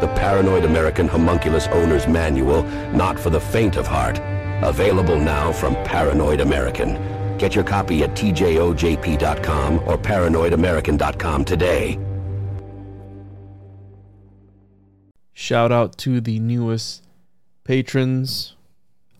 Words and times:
the 0.00 0.08
Paranoid 0.08 0.64
American 0.64 1.08
Homunculus 1.08 1.66
Owner's 1.68 2.06
Manual, 2.06 2.62
not 2.92 3.18
for 3.18 3.30
the 3.30 3.40
faint 3.40 3.76
of 3.76 3.86
heart? 3.86 4.20
Available 4.62 5.18
now 5.18 5.52
from 5.52 5.74
Paranoid 5.84 6.40
American. 6.40 7.36
Get 7.38 7.54
your 7.54 7.64
copy 7.64 8.02
at 8.02 8.10
tjojp.com 8.10 9.78
or 9.86 9.96
paranoidamerican.com 9.96 11.44
today. 11.44 11.98
Shout 15.32 15.70
out 15.70 15.96
to 15.98 16.20
the 16.20 16.40
newest 16.40 17.04
patrons 17.62 18.56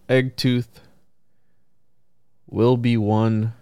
Eggtooth, 0.09 0.81
Will 2.47 2.77
Be 2.77 2.97
One, 2.97 3.53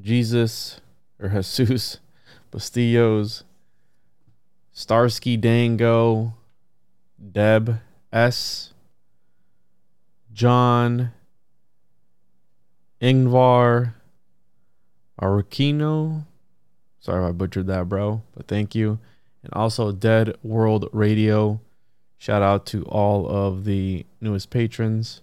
Jesus 0.00 0.80
or 1.20 1.28
Jesus, 1.28 1.98
Bastillos, 2.50 3.44
Starsky 4.76 5.36
Dango, 5.36 6.34
Deb 7.32 7.80
S, 8.12 8.74
John, 10.32 11.12
Ingvar, 13.00 13.94
Arukino. 15.22 16.24
Sorry 16.98 17.22
if 17.22 17.28
I 17.28 17.32
butchered 17.32 17.68
that, 17.68 17.88
bro, 17.88 18.22
but 18.34 18.48
thank 18.48 18.74
you. 18.74 18.98
And 19.44 19.52
also 19.52 19.92
Dead 19.92 20.36
World 20.42 20.88
Radio. 20.92 21.60
Shout 22.18 22.42
out 22.42 22.66
to 22.66 22.82
all 22.86 23.28
of 23.28 23.64
the 23.64 24.04
newest 24.20 24.50
patrons. 24.50 25.20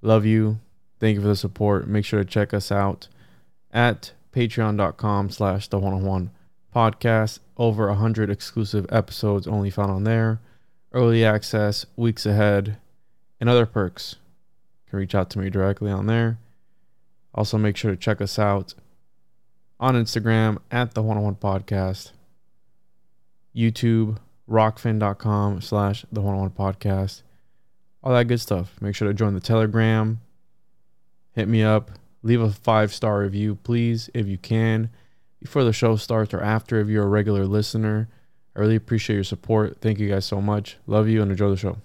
Love 0.00 0.24
you. 0.24 0.60
Thank 0.98 1.16
you 1.16 1.20
for 1.20 1.28
the 1.28 1.36
support. 1.36 1.88
Make 1.88 2.06
sure 2.06 2.24
to 2.24 2.24
check 2.24 2.54
us 2.54 2.72
out 2.72 3.08
at 3.70 4.12
patreon.com 4.32 5.28
slash 5.28 5.68
the 5.68 5.78
one-on-one 5.78 6.30
oh 6.32 6.43
podcast. 6.74 7.38
Over 7.56 7.86
100 7.88 8.30
exclusive 8.30 8.86
episodes 8.90 9.46
only 9.46 9.70
found 9.70 9.92
on 9.92 10.04
there. 10.04 10.40
Early 10.92 11.24
access, 11.24 11.86
weeks 11.96 12.26
ahead, 12.26 12.78
and 13.40 13.48
other 13.48 13.66
perks. 13.66 14.16
You 14.86 14.90
can 14.90 14.98
reach 14.98 15.14
out 15.14 15.30
to 15.30 15.38
me 15.38 15.50
directly 15.50 15.90
on 15.90 16.06
there. 16.06 16.38
Also, 17.34 17.58
make 17.58 17.76
sure 17.76 17.90
to 17.90 17.96
check 17.96 18.20
us 18.20 18.38
out 18.38 18.74
on 19.78 19.94
Instagram 19.94 20.58
at 20.70 20.94
the 20.94 21.02
one-on-one 21.02 21.36
oh 21.40 21.46
podcast. 21.46 22.12
YouTube, 23.54 24.18
rokfin.com 24.48 25.60
slash 25.60 26.04
the 26.10 26.20
one-on-one 26.20 26.52
oh 26.56 26.60
podcast. 26.60 27.22
All 28.02 28.12
that 28.12 28.28
good 28.28 28.40
stuff. 28.40 28.80
Make 28.80 28.94
sure 28.94 29.08
to 29.08 29.14
join 29.14 29.34
the 29.34 29.40
Telegram. 29.40 30.20
Hit 31.32 31.48
me 31.48 31.62
up. 31.62 31.92
Leave 32.22 32.40
a 32.40 32.50
five-star 32.50 33.20
review, 33.20 33.56
please, 33.56 34.10
if 34.14 34.26
you 34.26 34.38
can 34.38 34.90
before 35.44 35.62
the 35.62 35.74
show 35.74 35.94
starts 35.96 36.32
or 36.32 36.40
after 36.40 36.80
if 36.80 36.88
you're 36.88 37.04
a 37.04 37.08
regular 37.08 37.44
listener. 37.44 38.08
I 38.56 38.60
really 38.60 38.76
appreciate 38.76 39.16
your 39.16 39.24
support. 39.24 39.78
Thank 39.82 39.98
you 39.98 40.08
guys 40.08 40.24
so 40.24 40.40
much. 40.40 40.78
Love 40.86 41.06
you 41.06 41.20
and 41.20 41.30
enjoy 41.30 41.50
the 41.50 41.56
show. 41.56 41.76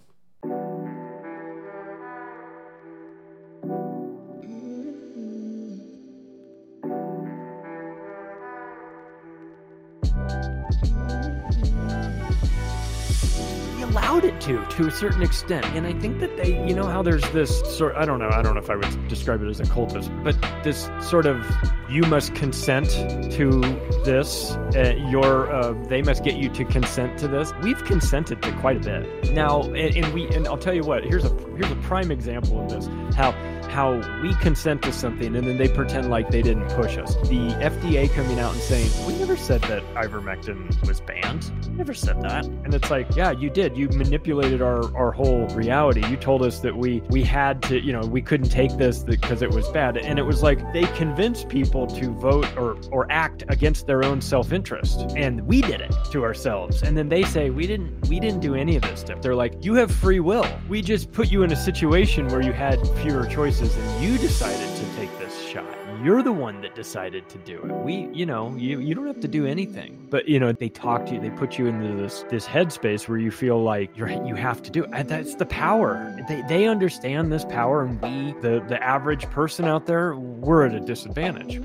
To 14.79 14.87
a 14.87 14.91
certain 14.91 15.21
extent 15.21 15.65
and 15.75 15.85
i 15.85 15.93
think 15.93 16.19
that 16.19 16.37
they 16.37 16.65
you 16.65 16.73
know 16.73 16.87
how 16.87 17.01
there's 17.01 17.27
this 17.31 17.59
sort 17.77 17.93
i 17.97 18.05
don't 18.05 18.19
know 18.19 18.29
i 18.29 18.41
don't 18.41 18.53
know 18.55 18.61
if 18.61 18.69
i 18.69 18.75
would 18.75 19.07
describe 19.09 19.41
it 19.43 19.49
as 19.49 19.59
a 19.59 19.63
cultist 19.63 20.09
but 20.23 20.37
this 20.63 20.89
sort 21.01 21.25
of 21.25 21.45
you 21.89 22.01
must 22.03 22.33
consent 22.33 22.87
to 23.29 23.59
this 24.05 24.51
uh, 24.75 24.95
your 25.09 25.51
uh, 25.51 25.73
they 25.87 26.01
must 26.01 26.23
get 26.23 26.35
you 26.35 26.47
to 26.49 26.63
consent 26.63 27.17
to 27.17 27.27
this. 27.27 27.51
We've 27.63 27.83
consented 27.85 28.41
to 28.43 28.51
quite 28.57 28.77
a 28.77 29.01
bit. 29.01 29.33
Now 29.33 29.63
and, 29.63 29.75
and 29.77 30.13
we 30.13 30.27
and 30.29 30.47
i'll 30.47 30.57
tell 30.57 30.73
you 30.73 30.83
what 30.83 31.03
here's 31.03 31.25
a 31.25 31.35
here's 31.57 31.71
a 31.71 31.75
prime 31.77 32.11
example 32.11 32.61
of 32.61 32.69
this 32.69 32.87
how 33.15 33.31
how 33.69 33.95
we 34.21 34.33
consent 34.35 34.81
to 34.83 34.91
something 34.91 35.35
and 35.35 35.47
then 35.47 35.57
they 35.57 35.67
pretend 35.67 36.09
like 36.09 36.29
they 36.29 36.41
didn't 36.41 36.67
push 36.69 36.97
us. 36.97 37.15
The 37.27 37.49
FDA 37.59 38.11
coming 38.13 38.39
out 38.39 38.53
and 38.53 38.61
saying, 38.61 38.89
We 39.07 39.17
never 39.17 39.37
said 39.37 39.61
that 39.63 39.83
ivermectin 39.93 40.87
was 40.87 41.01
banned. 41.01 41.51
We 41.67 41.73
never 41.75 41.93
said 41.93 42.21
that. 42.21 42.45
And 42.45 42.73
it's 42.73 42.89
like, 42.89 43.15
yeah, 43.15 43.31
you 43.31 43.49
did. 43.49 43.77
You 43.77 43.87
manipulated 43.89 44.61
our, 44.61 44.95
our 44.95 45.11
whole 45.11 45.47
reality. 45.49 46.05
You 46.07 46.17
told 46.17 46.41
us 46.41 46.59
that 46.59 46.75
we 46.75 47.01
we 47.09 47.23
had 47.23 47.61
to, 47.63 47.79
you 47.79 47.93
know, 47.93 48.01
we 48.01 48.21
couldn't 48.21 48.49
take 48.49 48.75
this 48.77 49.03
because 49.03 49.41
it 49.41 49.51
was 49.51 49.67
bad. 49.69 49.97
And 49.97 50.19
it 50.19 50.23
was 50.23 50.43
like 50.43 50.59
they 50.73 50.85
convinced 50.97 51.49
people 51.49 51.87
to 51.87 52.11
vote 52.15 52.47
or 52.57 52.77
or 52.91 53.05
act 53.11 53.43
against 53.49 53.87
their 53.87 54.03
own 54.03 54.21
self-interest. 54.21 55.13
And 55.15 55.41
we 55.47 55.61
did 55.61 55.81
it 55.81 55.93
to 56.11 56.23
ourselves. 56.23 56.81
And 56.81 56.97
then 56.97 57.09
they 57.09 57.23
say, 57.23 57.49
We 57.49 57.67
didn't 57.67 58.07
we 58.09 58.19
didn't 58.19 58.39
do 58.39 58.55
any 58.55 58.75
of 58.75 58.81
this 58.83 59.01
stuff. 59.01 59.21
They're 59.21 59.35
like, 59.35 59.53
You 59.63 59.75
have 59.75 59.91
free 59.91 60.19
will. 60.19 60.47
We 60.67 60.81
just 60.81 61.11
put 61.11 61.31
you 61.31 61.43
in 61.43 61.51
a 61.51 61.55
situation 61.55 62.27
where 62.29 62.41
you 62.41 62.51
had 62.51 62.79
fewer 62.99 63.25
choices 63.25 63.58
and 63.61 64.03
you 64.03 64.17
decided 64.17 64.75
to 64.77 64.95
take 64.95 65.09
this 65.19 65.45
shot. 65.47 65.65
You're 66.01 66.23
the 66.23 66.31
one 66.31 66.61
that 66.61 66.75
decided 66.75 67.27
to 67.29 67.37
do 67.39 67.57
it. 67.57 67.71
We, 67.83 68.07
you 68.13 68.25
know, 68.25 68.55
you 68.55 68.79
you 68.79 68.95
don't 68.95 69.07
have 69.07 69.19
to 69.19 69.27
do 69.27 69.45
anything. 69.45 70.07
But 70.09 70.29
you 70.29 70.39
know, 70.39 70.53
they 70.53 70.69
talk 70.69 71.05
to 71.07 71.15
you, 71.15 71.19
they 71.19 71.29
put 71.31 71.57
you 71.57 71.67
into 71.67 72.01
this 72.01 72.23
this 72.29 72.45
headspace 72.45 73.09
where 73.09 73.17
you 73.17 73.31
feel 73.31 73.61
like 73.61 73.95
you're 73.97 74.09
you 74.09 74.35
have 74.35 74.61
to 74.63 74.71
do 74.71 74.85
it. 74.85 74.91
And 74.93 75.09
that's 75.09 75.35
the 75.35 75.45
power. 75.45 76.15
They 76.29 76.41
they 76.47 76.67
understand 76.67 77.33
this 77.33 77.43
power, 77.45 77.83
and 77.83 78.01
we, 78.01 78.39
the 78.41 78.63
the 78.67 78.81
average 78.81 79.29
person 79.29 79.65
out 79.65 79.85
there, 79.85 80.15
we're 80.15 80.65
at 80.65 80.73
a 80.73 80.79
disadvantage. 80.79 81.61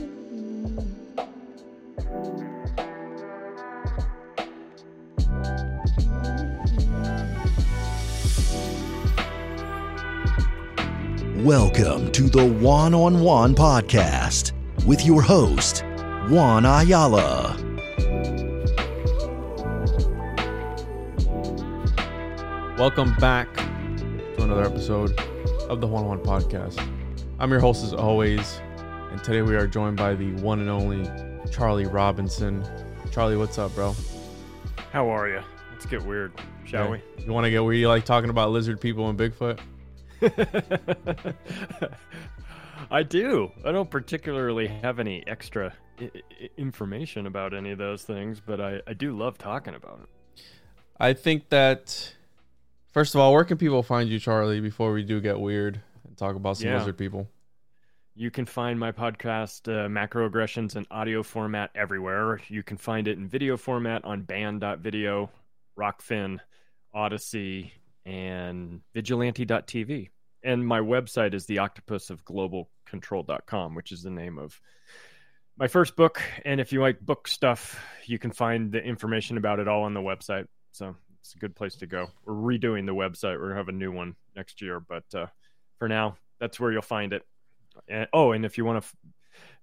Welcome 11.44 12.10
to 12.12 12.22
the 12.22 12.46
Juan 12.46 12.94
on 12.94 13.20
Juan 13.20 13.54
podcast 13.54 14.52
with 14.86 15.04
your 15.04 15.20
host, 15.20 15.84
Juan 16.30 16.64
Ayala. 16.64 17.54
Welcome 22.78 23.14
back 23.16 23.54
to 23.56 24.42
another 24.42 24.64
episode 24.64 25.20
of 25.68 25.82
the 25.82 25.86
Juan 25.86 26.04
on 26.04 26.18
Juan 26.22 26.40
Podcast. 26.42 26.80
I'm 27.38 27.50
your 27.50 27.60
host 27.60 27.84
as 27.84 27.92
always, 27.92 28.60
and 29.10 29.22
today 29.22 29.42
we 29.42 29.54
are 29.54 29.66
joined 29.66 29.98
by 29.98 30.14
the 30.14 30.32
one 30.36 30.60
and 30.60 30.70
only 30.70 31.08
Charlie 31.50 31.84
Robinson. 31.86 32.64
Charlie, 33.12 33.36
what's 33.36 33.58
up, 33.58 33.74
bro? 33.74 33.94
How 34.92 35.10
are 35.10 35.28
you? 35.28 35.42
Let's 35.70 35.84
get 35.84 36.02
weird, 36.04 36.32
shall 36.64 36.94
Yeah. 36.94 37.00
You 37.26 37.32
want 37.32 37.44
to 37.44 37.50
get 37.50 37.62
weird? 37.62 37.78
you 37.80 37.88
like 37.88 38.06
talking 38.06 38.30
about 38.30 38.50
lizard 38.50 38.80
people 38.80 39.10
and 39.10 39.18
Bigfoot? 39.18 39.60
I 42.90 43.02
do. 43.02 43.50
I 43.64 43.72
don't 43.72 43.90
particularly 43.90 44.66
have 44.68 44.98
any 44.98 45.24
extra 45.26 45.72
I- 46.00 46.10
I- 46.14 46.50
information 46.56 47.26
about 47.26 47.54
any 47.54 47.70
of 47.70 47.78
those 47.78 48.02
things, 48.02 48.40
but 48.40 48.60
I, 48.60 48.80
I 48.86 48.92
do 48.94 49.16
love 49.16 49.38
talking 49.38 49.74
about 49.74 50.00
it. 50.02 50.08
I 50.98 51.12
think 51.12 51.48
that 51.50 52.14
first 52.92 53.14
of 53.14 53.20
all, 53.20 53.32
where 53.32 53.44
can 53.44 53.58
people 53.58 53.82
find 53.82 54.08
you, 54.08 54.18
Charlie, 54.18 54.60
before 54.60 54.92
we 54.92 55.02
do 55.02 55.20
get 55.20 55.38
weird 55.40 55.80
and 56.06 56.16
talk 56.16 56.36
about 56.36 56.56
some 56.58 56.68
Yeah. 56.68 56.78
lizard 56.78 56.98
people? 56.98 57.28
You 58.16 58.30
can 58.30 58.46
find 58.46 58.78
my 58.78 58.92
podcast, 58.92 59.66
uh, 59.68 59.88
Macroaggressions, 59.88 60.76
in 60.76 60.86
audio 60.88 61.24
format 61.24 61.70
everywhere. 61.74 62.40
You 62.46 62.62
can 62.62 62.76
find 62.76 63.08
it 63.08 63.18
in 63.18 63.26
video 63.26 63.56
format 63.56 64.04
on 64.04 64.22
band.video, 64.22 65.30
Rokfin, 65.76 66.38
Odysee, 66.94 67.72
and 68.06 68.80
Vigilante.tv. 68.94 70.10
and 70.42 70.66
my 70.66 70.80
website 70.80 71.34
is 71.34 71.46
the 71.46 71.58
octopus 71.58 72.10
of 72.10 72.24
global 72.24 72.70
control.com, 72.86 73.74
which 73.74 73.92
is 73.92 74.02
the 74.02 74.10
name 74.10 74.38
of 74.38 74.60
my 75.56 75.68
first 75.68 75.96
book. 75.96 76.20
And 76.44 76.60
if 76.60 76.72
you 76.72 76.80
like 76.80 77.00
book 77.00 77.28
stuff, 77.28 77.82
you 78.06 78.18
can 78.18 78.30
find 78.30 78.72
the 78.72 78.82
information 78.82 79.36
about 79.36 79.60
it 79.60 79.68
all 79.68 79.84
on 79.84 79.94
the 79.94 80.00
website. 80.00 80.46
So 80.72 80.96
it's 81.20 81.34
a 81.34 81.38
good 81.38 81.56
place 81.56 81.76
to 81.76 81.86
go. 81.86 82.08
We're 82.24 82.34
redoing 82.34 82.86
the 82.86 82.94
website. 82.94 83.38
We're 83.38 83.48
gonna 83.48 83.56
have 83.56 83.68
a 83.68 83.72
new 83.72 83.92
one 83.92 84.14
next 84.36 84.60
year, 84.60 84.80
but 84.80 85.04
uh, 85.14 85.26
for 85.78 85.88
now, 85.88 86.16
that's 86.40 86.60
where 86.60 86.72
you'll 86.72 86.82
find 86.82 87.12
it. 87.12 87.22
And, 87.88 88.08
oh, 88.12 88.32
and 88.32 88.44
if 88.44 88.58
you 88.58 88.64
want 88.64 88.82
to 88.82 88.86
f- 88.86 88.96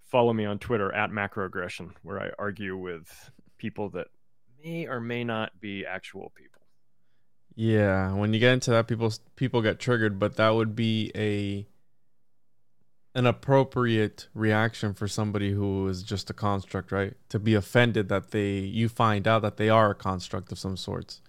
follow 0.06 0.34
me 0.34 0.46
on 0.46 0.60
Twitter 0.60 0.92
at 0.92 1.12
macroaggression, 1.12 1.92
where 2.02 2.20
I 2.20 2.32
argue 2.40 2.76
with 2.76 3.32
people 3.58 3.90
that 3.92 4.08
may 4.64 4.88
or 4.88 5.00
may 5.00 5.24
not 5.24 5.52
be 5.60 5.86
actual 5.86 6.32
people. 6.36 6.51
Yeah, 7.56 8.14
when 8.14 8.34
you 8.34 8.40
get 8.40 8.54
into 8.54 8.72
that, 8.72 8.88
people 8.88 9.12
people 9.36 9.62
get 9.62 9.80
triggered, 9.80 10.20
but 10.20 10.38
that 10.38 10.50
would 10.52 10.76
be 10.76 11.12
a 11.16 11.68
an 13.14 13.26
appropriate 13.26 14.30
reaction 14.34 14.94
for 14.94 15.06
somebody 15.08 15.52
who 15.52 15.86
is 15.90 16.02
just 16.02 16.30
a 16.30 16.34
construct, 16.34 16.94
right? 16.94 17.14
To 17.30 17.40
be 17.40 17.54
offended 17.56 18.08
that 18.10 18.32
they 18.32 18.60
you 18.60 18.88
find 18.88 19.28
out 19.28 19.42
that 19.42 19.58
they 19.58 19.68
are 19.70 19.92
a 19.92 19.96
construct 19.96 20.52
of 20.52 20.60
some 20.60 20.78
sorts. 20.78 21.22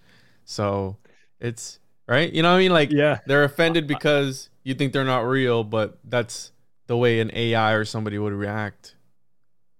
So 0.45 0.97
it's 1.41 1.79
right, 2.07 2.31
you 2.31 2.41
know 2.41 2.51
what 2.51 2.57
I 2.57 2.59
mean? 2.59 2.71
Like 2.71 2.91
Yeah. 2.91 3.19
they're 3.25 3.43
offended 3.43 3.85
because 3.87 4.49
you 4.63 4.73
think 4.75 4.93
they're 4.93 5.03
not 5.03 5.27
real, 5.27 5.65
but 5.65 5.99
that's 6.05 6.51
the 6.87 6.95
way 6.95 7.19
an 7.19 7.31
AI 7.33 7.73
or 7.73 7.83
somebody 7.83 8.17
would 8.17 8.33
react 8.33 8.95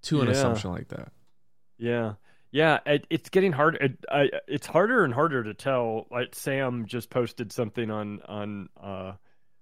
to 0.04 0.20
an 0.22 0.28
Yeah. 0.28 0.34
assumption 0.34 0.72
like 0.72 0.90
that. 0.90 1.14
Yeah, 1.78 2.14
yeah. 2.54 2.80
It, 2.86 3.08
it's 3.10 3.30
getting 3.30 3.52
hard. 3.52 3.78
It, 3.82 3.98
I, 4.10 4.30
it's 4.48 4.68
harder 4.68 5.04
and 5.04 5.14
harder 5.14 5.44
to 5.44 5.54
tell. 5.56 6.06
Like 6.12 6.36
Sam 6.36 6.86
just 6.86 7.10
posted 7.10 7.52
something 7.52 7.90
on 7.90 8.22
on 8.26 8.70
uh, 8.82 9.14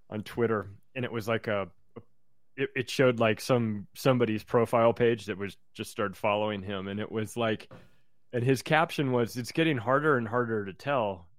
on 0.09 0.23
Twitter, 0.23 0.69
and 0.93 1.05
it 1.05 1.11
was 1.11 1.27
like 1.27 1.47
a. 1.47 1.69
It, 2.57 2.69
it 2.75 2.89
showed 2.89 3.19
like 3.19 3.39
some 3.39 3.88
somebody's 3.95 4.43
profile 4.43 4.91
page 4.91 5.27
that 5.27 5.38
was 5.38 5.55
just 5.73 5.89
started 5.89 6.17
following 6.17 6.61
him, 6.61 6.89
and 6.89 6.99
it 6.99 7.09
was 7.09 7.38
like, 7.38 7.71
and 8.33 8.43
his 8.43 8.61
caption 8.61 9.13
was, 9.13 9.38
"It's 9.38 9.53
getting 9.53 9.77
harder 9.77 10.17
and 10.17 10.27
harder 10.27 10.65
to 10.65 10.73
tell 10.73 11.29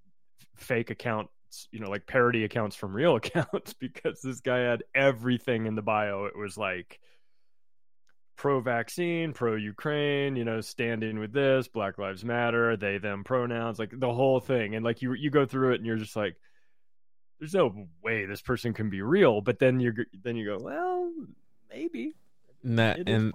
fake 0.57 0.89
accounts." 0.89 1.31
You 1.71 1.81
know, 1.81 1.91
like 1.91 2.07
parody 2.07 2.45
accounts 2.45 2.77
from 2.77 2.97
real 2.97 3.17
accounts 3.17 3.75
because 3.75 4.23
this 4.23 4.41
guy 4.41 4.61
had 4.61 4.85
everything 4.95 5.67
in 5.67 5.75
the 5.75 5.83
bio. 5.83 6.25
It 6.25 6.37
was 6.37 6.57
like 6.57 6.99
pro 8.37 8.61
vaccine, 8.61 9.33
pro 9.33 9.55
Ukraine, 9.55 10.37
you 10.37 10.45
know, 10.45 10.61
standing 10.61 11.19
with 11.19 11.33
this, 11.33 11.69
Black 11.69 11.99
Lives 11.99 12.25
Matter, 12.25 12.77
they 12.77 12.99
them 12.99 13.25
pronouns, 13.25 13.79
like 13.79 13.91
the 13.93 14.13
whole 14.13 14.41
thing. 14.41 14.75
And 14.75 14.85
like 14.85 15.03
you 15.03 15.13
you 15.15 15.31
go 15.31 15.47
through 15.47 15.73
it 15.73 15.77
and 15.77 15.87
you're 15.87 15.97
just 15.97 16.17
like 16.17 16.37
there's 17.39 17.55
no 17.55 17.89
way 18.03 18.25
this 18.25 18.43
person 18.43 18.73
can 18.73 18.91
be 18.91 19.03
real, 19.03 19.41
but 19.41 19.59
then 19.59 19.81
you 19.81 19.93
then 20.23 20.37
you 20.37 20.47
go, 20.47 20.59
well, 20.63 21.13
maybe. 21.71 22.15
And 22.63 22.79
that 22.79 23.01
it 23.01 23.09
and 23.09 23.33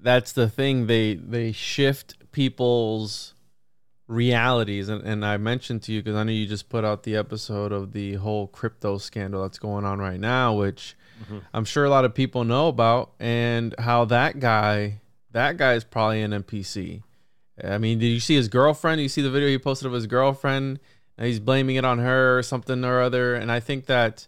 that's 0.00 0.32
the 0.32 0.48
thing. 0.48 0.86
They 0.86 1.14
they 1.14 1.52
shift 1.52 2.32
people's 2.32 3.34
realities. 4.08 4.88
And, 4.88 5.02
and 5.02 5.26
i 5.26 5.36
mentioned 5.36 5.82
to 5.84 5.92
you 5.92 6.00
because 6.00 6.14
i 6.14 6.22
know 6.22 6.30
you 6.30 6.46
just 6.46 6.68
put 6.68 6.84
out 6.84 7.02
the 7.02 7.16
episode 7.16 7.72
of 7.72 7.92
the 7.92 8.14
whole 8.14 8.46
crypto 8.46 8.98
scandal 8.98 9.42
that's 9.42 9.58
going 9.58 9.84
on 9.84 9.98
right 9.98 10.20
now 10.20 10.54
which 10.54 10.96
Mhm. 11.22 11.42
i'm 11.54 11.64
sure 11.64 11.84
a 11.84 11.90
lot 11.90 12.04
of 12.04 12.14
people 12.14 12.44
know 12.44 12.68
about 12.68 13.12
and 13.18 13.74
how 13.78 14.04
that 14.06 14.38
guy 14.40 15.00
that 15.32 15.56
guy 15.56 15.74
is 15.74 15.84
probably 15.84 16.22
an 16.22 16.32
npc 16.32 17.02
i 17.64 17.78
mean 17.78 17.98
did 17.98 18.08
you 18.08 18.20
see 18.20 18.34
his 18.34 18.48
girlfriend 18.48 19.00
you 19.00 19.08
see 19.08 19.22
the 19.22 19.30
video 19.30 19.48
he 19.48 19.58
posted 19.58 19.86
of 19.86 19.92
his 19.92 20.06
girlfriend 20.06 20.78
he's 21.18 21.40
blaming 21.40 21.76
it 21.76 21.84
on 21.84 21.98
her 21.98 22.38
or 22.38 22.42
something 22.42 22.84
or 22.84 23.00
other 23.00 23.34
and 23.34 23.50
i 23.50 23.60
think 23.60 23.86
that 23.86 24.26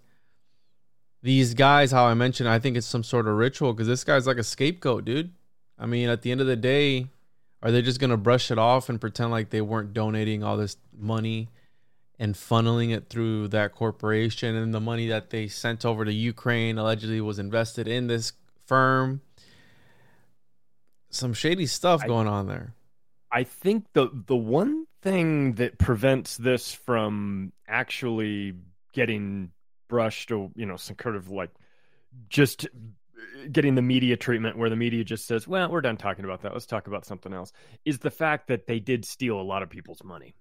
these 1.23 1.55
guys, 1.55 1.91
how 1.91 2.05
I 2.05 2.15
mentioned, 2.15 2.49
I 2.49 2.61
think 2.61 2.77
it's 2.77 2.87
some 2.87 3.03
sort 3.03 3.27
of 3.27 3.35
ritual 3.35 3.73
because 3.73 3.89
this 3.89 4.05
guy's 4.05 4.27
like 4.27 4.37
a 4.39 4.45
scapegoat, 4.45 5.05
dude. 5.05 5.33
I 5.77 5.85
mean, 5.85 6.09
at 6.09 6.23
the 6.23 6.31
end 6.31 6.41
of 6.41 6.47
the 6.47 6.55
day, 6.57 7.09
are 7.61 7.73
they 7.73 7.83
just 7.83 7.99
gonna 7.99 8.17
brush 8.17 8.53
it 8.53 8.59
off 8.59 8.89
and 8.89 9.01
pretend 9.01 9.33
like 9.33 9.51
they 9.51 9.61
weren't 9.61 9.93
donating 9.93 10.45
all 10.45 10.57
this 10.57 10.77
money 10.97 11.49
and 12.19 12.35
funneling 12.35 12.95
it 12.95 13.09
through 13.09 13.49
that 13.49 13.73
corporation 13.73 14.57
and 14.57 14.75
the 14.75 14.81
money 14.81 15.07
that 15.09 15.31
they 15.31 15.49
sent 15.49 15.85
over 15.85 16.05
to 16.05 16.13
Ukraine 16.13 16.79
allegedly 16.79 17.21
was 17.21 17.39
invested 17.39 17.87
in 17.87 18.07
this 18.07 18.33
firm? 18.67 19.21
Some 21.11 21.33
shady 21.33 21.67
stuff 21.67 22.03
I- 22.03 22.07
going 22.07 22.29
on 22.29 22.47
there. 22.47 22.75
I 23.31 23.45
think 23.45 23.85
the 23.93 24.09
the 24.27 24.37
one 24.37 24.87
thing 25.03 25.55
that 25.55 25.79
prevents 25.79 26.37
this 26.39 26.73
from 26.73 27.53
actually 27.67 28.55
getting 28.95 29.53
brushed 29.89 30.33
or 30.33 30.51
you 30.55 30.67
know 30.67 30.77
some 30.77 30.97
kind 30.97 31.15
of 31.15 31.31
like 31.31 31.51
just 32.29 32.67
getting 33.53 33.75
the 33.75 33.83
media 33.83 34.17
treatment 34.17 34.57
where 34.57 34.71
the 34.71 34.77
media 34.77 35.05
just 35.05 35.27
says, 35.27 35.47
"Well, 35.47 35.71
we're 35.71 35.81
done 35.81 35.97
talking 35.97 36.25
about 36.25 36.43
that. 36.43 36.53
Let's 36.53 36.67
talk 36.67 36.87
about 36.87 37.05
something 37.05 37.33
else." 37.33 37.53
Is 37.85 37.99
the 37.99 38.11
fact 38.11 38.49
that 38.49 38.67
they 38.67 38.81
did 38.81 39.05
steal 39.05 39.41
a 39.41 39.43
lot 39.43 39.63
of 39.63 39.71
people's 39.71 40.03
money. 40.03 40.35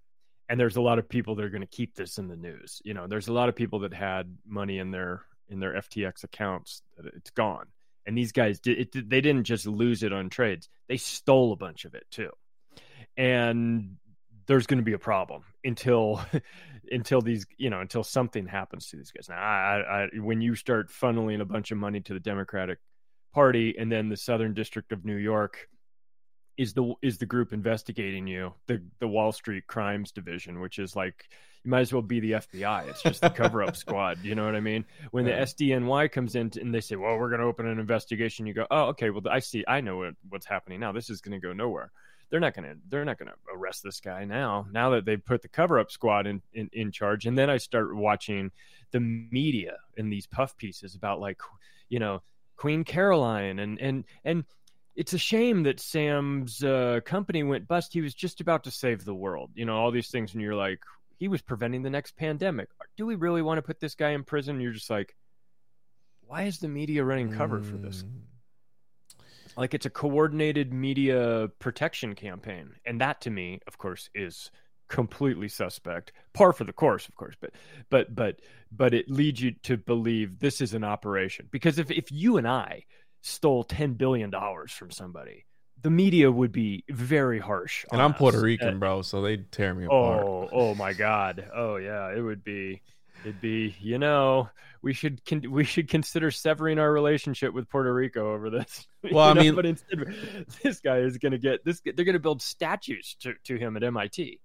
And 0.49 0.59
there's 0.59 0.77
a 0.77 0.81
lot 0.81 0.99
of 0.99 1.09
people 1.09 1.35
that 1.35 1.45
are 1.45 1.49
going 1.49 1.61
to 1.61 1.67
keep 1.67 1.95
this 1.95 2.17
in 2.17 2.27
the 2.27 2.37
news. 2.37 2.81
You 2.85 2.93
know, 2.93 3.07
there's 3.07 3.27
a 3.27 3.33
lot 3.33 3.49
of 3.49 3.55
people 3.55 3.79
that 3.79 3.93
had 3.93 4.37
money 4.45 4.79
in 4.79 4.91
their 4.91 5.23
in 5.49 5.59
their 5.59 5.73
FTX 5.73 6.23
accounts 6.23 6.81
that 6.97 7.05
it's 7.15 7.29
gone. 7.31 7.67
And 8.05 8.17
these 8.17 8.31
guys 8.31 8.59
did 8.59 8.79
it, 8.95 9.09
they 9.09 9.21
didn't 9.21 9.43
just 9.43 9.65
lose 9.65 10.03
it 10.03 10.13
on 10.13 10.29
trades. 10.29 10.69
They 10.87 10.97
stole 10.97 11.51
a 11.51 11.57
bunch 11.57 11.85
of 11.85 11.93
it 11.93 12.05
too 12.11 12.31
and 13.17 13.97
there's 14.45 14.67
going 14.67 14.77
to 14.77 14.83
be 14.83 14.93
a 14.93 14.99
problem 14.99 15.43
until 15.63 16.21
until 16.91 17.21
these 17.21 17.45
you 17.57 17.69
know 17.69 17.81
until 17.81 18.03
something 18.03 18.45
happens 18.45 18.87
to 18.87 18.97
these 18.97 19.11
guys 19.11 19.27
now 19.27 19.35
I, 19.35 20.03
I 20.03 20.07
when 20.19 20.39
you 20.41 20.55
start 20.55 20.89
funneling 20.89 21.41
a 21.41 21.45
bunch 21.45 21.71
of 21.71 21.77
money 21.77 21.99
to 22.01 22.13
the 22.13 22.19
democratic 22.19 22.77
party 23.33 23.75
and 23.77 23.91
then 23.91 24.07
the 24.07 24.15
southern 24.15 24.53
district 24.53 24.91
of 24.91 25.03
new 25.03 25.17
york 25.17 25.67
is 26.57 26.73
the 26.73 26.93
is 27.01 27.17
the 27.17 27.25
group 27.25 27.53
investigating 27.53 28.27
you 28.27 28.53
the 28.67 28.81
the 28.99 29.07
wall 29.07 29.31
street 29.31 29.67
crimes 29.67 30.11
division 30.11 30.59
which 30.59 30.79
is 30.79 30.95
like 30.95 31.29
you 31.63 31.71
might 31.71 31.81
as 31.81 31.91
well 31.93 32.01
be 32.01 32.19
the 32.19 32.31
fbi 32.31 32.87
it's 32.87 33.01
just 33.03 33.21
the 33.21 33.29
cover 33.29 33.61
up 33.63 33.75
squad 33.83 34.17
you 34.23 34.35
know 34.35 34.45
what 34.45 34.55
i 34.55 34.59
mean? 34.59 34.85
When 35.11 35.25
the 35.25 35.31
Yeah. 35.31 35.43
sdny 35.43 36.11
comes 36.11 36.35
in 36.35 36.51
and 36.59 36.73
they 36.73 36.81
say 36.81 36.95
well 36.95 37.17
we're 37.17 37.29
going 37.29 37.41
to 37.41 37.47
open 37.47 37.67
an 37.67 37.79
investigation 37.79 38.45
you 38.45 38.53
go 38.53 38.65
oh 38.71 38.85
okay 38.87 39.09
well 39.09 39.21
i 39.29 39.39
see 39.39 39.63
i 39.67 39.81
know 39.81 39.97
what, 39.97 40.13
what's 40.29 40.45
happening 40.45 40.79
now. 40.79 40.91
This 40.91 41.09
is 41.09 41.21
going 41.21 41.39
to 41.39 41.45
go 41.47 41.53
nowhere. 41.53 41.91
They're 42.29 42.39
not 42.41 42.53
going 42.55 42.69
to 42.69 42.75
they're 42.89 43.05
not 43.05 43.17
going 43.19 43.29
to 43.29 43.35
arrest 43.55 43.83
this 43.83 43.99
guy 44.01 44.25
now 44.25 44.67
now 44.71 44.89
that 44.91 45.05
they've 45.05 45.23
put 45.23 45.41
the 45.41 45.47
cover 45.47 45.79
up 45.79 45.91
squad 45.91 46.27
in, 46.27 46.41
in 46.53 46.69
in 46.73 46.91
charge. 46.91 47.25
And 47.25 47.37
then 47.37 47.49
i 47.49 47.57
start 47.57 47.95
watching 47.95 48.51
the 48.91 48.99
media 48.99 49.77
and 49.97 50.11
these 50.11 50.27
puff 50.27 50.55
pieces 50.57 50.95
about 50.95 51.19
like 51.19 51.39
you 51.89 51.99
know 51.99 52.21
queen 52.57 52.83
caroline 52.83 53.59
and 53.59 53.79
and 53.79 54.03
and 54.25 54.43
it's 54.97 55.13
a 55.13 55.17
shame 55.17 55.63
that 55.63 55.79
sam's 55.79 56.63
uh, 56.63 56.99
company 57.05 57.43
went 57.43 57.67
bust. 57.67 57.93
He 57.93 58.01
was 58.01 58.15
just 58.15 58.41
about 58.41 58.63
to 58.63 58.71
save 58.71 59.05
the 59.05 59.15
world 59.15 59.51
you 59.53 59.63
know 59.63 59.77
all 59.77 59.91
these 59.91 60.09
things 60.09 60.33
and 60.33 60.41
you're 60.41 60.55
like 60.55 60.79
he 61.19 61.27
was 61.27 61.41
preventing 61.41 61.81
the 61.83 61.89
next 61.89 62.17
pandemic. 62.17 62.67
Do 62.95 63.05
we 63.05 63.15
really 63.15 63.41
want 63.41 63.57
to 63.57 63.61
put 63.61 63.79
this 63.79 63.95
guy 63.95 64.09
in 64.09 64.23
prison? 64.23 64.59
You're 64.59 64.73
just 64.73 64.89
like 64.89 65.15
why 66.21 66.43
is 66.43 66.57
the 66.57 66.67
media 66.67 67.05
running 67.05 67.31
cover 67.31 67.61
for 67.61 67.77
this? 67.77 68.03
Mm. 68.03 69.21
like 69.55 69.73
it's 69.73 69.85
a 69.85 69.89
coordinated 69.89 70.73
media 70.73 71.49
protection 71.59 72.15
campaign 72.15 72.71
and 72.85 72.99
that 72.99 73.21
to 73.21 73.29
me 73.29 73.59
of 73.67 73.77
course 73.77 74.09
is 74.15 74.51
completely 74.89 75.47
suspect. 75.47 76.11
Par 76.33 76.53
for 76.53 76.63
the 76.63 76.73
course 76.73 77.07
of 77.07 77.15
course 77.15 77.35
but 77.39 77.51
but 77.91 78.15
but 78.15 78.41
but 78.71 78.95
it 78.95 79.09
leads 79.09 79.41
you 79.41 79.51
to 79.63 79.77
believe 79.77 80.39
this 80.39 80.59
is 80.59 80.73
an 80.73 80.83
operation. 80.83 81.47
Because 81.51 81.77
if 81.77 81.91
if 81.91 82.11
you 82.11 82.37
and 82.37 82.47
i 82.47 82.83
stole 83.21 83.63
10 83.63 83.93
billion 83.93 84.29
dollars 84.29 84.71
from 84.71 84.91
somebody 84.91 85.45
the 85.83 85.89
media 85.91 86.31
would 86.31 86.51
be 86.51 86.83
very 86.89 87.39
harsh 87.39 87.85
And 87.91 88.01
I'm 88.01 88.13
Puerto. 88.15 88.41
Rican, 88.41 88.75
Uh, 88.75 88.79
bro, 88.79 89.01
so 89.03 89.21
they'd 89.21 89.51
tear 89.51 89.73
me 89.75 89.85
apart. 89.85 90.23
Oh, 90.25 90.49
oh 90.51 90.75
my 90.75 90.91
God! 90.93 91.47
Oh 91.53 91.75
yeah, 91.75 92.11
it 92.15 92.19
would 92.19 92.43
be, 92.43 92.81
it'd 93.23 93.39
be. 93.39 93.75
You 93.79 93.99
know, 93.99 94.49
we 94.81 94.93
should 94.93 95.23
con- 95.23 95.51
we 95.51 95.63
should 95.63 95.87
consider 95.87 96.31
severing 96.31 96.79
our 96.79 96.91
relationship 96.91 97.53
with 97.53 97.69
Puerto 97.69 97.93
Rico 97.93 98.33
over 98.33 98.49
this. 98.49 98.87
You 99.03 99.15
Well, 99.15 99.29
I 99.29 99.33
know, 99.33 99.41
mean- 99.41 99.55
but 99.55 99.67
instead, 99.67 99.99
this 100.63 100.79
guy 100.79 100.97
is 100.97 101.19
going 101.19 101.33
to 101.33 101.37
get 101.37 101.63
this. 101.63 101.79
They're 101.85 102.03
going 102.05 102.13
to 102.13 102.19
build 102.19 102.41
statues 102.41 103.15
to 103.21 103.35
to 103.43 103.55
him 103.57 103.77
at 103.77 103.83
MIT. 103.83 104.39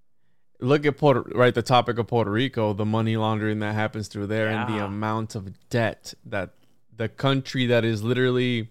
look 0.61 0.85
at 0.85 0.99
Puerto 0.99 1.23
right 1.35 1.55
the 1.55 1.63
topic 1.63 1.97
of 1.99 2.09
Puerto 2.09 2.31
Rico, 2.31 2.75
the 2.75 2.85
money 2.85 3.17
laundering 3.17 3.61
that 3.61 3.75
happens 3.75 4.09
through 4.09 4.27
there 4.27 4.49
and 4.49 4.69
the 4.73 4.85
amount 4.85 5.35
of 5.35 5.49
debt 5.71 6.13
that 6.27 6.51
the 6.97 7.09
country 7.09 7.67
that 7.67 7.85
is 7.85 8.03
literally 8.03 8.71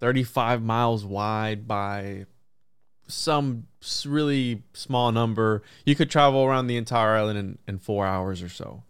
35 0.00 0.62
miles 0.62 1.04
wide 1.04 1.66
by 1.66 2.26
some 3.06 3.66
really 4.04 4.62
small 4.72 5.12
number. 5.12 5.62
You 5.84 5.94
could 5.94 6.10
travel 6.10 6.44
around 6.44 6.66
the 6.66 6.76
entire 6.76 7.16
island 7.16 7.38
in, 7.38 7.58
in 7.66 7.78
4 7.78 8.06
hours 8.06 8.42
or 8.42 8.48
so. 8.48 8.82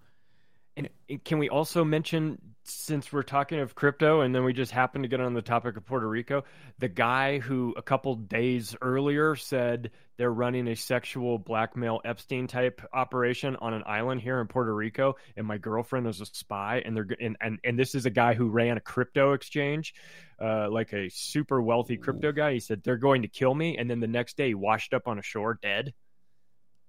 And 0.76 0.88
can 1.24 1.38
we 1.38 1.48
also 1.48 1.84
mention 1.84 2.38
since 2.64 3.12
we're 3.12 3.22
talking 3.22 3.60
of 3.60 3.74
crypto 3.74 4.22
and 4.22 4.34
then 4.34 4.44
we 4.44 4.52
just 4.52 4.72
happened 4.72 5.04
to 5.04 5.08
get 5.08 5.20
on 5.20 5.34
the 5.34 5.42
topic 5.42 5.76
of 5.76 5.86
Puerto 5.86 6.08
Rico, 6.08 6.44
the 6.78 6.88
guy 6.88 7.38
who 7.38 7.72
a 7.76 7.82
couple 7.82 8.14
days 8.16 8.76
earlier 8.82 9.36
said 9.36 9.90
they're 10.16 10.32
running 10.32 10.68
a 10.68 10.76
sexual 10.76 11.38
blackmail 11.38 12.00
Epstein 12.04 12.46
type 12.46 12.80
operation 12.92 13.56
on 13.56 13.74
an 13.74 13.82
island 13.86 14.20
here 14.20 14.40
in 14.40 14.46
Puerto 14.46 14.74
Rico 14.74 15.16
and 15.36 15.46
my 15.46 15.58
girlfriend 15.58 16.06
is 16.06 16.20
a 16.20 16.26
spy 16.26 16.82
and 16.84 16.96
they're 16.96 17.06
and 17.20 17.36
and, 17.40 17.58
and 17.64 17.78
this 17.78 17.94
is 17.94 18.06
a 18.06 18.10
guy 18.10 18.34
who 18.34 18.48
ran 18.48 18.76
a 18.76 18.80
crypto 18.80 19.32
exchange 19.32 19.94
uh, 20.40 20.68
like 20.70 20.92
a 20.92 21.08
super 21.08 21.62
wealthy 21.62 21.96
crypto 21.96 22.32
guy. 22.32 22.54
He 22.54 22.60
said 22.60 22.82
they're 22.82 22.96
going 22.96 23.22
to 23.22 23.28
kill 23.28 23.54
me 23.54 23.78
and 23.78 23.90
then 23.90 24.00
the 24.00 24.06
next 24.06 24.36
day 24.36 24.48
he 24.48 24.54
washed 24.54 24.94
up 24.94 25.08
on 25.08 25.18
a 25.18 25.22
shore 25.22 25.58
dead. 25.60 25.92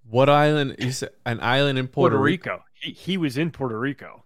What 0.09 0.29
island? 0.29 0.77
You 0.79 0.91
said 0.91 1.09
an 1.25 1.39
island 1.41 1.77
in 1.77 1.87
Puerto, 1.87 2.15
Puerto 2.15 2.23
Rico. 2.23 2.63
He, 2.73 2.91
he 2.91 3.17
was 3.17 3.37
in 3.37 3.51
Puerto 3.51 3.77
Rico. 3.77 4.23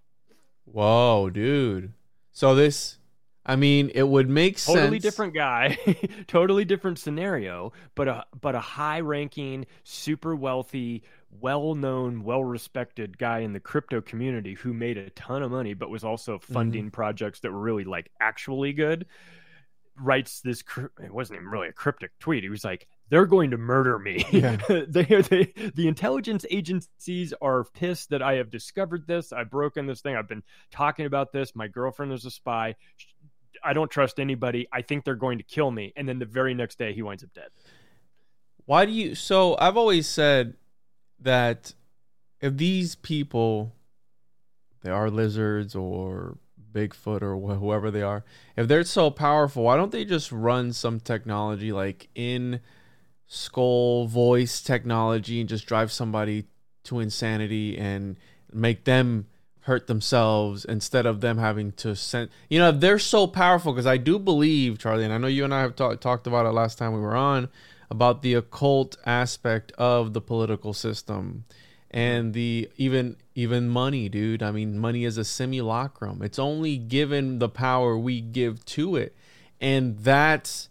Whoa, 0.66 1.30
dude. 1.30 1.94
So 2.32 2.56
this, 2.56 2.98
I 3.46 3.56
mean, 3.56 3.92
it 3.96 4.08
would 4.08 4.30
make 4.30 4.60
sense. 4.60 4.78
totally 4.78 5.00
different 5.00 5.34
guy. 5.34 5.78
Totally 6.28 6.64
different 6.64 7.00
scenario 7.00 7.74
but 7.96 8.08
a 8.08 8.26
but 8.40 8.56
a 8.56 8.60
high 8.60 9.00
ranking 9.00 9.66
super 9.84 10.36
wealthy 10.36 11.04
well-known 11.40 12.24
well-respected 12.24 13.18
guy 13.18 13.40
in 13.40 13.54
the 13.54 13.60
crypto 13.60 14.02
community 14.02 14.54
who 14.54 14.74
made 14.74 14.98
a 14.98 15.10
ton 15.12 15.42
of 15.42 15.52
money 15.52 15.74
but 15.74 15.90
was 15.90 16.04
also 16.04 16.38
mm-hmm. 16.38 16.54
funding 16.54 16.92
projects 16.92 17.40
that 17.40 17.52
were 17.52 17.60
really 17.60 17.86
like 17.86 18.12
actually 18.20 18.74
good 18.74 19.06
writes 19.98 20.42
this 20.42 20.64
it 21.04 21.14
wasn't 21.14 21.38
even 21.38 21.48
really 21.48 21.68
a 21.68 21.74
cryptic 21.74 22.12
tweet. 22.20 22.44
He 22.44 22.50
was 22.50 22.64
like 22.64 22.88
they're 23.10 23.26
going 23.26 23.52
to 23.52 23.58
murder 23.58 24.00
me. 24.00 24.26
Yeah. 24.32 24.56
they, 24.88 25.04
they, 25.04 25.54
the 25.76 25.88
intelligence 25.88 26.46
agencies 26.50 27.34
are 27.42 27.66
pissed 27.66 28.10
that 28.10 28.22
i 28.22 28.36
have 28.36 28.50
discovered 28.50 29.06
this. 29.06 29.34
I've 29.34 29.52
broken 29.52 29.86
this 29.86 30.02
thing. 30.02 30.16
I've 30.16 30.30
been 30.30 30.44
talking 30.72 31.06
about 31.06 31.32
this. 31.34 31.56
My 31.56 31.68
girlfriend 31.68 32.14
is 32.14 32.26
a 32.26 32.32
spy 32.32 32.76
I 33.64 33.74
don't 33.74 33.92
trust 33.92 34.20
anybody. 34.20 34.68
I 34.72 34.82
think 34.82 35.06
they're 35.06 35.16
going 35.16 35.38
to 35.38 35.44
kill 35.44 35.72
me. 35.72 35.94
And 35.96 36.08
then 36.08 36.20
the 36.20 36.26
very 36.26 36.54
next 36.54 36.78
day, 36.78 36.94
he 36.94 37.02
winds 37.02 37.24
up 37.24 37.34
dead. 37.34 37.50
Why 38.66 38.86
do 38.86 38.92
you? 38.92 39.16
So 39.16 39.58
I've 39.60 39.78
always 39.78 40.08
said 40.08 40.56
that 41.20 41.74
if 42.40 42.58
these 42.58 42.96
people, 42.96 43.74
they 44.82 44.90
are 44.90 45.10
lizards 45.10 45.76
or 45.76 46.38
Bigfoot 46.72 47.22
or 47.22 47.36
wh- 47.36 47.60
whoever 47.60 47.92
they 47.92 48.02
are, 48.02 48.24
if 48.56 48.68
they're 48.68 48.84
so 48.84 49.12
powerful, 49.12 49.64
why 49.64 49.78
don't 49.78 49.92
they 49.92 50.06
just 50.06 50.32
run 50.32 50.74
some 50.74 51.00
technology 51.00 51.72
like 51.72 52.10
in 52.16 52.62
skull 53.28 54.08
voice 54.08 54.62
technology 54.62 55.40
and 55.40 55.50
just 55.50 55.66
drive 55.66 55.92
somebody 55.92 56.46
to 56.84 57.00
insanity 57.00 57.78
and 57.78 58.18
make 58.52 58.84
them 58.84 59.28
hurt 59.62 59.88
themselves 59.88 60.66
instead 60.66 61.06
of 61.06 61.22
them 61.22 61.38
having 61.38 61.72
to 61.72 61.96
send 61.96 62.30
you 62.50 62.58
know 62.58 62.72
they're 62.72 62.98
so 62.98 63.28
powerful 63.28 63.72
because 63.72 63.86
i 63.86 63.98
do 63.98 64.18
believe 64.18 64.80
charlie 64.80 65.04
and 65.04 65.14
i 65.14 65.18
know 65.18 65.28
you 65.28 65.44
and 65.44 65.54
i 65.54 65.62
have 65.62 65.76
ta- 65.76 65.96
talked 65.96 66.26
about 66.26 66.46
it 66.46 66.50
last 66.50 66.78
time 66.78 66.94
we 66.94 67.00
were 67.00 67.16
on 67.16 67.48
about 67.92 68.22
the 68.22 68.34
occult 68.34 68.96
aspect 69.06 69.72
of 69.74 70.14
the 70.14 70.22
political 70.22 70.74
system 70.74 71.44
and 71.92 72.34
the 72.34 72.70
even 72.78 73.18
even 73.36 73.68
money 73.68 74.10
dude. 74.10 74.42
I 74.42 74.52
mean 74.52 74.80
money 74.80 75.04
is 75.04 75.18
a 75.18 75.26
simulacrum. 75.26 76.22
It's 76.24 76.40
only 76.40 76.78
given 76.78 77.40
the 77.40 77.50
power 77.50 77.98
we 77.98 78.22
give 78.22 78.66
to 78.66 78.96
it. 78.96 79.16
And 79.60 80.00
that's 80.00 80.70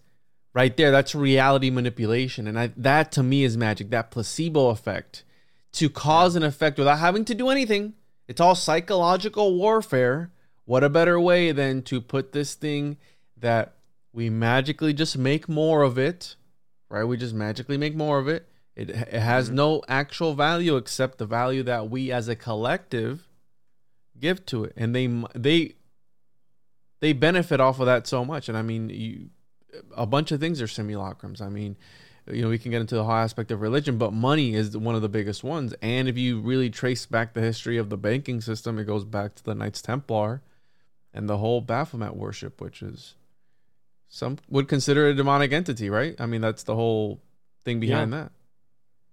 right 0.55 0.75
there 0.77 0.91
that's 0.91 1.15
reality 1.15 1.71
manipulation. 1.71 2.49
And 2.49 2.59
I, 2.59 2.73
that 2.77 3.13
to 3.13 3.23
me 3.23 3.45
is 3.45 3.57
magic 3.57 3.91
that 3.91 4.11
placebo 4.11 4.69
effect 4.71 5.23
to 5.73 5.91
cause 5.91 6.35
an 6.35 6.43
effect 6.43 6.79
without 6.79 6.99
having 6.99 7.27
to 7.27 7.35
do 7.35 7.51
anything 7.51 7.93
it's 8.31 8.41
all 8.41 8.55
psychological 8.55 9.57
warfare. 9.57 10.31
What 10.65 10.85
a 10.85 10.89
better 10.89 11.19
way 11.21 11.53
than 11.53 11.83
to 11.83 12.01
put 12.01 12.33
this 12.33 12.55
thing 12.55 12.97
that 13.37 13.75
we 14.13 14.31
magically 14.31 14.93
just 14.93 15.19
make 15.19 15.49
more 15.49 15.83
of 15.83 15.99
it 15.99 16.37
right? 16.91 17.05
We 17.05 17.17
just 17.17 17.35
magically 17.35 17.79
make 17.79 17.95
more 17.95 18.19
of 18.19 18.29
it. 18.29 18.47
It, 18.77 18.91
it 18.91 19.21
has 19.21 19.47
mm-hmm. 19.47 19.57
no 19.57 19.83
actual 19.89 20.35
value 20.35 20.77
except 20.77 21.19
the 21.19 21.27
value 21.27 21.63
that 21.63 21.89
we 21.89 22.13
as 22.13 22.29
a 22.29 22.37
collective 22.37 23.29
give 24.19 24.45
to 24.47 24.65
it. 24.65 24.75
And 24.77 24.95
they 24.95 25.07
they 25.35 25.75
they 27.01 27.15
benefit 27.15 27.61
off 27.61 27.81
of 27.81 27.87
that 27.87 28.07
so 28.07 28.25
much. 28.25 28.49
And 28.49 28.59
i 28.59 28.63
mean 28.63 28.91
you 28.91 29.31
a 29.97 30.05
bunch 30.05 30.33
of 30.33 30.41
things 30.41 30.61
are 30.61 30.67
simulacrums. 30.67 31.41
I 31.41 31.49
mean 31.49 31.79
you 32.33 32.43
know 32.43 32.49
we 32.49 32.59
can 32.59 32.71
get 32.71 32.81
into 32.81 32.95
the 32.95 33.05
whole 33.05 33.13
aspect 33.13 33.51
of 33.51 33.61
religion 33.61 33.99
but 33.99 34.13
money 34.13 34.55
is 34.55 34.77
one 34.77 34.95
of 34.95 35.03
the 35.03 35.09
biggest 35.09 35.45
ones. 35.45 35.75
And 35.83 36.09
if 36.09 36.17
you 36.19 36.41
really 36.41 36.71
trace 36.71 37.07
back 37.07 37.35
the 37.35 37.41
history 37.41 37.77
of 37.77 37.91
the 37.91 37.97
banking 37.97 38.41
system 38.41 38.79
it 38.79 38.85
goes 38.85 39.05
back 39.05 39.35
to 39.37 39.45
the 39.45 39.55
knights 39.55 39.83
templar 39.83 40.43
and 41.13 41.29
the 41.29 41.39
whole 41.39 41.61
baphomet 41.61 42.17
worship 42.17 42.61
which 42.61 42.83
is 42.83 43.15
some 44.09 44.39
would 44.49 44.69
consider 44.69 45.09
a 45.09 45.15
demonic 45.15 45.53
entity 45.53 45.91
right? 45.91 46.15
I 46.21 46.27
mean 46.27 46.41
that's 46.41 46.63
the 46.63 46.75
whole 46.75 47.21
thing 47.65 47.81
behind 47.81 48.13
that. 48.13 48.33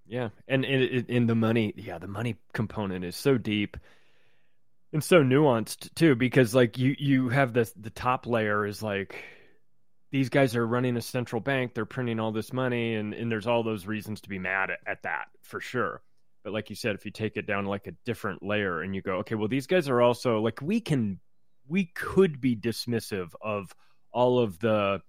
Yeah. 0.08 0.30
And 0.48 0.64
in, 0.64 0.82
in, 0.82 1.06
in 1.08 1.28
the 1.28 1.36
money, 1.36 1.74
yeah, 1.76 1.98
the 1.98 2.08
money 2.08 2.38
component 2.54 3.04
is 3.04 3.16
so 3.16 3.38
deep 3.38 3.78
and 4.94 5.04
so 5.04 5.22
nuanced 5.22 5.94
too, 5.96 6.16
because 6.16 6.56
like 6.56 6.78
you, 6.78 6.96
you 6.98 7.30
have 7.30 7.54
this, 7.54 7.72
the 7.76 7.90
top 7.90 8.26
layer 8.26 8.66
is 8.66 8.82
like, 8.82 9.22
these 10.12 10.30
guys 10.30 10.56
are 10.56 10.66
running 10.66 10.96
a 10.98 11.02
central 11.02 11.42
bank. 11.42 11.74
They're 11.74 11.86
printing 11.86 12.20
all 12.20 12.32
this 12.32 12.54
money, 12.54 12.96
and, 12.96 13.14
and 13.14 13.32
there's 13.32 13.48
all 13.48 13.64
those 13.64 13.86
reasons 13.86 14.22
to 14.22 14.30
be 14.30 14.40
mad 14.40 14.70
at, 14.72 14.80
at 14.88 15.04
that 15.04 15.26
for 15.44 15.60
sure. 15.60 16.02
But 16.44 16.54
like 16.54 16.70
you 16.70 16.76
said, 16.78 16.96
if 16.96 17.04
you 17.04 17.12
take 17.12 17.36
it 17.36 17.46
down 17.46 17.66
like 17.66 17.88
a 17.88 17.92
different 18.06 18.42
layer 18.42 18.82
and 18.82 18.96
you 18.96 19.02
go, 19.02 19.16
okay, 19.18 19.36
well, 19.36 19.50
these 19.50 19.68
guys 19.68 19.90
are 19.90 20.02
also 20.02 20.40
like 20.40 20.62
we 20.62 20.80
can, 20.80 21.20
we 21.68 21.86
could 21.86 22.40
be 22.40 22.56
dismissive 22.56 23.32
of 23.42 23.76
all 24.14 24.40
of 24.40 24.58
the 24.60 25.02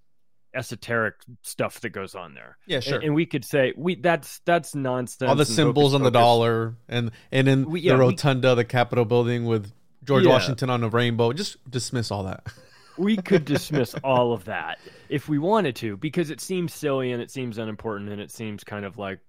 esoteric 0.55 1.15
stuff 1.43 1.81
that 1.81 1.91
goes 1.91 2.15
on 2.15 2.35
there. 2.35 2.57
yeah 2.67 2.81
And, 2.87 3.05
and 3.05 3.15
we 3.15 3.27
could 3.27 3.45
say 3.45 3.73
we 3.77 3.95
that's 3.97 4.41
that's 4.47 4.75
nonsense. 4.75 5.29
all 5.29 5.37
the 5.37 5.45
symbols 5.45 5.93
on 5.95 6.03
the 6.03 6.11
dollar 6.11 6.75
and 6.89 7.11
and 7.31 7.47
in 7.49 7.71
We- 7.71 7.81
yeah, 7.83 7.93
the 7.93 7.99
we- 8.05 8.11
rotunda 8.13 8.55
the 8.55 8.65
capitol 8.65 9.05
building 9.05 9.45
with 9.45 9.71
george 10.05 10.25
Yeah. 10.25 10.31
washington 10.31 10.71
on 10.71 10.83
a 10.83 10.89
rainbow 10.89 11.33
just 11.35 11.59
dismiss 11.71 12.11
all 12.11 12.25
that 12.25 12.47
we 12.99 13.17
could 13.17 13.45
dismiss 13.45 13.95
all 14.05 14.33
of 14.33 14.45
that 14.47 14.79
if 15.09 15.29
we 15.29 15.39
wanted 15.39 15.77
to 15.77 15.97
because 15.97 16.31
it 16.31 16.41
seems 16.41 16.73
silly 16.75 17.13
and 17.13 17.23
it 17.23 17.31
seems 17.31 17.59
unimportant 17.59 18.11
and 18.11 18.21
it 18.21 18.31
seems 18.31 18.65
kind 18.65 18.85
of 18.85 18.99
like 18.99 19.21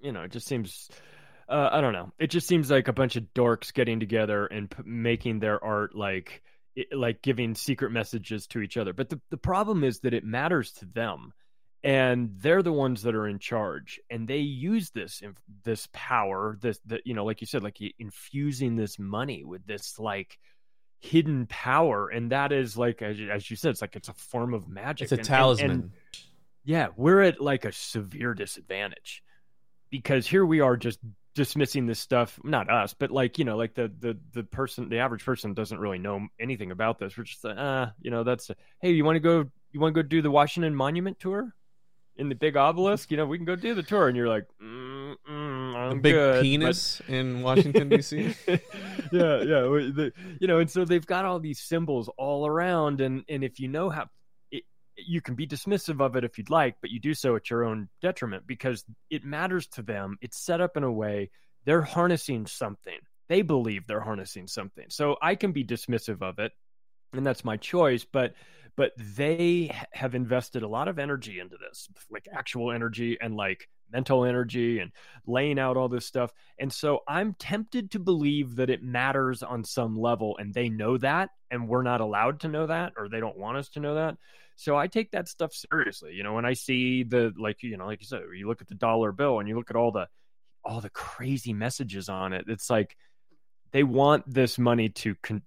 you 0.00 0.12
know 0.12 0.22
it 0.22 0.32
just 0.32 0.46
seems 0.46 0.88
uh, 1.48 1.70
i 1.72 1.80
don't 1.80 1.94
know. 1.94 2.12
It 2.18 2.28
just 2.28 2.46
seems 2.46 2.70
like 2.70 2.88
a 2.88 2.92
bunch 2.92 3.16
of 3.16 3.24
dorks 3.34 3.72
getting 3.72 4.00
together 4.00 4.46
and 4.46 4.70
p- 4.70 4.82
making 4.84 5.40
their 5.40 5.62
art 5.62 5.94
like 5.94 6.42
it, 6.76 6.88
like 6.92 7.22
giving 7.22 7.54
secret 7.54 7.90
messages 7.90 8.46
to 8.48 8.60
each 8.60 8.76
other. 8.76 8.92
But 8.92 9.08
the, 9.08 9.20
the 9.30 9.36
problem 9.36 9.82
is 9.82 10.00
that 10.00 10.14
it 10.14 10.24
matters 10.24 10.72
to 10.74 10.84
them 10.84 11.32
and 11.82 12.30
they're 12.38 12.62
the 12.62 12.72
ones 12.72 13.02
that 13.02 13.14
are 13.14 13.28
in 13.28 13.38
charge 13.38 14.00
and 14.10 14.26
they 14.26 14.38
use 14.38 14.90
this 14.90 15.22
this 15.64 15.88
power 15.92 16.58
this 16.60 16.80
that 16.86 17.02
you 17.06 17.14
know 17.14 17.24
like 17.24 17.40
you 17.40 17.46
said 17.46 17.62
like 17.62 17.78
infusing 17.98 18.74
this 18.74 18.98
money 18.98 19.44
with 19.44 19.64
this 19.66 19.98
like 19.98 20.38
hidden 21.00 21.46
power 21.46 22.08
and 22.08 22.32
that 22.32 22.50
is 22.52 22.76
like 22.76 23.02
as 23.02 23.18
you, 23.18 23.30
as 23.30 23.48
you 23.48 23.56
said 23.56 23.70
it's 23.70 23.80
like 23.80 23.94
it's 23.94 24.08
a 24.08 24.12
form 24.14 24.52
of 24.52 24.68
magic 24.68 25.04
it's 25.04 25.12
a 25.12 25.14
And- 25.14 25.20
and- 25.20 25.26
talisman. 25.28 25.70
And, 25.70 25.90
yeah 26.64 26.88
we're 26.96 27.22
at 27.22 27.40
like 27.40 27.64
a 27.64 27.72
severe 27.72 28.34
disadvantage 28.34 29.22
because 29.90 30.26
here 30.26 30.44
we 30.44 30.60
are 30.60 30.76
just 30.76 30.98
dismissing 31.34 31.86
this 31.86 32.00
stuff 32.00 32.38
not 32.42 32.68
us 32.68 32.94
but 32.94 33.12
like 33.12 33.38
you 33.38 33.44
know 33.44 33.56
like 33.56 33.74
the 33.74 33.92
the 34.00 34.18
the 34.32 34.42
person 34.42 34.88
the 34.88 34.98
average 34.98 35.24
person 35.24 35.54
doesn't 35.54 35.78
really 35.78 35.98
know 35.98 36.26
anything 36.40 36.72
about 36.72 36.98
this. 36.98 37.16
We're 37.16 37.24
just 37.24 37.44
like 37.44 37.56
ah 37.58 37.92
you 38.00 38.10
know 38.10 38.24
that's 38.24 38.50
hey 38.82 38.90
you 38.90 39.04
want 39.04 39.16
to 39.16 39.20
go 39.20 39.48
you 39.70 39.78
want 39.78 39.94
to 39.94 40.02
go 40.02 40.06
do 40.06 40.20
the 40.20 40.30
washington 40.32 40.74
monument 40.74 41.20
tour 41.20 41.54
in 42.16 42.28
the 42.28 42.34
big 42.34 42.56
obelisk? 42.56 43.12
You 43.12 43.16
know 43.18 43.26
we 43.26 43.38
can 43.38 43.44
go 43.46 43.54
do 43.54 43.74
the 43.74 43.84
tour. 43.84 44.08
And 44.08 44.16
you're 44.16 44.28
like 44.28 44.46
mm, 44.60 44.87
the 45.96 46.00
big 46.00 46.14
good, 46.14 46.34
but- 46.34 46.42
penis 46.42 47.02
in 47.08 47.42
washington 47.42 47.90
dc 47.90 48.60
yeah, 49.12 49.38
yeah. 49.38 49.62
The, 49.62 50.12
you 50.40 50.46
know, 50.46 50.58
and 50.58 50.70
so 50.70 50.84
they've 50.84 51.06
got 51.06 51.24
all 51.24 51.40
these 51.40 51.60
symbols 51.60 52.10
all 52.16 52.46
around, 52.46 53.00
and 53.00 53.24
and 53.28 53.44
if 53.44 53.60
you 53.60 53.68
know 53.68 53.90
how, 53.90 54.08
it, 54.50 54.64
you 54.96 55.20
can 55.20 55.34
be 55.34 55.46
dismissive 55.46 56.00
of 56.00 56.16
it 56.16 56.24
if 56.24 56.38
you'd 56.38 56.50
like, 56.50 56.76
but 56.80 56.90
you 56.90 57.00
do 57.00 57.14
so 57.14 57.36
at 57.36 57.50
your 57.50 57.64
own 57.64 57.88
detriment 58.02 58.46
because 58.46 58.84
it 59.10 59.24
matters 59.24 59.66
to 59.68 59.82
them. 59.82 60.16
It's 60.20 60.38
set 60.38 60.60
up 60.60 60.76
in 60.76 60.84
a 60.84 60.92
way 60.92 61.30
they're 61.64 61.82
harnessing 61.82 62.46
something. 62.46 62.98
They 63.28 63.42
believe 63.42 63.86
they're 63.86 64.00
harnessing 64.00 64.46
something. 64.46 64.86
So 64.88 65.16
I 65.20 65.34
can 65.34 65.52
be 65.52 65.64
dismissive 65.64 66.22
of 66.22 66.38
it, 66.38 66.52
and 67.12 67.26
that's 67.26 67.44
my 67.44 67.56
choice. 67.56 68.04
But 68.10 68.34
but 68.76 68.92
they 68.96 69.74
have 69.92 70.14
invested 70.14 70.62
a 70.62 70.68
lot 70.68 70.88
of 70.88 70.98
energy 70.98 71.40
into 71.40 71.56
this, 71.56 71.88
like 72.10 72.26
actual 72.32 72.70
energy 72.72 73.18
and 73.20 73.34
like 73.34 73.68
mental 73.90 74.24
energy 74.24 74.78
and 74.80 74.92
laying 75.26 75.58
out 75.58 75.76
all 75.76 75.88
this 75.88 76.06
stuff. 76.06 76.32
And 76.58 76.72
so 76.72 77.00
I'm 77.08 77.34
tempted 77.34 77.92
to 77.92 77.98
believe 77.98 78.56
that 78.56 78.70
it 78.70 78.82
matters 78.82 79.42
on 79.42 79.64
some 79.64 79.98
level 79.98 80.36
and 80.38 80.52
they 80.52 80.68
know 80.68 80.98
that 80.98 81.30
and 81.50 81.68
we're 81.68 81.82
not 81.82 82.00
allowed 82.00 82.40
to 82.40 82.48
know 82.48 82.66
that 82.66 82.92
or 82.96 83.08
they 83.08 83.20
don't 83.20 83.38
want 83.38 83.58
us 83.58 83.68
to 83.70 83.80
know 83.80 83.94
that. 83.94 84.16
So 84.56 84.76
I 84.76 84.88
take 84.88 85.12
that 85.12 85.28
stuff 85.28 85.52
seriously. 85.52 86.14
You 86.14 86.24
know, 86.24 86.34
when 86.34 86.44
I 86.44 86.54
see 86.54 87.04
the 87.04 87.32
like 87.38 87.62
you 87.62 87.76
know, 87.76 87.86
like 87.86 88.00
you 88.00 88.06
said, 88.06 88.22
you 88.36 88.48
look 88.48 88.60
at 88.60 88.68
the 88.68 88.74
dollar 88.74 89.12
bill 89.12 89.38
and 89.38 89.48
you 89.48 89.56
look 89.56 89.70
at 89.70 89.76
all 89.76 89.92
the 89.92 90.08
all 90.64 90.80
the 90.80 90.90
crazy 90.90 91.52
messages 91.52 92.08
on 92.08 92.32
it, 92.32 92.46
it's 92.48 92.68
like 92.68 92.96
they 93.70 93.84
want 93.84 94.24
this 94.26 94.58
money 94.58 94.88
to 94.88 95.14
con- 95.22 95.42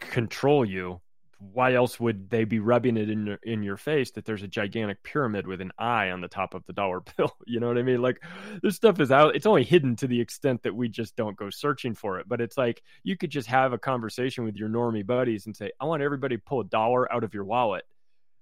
control 0.00 0.64
you, 0.64 1.00
why 1.40 1.72
else 1.74 1.98
would 1.98 2.28
they 2.28 2.44
be 2.44 2.58
rubbing 2.58 2.96
it 2.96 3.08
in 3.08 3.38
in 3.42 3.62
your 3.62 3.78
face 3.78 4.10
that 4.12 4.24
there's 4.26 4.42
a 4.42 4.48
gigantic 4.48 5.02
pyramid 5.02 5.46
with 5.46 5.60
an 5.60 5.72
eye 5.78 6.10
on 6.10 6.20
the 6.20 6.28
top 6.28 6.54
of 6.54 6.64
the 6.66 6.72
dollar 6.72 7.00
bill? 7.16 7.34
You 7.46 7.60
know 7.60 7.68
what 7.68 7.78
I 7.78 7.82
mean? 7.82 8.02
Like 8.02 8.22
this 8.62 8.76
stuff 8.76 9.00
is 9.00 9.10
out. 9.10 9.34
It's 9.34 9.46
only 9.46 9.64
hidden 9.64 9.96
to 9.96 10.06
the 10.06 10.20
extent 10.20 10.62
that 10.62 10.74
we 10.74 10.88
just 10.88 11.16
don't 11.16 11.36
go 11.36 11.48
searching 11.50 11.94
for 11.94 12.20
it. 12.20 12.28
But 12.28 12.40
it's 12.40 12.58
like 12.58 12.82
you 13.02 13.16
could 13.16 13.30
just 13.30 13.48
have 13.48 13.72
a 13.72 13.78
conversation 13.78 14.44
with 14.44 14.56
your 14.56 14.68
normie 14.68 15.06
buddies 15.06 15.46
and 15.46 15.56
say, 15.56 15.70
"I 15.80 15.86
want 15.86 16.02
everybody 16.02 16.36
to 16.36 16.42
pull 16.42 16.60
a 16.60 16.64
dollar 16.64 17.10
out 17.12 17.24
of 17.24 17.34
your 17.34 17.44
wallet." 17.44 17.84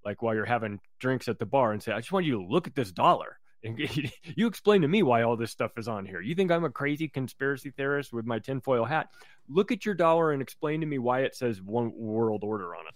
Like 0.04 0.22
while 0.22 0.34
you're 0.34 0.44
having 0.44 0.80
drinks 0.98 1.28
at 1.28 1.38
the 1.38 1.46
bar, 1.46 1.72
and 1.72 1.82
say, 1.82 1.92
"I 1.92 2.00
just 2.00 2.12
want 2.12 2.26
you 2.26 2.32
to 2.32 2.46
look 2.46 2.66
at 2.66 2.74
this 2.74 2.92
dollar." 2.92 3.38
You 4.36 4.46
explain 4.46 4.82
to 4.82 4.88
me 4.88 5.02
why 5.02 5.22
all 5.22 5.36
this 5.36 5.50
stuff 5.50 5.72
is 5.76 5.88
on 5.88 6.06
here. 6.06 6.20
You 6.20 6.36
think 6.36 6.52
I'm 6.52 6.64
a 6.64 6.70
crazy 6.70 7.08
conspiracy 7.08 7.70
theorist 7.70 8.12
with 8.12 8.24
my 8.24 8.38
tinfoil 8.38 8.84
hat? 8.84 9.08
Look 9.48 9.72
at 9.72 9.86
your 9.86 9.94
dollar 9.94 10.32
and 10.32 10.42
explain 10.42 10.80
to 10.80 10.86
me 10.86 10.98
why 10.98 11.20
it 11.20 11.34
says 11.34 11.60
one 11.62 11.92
world 11.94 12.44
order 12.44 12.74
on 12.74 12.86
it. 12.86 12.94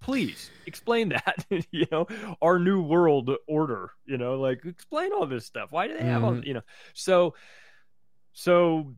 Please 0.00 0.50
explain 0.66 1.10
that. 1.10 1.44
you 1.70 1.86
know, 1.90 2.06
our 2.40 2.58
new 2.58 2.82
world 2.82 3.30
order. 3.46 3.90
You 4.06 4.16
know, 4.16 4.40
like 4.40 4.64
explain 4.64 5.12
all 5.12 5.26
this 5.26 5.46
stuff. 5.46 5.72
Why 5.72 5.88
do 5.88 5.96
they 5.98 6.04
have 6.04 6.24
all? 6.24 6.32
Mhm. 6.32 6.46
You 6.46 6.54
know, 6.54 6.62
so 6.94 7.34
so 8.32 8.94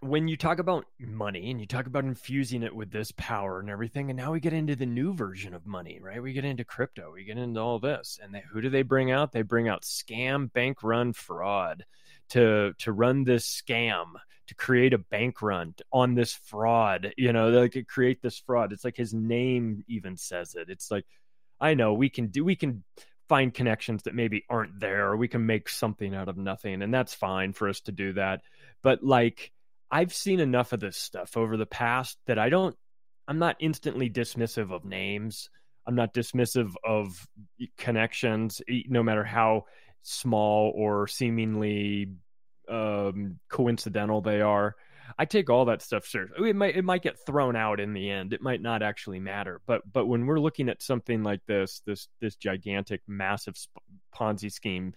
when 0.00 0.28
you 0.28 0.36
talk 0.36 0.60
about 0.60 0.84
money 1.00 1.50
and 1.50 1.60
you 1.60 1.66
talk 1.66 1.86
about 1.86 2.04
infusing 2.04 2.62
it 2.62 2.74
with 2.74 2.90
this 2.92 3.10
power 3.16 3.58
and 3.58 3.68
everything, 3.68 4.10
and 4.10 4.16
now 4.16 4.30
we 4.30 4.38
get 4.38 4.52
into 4.52 4.76
the 4.76 4.86
new 4.86 5.12
version 5.12 5.54
of 5.54 5.66
money, 5.66 5.98
right? 6.00 6.22
We 6.22 6.32
get 6.32 6.44
into 6.44 6.64
crypto, 6.64 7.10
we 7.12 7.24
get 7.24 7.36
into 7.36 7.58
all 7.60 7.80
this, 7.80 8.20
and 8.22 8.32
they, 8.32 8.44
who 8.52 8.60
do 8.60 8.70
they 8.70 8.82
bring 8.82 9.10
out? 9.10 9.32
They 9.32 9.42
bring 9.42 9.68
out 9.68 9.82
scam, 9.82 10.52
bank 10.52 10.82
run, 10.84 11.12
fraud 11.12 11.84
to 12.30 12.74
to 12.78 12.92
run 12.92 13.24
this 13.24 13.46
scam, 13.46 14.04
to 14.48 14.54
create 14.54 14.92
a 14.92 14.98
bank 14.98 15.40
run 15.42 15.74
on 15.92 16.14
this 16.14 16.32
fraud. 16.32 17.12
You 17.16 17.32
know, 17.32 17.50
they 17.50 17.68
could 17.68 17.86
create 17.86 18.20
this 18.22 18.38
fraud. 18.38 18.72
It's 18.72 18.84
like 18.84 18.96
his 18.96 19.14
name 19.14 19.84
even 19.88 20.16
says 20.16 20.54
it. 20.54 20.68
It's 20.68 20.90
like 20.90 21.06
I 21.60 21.74
know 21.74 21.94
we 21.94 22.08
can 22.10 22.28
do 22.28 22.44
we 22.44 22.56
can 22.56 22.84
find 23.28 23.52
connections 23.52 24.04
that 24.04 24.14
maybe 24.14 24.44
aren't 24.48 24.80
there. 24.80 25.10
Or 25.10 25.16
We 25.16 25.28
can 25.28 25.46
make 25.46 25.68
something 25.68 26.14
out 26.14 26.28
of 26.28 26.36
nothing, 26.36 26.82
and 26.82 26.92
that's 26.92 27.14
fine 27.14 27.52
for 27.52 27.68
us 27.68 27.80
to 27.82 27.92
do 27.92 28.14
that. 28.14 28.42
But 28.82 29.02
like 29.04 29.52
I've 29.90 30.12
seen 30.14 30.40
enough 30.40 30.72
of 30.72 30.80
this 30.80 30.96
stuff 30.96 31.36
over 31.36 31.56
the 31.56 31.66
past 31.66 32.18
that 32.26 32.38
I 32.38 32.48
don't 32.48 32.76
I'm 33.26 33.38
not 33.38 33.56
instantly 33.60 34.08
dismissive 34.08 34.72
of 34.72 34.84
names. 34.86 35.50
I'm 35.86 35.94
not 35.94 36.14
dismissive 36.14 36.72
of 36.84 37.26
connections, 37.76 38.62
no 38.88 39.02
matter 39.02 39.24
how 39.24 39.64
small 40.02 40.72
or 40.74 41.06
seemingly 41.06 42.08
um, 42.68 43.38
coincidental 43.48 44.20
they 44.20 44.40
are. 44.40 44.76
I 45.18 45.24
take 45.24 45.48
all 45.48 45.66
that 45.66 45.82
stuff 45.82 46.04
seriously. 46.04 46.50
It 46.50 46.56
might 46.56 46.76
it 46.76 46.84
might 46.84 47.02
get 47.02 47.24
thrown 47.24 47.56
out 47.56 47.80
in 47.80 47.94
the 47.94 48.10
end. 48.10 48.32
It 48.32 48.42
might 48.42 48.60
not 48.60 48.82
actually 48.82 49.20
matter. 49.20 49.60
But 49.66 49.82
but 49.90 50.06
when 50.06 50.26
we're 50.26 50.40
looking 50.40 50.68
at 50.68 50.82
something 50.82 51.22
like 51.22 51.40
this, 51.46 51.82
this 51.86 52.08
this 52.20 52.36
gigantic, 52.36 53.00
massive 53.06 53.54
Ponzi 54.14 54.52
scheme, 54.52 54.94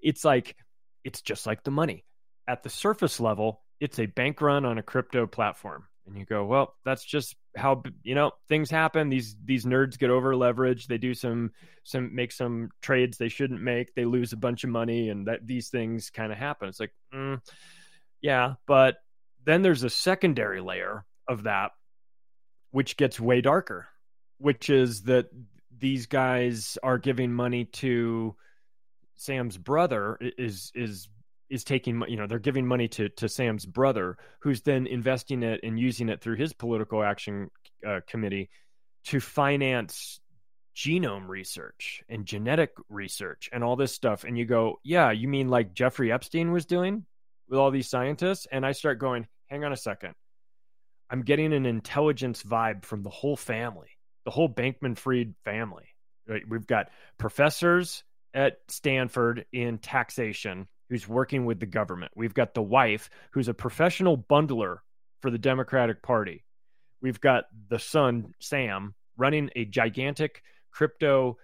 it's 0.00 0.24
like 0.24 0.56
it's 1.04 1.20
just 1.20 1.46
like 1.46 1.64
the 1.64 1.70
money. 1.70 2.04
At 2.48 2.62
the 2.62 2.70
surface 2.70 3.20
level, 3.20 3.62
it's 3.80 3.98
a 3.98 4.06
bank 4.06 4.40
run 4.40 4.64
on 4.64 4.78
a 4.78 4.82
crypto 4.82 5.26
platform, 5.26 5.84
and 6.06 6.16
you 6.16 6.24
go, 6.24 6.44
well, 6.44 6.74
that's 6.84 7.04
just 7.04 7.36
how 7.56 7.82
you 8.02 8.14
know 8.14 8.32
things 8.48 8.70
happen. 8.70 9.08
These 9.08 9.36
these 9.44 9.64
nerds 9.64 9.98
get 9.98 10.10
over 10.10 10.34
leveraged. 10.34 10.86
They 10.86 10.98
do 10.98 11.14
some 11.14 11.52
some 11.84 12.14
make 12.14 12.32
some 12.32 12.70
trades 12.80 13.18
they 13.18 13.28
shouldn't 13.28 13.62
make. 13.62 13.94
They 13.94 14.04
lose 14.04 14.32
a 14.32 14.36
bunch 14.38 14.64
of 14.64 14.70
money, 14.70 15.08
and 15.08 15.26
that 15.28 15.46
these 15.46 15.68
things 15.68 16.10
kind 16.10 16.32
of 16.32 16.38
happen. 16.38 16.68
It's 16.68 16.80
like, 16.80 16.94
mm, 17.14 17.40
yeah, 18.20 18.54
but 18.66 18.96
then 19.44 19.62
there's 19.62 19.84
a 19.84 19.90
secondary 19.90 20.60
layer 20.60 21.04
of 21.28 21.44
that, 21.44 21.72
which 22.70 22.96
gets 22.96 23.20
way 23.20 23.40
darker, 23.40 23.88
which 24.38 24.70
is 24.70 25.02
that 25.02 25.26
these 25.76 26.06
guys 26.06 26.78
are 26.82 26.98
giving 26.98 27.32
money 27.32 27.64
to 27.66 28.34
Sam's 29.16 29.56
brother 29.56 30.18
is 30.20 30.72
is 30.74 31.08
is 31.52 31.64
taking 31.64 32.02
you 32.08 32.16
know 32.16 32.26
they're 32.26 32.38
giving 32.38 32.66
money 32.66 32.88
to 32.88 33.10
to 33.10 33.28
Sam's 33.28 33.66
brother 33.66 34.16
who's 34.40 34.62
then 34.62 34.86
investing 34.86 35.42
it 35.42 35.60
and 35.62 35.78
using 35.78 36.08
it 36.08 36.22
through 36.22 36.36
his 36.36 36.54
political 36.54 37.02
action 37.02 37.50
uh, 37.86 38.00
committee 38.08 38.48
to 39.04 39.20
finance 39.20 40.18
genome 40.74 41.28
research 41.28 42.02
and 42.08 42.24
genetic 42.24 42.70
research 42.88 43.50
and 43.52 43.62
all 43.62 43.76
this 43.76 43.92
stuff. 43.92 44.24
And 44.24 44.38
you 44.38 44.46
go 44.46 44.80
yeah 44.82 45.10
you 45.10 45.28
mean 45.28 45.48
like 45.48 45.74
Jeffrey 45.74 46.10
Epstein 46.10 46.52
was 46.52 46.64
doing 46.64 47.04
with 47.48 47.58
all 47.58 47.70
these 47.70 47.90
scientists? 47.90 48.46
And 48.50 48.64
I 48.64 48.72
start 48.72 48.98
going 48.98 49.26
hang 49.48 49.62
on 49.62 49.72
a 49.72 49.76
second. 49.76 50.14
I'm 51.10 51.22
getting 51.22 51.52
an 51.52 51.66
intelligence 51.66 52.42
vibe 52.42 52.86
from 52.86 53.02
the 53.02 53.10
whole 53.10 53.36
family 53.36 53.90
the 54.24 54.30
whole 54.30 54.48
Bankman 54.48 54.96
Fried 54.96 55.34
family. 55.44 55.84
Right 56.26 56.42
we've 56.48 56.66
got 56.66 56.88
professors 57.18 58.04
at 58.32 58.56
Stanford 58.68 59.44
in 59.52 59.76
taxation 59.76 60.66
who's 60.92 61.08
working 61.08 61.46
with 61.46 61.58
the 61.58 61.64
government. 61.64 62.12
We've 62.14 62.34
got 62.34 62.52
the 62.52 62.60
wife 62.60 63.08
who's 63.30 63.48
a 63.48 63.54
professional 63.54 64.18
bundler 64.18 64.80
for 65.22 65.30
the 65.30 65.38
Democratic 65.38 66.02
Party. 66.02 66.44
We've 67.00 67.18
got 67.18 67.44
the 67.70 67.78
son, 67.78 68.34
Sam, 68.40 68.94
running 69.16 69.48
a 69.56 69.64
gigantic 69.64 70.42
crypto 70.70 71.38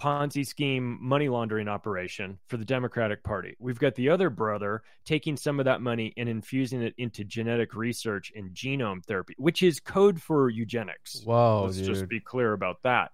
Ponzi 0.00 0.46
scheme 0.46 0.98
money 0.98 1.28
laundering 1.28 1.68
operation 1.68 2.38
for 2.48 2.56
the 2.56 2.64
Democratic 2.64 3.22
Party. 3.22 3.54
We've 3.58 3.78
got 3.78 3.96
the 3.96 4.08
other 4.08 4.30
brother 4.30 4.82
taking 5.04 5.36
some 5.36 5.58
of 5.58 5.66
that 5.66 5.82
money 5.82 6.14
and 6.16 6.26
infusing 6.26 6.80
it 6.80 6.94
into 6.96 7.22
genetic 7.22 7.74
research 7.74 8.32
and 8.34 8.54
genome 8.54 9.04
therapy, 9.04 9.34
which 9.36 9.62
is 9.62 9.78
code 9.78 10.22
for 10.22 10.48
eugenics. 10.48 11.20
Whoa, 11.22 11.64
Let's 11.66 11.76
dude. 11.76 11.86
just 11.86 12.08
be 12.08 12.20
clear 12.20 12.54
about 12.54 12.82
that. 12.84 13.10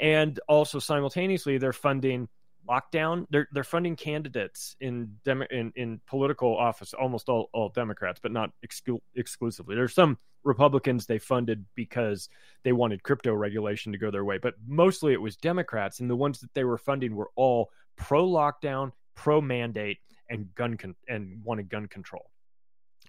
And 0.00 0.38
also 0.48 0.78
simultaneously, 0.78 1.58
they're 1.58 1.72
funding 1.72 2.28
lockdown. 2.68 3.26
They're 3.30 3.48
they're 3.52 3.64
funding 3.64 3.96
candidates 3.96 4.76
in 4.80 5.16
Demo- 5.24 5.46
in 5.50 5.72
in 5.76 6.00
political 6.06 6.56
office, 6.56 6.94
almost 6.94 7.28
all 7.28 7.48
all 7.52 7.68
Democrats, 7.68 8.20
but 8.22 8.32
not 8.32 8.50
exclu- 8.64 9.00
exclusively. 9.14 9.74
There's 9.74 9.94
some 9.94 10.18
Republicans 10.44 11.06
they 11.06 11.18
funded 11.18 11.64
because 11.74 12.28
they 12.62 12.72
wanted 12.72 13.02
crypto 13.02 13.34
regulation 13.34 13.92
to 13.92 13.98
go 13.98 14.10
their 14.10 14.24
way, 14.24 14.38
but 14.38 14.54
mostly 14.66 15.12
it 15.12 15.20
was 15.20 15.36
Democrats, 15.36 16.00
and 16.00 16.08
the 16.08 16.16
ones 16.16 16.40
that 16.40 16.54
they 16.54 16.64
were 16.64 16.78
funding 16.78 17.14
were 17.14 17.30
all 17.36 17.70
pro 17.96 18.26
lockdown, 18.26 18.92
pro 19.14 19.40
mandate, 19.40 19.98
and 20.30 20.54
gun 20.54 20.76
con- 20.76 20.96
and 21.08 21.42
wanted 21.44 21.68
gun 21.68 21.86
control. 21.88 22.30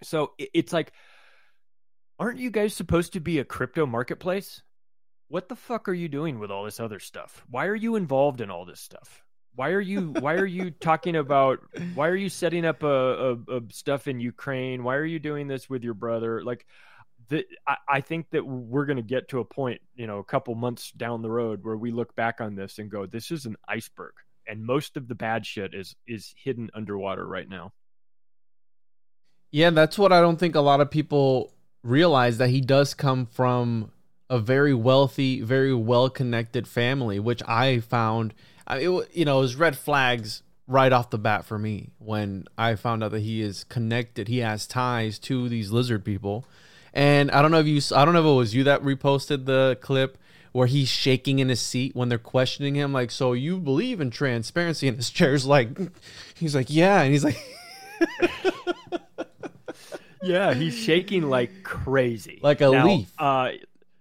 So 0.03 0.33
it, 0.37 0.49
it's 0.53 0.73
like, 0.73 0.91
aren't 2.19 2.39
you 2.39 2.51
guys 2.51 2.73
supposed 2.73 3.13
to 3.13 3.19
be 3.19 3.39
a 3.39 3.45
crypto 3.45 3.85
marketplace? 3.85 4.63
What 5.29 5.49
the 5.49 5.55
fuck 5.55 5.89
are 5.89 5.93
you 5.93 6.07
doing 6.07 6.39
with 6.39 6.51
all 6.51 6.63
this 6.63 6.79
other 6.79 6.99
stuff? 6.99 7.43
Why 7.49 7.65
are 7.65 7.75
you 7.75 7.95
involved 7.95 8.39
in 8.41 8.49
all 8.49 8.65
this 8.65 8.79
stuff? 8.79 9.25
Why 9.57 9.71
are 9.71 9.81
you 9.81 10.13
why 10.19 10.35
are 10.35 10.45
you 10.45 10.69
talking 10.69 11.15
about 11.15 11.59
why 11.95 12.09
are 12.09 12.15
you 12.15 12.29
setting 12.29 12.63
up 12.63 12.83
a, 12.83 12.87
a, 12.87 13.57
a 13.57 13.61
stuff 13.71 14.07
in 14.07 14.19
Ukraine? 14.19 14.83
Why 14.83 14.97
are 14.97 15.05
you 15.05 15.17
doing 15.17 15.47
this 15.47 15.67
with 15.67 15.83
your 15.83 15.95
brother? 15.95 16.43
Like 16.43 16.67
the, 17.29 17.43
I, 17.65 17.77
I 17.89 18.01
think 18.01 18.29
that 18.29 18.45
we're 18.45 18.85
going 18.85 18.97
to 18.97 19.01
get 19.01 19.29
to 19.29 19.39
a 19.39 19.45
point, 19.45 19.81
you 19.95 20.05
know, 20.05 20.19
a 20.19 20.23
couple 20.23 20.53
months 20.53 20.91
down 20.91 21.23
the 21.23 21.31
road 21.31 21.61
where 21.63 21.75
we 21.75 21.89
look 21.89 22.15
back 22.15 22.39
on 22.39 22.53
this 22.53 22.77
and 22.77 22.91
go, 22.91 23.07
"This 23.07 23.31
is 23.31 23.47
an 23.47 23.55
iceberg," 23.67 24.13
and 24.47 24.63
most 24.63 24.95
of 24.95 25.07
the 25.07 25.15
bad 25.15 25.43
shit 25.43 25.73
is 25.73 25.95
is 26.05 26.35
hidden 26.37 26.69
underwater 26.75 27.25
right 27.25 27.49
now. 27.49 27.73
Yeah, 29.49 29.71
that's 29.71 29.97
what 29.97 30.13
I 30.13 30.21
don't 30.21 30.37
think 30.37 30.53
a 30.53 30.61
lot 30.61 30.81
of 30.81 30.91
people 30.91 31.51
realize 31.81 32.37
that 32.37 32.51
he 32.51 32.61
does 32.61 32.93
come 32.93 33.25
from 33.25 33.91
a 34.29 34.37
very 34.37 34.75
wealthy, 34.75 35.41
very 35.41 35.73
well 35.73 36.11
connected 36.11 36.67
family, 36.67 37.19
which 37.19 37.41
I 37.47 37.79
found, 37.79 38.35
I, 38.67 38.79
it, 38.79 39.09
you 39.13 39.25
know, 39.25 39.39
it 39.39 39.41
was 39.41 39.55
red 39.55 39.77
flags 39.77 40.43
right 40.67 40.91
off 40.91 41.09
the 41.09 41.17
bat 41.17 41.45
for 41.45 41.57
me 41.57 41.91
when 41.97 42.45
I 42.57 42.75
found 42.75 43.03
out 43.03 43.11
that 43.11 43.21
he 43.21 43.41
is 43.41 43.63
connected. 43.63 44.27
He 44.27 44.39
has 44.39 44.67
ties 44.67 45.17
to 45.19 45.47
these 45.49 45.71
lizard 45.71 46.03
people. 46.03 46.45
And 46.93 47.31
I 47.31 47.41
don't 47.41 47.51
know 47.51 47.59
if 47.59 47.67
you, 47.67 47.81
I 47.95 48.05
don't 48.05 48.13
know 48.13 48.19
if 48.19 48.25
it 48.25 48.37
was 48.37 48.55
you 48.55 48.63
that 48.65 48.81
reposted 48.83 49.45
the 49.45 49.77
clip 49.81 50.17
where 50.51 50.67
he's 50.67 50.89
shaking 50.89 51.39
in 51.39 51.49
his 51.49 51.61
seat 51.61 51.95
when 51.95 52.09
they're 52.09 52.17
questioning 52.17 52.75
him, 52.75 52.91
like, 52.91 53.11
so 53.11 53.33
you 53.33 53.59
believe 53.59 54.01
in 54.01 54.09
transparency? 54.09 54.87
And 54.87 54.97
his 54.97 55.09
chair's 55.09 55.45
like, 55.47 55.69
he's 56.35 56.55
like, 56.55 56.67
yeah. 56.69 57.01
And 57.01 57.11
he's 57.11 57.23
like, 57.23 57.37
Yeah, 60.23 60.53
he's 60.53 60.77
shaking 60.77 61.29
like 61.29 61.63
crazy, 61.63 62.39
Like 62.41 62.61
a 62.61 62.69
Now, 62.69 62.85
leaf. 62.85 63.13
Uh, 63.17 63.51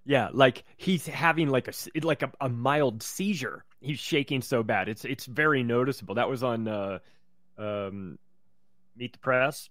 yeah, 0.05 0.29
like 0.33 0.65
he's 0.77 1.07
having 1.07 1.49
like 1.49 1.69
a 1.69 1.73
like 2.03 2.23
a, 2.23 2.33
a 2.41 2.49
mild 2.49 3.03
seizure. 3.03 3.65
He's 3.81 3.99
shaking 3.99 4.43
so 4.43 4.63
bad. 4.63 4.89
It's 4.89 5.05
it's 5.05 5.27
very 5.27 5.63
noticeable. 5.63 6.17
That 6.17 6.29
was 6.29 6.43
on 6.43 6.67
uh, 6.67 6.99
um, 7.59 8.19
Meet 8.97 9.13
the 9.15 9.19
Press. 9.19 9.69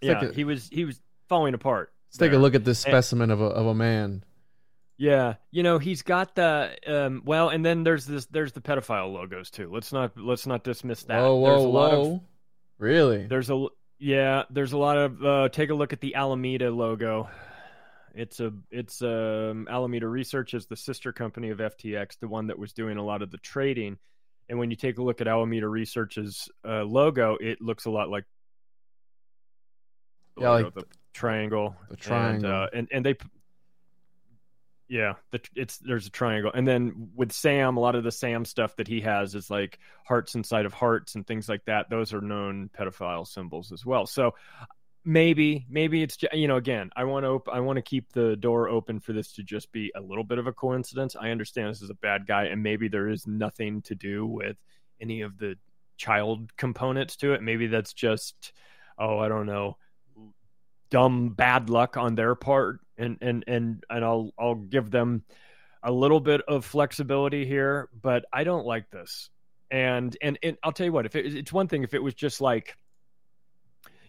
It's 0.00 0.08
yeah, 0.22 0.28
a- 0.28 0.32
he 0.32 0.44
was 0.44 0.68
he 0.68 0.84
was 0.84 1.00
falling 1.28 1.54
apart. 1.54 1.92
Let's 2.08 2.18
take 2.18 2.32
a 2.32 2.38
look 2.38 2.54
at 2.54 2.64
this 2.64 2.84
And- 2.84 2.92
specimen 2.92 3.30
of 3.30 3.40
a 3.40 3.46
of 3.46 3.66
a 3.66 3.74
man. 3.74 4.24
Yeah, 4.98 5.34
you 5.50 5.62
know 5.62 5.78
he's 5.78 6.02
got 6.02 6.36
the 6.36 6.76
um, 6.86 7.22
well, 7.24 7.48
and 7.48 7.64
then 7.64 7.82
there's 7.82 8.06
this 8.06 8.26
there's 8.26 8.52
the 8.52 8.60
pedophile 8.60 9.12
logos 9.12 9.50
too. 9.50 9.68
Let's 9.72 9.92
not 9.92 10.12
let's 10.16 10.46
not 10.46 10.62
dismiss 10.62 11.02
that. 11.04 11.18
Whoa, 11.20 11.36
whoa, 11.36 11.48
there's 11.48 11.62
a 11.62 11.68
lot 11.68 11.92
whoa! 11.92 12.14
of 12.14 12.20
really? 12.78 13.26
There's 13.26 13.50
a 13.50 13.66
yeah, 13.98 14.44
there's 14.50 14.72
a 14.72 14.78
lot 14.78 14.98
of 14.98 15.24
uh, 15.24 15.48
take 15.48 15.70
a 15.70 15.74
look 15.74 15.92
at 15.92 16.00
the 16.00 16.14
Alameda 16.14 16.70
logo. 16.70 17.28
It's 18.14 18.40
a 18.40 18.52
it's 18.70 19.02
um, 19.02 19.66
Alameda 19.70 20.06
Research 20.06 20.54
is 20.54 20.66
the 20.66 20.76
sister 20.76 21.12
company 21.12 21.50
of 21.50 21.58
FTX, 21.58 22.18
the 22.20 22.28
one 22.28 22.48
that 22.48 22.58
was 22.58 22.72
doing 22.72 22.98
a 22.98 23.04
lot 23.04 23.22
of 23.22 23.30
the 23.30 23.38
trading. 23.38 23.98
And 24.48 24.58
when 24.58 24.70
you 24.70 24.76
take 24.76 24.98
a 24.98 25.02
look 25.02 25.20
at 25.20 25.28
Alameda 25.28 25.68
Research's 25.68 26.48
uh, 26.66 26.82
logo, 26.82 27.36
it 27.40 27.60
looks 27.62 27.86
a 27.86 27.90
lot 27.90 28.10
like 28.10 28.24
Yeah, 30.36 30.50
like 30.50 30.74
the 30.74 30.84
triangle. 31.14 31.76
the 31.88 31.96
triangle. 31.96 32.50
And, 32.50 32.62
uh, 32.62 32.68
and 32.72 32.88
and 32.92 33.06
they 33.06 33.16
yeah, 34.88 35.14
the, 35.30 35.40
it's 35.56 35.78
there's 35.78 36.06
a 36.06 36.10
triangle, 36.10 36.50
and 36.54 36.68
then 36.68 37.08
with 37.14 37.32
Sam, 37.32 37.78
a 37.78 37.80
lot 37.80 37.94
of 37.94 38.04
the 38.04 38.12
Sam 38.12 38.44
stuff 38.44 38.76
that 38.76 38.86
he 38.86 39.00
has 39.00 39.34
is 39.34 39.48
like 39.48 39.78
hearts 40.04 40.34
inside 40.34 40.66
of 40.66 40.74
hearts 40.74 41.14
and 41.14 41.26
things 41.26 41.48
like 41.48 41.64
that. 41.64 41.88
Those 41.88 42.12
are 42.12 42.20
known 42.20 42.68
pedophile 42.78 43.26
symbols 43.26 43.72
as 43.72 43.86
well. 43.86 44.04
So 44.04 44.34
maybe, 45.04 45.66
maybe 45.68 46.02
it's 46.02 46.16
you 46.32 46.48
know, 46.48 46.56
again, 46.56 46.90
I 46.96 47.04
want 47.04 47.24
to 47.24 47.30
op- 47.30 47.48
I 47.48 47.60
want 47.60 47.76
to 47.76 47.82
keep 47.82 48.12
the 48.12 48.36
door 48.36 48.68
open 48.68 49.00
for 49.00 49.12
this 49.12 49.32
to 49.34 49.42
just 49.42 49.72
be 49.72 49.92
a 49.94 50.00
little 50.00 50.24
bit 50.24 50.38
of 50.38 50.46
a 50.46 50.52
coincidence. 50.52 51.16
I 51.18 51.30
understand 51.30 51.70
this 51.70 51.82
is 51.82 51.90
a 51.90 51.94
bad 51.94 52.26
guy, 52.26 52.44
and 52.44 52.62
maybe 52.62 52.88
there 52.88 53.08
is 53.08 53.26
nothing 53.26 53.82
to 53.82 53.94
do 53.94 54.26
with 54.26 54.56
any 55.00 55.22
of 55.22 55.38
the 55.38 55.56
child 55.96 56.56
components 56.56 57.16
to 57.16 57.32
it. 57.34 57.42
Maybe 57.42 57.66
that's 57.66 57.92
just 57.92 58.52
oh, 58.98 59.18
I 59.18 59.28
don't 59.28 59.46
know, 59.46 59.76
dumb 60.92 61.30
bad 61.30 61.70
luck 61.70 61.96
on 61.96 62.14
their 62.14 62.34
part 62.34 62.80
and 62.98 63.16
and 63.22 63.44
and 63.46 63.84
and 63.88 64.04
I'll 64.04 64.30
I'll 64.38 64.54
give 64.54 64.90
them 64.90 65.24
a 65.82 65.90
little 65.90 66.20
bit 66.20 66.42
of 66.46 66.66
flexibility 66.66 67.46
here 67.46 67.88
but 68.00 68.26
I 68.30 68.44
don't 68.44 68.66
like 68.66 68.90
this 68.90 69.30
and 69.70 70.14
and, 70.20 70.38
and 70.42 70.58
I'll 70.62 70.72
tell 70.72 70.84
you 70.84 70.92
what 70.92 71.06
if 71.06 71.16
it, 71.16 71.34
it's 71.34 71.52
one 71.52 71.66
thing 71.66 71.82
if 71.82 71.94
it 71.94 72.02
was 72.02 72.12
just 72.12 72.42
like 72.42 72.76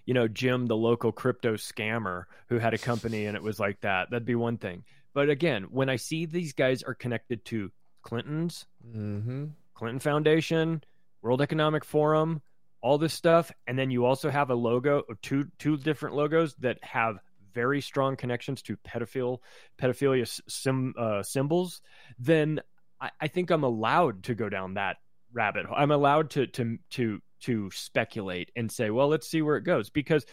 you 0.05 0.13
know 0.13 0.27
Jim 0.27 0.65
the 0.67 0.75
local 0.75 1.11
crypto 1.11 1.55
scammer 1.55 2.25
who 2.49 2.59
had 2.59 2.73
a 2.73 2.77
company 2.77 3.25
and 3.25 3.35
it 3.35 3.43
was 3.43 3.59
like 3.59 3.79
that 3.81 4.09
that'd 4.09 4.25
be 4.25 4.35
one 4.35 4.57
thing 4.57 4.83
but 5.13 5.29
again 5.29 5.63
when 5.69 5.89
I 5.89 5.95
see 5.95 6.25
these 6.25 6.53
guys 6.53 6.83
are 6.83 6.93
connected 6.93 7.45
to 7.45 7.71
Clinton's 8.01 8.65
Mm-hmm. 8.85 9.45
Clinton 9.73 9.99
Foundation, 9.99 10.83
World 11.21 11.41
Economic 11.41 11.83
Forum, 11.85 12.41
all 12.81 12.97
this 12.97 13.13
stuff, 13.13 13.51
and 13.65 13.77
then 13.77 13.89
you 13.91 14.05
also 14.05 14.29
have 14.29 14.49
a 14.49 14.55
logo, 14.55 15.03
two 15.21 15.47
two 15.57 15.77
different 15.77 16.15
logos 16.15 16.53
that 16.55 16.77
have 16.83 17.17
very 17.53 17.81
strong 17.81 18.15
connections 18.15 18.61
to 18.63 18.77
pedophile 18.77 19.39
pedophilia 19.77 20.41
sim, 20.47 20.93
uh, 20.97 21.23
symbols. 21.23 21.81
Then 22.19 22.59
I, 22.99 23.11
I 23.21 23.27
think 23.27 23.51
I'm 23.51 23.63
allowed 23.63 24.23
to 24.23 24.35
go 24.35 24.49
down 24.49 24.73
that 24.75 24.97
rabbit 25.31 25.65
hole. 25.65 25.75
I'm 25.77 25.91
allowed 25.91 26.31
to 26.31 26.47
to 26.47 26.77
to 26.91 27.21
to 27.43 27.69
speculate 27.71 28.51
and 28.55 28.71
say, 28.71 28.89
well, 28.89 29.07
let's 29.07 29.27
see 29.27 29.41
where 29.41 29.57
it 29.57 29.63
goes. 29.63 29.89
Because 29.89 30.25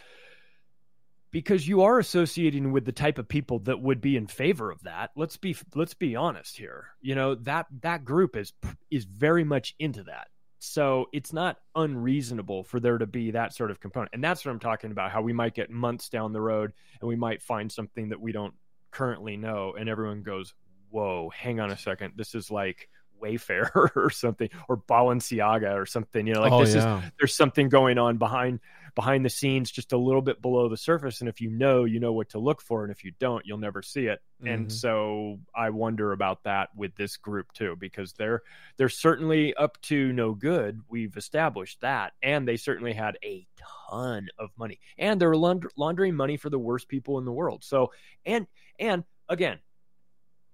because 1.31 1.65
you 1.65 1.83
are 1.83 1.97
associating 1.97 2.73
with 2.73 2.85
the 2.85 2.91
type 2.91 3.17
of 3.17 3.27
people 3.27 3.59
that 3.59 3.81
would 3.81 4.01
be 4.01 4.17
in 4.17 4.27
favor 4.27 4.69
of 4.69 4.83
that. 4.83 5.11
Let's 5.15 5.37
be 5.37 5.55
let's 5.75 5.93
be 5.93 6.15
honest 6.15 6.57
here. 6.57 6.87
You 7.01 7.15
know 7.15 7.35
that 7.35 7.67
that 7.81 8.05
group 8.05 8.35
is 8.35 8.53
is 8.89 9.05
very 9.05 9.43
much 9.43 9.73
into 9.79 10.03
that. 10.03 10.27
So 10.59 11.07
it's 11.11 11.33
not 11.33 11.57
unreasonable 11.73 12.63
for 12.65 12.79
there 12.79 12.99
to 12.99 13.07
be 13.07 13.31
that 13.31 13.53
sort 13.53 13.71
of 13.71 13.79
component. 13.79 14.11
And 14.13 14.23
that's 14.23 14.45
what 14.45 14.51
i'm 14.51 14.59
talking 14.59 14.91
about 14.91 15.11
how 15.11 15.21
we 15.21 15.33
might 15.33 15.55
get 15.55 15.71
months 15.71 16.09
down 16.09 16.33
the 16.33 16.41
road 16.41 16.73
and 16.99 17.07
we 17.07 17.15
might 17.15 17.41
find 17.41 17.71
something 17.71 18.09
that 18.09 18.21
we 18.21 18.31
don't 18.31 18.53
currently 18.91 19.37
know 19.37 19.73
and 19.79 19.87
everyone 19.87 20.21
goes 20.21 20.53
whoa 20.89 21.31
hang 21.33 21.59
on 21.59 21.71
a 21.71 21.77
second. 21.77 22.13
This 22.17 22.35
is 22.35 22.51
like 22.51 22.89
wayfair 23.21 23.69
or 23.95 24.09
something 24.09 24.49
or 24.67 24.77
balenciaga 24.77 25.73
or 25.75 25.85
something 25.85 26.25
you 26.27 26.33
know 26.33 26.41
like 26.41 26.51
oh 26.51 26.59
this 26.65 26.75
is 26.75 26.83
there's 27.19 27.35
something 27.35 27.69
going 27.69 27.97
on 27.97 28.17
behind 28.17 28.59
behind 28.93 29.23
the 29.23 29.29
scenes 29.29 29.71
just 29.71 29.93
a 29.93 29.97
little 29.97 30.21
bit 30.21 30.41
below 30.41 30.67
the 30.67 30.75
surface 30.75 31.21
and 31.21 31.29
if 31.29 31.39
you 31.39 31.49
know 31.49 31.85
you 31.85 31.99
know 31.99 32.11
what 32.11 32.27
to 32.27 32.39
look 32.39 32.61
for 32.61 32.83
and 32.83 32.91
if 32.91 33.05
you 33.05 33.11
don't 33.19 33.45
you'll 33.45 33.57
never 33.57 33.81
see 33.81 34.07
it. 34.07 34.19
And 34.45 34.67
Mhm. 34.67 34.71
so 34.71 35.39
i 35.55 35.69
wonder 35.69 36.11
about 36.11 36.43
that 36.43 36.69
with 36.75 36.93
this 36.95 37.15
group 37.15 37.53
too 37.53 37.77
because 37.79 38.11
they're 38.13 38.41
they're 38.77 38.89
certainly 38.89 39.53
up 39.53 39.79
to 39.83 40.11
no 40.11 40.33
good. 40.33 40.81
We've 40.89 41.15
established 41.15 41.79
that 41.81 42.13
and 42.21 42.45
they 42.47 42.57
certainly 42.57 42.91
had 42.93 43.17
a 43.23 43.47
ton 43.89 44.27
of 44.37 44.49
money 44.57 44.79
and 44.97 45.21
they're 45.21 45.35
laund- 45.37 45.67
laundering 45.77 46.15
money 46.15 46.35
for 46.37 46.49
the 46.49 46.59
worst 46.59 46.89
people 46.89 47.17
in 47.17 47.23
the 47.25 47.31
world. 47.31 47.63
So 47.63 47.93
and 48.25 48.45
and 48.77 49.05
again 49.29 49.59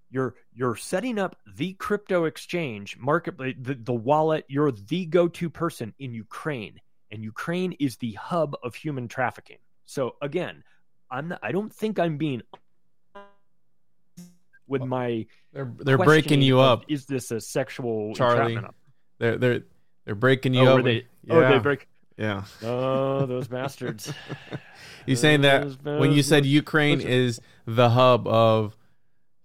you're 0.09 0.35
you're 0.53 0.75
setting 0.75 1.19
up 1.19 1.35
the 1.55 1.73
crypto 1.73 2.25
exchange 2.25 2.97
market 2.97 3.37
the, 3.37 3.77
the 3.83 3.93
wallet 3.93 4.45
you're 4.47 4.71
the 4.71 5.05
go-to 5.05 5.49
person 5.49 5.93
in 5.99 6.13
ukraine 6.13 6.79
and 7.11 7.23
ukraine 7.23 7.73
is 7.79 7.97
the 7.97 8.13
hub 8.13 8.55
of 8.63 8.75
human 8.75 9.07
trafficking 9.07 9.57
so 9.85 10.15
again 10.21 10.63
i'm 11.11 11.29
not, 11.29 11.39
i 11.43 11.51
don't 11.51 11.73
think 11.73 11.99
i'm 11.99 12.17
being 12.17 12.41
with 14.67 14.83
my 14.83 15.25
They're 15.53 15.71
they're 15.77 15.97
breaking 15.97 16.41
you 16.41 16.59
of, 16.59 16.79
up. 16.79 16.85
is 16.89 17.05
this 17.05 17.31
a 17.31 17.39
sexual 17.39 18.13
Charlie, 18.15 18.59
They're 19.17 19.37
they're 19.37 19.61
they're 20.05 20.15
breaking 20.15 20.53
you 20.53 20.67
oh, 20.67 20.77
up. 20.79 20.83
they, 20.83 21.05
oh, 21.29 21.39
yeah. 21.39 21.47
oh 21.47 21.51
they 21.53 21.59
break 21.59 21.87
yeah. 22.17 22.43
oh 22.63 23.25
those 23.25 23.47
bastards 23.47 24.11
You 25.07 25.15
saying 25.15 25.41
that 25.41 25.63
when 25.83 26.11
you 26.11 26.21
said. 26.21 26.45
Ukraine 26.45 27.01
is 27.01 27.39
the 27.65 27.89
hub 27.89 28.27
of 28.27 28.77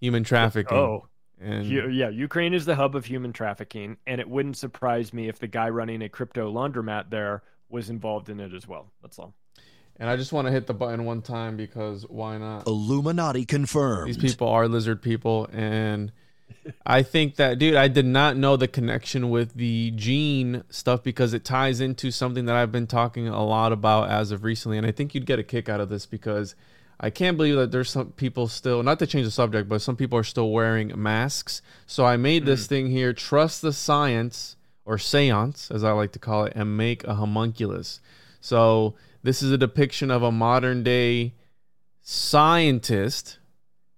human 0.02 0.24
trafficking. 0.24 0.76
oh 0.76 1.06
and 1.40 1.66
yeah, 1.66 2.08
Ukraine 2.08 2.54
is 2.54 2.66
the 2.66 2.76
hub 2.76 2.94
of 2.94 3.04
human 3.04 3.32
trafficking, 3.32 3.96
and 4.06 4.20
it 4.20 4.28
wouldn't 4.28 4.56
surprise 4.56 5.12
me 5.12 5.28
if 5.28 5.38
the 5.38 5.48
guy 5.48 5.68
running 5.70 6.02
a 6.02 6.08
crypto 6.08 6.52
laundromat 6.52 7.10
there 7.10 7.42
was 7.68 7.90
involved 7.90 8.28
in 8.28 8.38
it 8.38 8.54
as 8.54 8.68
well. 8.68 8.92
That's 9.02 9.18
all. 9.18 9.34
and 9.96 10.08
I 10.08 10.16
just 10.16 10.32
want 10.32 10.46
to 10.46 10.52
hit 10.52 10.66
the 10.66 10.74
button 10.74 11.04
one 11.04 11.20
time 11.20 11.56
because 11.56 12.04
why 12.08 12.38
not? 12.38 12.66
Illuminati 12.66 13.44
confirmed. 13.44 14.08
These 14.08 14.18
people 14.18 14.48
are 14.48 14.68
lizard 14.68 15.02
people, 15.02 15.48
and 15.52 16.12
I 16.86 17.02
think 17.02 17.36
that, 17.36 17.58
dude, 17.58 17.74
I 17.74 17.88
did 17.88 18.06
not 18.06 18.36
know 18.36 18.56
the 18.56 18.68
connection 18.68 19.30
with 19.30 19.54
the 19.54 19.90
gene 19.96 20.62
stuff 20.70 21.02
because 21.02 21.34
it 21.34 21.44
ties 21.44 21.80
into 21.80 22.12
something 22.12 22.44
that 22.44 22.54
I've 22.54 22.70
been 22.70 22.86
talking 22.86 23.26
a 23.26 23.44
lot 23.44 23.72
about 23.72 24.10
as 24.10 24.30
of 24.30 24.44
recently, 24.44 24.78
and 24.78 24.86
I 24.86 24.92
think 24.92 25.12
you'd 25.12 25.26
get 25.26 25.40
a 25.40 25.44
kick 25.44 25.68
out 25.68 25.80
of 25.80 25.88
this 25.88 26.06
because 26.06 26.54
I 27.04 27.10
can't 27.10 27.36
believe 27.36 27.56
that 27.56 27.72
there's 27.72 27.90
some 27.90 28.12
people 28.12 28.46
still, 28.46 28.82
not 28.84 29.00
to 29.00 29.06
change 29.08 29.26
the 29.26 29.32
subject, 29.32 29.68
but 29.68 29.82
some 29.82 29.96
people 29.96 30.16
are 30.16 30.24
still 30.24 30.52
wearing 30.52 30.92
masks. 30.94 31.60
So 31.84 32.06
I 32.06 32.16
made 32.16 32.46
this 32.46 32.66
hmm. 32.66 32.68
thing 32.68 32.86
here: 32.90 33.12
trust 33.12 33.60
the 33.60 33.72
science 33.72 34.56
or 34.84 34.98
seance, 34.98 35.70
as 35.70 35.82
I 35.82 35.90
like 35.92 36.12
to 36.12 36.18
call 36.18 36.44
it, 36.44 36.52
and 36.54 36.76
make 36.76 37.04
a 37.04 37.14
homunculus. 37.14 38.00
So 38.40 38.94
this 39.22 39.42
is 39.42 39.50
a 39.50 39.58
depiction 39.58 40.10
of 40.10 40.22
a 40.22 40.32
modern 40.32 40.82
day 40.84 41.34
scientist 42.00 43.38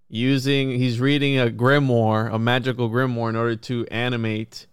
using 0.08 0.70
he's 0.70 1.00
reading 1.00 1.38
a 1.38 1.46
grimoire 1.46 2.32
a 2.32 2.38
magical 2.38 2.90
grimoire 2.90 3.30
in 3.30 3.36
order 3.36 3.56
to 3.56 3.86
animate 3.86 4.66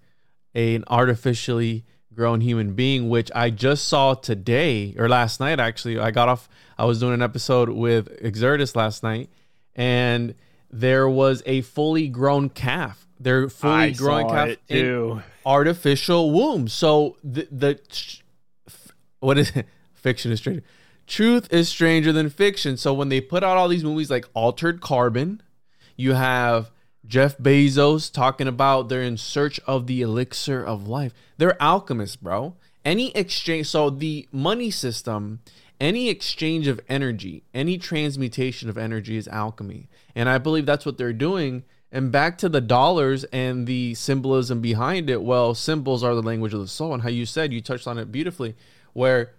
an 0.53 0.83
artificially 0.87 1.85
grown 2.15 2.41
human 2.41 2.73
being 2.73 3.09
which 3.09 3.31
i 3.33 3.49
just 3.49 3.87
saw 3.87 4.13
today 4.13 4.93
or 4.97 5.07
last 5.07 5.39
night 5.39 5.59
actually 5.59 5.97
i 5.97 6.11
got 6.11 6.27
off 6.27 6.49
i 6.77 6.85
was 6.85 6.99
doing 6.99 7.13
an 7.13 7.21
episode 7.21 7.69
with 7.69 8.09
exertus 8.21 8.75
last 8.75 9.01
night 9.01 9.29
and 9.75 10.35
there 10.69 11.07
was 11.07 11.41
a 11.45 11.61
fully 11.61 12.07
grown 12.07 12.49
calf 12.49 13.07
they're 13.21 13.49
fully 13.49 13.73
I 13.73 13.89
growing 13.91 14.27
saw 14.27 14.45
calf 14.45 14.57
in 14.67 15.23
artificial 15.45 16.31
womb. 16.31 16.67
So 16.67 17.17
the 17.23 17.47
the 17.51 17.79
what 19.19 19.37
is 19.37 19.55
it? 19.55 19.67
Fiction 19.93 20.31
is 20.31 20.39
stranger. 20.39 20.63
Truth 21.05 21.53
is 21.53 21.69
stranger 21.69 22.11
than 22.11 22.29
fiction. 22.29 22.75
So 22.75 22.91
when 22.91 23.09
they 23.09 23.21
put 23.21 23.43
out 23.43 23.55
all 23.55 23.67
these 23.67 23.83
movies 23.83 24.09
like 24.09 24.27
Altered 24.33 24.81
Carbon, 24.81 25.43
you 25.95 26.13
have 26.13 26.71
Jeff 27.05 27.37
Bezos 27.37 28.11
talking 28.11 28.47
about 28.47 28.89
they're 28.89 29.01
in 29.01 29.17
search 29.17 29.59
of 29.67 29.87
the 29.87 30.01
elixir 30.01 30.63
of 30.63 30.87
life. 30.87 31.13
They're 31.37 31.61
alchemists, 31.61 32.15
bro. 32.15 32.55
Any 32.83 33.11
exchange, 33.15 33.67
so 33.67 33.89
the 33.89 34.27
money 34.31 34.71
system, 34.71 35.41
any 35.79 36.09
exchange 36.09 36.67
of 36.67 36.79
energy, 36.87 37.43
any 37.53 37.77
transmutation 37.77 38.69
of 38.69 38.77
energy 38.77 39.17
is 39.17 39.27
alchemy. 39.27 39.89
And 40.15 40.29
I 40.29 40.37
believe 40.37 40.65
that's 40.65 40.85
what 40.85 40.97
they're 40.97 41.13
doing. 41.13 41.63
And 41.91 42.11
back 42.11 42.37
to 42.39 42.49
the 42.49 42.61
dollars 42.61 43.23
and 43.25 43.67
the 43.67 43.93
symbolism 43.95 44.61
behind 44.61 45.09
it. 45.09 45.21
Well, 45.21 45.53
symbols 45.53 46.03
are 46.03 46.15
the 46.15 46.21
language 46.21 46.53
of 46.53 46.61
the 46.61 46.67
soul. 46.67 46.93
And 46.93 47.03
how 47.03 47.09
you 47.09 47.25
said, 47.25 47.51
you 47.51 47.61
touched 47.61 47.87
on 47.87 47.97
it 47.97 48.11
beautifully, 48.11 48.55
where 48.93 49.33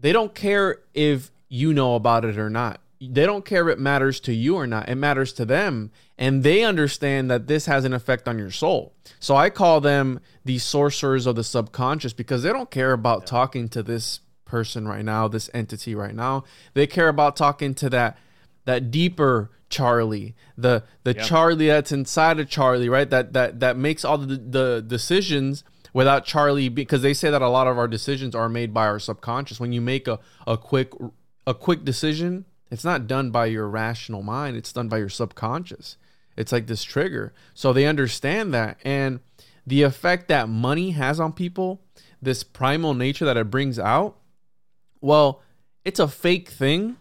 they 0.00 0.12
don't 0.12 0.34
care 0.34 0.80
if 0.94 1.30
you 1.48 1.72
know 1.72 1.94
about 1.94 2.24
it 2.24 2.36
or 2.36 2.50
not. 2.50 2.80
They 3.10 3.26
don't 3.26 3.44
care 3.44 3.68
if 3.68 3.74
it 3.74 3.80
matters 3.80 4.20
to 4.20 4.32
you 4.32 4.56
or 4.56 4.66
not. 4.66 4.88
It 4.88 4.94
matters 4.94 5.32
to 5.34 5.44
them. 5.44 5.90
And 6.18 6.44
they 6.44 6.62
understand 6.62 7.30
that 7.30 7.48
this 7.48 7.66
has 7.66 7.84
an 7.84 7.92
effect 7.92 8.28
on 8.28 8.38
your 8.38 8.50
soul. 8.50 8.94
So 9.18 9.34
I 9.34 9.50
call 9.50 9.80
them 9.80 10.20
the 10.44 10.58
sorcerers 10.58 11.26
of 11.26 11.34
the 11.34 11.42
subconscious 11.42 12.12
because 12.12 12.42
they 12.42 12.52
don't 12.52 12.70
care 12.70 12.92
about 12.92 13.26
talking 13.26 13.68
to 13.70 13.82
this 13.82 14.20
person 14.44 14.86
right 14.86 15.04
now, 15.04 15.26
this 15.26 15.50
entity 15.52 15.94
right 15.94 16.14
now. 16.14 16.44
They 16.74 16.86
care 16.86 17.08
about 17.08 17.36
talking 17.36 17.74
to 17.76 17.90
that 17.90 18.18
that 18.64 18.90
deeper 18.92 19.50
Charlie, 19.68 20.36
the 20.56 20.84
the 21.02 21.14
Yeah. 21.14 21.22
Charlie 21.22 21.66
that's 21.68 21.90
inside 21.90 22.38
of 22.38 22.48
Charlie, 22.48 22.88
right? 22.88 23.08
That 23.08 23.32
that 23.32 23.60
that 23.60 23.76
makes 23.76 24.04
all 24.04 24.18
the 24.18 24.36
the 24.36 24.84
decisions 24.86 25.64
without 25.92 26.24
Charlie 26.24 26.68
because 26.68 27.02
they 27.02 27.14
say 27.14 27.30
that 27.30 27.42
a 27.42 27.48
lot 27.48 27.66
of 27.66 27.78
our 27.78 27.88
decisions 27.88 28.34
are 28.34 28.48
made 28.48 28.72
by 28.72 28.86
our 28.86 28.98
subconscious. 28.98 29.58
When 29.58 29.72
you 29.72 29.80
make 29.80 30.06
a, 30.06 30.20
a 30.46 30.56
quick 30.56 30.92
a 31.46 31.54
quick 31.54 31.84
decision 31.84 32.44
it's 32.72 32.84
not 32.84 33.06
done 33.06 33.30
by 33.30 33.46
your 33.46 33.68
rational 33.68 34.22
mind, 34.22 34.56
it's 34.56 34.72
done 34.72 34.88
by 34.88 34.96
your 34.96 35.10
subconscious. 35.10 35.98
It's 36.38 36.52
like 36.52 36.68
this 36.68 36.82
trigger. 36.82 37.34
So 37.52 37.74
they 37.74 37.84
understand 37.84 38.54
that 38.54 38.78
and 38.82 39.20
the 39.66 39.82
effect 39.82 40.28
that 40.28 40.48
money 40.48 40.92
has 40.92 41.20
on 41.20 41.34
people, 41.34 41.82
this 42.22 42.42
primal 42.42 42.94
nature 42.94 43.26
that 43.26 43.36
it 43.36 43.50
brings 43.50 43.78
out, 43.78 44.16
well, 45.02 45.42
it's 45.84 46.00
a 46.00 46.08
fake 46.08 46.48
thing 46.48 46.96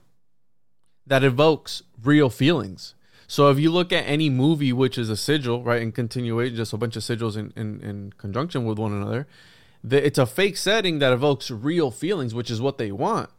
that 1.08 1.24
evokes 1.24 1.84
real 2.04 2.30
feelings. 2.30 2.94
So 3.26 3.50
if 3.50 3.58
you 3.58 3.72
look 3.72 3.94
at 3.94 4.02
any 4.02 4.30
movie 4.30 4.74
which 4.74 4.98
is 4.98 5.10
a 5.10 5.16
sigil, 5.16 5.64
right, 5.64 5.82
in 5.82 5.94
continuation, 5.94 6.58
just 6.58 6.74
a 6.74 6.78
bunch 6.78 6.98
of 6.98 7.04
sigils 7.04 7.38
in, 7.38 7.54
in, 7.56 7.80
in 7.80 8.14
conjunction 8.18 8.66
with 8.66 8.78
one 8.78 8.92
another, 8.92 9.26
the, 9.82 10.06
it's 10.06 10.20
a 10.20 10.26
fake 10.26 10.58
setting 10.58 11.00
that 11.00 11.14
evokes 11.14 11.50
real 11.50 11.92
feelings, 11.92 12.36
which 12.36 12.52
is 12.52 12.60
what 12.60 12.78
they 12.78 12.92
want. 12.92 13.30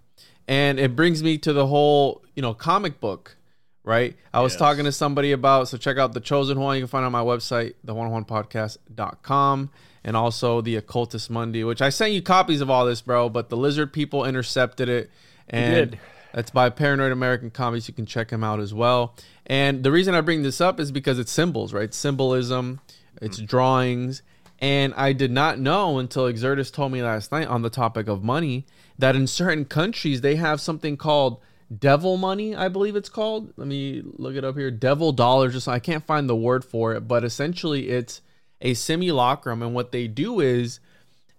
And 0.52 0.78
it 0.78 0.94
brings 0.94 1.22
me 1.22 1.38
to 1.38 1.54
the 1.54 1.66
whole, 1.66 2.20
you 2.36 2.42
know, 2.42 2.52
comic 2.52 3.00
book, 3.00 3.36
right? 3.84 4.14
I 4.34 4.42
was 4.42 4.52
Yes. 4.52 4.58
talking 4.58 4.84
to 4.84 4.92
somebody 4.92 5.32
about, 5.32 5.68
so 5.68 5.78
check 5.78 5.96
out 5.96 6.12
The 6.12 6.20
Chosen 6.20 6.60
One. 6.60 6.76
You 6.76 6.82
can 6.82 6.88
find 6.88 7.04
it 7.04 7.06
on 7.06 7.12
my 7.12 7.22
website, 7.22 7.72
thejuanonjuanpodcast.com, 7.86 9.70
and 10.04 10.14
also 10.14 10.60
The 10.60 10.78
Occultis 10.78 11.30
Mundi, 11.30 11.64
which 11.64 11.80
I 11.80 11.88
sent 11.88 12.12
you 12.12 12.20
copies 12.20 12.60
of 12.60 12.68
all 12.68 12.84
this, 12.84 13.00
bro, 13.00 13.30
but 13.30 13.48
the 13.48 13.56
lizard 13.56 13.94
people 13.94 14.26
intercepted 14.26 14.90
it. 14.90 15.10
And 15.48 15.98
that's 16.34 16.50
by 16.50 16.68
Paranoid 16.68 17.12
American 17.12 17.50
Comics. 17.50 17.88
You 17.88 17.94
can 17.94 18.04
check 18.04 18.28
him 18.28 18.44
out 18.44 18.60
as 18.60 18.74
well. 18.74 19.14
And 19.46 19.82
the 19.82 19.90
reason 19.90 20.14
I 20.14 20.20
bring 20.20 20.42
this 20.42 20.60
up 20.60 20.78
is 20.78 20.92
because 20.92 21.18
it's 21.18 21.32
symbols, 21.32 21.72
right? 21.72 21.94
Symbolism, 21.94 22.80
it's 23.22 23.40
mm. 23.40 23.46
drawings. 23.46 24.22
And 24.62 24.94
I 24.94 25.12
did 25.12 25.32
not 25.32 25.58
know 25.58 25.98
until 25.98 26.32
Exertus 26.32 26.72
told 26.72 26.92
me 26.92 27.02
last 27.02 27.32
night 27.32 27.48
on 27.48 27.62
the 27.62 27.68
topic 27.68 28.06
of 28.06 28.22
money 28.22 28.64
that 28.96 29.16
in 29.16 29.26
certain 29.26 29.64
countries 29.64 30.20
they 30.20 30.36
have 30.36 30.60
something 30.60 30.96
called 30.96 31.40
devil 31.76 32.16
money, 32.16 32.54
I 32.54 32.68
believe 32.68 32.94
it's 32.94 33.08
called. 33.08 33.52
Let 33.56 33.66
me 33.66 34.02
look 34.04 34.36
it 34.36 34.44
up 34.44 34.56
here. 34.56 34.70
Devil 34.70 35.10
dollars. 35.10 35.54
Just 35.54 35.66
I 35.66 35.80
can't 35.80 36.06
find 36.06 36.28
the 36.28 36.36
word 36.36 36.64
for 36.64 36.94
it, 36.94 37.08
but 37.08 37.24
essentially 37.24 37.88
it's 37.88 38.22
a 38.60 38.74
simulacrum. 38.74 39.62
And 39.62 39.74
what 39.74 39.90
they 39.90 40.06
do 40.06 40.38
is 40.38 40.78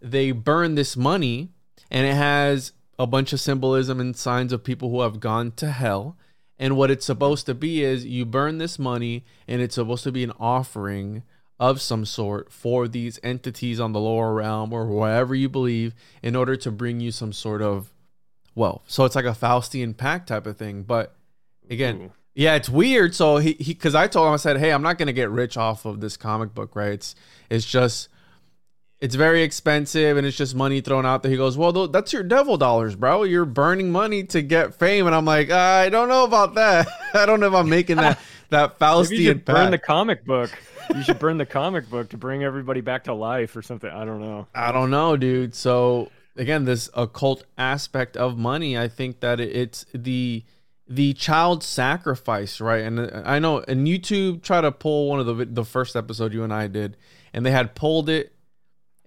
they 0.02 0.34
burn 0.34 0.76
this 0.76 0.98
money 0.98 1.48
and 1.90 2.06
it 2.06 2.16
has 2.16 2.74
a 3.00 3.08
bunch 3.08 3.32
of 3.32 3.40
symbolism 3.40 4.02
and 4.02 4.18
signs 4.18 4.52
of 4.52 4.66
people 4.66 4.90
who 4.90 5.00
have 5.00 5.22
gone 5.22 5.54
to 5.54 5.72
hell. 5.72 6.18
And 6.60 6.76
what 6.76 6.92
it's 6.92 7.06
supposed 7.06 7.46
to 7.46 7.54
be 7.54 7.86
is 7.86 8.06
you 8.06 8.26
burn 8.26 8.58
this 8.58 8.78
money 8.78 9.24
and 9.48 9.62
it's 9.62 9.76
supposed 9.76 10.04
to 10.04 10.12
be 10.12 10.26
an 10.26 10.34
offering 10.42 11.24
of 11.60 11.82
some 11.82 12.06
sort 12.06 12.52
for 12.52 12.88
these 12.88 13.20
entities 13.24 13.80
on 13.80 13.94
the 13.94 14.00
lower 14.00 14.34
realm 14.34 14.74
or 14.74 14.86
wherever 14.88 15.36
you 15.36 15.48
believe 15.48 15.94
in 16.22 16.36
order 16.36 16.56
to 16.56 16.72
bring 16.72 17.00
you 17.00 17.12
some 17.12 17.32
sort 17.32 17.62
of 17.62 17.94
wealth. 18.56 18.84
So 18.88 19.06
it's 19.06 19.16
like 19.16 19.26
a 19.26 19.30
Faustian 19.30 19.96
pact 19.96 20.28
type 20.28 20.48
of 20.48 20.58
thing. 20.58 20.84
But 20.84 21.16
again, 21.70 22.02
Ooh. 22.02 22.12
yeah, 22.36 22.56
it's 22.56 22.70
weird. 22.70 23.16
So 23.16 23.38
he, 23.38 23.54
he, 23.54 23.74
cause 23.76 23.96
I 23.96 24.08
told 24.08 24.28
him, 24.28 24.34
I 24.34 24.38
said, 24.38 24.58
Hey, 24.58 24.72
I'm 24.72 24.82
not 24.82 24.98
going 24.98 25.08
to 25.08 25.14
get 25.14 25.30
rich 25.30 25.58
off 25.58 25.86
of 25.86 26.02
this 26.02 26.18
comic 26.18 26.54
book, 26.54 26.76
right? 26.76 26.94
It's, 26.94 27.16
it's 27.50 27.66
just, 27.66 28.10
it's 29.04 29.16
very 29.16 29.44
expensive 29.44 30.16
and 30.16 30.26
it's 30.26 30.38
just 30.38 30.56
money 30.56 30.80
thrown 30.80 31.06
out 31.06 31.24
there. 31.24 31.30
He 31.30 31.36
goes, 31.36 31.58
Well, 31.58 31.90
that's 31.90 32.14
your 32.14 32.24
devil 32.24 32.56
dollars, 32.56 32.96
bro. 32.96 33.24
You're 33.24 33.44
burning 33.44 33.92
money 33.92 34.24
to 34.28 34.42
get 34.42 34.76
fame. 34.76 35.08
And 35.08 35.14
I'm 35.14 35.26
like, 35.26 35.52
I 35.52 35.90
don't 35.90 36.08
know 36.08 36.24
about 36.24 36.56
that. 36.56 36.88
I 37.14 37.26
don't 37.26 37.42
know 37.42 37.48
if 37.48 37.54
I'm 37.54 37.68
making 37.68 37.98
that, 37.98 38.18
that 38.50 38.72
you 38.72 38.78
Faustian 38.80 39.26
should 39.26 39.44
burn 39.44 39.72
the 39.72 39.78
comic 39.78 40.24
book. 40.24 40.58
You 40.96 41.04
should 41.04 41.20
burn 41.20 41.38
the 41.38 41.46
comic 41.60 41.90
book 41.90 42.12
to 42.12 42.18
bring 42.18 42.46
everybody 42.46 42.80
back 42.80 43.04
to 43.04 43.14
life 43.14 43.58
or 43.58 43.62
something. 43.62 43.90
I 43.90 44.06
don't 44.06 44.22
know. 44.22 44.48
I 44.56 44.72
don't 44.72 44.90
know, 44.90 45.18
dude. 45.18 45.54
So 45.54 46.10
again, 46.38 46.64
this 46.64 46.90
occult 46.94 47.44
aspect 47.58 48.16
of 48.16 48.38
money, 48.38 48.78
I 48.78 48.88
think 48.88 49.20
that 49.20 49.42
it's 49.42 49.86
the 49.94 50.46
the 50.88 51.14
child 51.14 51.62
sacrifice, 51.62 52.62
right? 52.62 52.84
And 52.84 53.00
uh, 53.02 53.24
I 53.26 53.40
know, 53.40 53.60
and 53.68 53.86
YouTube 53.86 54.44
tried 54.44 54.62
to 54.62 54.72
pull 54.72 55.10
one 55.10 55.20
of 55.20 55.26
the 55.26 55.44
the 55.44 55.66
first 55.66 55.98
episode 55.98 56.32
you 56.32 56.46
and 56.46 56.54
I 56.54 56.68
did, 56.68 56.96
and 57.34 57.46
they 57.46 57.52
had 57.52 57.76
pulled 57.76 58.08
it, 58.08 58.33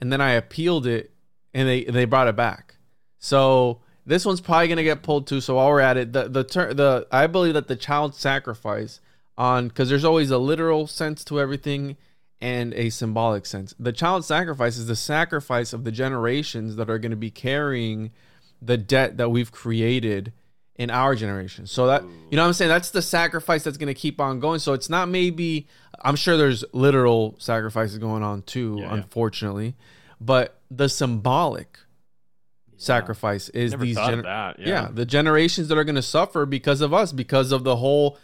and 0.00 0.12
then 0.12 0.20
I 0.20 0.32
appealed 0.32 0.86
it, 0.86 1.12
and 1.54 1.68
they 1.68 1.84
they 1.84 2.04
brought 2.04 2.28
it 2.28 2.36
back. 2.36 2.76
So 3.18 3.80
this 4.04 4.24
one's 4.24 4.40
probably 4.40 4.68
gonna 4.68 4.82
get 4.82 5.02
pulled 5.02 5.26
too. 5.26 5.40
So 5.40 5.56
while 5.56 5.68
we're 5.68 5.80
at 5.80 5.96
it, 5.96 6.12
the 6.12 6.28
the 6.28 6.44
ter- 6.44 6.74
the 6.74 7.06
I 7.10 7.26
believe 7.26 7.54
that 7.54 7.68
the 7.68 7.76
child 7.76 8.14
sacrifice 8.14 9.00
on 9.36 9.68
because 9.68 9.88
there's 9.88 10.04
always 10.04 10.30
a 10.30 10.38
literal 10.38 10.86
sense 10.86 11.24
to 11.24 11.40
everything 11.40 11.96
and 12.40 12.74
a 12.74 12.90
symbolic 12.90 13.46
sense. 13.46 13.74
The 13.78 13.92
child 13.92 14.24
sacrifice 14.24 14.76
is 14.76 14.86
the 14.86 14.96
sacrifice 14.96 15.72
of 15.72 15.84
the 15.84 15.92
generations 15.92 16.76
that 16.76 16.90
are 16.90 16.98
going 16.98 17.10
to 17.10 17.16
be 17.16 17.30
carrying 17.30 18.12
the 18.60 18.76
debt 18.76 19.16
that 19.16 19.30
we've 19.30 19.52
created 19.52 20.32
in 20.76 20.90
our 20.90 21.14
generation. 21.14 21.66
So 21.66 21.86
that 21.86 22.02
you 22.02 22.36
know 22.36 22.42
what 22.42 22.48
I'm 22.48 22.52
saying 22.52 22.68
that's 22.68 22.90
the 22.90 23.02
sacrifice 23.02 23.64
that's 23.64 23.78
going 23.78 23.88
to 23.88 23.94
keep 23.94 24.20
on 24.20 24.40
going. 24.40 24.58
So 24.58 24.72
it's 24.72 24.90
not 24.90 25.08
maybe 25.08 25.66
I'm 26.02 26.16
sure 26.16 26.36
there's 26.36 26.64
literal 26.72 27.36
sacrifices 27.38 27.98
going 27.98 28.22
on 28.22 28.42
too, 28.42 28.76
Yeah, 28.80 28.86
yeah. 28.86 28.94
unfortunately, 28.94 29.74
but 30.20 30.60
the 30.70 30.88
symbolic 30.88 31.78
sacrifice 32.76 33.48
is 33.50 33.70
Never 33.72 33.84
these 33.84 33.96
gener- 33.96 34.24
yeah. 34.24 34.52
Yeah. 34.58 34.88
the 34.92 35.06
generations 35.06 35.68
that 35.68 35.78
are 35.78 35.84
going 35.84 35.94
to 35.94 36.02
suffer 36.02 36.44
because 36.44 36.80
of 36.82 36.92
us 36.92 37.10
because 37.10 37.50
of 37.50 37.64
the 37.64 37.76
whole 37.76 38.18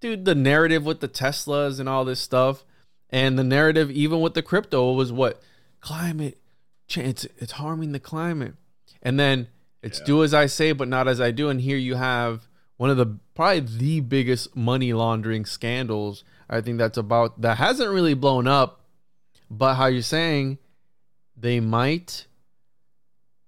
dude 0.00 0.24
the 0.24 0.36
narrative 0.36 0.84
with 0.86 1.00
the 1.00 1.08
teslas 1.08 1.80
and 1.80 1.88
all 1.88 2.04
this 2.04 2.20
stuff 2.20 2.64
and 3.10 3.36
the 3.36 3.42
narrative 3.42 3.90
even 3.90 4.20
with 4.20 4.34
the 4.34 4.42
crypto 4.42 4.92
was 4.92 5.10
what 5.12 5.42
climate 5.80 6.38
change 6.86 7.08
it's, 7.08 7.24
it's 7.38 7.52
harming 7.52 7.90
the 7.90 7.98
climate 7.98 8.54
and 9.02 9.18
then 9.18 9.48
it's 9.82 10.00
do 10.02 10.22
as 10.22 10.32
i 10.32 10.46
say 10.46 10.70
but 10.70 10.86
not 10.86 11.08
as 11.08 11.20
i 11.20 11.32
do 11.32 11.48
and 11.48 11.60
here 11.62 11.76
you 11.76 11.96
have 11.96 12.46
one 12.76 12.90
of 12.90 12.96
the 12.96 13.18
probably 13.34 13.58
the 13.58 13.98
biggest 13.98 14.54
money 14.54 14.92
laundering 14.92 15.44
scandals 15.44 16.22
i 16.48 16.60
think 16.60 16.78
that's 16.78 16.98
about 16.98 17.40
that 17.40 17.58
hasn't 17.58 17.90
really 17.90 18.14
blown 18.14 18.46
up 18.46 18.80
but 19.50 19.74
how 19.74 19.86
you're 19.86 20.02
saying 20.02 20.58
they 21.36 21.60
might 21.60 22.26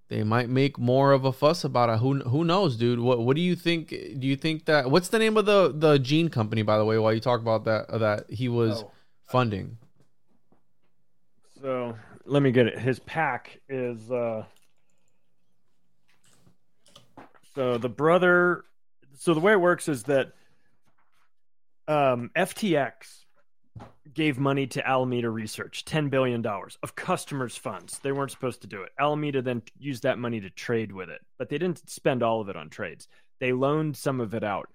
they 0.09 0.25
might 0.25 0.49
make 0.49 0.77
more 0.77 1.13
of 1.13 1.25
a 1.25 1.33
fuss 1.33 1.63
about 1.63 1.89
it. 1.89 1.99
Who 2.01 2.19
who 2.21 2.43
knows, 2.45 2.77
dude? 2.77 2.99
What 2.99 3.21
what 3.21 3.37
do 3.37 3.43
you 3.43 3.55
think? 3.55 3.91
Do 3.91 4.27
you 4.27 4.35
think 4.35 4.65
that 4.65 4.91
what's 4.91 5.07
the 5.09 5.21
name 5.21 5.37
of 5.37 5.47
the 5.47 5.73
the 5.73 5.99
gene 6.01 6.31
company, 6.31 6.63
by 6.63 6.79
the 6.79 6.85
way? 6.85 6.99
While 6.99 7.15
you 7.15 7.21
talk 7.21 7.41
about 7.41 7.65
that 7.67 7.87
that 8.01 8.29
he 8.29 8.49
was 8.49 8.83
Oh. 8.83 8.91
funding. 9.27 9.79
So 11.63 11.97
let 12.25 12.43
me 12.43 12.51
get 12.51 12.67
it. 12.67 12.79
His 12.81 12.99
pack 12.99 13.61
is 13.69 14.11
uh 14.11 14.47
so 17.55 17.79
the 17.79 17.89
brother 17.89 18.65
so 19.17 19.33
the 19.35 19.41
way 19.41 19.53
it 19.53 19.61
works 19.61 19.89
is 19.89 20.05
that 20.05 20.33
um 21.91 22.31
FTX 22.37 23.25
gave 24.13 24.39
money 24.39 24.67
to 24.67 24.87
Alameda 24.87 25.31
Research, 25.31 25.85
$10 25.85 26.11
billion 26.11 26.45
of 26.45 26.95
customers' 26.95 27.57
funds. 27.57 27.99
They 27.99 28.13
weren't 28.13 28.31
supposed 28.31 28.63
to 28.63 28.67
do 28.67 28.83
it. 28.83 28.91
Alameda 28.99 29.43
then 29.43 29.63
used 29.79 30.03
that 30.03 30.19
money 30.19 30.41
to 30.41 30.51
trade 30.51 30.93
with 30.93 31.09
it, 31.09 31.21
but 31.39 31.49
they 31.49 31.59
didn't 31.59 31.89
spend 31.89 32.23
all 32.23 32.41
of 32.41 32.49
it 32.49 32.57
on 32.57 32.71
trades. 32.71 33.09
They 33.39 33.53
loaned 33.53 33.97
some 33.97 34.21
of 34.21 34.35
it 34.35 34.45
out. 34.45 34.69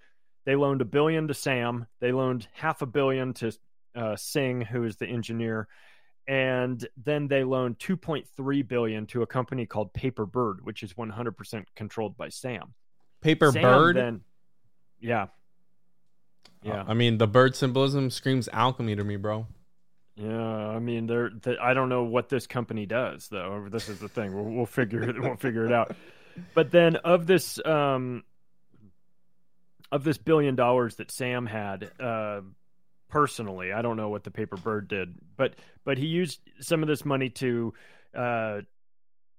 They 0.45 0.55
loaned 0.55 0.81
a 0.81 0.85
billion 0.85 1.27
to 1.27 1.33
Sam. 1.33 1.87
They 1.99 2.11
loaned 2.11 2.47
half 2.53 2.81
a 2.81 2.85
billion 2.85 3.33
to 3.35 3.51
uh, 3.95 4.15
Singh, 4.15 4.61
who 4.61 4.83
is 4.83 4.97
the 4.97 5.07
engineer, 5.07 5.67
and 6.27 6.85
then 7.03 7.27
they 7.27 7.43
loaned 7.43 7.79
2.3 7.79 8.67
billion 8.67 9.05
to 9.07 9.21
a 9.21 9.27
company 9.27 9.65
called 9.65 9.93
Paper 9.93 10.25
Bird, 10.25 10.59
which 10.63 10.83
is 10.83 10.93
100% 10.93 11.65
controlled 11.75 12.17
by 12.17 12.29
Sam. 12.29 12.73
Paper 13.21 13.51
Sam 13.51 13.61
bird. 13.61 13.95
Then, 13.95 14.21
yeah, 14.99 15.27
yeah. 16.65 16.83
I 16.87 16.93
mean, 16.93 17.17
the 17.17 17.27
bird 17.27 17.55
symbolism 17.55 18.09
screams 18.09 18.49
alchemy 18.51 18.95
to 18.95 19.03
me, 19.03 19.15
bro. 19.17 19.47
Yeah, 20.15 20.69
I 20.69 20.79
mean, 20.79 21.07
they're, 21.07 21.29
they, 21.29 21.57
I 21.57 21.73
don't 21.73 21.89
know 21.89 22.03
what 22.03 22.29
this 22.29 22.47
company 22.47 22.85
does, 22.85 23.27
though. 23.27 23.67
This 23.69 23.89
is 23.89 23.99
the 23.99 24.07
thing. 24.07 24.33
We'll, 24.33 24.45
we'll 24.45 24.65
figure 24.65 25.03
it. 25.03 25.21
We'll 25.21 25.35
figure 25.35 25.65
it 25.65 25.73
out. 25.73 25.95
But 26.53 26.69
then, 26.69 26.97
of 26.97 27.25
this, 27.27 27.65
um, 27.65 28.25
of 29.89 30.03
this 30.03 30.17
billion 30.17 30.55
dollars 30.57 30.95
that 30.95 31.09
Sam 31.09 31.45
had, 31.45 31.89
uh, 31.97 32.41
personally, 33.07 33.71
I 33.71 33.81
don't 33.81 33.95
know 33.95 34.09
what 34.09 34.25
the 34.25 34.31
Paper 34.31 34.57
Bird 34.57 34.89
did, 34.89 35.15
but 35.37 35.55
but 35.85 35.97
he 35.97 36.07
used 36.07 36.41
some 36.59 36.81
of 36.81 36.89
this 36.89 37.05
money 37.05 37.29
to, 37.29 37.73
uh, 38.13 38.61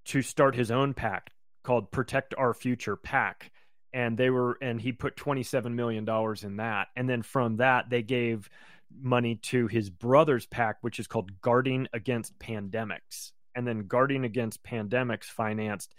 to 0.06 0.22
start 0.22 0.54
his 0.54 0.70
own 0.70 0.94
pack 0.94 1.32
called 1.62 1.90
Protect 1.90 2.34
Our 2.38 2.54
Future 2.54 2.96
Pack, 2.96 3.50
and 3.96 4.18
they 4.18 4.28
were 4.28 4.58
and 4.60 4.78
he 4.78 4.92
put 4.92 5.16
twenty 5.16 5.42
seven 5.42 5.74
million 5.74 6.04
dollars 6.04 6.44
in 6.44 6.58
that, 6.58 6.88
and 6.94 7.08
then 7.08 7.22
from 7.22 7.56
that 7.56 7.88
they 7.88 8.02
gave 8.02 8.48
money 8.94 9.36
to 9.36 9.66
his 9.66 9.88
brother's 9.88 10.44
pack, 10.44 10.76
which 10.82 11.00
is 11.00 11.06
called 11.06 11.40
Guarding 11.40 11.88
Against 11.94 12.38
Pandemics. 12.38 13.32
And 13.54 13.66
then 13.66 13.86
Guarding 13.86 14.24
Against 14.24 14.62
Pandemics 14.62 15.24
financed 15.24 15.94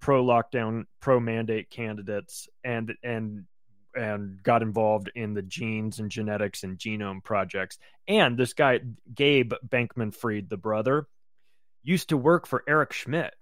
pro 0.00 0.24
lockdown, 0.24 0.86
pro 0.98 1.20
mandate 1.20 1.68
candidates 1.68 2.48
and 2.64 2.94
and 3.04 3.44
and 3.94 4.42
got 4.42 4.62
involved 4.62 5.10
in 5.14 5.34
the 5.34 5.42
genes 5.42 5.98
and 5.98 6.10
genetics 6.10 6.64
and 6.64 6.78
genome 6.78 7.22
projects. 7.22 7.78
And 8.08 8.38
this 8.38 8.54
guy, 8.54 8.80
Gabe 9.14 9.52
Bankman 9.68 10.14
Fried, 10.14 10.48
the 10.48 10.56
brother, 10.56 11.06
used 11.82 12.08
to 12.08 12.16
work 12.16 12.46
for 12.46 12.64
Eric 12.66 12.94
Schmidt. 12.94 13.34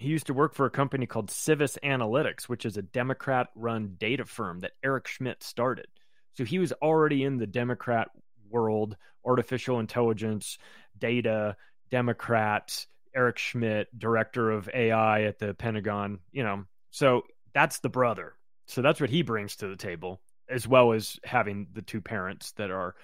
He 0.00 0.08
used 0.08 0.28
to 0.28 0.34
work 0.34 0.54
for 0.54 0.64
a 0.64 0.70
company 0.70 1.04
called 1.04 1.30
Civis 1.30 1.76
Analytics, 1.84 2.44
which 2.44 2.64
is 2.64 2.78
a 2.78 2.82
Democrat 2.82 3.48
run 3.54 3.96
data 3.98 4.24
firm 4.24 4.60
that 4.60 4.72
Eric 4.82 5.06
Schmidt 5.06 5.42
started. 5.42 5.88
So 6.32 6.44
he 6.44 6.58
was 6.58 6.72
already 6.72 7.22
in 7.22 7.36
the 7.36 7.46
Democrat 7.46 8.08
world, 8.48 8.96
artificial 9.26 9.78
intelligence, 9.78 10.56
data, 10.98 11.54
Democrats, 11.90 12.86
Eric 13.14 13.36
Schmidt, 13.36 13.88
director 13.96 14.50
of 14.50 14.70
AI 14.72 15.24
at 15.24 15.38
the 15.38 15.52
Pentagon, 15.52 16.20
you 16.32 16.44
know. 16.44 16.64
So 16.90 17.24
that's 17.52 17.80
the 17.80 17.90
brother. 17.90 18.32
So 18.68 18.80
that's 18.80 19.02
what 19.02 19.10
he 19.10 19.20
brings 19.20 19.56
to 19.56 19.68
the 19.68 19.76
table, 19.76 20.22
as 20.48 20.66
well 20.66 20.92
as 20.92 21.20
having 21.24 21.66
the 21.74 21.82
two 21.82 22.00
parents 22.00 22.52
that 22.52 22.70
are 22.70 22.94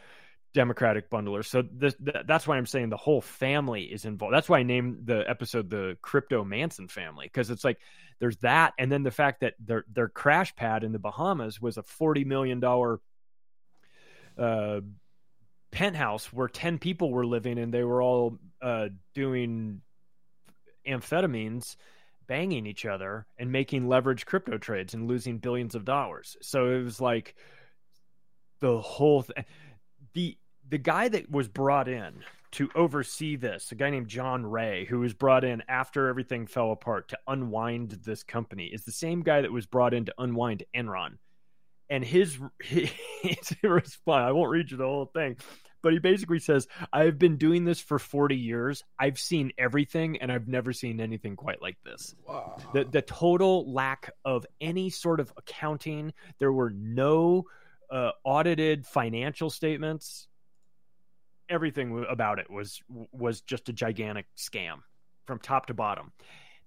Democratic 0.57 1.11
bundler. 1.11 1.45
So 1.45 1.63
this, 1.71 1.95
that's 2.01 2.47
why 2.47 2.57
I'm 2.57 2.65
saying 2.65 2.89
the 2.89 2.97
whole 2.97 3.21
family 3.21 3.83
is 3.83 4.07
involved. 4.07 4.35
That's 4.35 4.49
why 4.49 4.61
I 4.61 4.63
named 4.63 5.05
the 5.05 5.23
episode 5.29 5.69
the 5.69 5.99
Crypto 6.01 6.45
Manson 6.45 6.89
family 6.89 7.27
because 7.27 7.51
it's 7.51 7.63
like 7.63 7.79
there's 8.21 8.39
that, 8.39 8.73
and 8.79 8.91
then 8.91 9.03
the 9.03 9.11
fact 9.11 9.41
that 9.41 9.53
their 9.61 9.85
their 9.93 10.09
crash 10.09 10.57
pad 10.57 10.83
in 10.83 10.93
the 10.93 10.99
Bahamas 10.99 11.61
was 11.61 11.77
a 11.77 11.83
forty 11.83 12.25
million 12.25 12.59
dollar 12.59 13.01
uh, 14.39 14.81
penthouse 15.73 16.33
where 16.33 16.49
ten 16.49 16.79
people 16.79 17.13
were 17.13 17.27
living, 17.27 17.59
and 17.59 17.75
they 17.75 17.85
were 17.85 18.01
all 18.01 18.39
uh, 18.63 18.89
doing 19.15 19.83
amphetamines 20.89 21.77
banging 22.27 22.67
each 22.67 22.87
other 22.87 23.27
and 23.37 23.53
making 23.53 23.89
leverage 23.89 24.25
crypto 24.25 24.57
trades 24.57 24.95
and 24.95 25.07
losing 25.07 25.37
billions 25.37 25.75
of 25.75 25.85
dollars. 25.85 26.35
So 26.41 26.71
it 26.71 26.83
was 26.83 26.99
like 26.99 27.35
the 28.61 28.81
whole 28.81 29.23
th- 29.23 29.47
the 30.15 30.39
the 30.69 30.79
guy 30.79 31.09
that 31.09 31.31
was 31.31 31.49
brought 31.49 31.89
in 31.89 32.23
to 32.53 32.71
oversee 32.75 33.37
this, 33.37 33.71
a 33.73 33.75
guy 33.75 33.91
named 33.91 34.09
John 34.09 34.47
Ray, 34.47 34.87
who 34.87 35.01
was 35.01 35.13
brought 35.15 35.45
in 35.45 35.63
after 35.69 36.09
everything 36.09 36.47
fell 36.47 36.73
apart 36.73 37.09
to 37.09 37.19
unwind 37.27 37.91
this 38.05 38.23
company, 38.23 38.67
is 38.67 38.85
the 38.85 38.93
same 38.93 39.23
guy 39.23 39.43
that 39.43 39.53
was 39.53 39.67
brought 39.67 39.95
in 39.95 40.07
to 40.07 40.15
unwind 40.19 40.65
Enron. 40.75 41.19
And 41.91 42.05
his, 42.05 42.39
his 42.63 43.53
response, 43.63 44.29
I 44.29 44.33
won't 44.33 44.51
read 44.51 44.71
you 44.71 44.77
the 44.77 44.85
whole 44.85 45.07
thing, 45.07 45.37
but 45.83 45.93
he 45.93 45.99
basically 45.99 46.39
says, 46.39 46.67
I've 46.93 47.19
been 47.19 47.37
doing 47.37 47.65
this 47.65 47.81
for 47.81 47.99
40 47.99 48.37
years. 48.37 48.83
I've 48.99 49.19
seen 49.19 49.53
everything 49.59 50.21
and 50.21 50.33
I've 50.33 50.49
never 50.49 50.73
seen 50.73 51.01
anything 51.01 51.37
quite 51.37 51.63
like 51.63 51.77
this. 51.85 52.15
Wow. 52.27 52.57
The, 52.73 52.85
the 52.85 53.03
total 53.03 53.73
lack 53.73 54.11
of 54.25 54.47
any 54.61 54.91
sort 54.91 55.21
of 55.21 55.33
accounting, 55.37 56.13
there 56.39 56.53
were 56.53 56.71
no 56.71 57.45
uh, 57.91 58.11
audited 58.25 58.87
financial 58.87 59.51
statements. 59.51 60.27
Everything 61.49 62.05
about 62.09 62.39
it 62.39 62.51
was 62.51 62.81
was 63.13 63.41
just 63.41 63.69
a 63.69 63.73
gigantic 63.73 64.27
scam 64.37 64.79
from 65.27 65.39
top 65.39 65.67
to 65.67 65.75
bottom. 65.75 66.13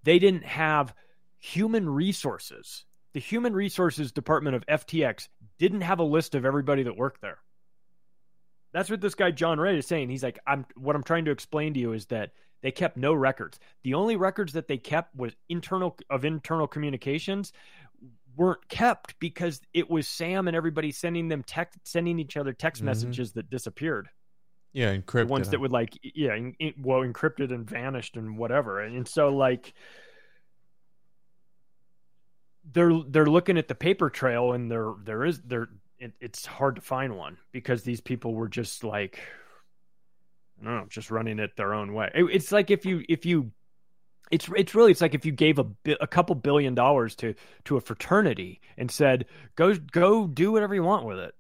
They 0.04 0.20
didn't 0.20 0.46
have 0.46 0.94
human 1.40 1.90
resources. 1.90 2.86
The 3.14 3.20
human 3.20 3.54
resources 3.54 4.12
department 4.12 4.56
of 4.56 4.66
FTX 4.68 5.28
didn't 5.58 5.82
have 5.82 6.00
a 6.00 6.04
list 6.04 6.36
of 6.36 6.46
everybody 6.46 6.84
that 6.84 6.98
worked 6.98 7.22
there. 7.22 7.40
That's 8.72 8.90
what 8.90 9.02
this 9.02 9.16
guy 9.16 9.32
John 9.32 9.60
Ray 9.60 9.78
is 9.78 9.88
saying. 9.88 10.10
He's 10.10 10.24
like, 10.24 10.40
I'm 10.46 10.66
what 10.76 10.96
I'm 10.96 11.04
trying 11.04 11.26
to 11.26 11.32
explain 11.32 11.74
to 11.74 11.80
you 11.80 11.94
is 11.94 12.06
that 12.08 12.32
they 12.62 12.72
kept 12.72 12.98
no 12.98 13.14
records. 13.14 13.60
The 13.84 13.94
only 13.94 14.16
records 14.16 14.54
that 14.54 14.68
they 14.68 14.78
kept 14.78 15.16
was 15.16 15.34
internal 15.48 15.98
of 16.10 16.26
internal 16.26 16.68
communications 16.68 17.52
weren't 18.36 18.68
kept 18.70 19.20
because 19.20 19.60
it 19.74 19.90
was 19.90 20.08
Sam 20.08 20.48
and 20.48 20.56
everybody 20.56 20.92
sending 20.92 21.30
them 21.30 21.44
text 21.44 21.80
sending 21.84 22.20
each 22.20 22.38
other 22.38 22.54
text 22.54 22.80
mm-hmm. 22.80 22.88
messages 22.88 23.34
that 23.34 23.50
disappeared. 23.50 24.10
Yeah, 24.74 24.96
encrypted. 24.96 25.28
The 25.28 25.32
ones 25.34 25.50
that 25.50 25.60
would 25.60 25.72
like 25.72 25.98
yeah, 26.02 26.36
in, 26.36 26.54
in, 26.60 26.74
well 26.82 27.00
encrypted 27.00 27.52
and 27.52 27.68
vanished 27.68 28.18
and 28.18 28.38
whatever. 28.38 28.82
And, 28.82 28.96
and 28.96 29.08
so 29.08 29.30
like 29.30 29.74
they're 32.72 32.92
they're 33.08 33.26
looking 33.26 33.58
at 33.58 33.68
the 33.68 33.76
paper 33.76 34.10
trail 34.10 34.54
and 34.54 34.70
there 34.70 34.94
there 35.04 35.26
is 35.26 35.42
there 35.42 35.70
it, 35.98 36.14
it's 36.22 36.46
hard 36.46 36.76
to 36.76 36.82
find 36.82 37.18
one 37.18 37.38
because 37.52 37.84
these 37.84 38.02
people 38.02 38.34
were 38.34 38.48
just 38.48 38.84
like 38.84 39.20
I 40.62 40.66
don't 40.66 40.76
know, 40.76 40.86
just 40.90 41.10
running 41.10 41.40
it 41.40 41.56
their 41.56 41.74
own 41.74 41.94
way. 41.94 42.12
It, 42.14 42.26
it's 42.26 42.52
like 42.52 42.70
if 42.70 42.86
you 42.86 43.04
if 43.08 43.26
you 43.26 43.52
it's 44.32 44.48
it's 44.56 44.76
really 44.76 44.92
it's 44.92 45.02
like 45.02 45.16
if 45.16 45.26
you 45.26 45.32
gave 45.32 45.60
a 45.60 45.66
a 46.00 46.08
couple 46.08 46.36
billion 46.36 46.76
dollars 46.76 47.16
to 47.16 47.34
to 47.66 47.78
a 47.78 47.82
fraternity 47.82 48.62
and 48.78 48.92
said 48.92 49.26
go 49.56 49.74
go 49.76 50.28
do 50.28 50.52
whatever 50.52 50.76
you 50.76 50.84
want 50.84 51.06
with 51.06 51.18
it 51.18 51.34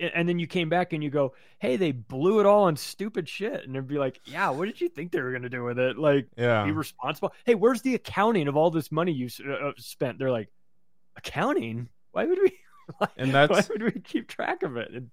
and 0.00 0.28
then 0.28 0.38
you 0.38 0.46
came 0.46 0.68
back 0.68 0.92
and 0.92 1.04
you 1.04 1.10
go 1.10 1.34
hey 1.58 1.76
they 1.76 1.92
blew 1.92 2.40
it 2.40 2.46
all 2.46 2.64
on 2.64 2.76
stupid 2.76 3.28
shit 3.28 3.64
and 3.64 3.74
they'd 3.74 3.86
be 3.86 3.98
like 3.98 4.20
yeah 4.24 4.50
what 4.50 4.66
did 4.66 4.80
you 4.80 4.88
think 4.88 5.12
they 5.12 5.20
were 5.20 5.30
going 5.30 5.42
to 5.42 5.48
do 5.48 5.62
with 5.62 5.78
it 5.78 5.96
like 5.96 6.26
yeah 6.36 6.64
be 6.64 6.72
responsible 6.72 7.32
hey 7.44 7.54
where's 7.54 7.82
the 7.82 7.94
accounting 7.94 8.48
of 8.48 8.56
all 8.56 8.70
this 8.70 8.90
money 8.90 9.12
you 9.12 9.28
uh, 9.48 9.68
uh, 9.68 9.72
spent 9.76 10.18
they're 10.18 10.32
like 10.32 10.48
accounting 11.16 11.88
why 12.10 12.24
would 12.24 12.38
we 12.42 12.52
and 13.16 13.32
that's 13.32 13.50
why 13.50 13.62
would 13.70 13.82
we 13.82 14.00
keep 14.00 14.28
track 14.28 14.62
of 14.62 14.76
it? 14.76 14.90
And 14.92 15.10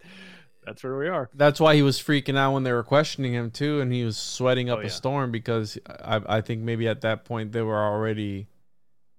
that's 0.65 0.83
where 0.83 0.97
we 0.97 1.07
are. 1.07 1.29
That's 1.33 1.59
why 1.59 1.75
he 1.75 1.81
was 1.81 1.99
freaking 1.99 2.37
out 2.37 2.53
when 2.53 2.63
they 2.63 2.71
were 2.71 2.83
questioning 2.83 3.33
him 3.33 3.51
too, 3.51 3.81
and 3.81 3.91
he 3.91 4.03
was 4.03 4.17
sweating 4.17 4.69
up 4.69 4.79
oh, 4.79 4.81
yeah. 4.81 4.87
a 4.87 4.91
storm 4.91 5.31
because 5.31 5.77
I, 5.87 6.21
I 6.27 6.41
think 6.41 6.61
maybe 6.61 6.87
at 6.87 7.01
that 7.01 7.25
point 7.25 7.51
they 7.51 7.61
were 7.61 7.81
already 7.81 8.47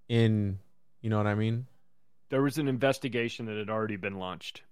in. 0.09 0.59
You 1.01 1.11
know 1.11 1.17
what 1.17 1.27
I 1.27 1.35
mean? 1.35 1.67
There 2.31 2.43
was 2.43 2.59
an 2.59 2.69
investigation 2.69 3.47
that 3.47 3.57
had 3.57 3.69
already 3.69 3.97
been 3.97 4.19
launched, 4.19 4.63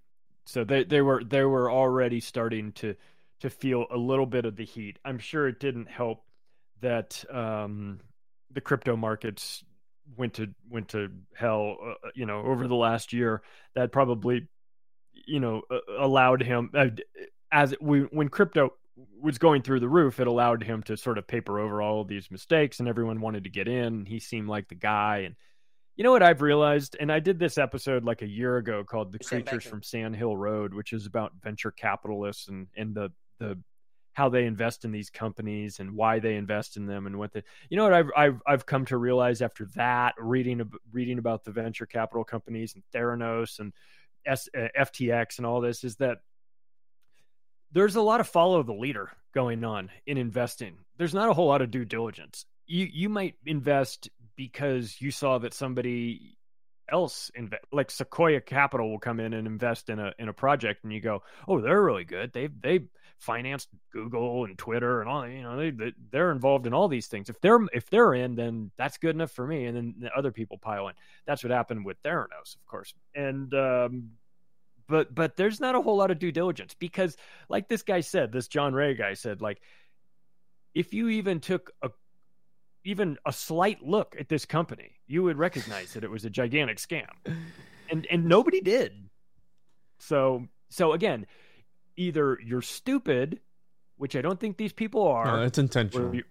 so 0.50 0.64
they 0.64 0.84
they 0.84 1.00
were 1.00 1.22
they 1.22 1.44
were 1.44 1.70
already 1.70 2.18
starting 2.20 2.72
to 2.72 2.96
to 3.40 3.50
feel 3.50 3.86
a 3.90 3.96
little 3.96 4.26
bit 4.26 4.44
of 4.44 4.56
the 4.56 4.64
heat. 4.64 4.98
I'm 5.04 5.18
sure 5.18 5.46
it 5.46 5.60
didn't 5.60 5.88
help 5.88 6.24
that 6.80 7.24
um, 7.32 8.00
the 8.52 8.60
crypto 8.60 8.96
markets 8.96 9.62
went 10.16 10.34
to 10.34 10.48
went 10.68 10.88
to 10.88 11.10
hell 11.34 11.76
uh, 11.80 11.90
uh, 11.90 12.10
you 12.14 12.26
know 12.26 12.40
over 12.40 12.66
the 12.66 12.74
last 12.74 13.12
year 13.12 13.42
that 13.76 13.92
probably 13.92 14.48
you 15.12 15.38
know 15.38 15.62
allowed 15.98 16.42
him 16.42 16.70
uh, 16.74 16.86
as 17.52 17.74
we 17.80 18.00
when 18.00 18.28
crypto 18.28 18.72
was 19.22 19.38
going 19.38 19.62
through 19.62 19.78
the 19.78 19.88
roof 19.88 20.18
it 20.18 20.26
allowed 20.26 20.64
him 20.64 20.82
to 20.82 20.96
sort 20.96 21.16
of 21.16 21.28
paper 21.28 21.60
over 21.60 21.80
all 21.80 22.00
of 22.00 22.08
these 22.08 22.28
mistakes 22.30 22.80
and 22.80 22.88
everyone 22.88 23.20
wanted 23.20 23.44
to 23.44 23.50
get 23.50 23.68
in 23.68 24.04
he 24.04 24.18
seemed 24.18 24.48
like 24.48 24.68
the 24.68 24.74
guy 24.74 25.18
and 25.18 25.36
you 26.00 26.04
know 26.04 26.12
what 26.12 26.22
I've 26.22 26.40
realized, 26.40 26.96
and 26.98 27.12
I 27.12 27.20
did 27.20 27.38
this 27.38 27.58
episode 27.58 28.04
like 28.04 28.22
a 28.22 28.26
year 28.26 28.56
ago 28.56 28.82
called 28.82 29.12
"The 29.12 29.18
Creatures 29.18 29.64
from 29.64 29.82
Sand 29.82 30.16
Hill 30.16 30.34
Road," 30.34 30.72
which 30.72 30.94
is 30.94 31.04
about 31.04 31.32
venture 31.42 31.70
capitalists 31.70 32.48
and 32.48 32.68
and 32.74 32.94
the 32.94 33.12
the 33.38 33.58
how 34.14 34.30
they 34.30 34.46
invest 34.46 34.86
in 34.86 34.92
these 34.92 35.10
companies 35.10 35.78
and 35.78 35.94
why 35.94 36.18
they 36.18 36.36
invest 36.36 36.78
in 36.78 36.86
them 36.86 37.06
and 37.06 37.18
what 37.18 37.34
they 37.34 37.42
you 37.68 37.76
know 37.76 37.82
what 37.84 37.92
I've 37.92 38.10
I've 38.16 38.42
I've 38.46 38.64
come 38.64 38.86
to 38.86 38.96
realize 38.96 39.42
after 39.42 39.66
that 39.74 40.14
reading 40.16 40.70
reading 40.90 41.18
about 41.18 41.44
the 41.44 41.52
venture 41.52 41.84
capital 41.84 42.24
companies 42.24 42.74
and 42.74 42.82
Theranos 42.94 43.58
and 43.58 43.74
S, 44.24 44.48
uh, 44.56 44.68
FTX 44.80 45.36
and 45.36 45.44
all 45.44 45.60
this 45.60 45.84
is 45.84 45.96
that 45.96 46.16
there's 47.72 47.96
a 47.96 48.00
lot 48.00 48.20
of 48.20 48.26
follow 48.26 48.62
the 48.62 48.72
leader 48.72 49.10
going 49.34 49.64
on 49.64 49.90
in 50.06 50.16
investing. 50.16 50.78
There's 50.96 51.12
not 51.12 51.28
a 51.28 51.34
whole 51.34 51.48
lot 51.48 51.60
of 51.60 51.70
due 51.70 51.84
diligence. 51.84 52.46
You 52.66 52.88
you 52.90 53.10
might 53.10 53.34
invest 53.44 54.08
because 54.40 54.96
you 55.03 55.11
saw 55.11 55.37
that 55.37 55.53
somebody 55.53 56.35
else 56.90 57.31
like 57.72 57.90
Sequoia 57.90 58.40
Capital 58.40 58.90
will 58.90 58.98
come 58.98 59.20
in 59.20 59.35
and 59.35 59.46
invest 59.46 59.90
in 59.90 59.98
a 59.98 60.14
in 60.18 60.31
a 60.31 60.33
project 60.33 60.83
and 60.83 60.90
you 60.90 61.00
go, 61.03 61.22
"Oh, 61.46 61.61
they're 61.61 61.83
really 61.83 62.05
good. 62.05 62.33
They 62.33 62.46
they 62.46 62.87
financed 63.18 63.68
Google 63.92 64.46
and 64.46 64.57
Twitter 64.57 65.03
and 65.03 65.11
all, 65.11 65.29
you 65.29 65.42
know, 65.42 65.59
they 65.59 65.92
they're 66.11 66.33
involved 66.33 66.66
in 66.66 66.72
all 66.72 66.88
these 66.88 67.07
things. 67.07 67.29
If 67.29 67.38
they're 67.42 67.59
if 67.74 67.90
they're 67.90 68.14
in, 68.14 68.35
then 68.35 68.70
that's 68.79 68.96
good 68.96 69.14
enough 69.14 69.31
for 69.31 69.46
me." 69.46 69.66
And 69.66 69.76
then 69.76 69.94
the 69.98 70.11
other 70.16 70.33
people 70.33 70.57
pile 70.57 70.88
in. 70.88 70.94
That's 71.26 71.44
what 71.44 71.50
happened 71.50 71.85
with 71.85 72.03
Theranos, 72.03 72.57
of 72.57 72.64
course. 72.64 72.94
And 73.14 73.53
um 73.53 74.12
but 74.88 75.14
but 75.14 75.37
there's 75.37 75.61
not 75.61 75.74
a 75.74 75.83
whole 75.83 75.98
lot 75.98 76.11
of 76.11 76.18
due 76.18 76.33
diligence 76.33 76.74
because 76.79 77.14
like 77.50 77.68
this 77.68 77.83
guy 77.83 78.00
said, 78.00 78.33
this 78.33 78.48
John 78.48 78.72
Ray 78.72 78.94
guy 78.94 79.12
said 79.12 79.42
like 79.42 79.61
if 80.74 80.94
you 80.94 81.11
even 81.11 81.40
took 81.40 81.72
a 81.83 81.90
even 82.84 83.18
a 83.26 83.32
slight 83.32 83.82
look 83.82 84.16
at 84.18 84.28
this 84.28 84.46
company, 84.46 84.92
you 85.06 85.22
would 85.22 85.38
recognize 85.38 85.92
that 85.94 86.04
it 86.04 86.10
was 86.10 86.24
a 86.24 86.30
gigantic 86.30 86.78
scam. 86.78 87.10
And 87.90 88.06
and 88.10 88.26
nobody 88.26 88.60
did. 88.60 88.92
So 89.98 90.46
so 90.68 90.92
again, 90.92 91.26
either 91.96 92.38
you're 92.44 92.62
stupid, 92.62 93.40
which 93.96 94.16
I 94.16 94.22
don't 94.22 94.40
think 94.40 94.56
these 94.56 94.72
people 94.72 95.06
are. 95.06 95.24
No, 95.24 95.42
it's 95.42 95.58
intentional. 95.58 96.08
Or, 96.08 96.14
you, 96.14 96.24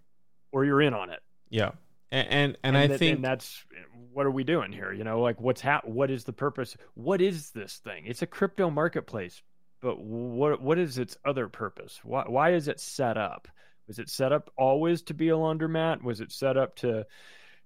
or 0.51 0.65
you're 0.65 0.81
in 0.81 0.93
on 0.93 1.09
it. 1.09 1.19
Yeah. 1.49 1.71
And 2.11 2.27
and, 2.27 2.57
and, 2.63 2.75
and 2.75 2.93
I 2.93 2.97
think 2.97 3.17
and 3.17 3.23
that's 3.23 3.63
what 4.11 4.25
are 4.25 4.31
we 4.31 4.43
doing 4.43 4.71
here? 4.71 4.91
You 4.91 5.03
know, 5.03 5.21
like 5.21 5.39
what's 5.39 5.61
ha- 5.61 5.81
what 5.83 6.09
is 6.09 6.23
the 6.23 6.33
purpose? 6.33 6.75
What 6.95 7.21
is 7.21 7.51
this 7.51 7.77
thing? 7.83 8.05
It's 8.07 8.21
a 8.23 8.27
crypto 8.27 8.69
marketplace, 8.71 9.43
but 9.81 9.99
what 9.99 10.61
what 10.61 10.79
is 10.79 10.97
its 10.97 11.17
other 11.23 11.47
purpose? 11.47 11.99
Why 12.03 12.23
why 12.25 12.53
is 12.53 12.67
it 12.67 12.79
set 12.79 13.17
up? 13.17 13.47
Was 13.89 13.97
it 13.97 14.07
set 14.07 14.31
up 14.31 14.51
always 14.55 15.01
to 15.03 15.15
be 15.15 15.29
a 15.29 15.35
laundromat? 15.35 16.03
Was 16.03 16.21
it 16.21 16.31
set 16.31 16.57
up 16.57 16.75
to 16.77 17.07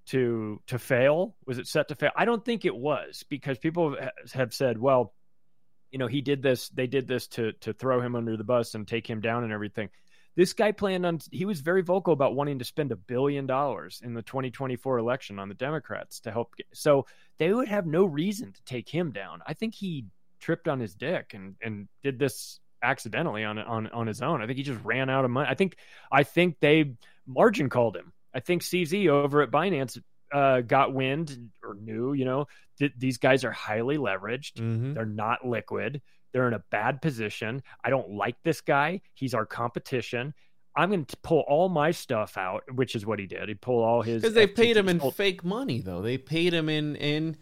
to 0.08 0.62
to 0.68 0.80
fail? 0.80 1.36
Was 1.46 1.58
it 1.58 1.68
set 1.68 1.90
to 1.90 1.96
fail? 1.96 2.12
I 2.16 2.24
don't 2.24 2.44
think 2.44 2.64
it 2.64 2.76
was 2.76 3.26
because 3.28 3.58
people 3.58 3.98
have 4.34 4.54
said, 4.54 4.78
well, 4.78 5.14
you 5.92 6.00
know, 6.00 6.08
he 6.08 6.22
did 6.22 6.42
this. 6.42 6.70
They 6.70 6.88
did 6.88 7.10
this 7.10 7.28
to 7.28 7.52
to 7.60 7.74
throw 7.74 8.00
him 8.00 8.16
under 8.16 8.38
the 8.38 8.46
bus 8.46 8.74
and 8.74 8.88
take 8.88 9.06
him 9.06 9.20
down 9.20 9.44
and 9.44 9.52
everything. 9.52 9.90
This 10.38 10.54
guy 10.54 10.72
planned 10.72 11.06
on. 11.06 11.20
He 11.30 11.44
was 11.44 11.60
very 11.60 11.82
vocal 11.82 12.14
about 12.14 12.36
wanting 12.36 12.60
to 12.60 12.66
spend 12.66 12.94
a 12.94 12.96
billion 12.96 13.46
dollars 13.46 14.00
in 14.02 14.14
the 14.14 14.24
2024 14.24 15.00
election 15.00 15.40
on 15.40 15.50
the 15.50 15.56
Democrats 15.56 16.22
to 16.22 16.32
help. 16.32 16.56
Get, 16.56 16.68
so 16.74 17.06
they 17.38 17.54
would 17.54 17.68
have 17.68 17.86
no 17.86 18.06
reason 18.06 18.54
to 18.54 18.64
take 18.64 18.88
him 18.88 19.12
down. 19.12 19.42
I 19.46 19.56
think 19.56 19.76
he 19.76 20.06
tripped 20.40 20.70
on 20.70 20.80
his 20.80 20.96
dick 20.96 21.34
and 21.34 21.56
and 21.62 21.90
did 22.02 22.18
this 22.18 22.62
accidentally 22.84 23.44
on 23.44 23.58
on 23.58 23.88
on 23.88 24.06
his 24.08 24.22
own. 24.22 24.42
I 24.42 24.46
think 24.46 24.58
he 24.58 24.64
just 24.64 24.84
ran 24.84 25.10
out 25.10 25.26
of 25.26 25.32
money. 25.32 25.48
I 25.50 25.56
think 25.56 25.78
I 26.12 26.24
think 26.24 26.58
they 26.60 26.94
margin 27.26 27.70
called 27.70 27.96
him. 27.96 28.14
I 28.36 28.40
think 28.42 28.62
CZ 28.62 29.08
over 29.08 29.42
at 29.42 29.50
Binance 29.52 30.00
uh, 30.34 30.62
got 30.62 30.94
wind 30.94 31.52
or 31.64 31.76
knew, 31.76 32.14
you 32.14 32.26
know, 32.26 32.48
th- 32.80 32.94
these 32.98 33.20
guys 33.20 33.44
are 33.46 33.52
highly 33.52 33.98
leveraged. 33.98 34.54
Mhm. 34.56 34.96
They're 34.96 35.06
not 35.06 35.46
liquid. 35.48 36.02
They're 36.32 36.48
in 36.48 36.56
a 36.56 36.64
bad 36.72 37.02
position. 37.04 37.62
I 37.84 37.92
don't 37.92 38.10
like 38.10 38.36
this 38.44 38.62
guy. 38.62 39.02
He's 39.14 39.36
our 39.36 39.46
competition. 39.46 40.34
I'm 40.76 40.90
going 40.90 41.06
to 41.06 41.18
pull 41.18 41.42
all 41.48 41.70
my 41.70 41.92
stuff 41.92 42.36
out, 42.36 42.64
which 42.74 42.96
is 42.96 43.06
what 43.06 43.20
he 43.20 43.28
did. 43.28 43.48
He 43.48 43.54
pulled 43.54 43.84
all 43.86 44.02
his 44.02 44.24
Because 44.24 44.34
they 44.34 44.48
paid 44.48 44.76
him 44.76 44.90
in 44.90 45.00
fake 45.12 45.44
money, 45.44 45.82
though. 45.82 46.02
They 46.02 46.18
paid 46.18 46.52
him 46.52 46.68
in 46.68 46.96
in 46.96 47.38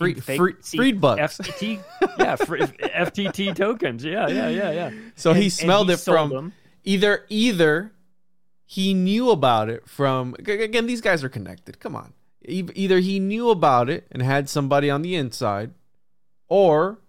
free, 0.00 0.14
free 0.14 0.54
freed 0.62 1.00
bucks. 1.00 1.38
FTT, 1.38 1.82
yeah, 2.18 2.36
fr- 2.36 2.56
FTT 2.56 3.54
tokens. 3.54 4.04
Yeah, 4.04 4.28
yeah, 4.28 4.48
yeah, 4.48 4.70
yeah. 4.72 4.90
so 5.16 5.30
And- 5.32 5.42
he 5.42 5.50
smelled 5.50 5.88
he 5.88 5.94
it 5.94 6.00
from 6.00 6.30
them. 6.30 6.52
either 6.84 7.24
either 7.28 7.92
he 8.64 8.94
knew 8.94 9.30
about 9.30 9.68
it 9.68 9.86
from 9.88 10.34
again 10.38 10.86
these 10.86 11.00
guys 11.00 11.22
are 11.24 11.28
connected. 11.28 11.80
Come 11.80 11.94
on, 11.96 12.12
either 12.44 13.00
he 13.00 13.18
knew 13.20 13.50
about 13.50 13.90
it 13.90 14.06
and 14.10 14.22
had 14.22 14.48
somebody 14.48 14.88
on 14.88 15.02
the 15.02 15.14
inside, 15.16 15.72
or 16.48 16.99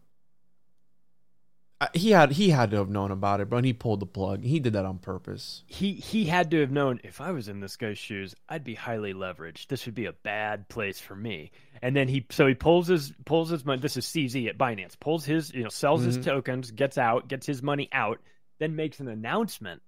he 1.94 2.12
had 2.12 2.32
he 2.32 2.50
had 2.50 2.72
to 2.72 2.78
have 2.78 2.90
known 2.90 3.12
about 3.12 3.42
it, 3.42 3.50
bro. 3.50 3.58
And 3.58 3.66
he 3.66 3.74
pulled 3.74 4.00
the 4.00 4.06
plug. 4.06 4.44
He 4.44 4.60
did 4.60 4.74
that 4.74 4.86
on 4.86 5.00
purpose. 5.00 5.64
he 5.68 5.94
he 5.94 6.26
had 6.26 6.52
to 6.52 6.60
have 6.62 6.72
known 6.72 7.00
if 7.04 7.20
I 7.22 7.32
was 7.32 7.48
in 7.48 7.60
this 7.60 7.76
guy's 7.76 7.98
shoes, 7.98 8.36
I'd 8.48 8.64
be 8.64 8.76
highly 8.76 9.14
leveraged. 9.14 9.68
This 9.68 9.86
would 9.86 9.96
be 9.96 10.06
a 10.06 10.14
bad 10.14 10.70
place 10.70 11.00
for 11.00 11.16
me. 11.16 11.52
And 11.82 11.96
then 11.96 12.08
he 12.08 12.26
so 12.30 12.46
he 12.48 12.54
pulls 12.54 12.88
his 12.88 13.12
pulls 13.26 13.50
his 13.50 13.66
money. 13.66 13.82
This 13.82 13.98
is 13.98 14.06
CZ 14.06 14.48
at 14.50 14.58
Binance. 14.58 15.00
Pulls 15.00 15.26
his 15.26 15.54
you 15.54 15.64
know 15.64 15.70
sells 15.70 16.04
his 16.04 16.18
Mhm. 16.20 16.24
tokens, 16.26 16.72
gets 16.72 16.98
out, 16.98 17.28
gets 17.28 17.46
his 17.48 17.64
money 17.64 17.90
out, 17.92 18.20
then 18.60 18.76
makes 18.76 19.00
an 19.00 19.08
announcement 19.08 19.82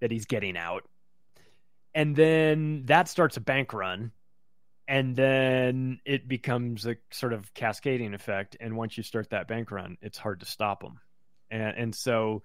that 0.00 0.10
he's 0.10 0.26
getting 0.26 0.56
out, 0.56 0.84
and 1.94 2.14
then 2.16 2.84
that 2.86 3.08
starts 3.08 3.36
a 3.36 3.40
bank 3.40 3.72
run. 3.72 4.12
And 4.88 5.14
then 5.16 6.00
it 6.04 6.26
becomes 6.28 6.86
a 6.86 6.96
sort 7.12 7.32
of 7.32 7.54
cascading 7.54 8.14
effect. 8.14 8.56
And 8.60 8.76
once 8.76 8.96
you 8.96 9.02
start 9.04 9.30
that 9.30 9.46
bank 9.48 9.70
run, 9.70 9.96
it's 10.02 10.18
hard 10.18 10.40
to 10.40 10.46
stop 10.46 10.82
them. 10.82 11.00
And, 11.52 11.76
and 11.76 11.94
so 11.94 12.42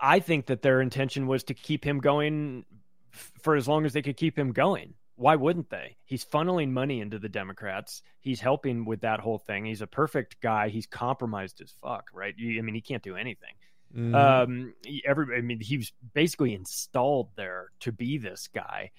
I 0.00 0.20
think 0.20 0.46
that 0.46 0.62
their 0.62 0.80
intention 0.80 1.26
was 1.26 1.44
to 1.44 1.54
keep 1.54 1.84
him 1.84 1.98
going 1.98 2.64
f- 3.12 3.32
for 3.42 3.56
as 3.56 3.66
long 3.66 3.86
as 3.86 3.92
they 3.94 4.02
could 4.02 4.16
keep 4.16 4.38
him 4.38 4.52
going. 4.52 4.94
Why 5.16 5.36
wouldn't 5.36 5.70
they? 5.70 5.96
He's 6.04 6.26
funneling 6.26 6.70
money 6.72 7.00
into 7.00 7.18
the 7.18 7.30
Democrats. 7.30 8.02
He's 8.20 8.38
helping 8.38 8.84
with 8.84 9.00
that 9.00 9.18
whole 9.20 9.38
thing. 9.38 9.64
He's 9.64 9.80
a 9.80 9.86
perfect 9.86 10.42
guy. 10.42 10.68
He's 10.68 10.86
compromised 10.86 11.62
as 11.62 11.72
fuck, 11.82 12.10
right? 12.12 12.34
I 12.38 12.60
mean, 12.60 12.74
he 12.74 12.82
can't 12.82 13.02
do 13.02 13.16
anything. 13.16 13.54
Mhm. 13.96 14.14
Um, 14.14 14.74
every, 15.06 15.38
I 15.38 15.40
mean, 15.40 15.60
he 15.60 15.78
was 15.78 15.90
basically 16.12 16.52
installed 16.54 17.30
there 17.36 17.68
to 17.80 17.92
be 17.92 18.18
this 18.18 18.48
guy. 18.54 18.90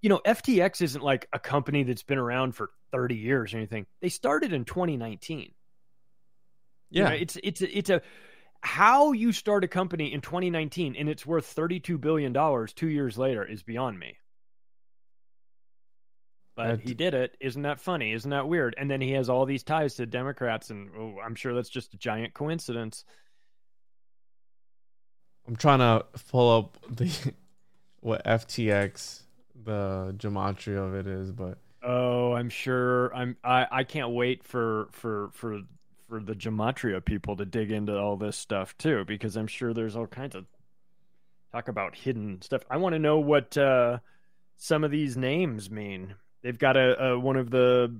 You 0.00 0.08
know, 0.08 0.20
FTX 0.24 0.80
isn't 0.80 1.02
like 1.04 1.28
a 1.30 1.38
company 1.38 1.82
that's 1.82 2.04
been 2.04 2.16
around 2.16 2.52
for 2.56 2.70
30 2.92 3.16
years 3.16 3.52
or 3.52 3.58
anything. 3.58 3.84
They 4.00 4.08
started 4.08 4.54
in 4.54 4.64
2019. 4.64 5.40
You 5.40 7.02
yeah, 7.02 7.08
know, 7.10 7.14
it's 7.14 7.36
it's 7.42 7.60
a- 7.60 7.78
it's 7.78 7.90
a 7.90 8.00
how 8.62 9.12
you 9.12 9.32
start 9.32 9.64
a 9.64 9.68
company 9.68 10.12
in 10.12 10.20
2019 10.20 10.96
and 10.96 11.08
it's 11.08 11.26
worth 11.26 11.46
32 11.46 11.98
billion 11.98 12.32
dollars 12.32 12.72
2 12.72 12.88
years 12.88 13.16
later 13.18 13.44
is 13.44 13.62
beyond 13.62 13.98
me. 13.98 14.16
But 16.56 16.80
he 16.80 16.94
did 16.94 17.14
it. 17.14 17.36
Isn't 17.40 17.62
that 17.62 17.80
funny? 17.80 18.12
Isn't 18.12 18.30
that 18.32 18.46
weird? 18.48 18.74
And 18.76 18.90
then 18.90 19.00
he 19.00 19.12
has 19.12 19.30
all 19.30 19.46
these 19.46 19.62
ties 19.62 19.94
to 19.94 20.06
Democrats 20.06 20.70
and 20.70 20.90
oh, 20.96 21.16
I'm 21.24 21.34
sure 21.34 21.54
that's 21.54 21.70
just 21.70 21.94
a 21.94 21.98
giant 21.98 22.34
coincidence. 22.34 23.04
I'm 25.46 25.56
trying 25.56 25.78
to 25.80 26.04
pull 26.28 26.58
up 26.58 26.76
the 26.88 27.34
what 28.00 28.24
FTX 28.24 29.22
the 29.64 30.14
gematria 30.18 30.86
of 30.86 30.94
it 30.94 31.06
is, 31.06 31.32
but 31.32 31.58
Oh, 31.82 32.32
I'm 32.34 32.50
sure 32.50 33.14
I'm 33.14 33.36
I 33.42 33.66
I 33.70 33.84
can't 33.84 34.10
wait 34.10 34.44
for 34.44 34.88
for 34.92 35.30
for 35.32 35.60
for 36.10 36.20
the 36.20 36.34
gematria 36.34 37.02
people 37.02 37.36
to 37.36 37.46
dig 37.46 37.70
into 37.70 37.96
all 37.96 38.16
this 38.16 38.36
stuff 38.36 38.76
too 38.76 39.04
because 39.06 39.36
I'm 39.36 39.46
sure 39.46 39.72
there's 39.72 39.94
all 39.94 40.08
kinds 40.08 40.34
of 40.34 40.44
talk 41.52 41.68
about 41.68 41.94
hidden 41.94 42.42
stuff. 42.42 42.62
I 42.68 42.78
want 42.78 42.94
to 42.94 42.98
know 42.98 43.20
what 43.20 43.56
uh 43.56 43.98
some 44.56 44.82
of 44.82 44.90
these 44.90 45.16
names 45.16 45.70
mean. 45.70 46.16
They've 46.42 46.58
got 46.58 46.76
a, 46.76 47.12
a 47.12 47.18
one 47.18 47.36
of 47.36 47.48
the 47.50 47.96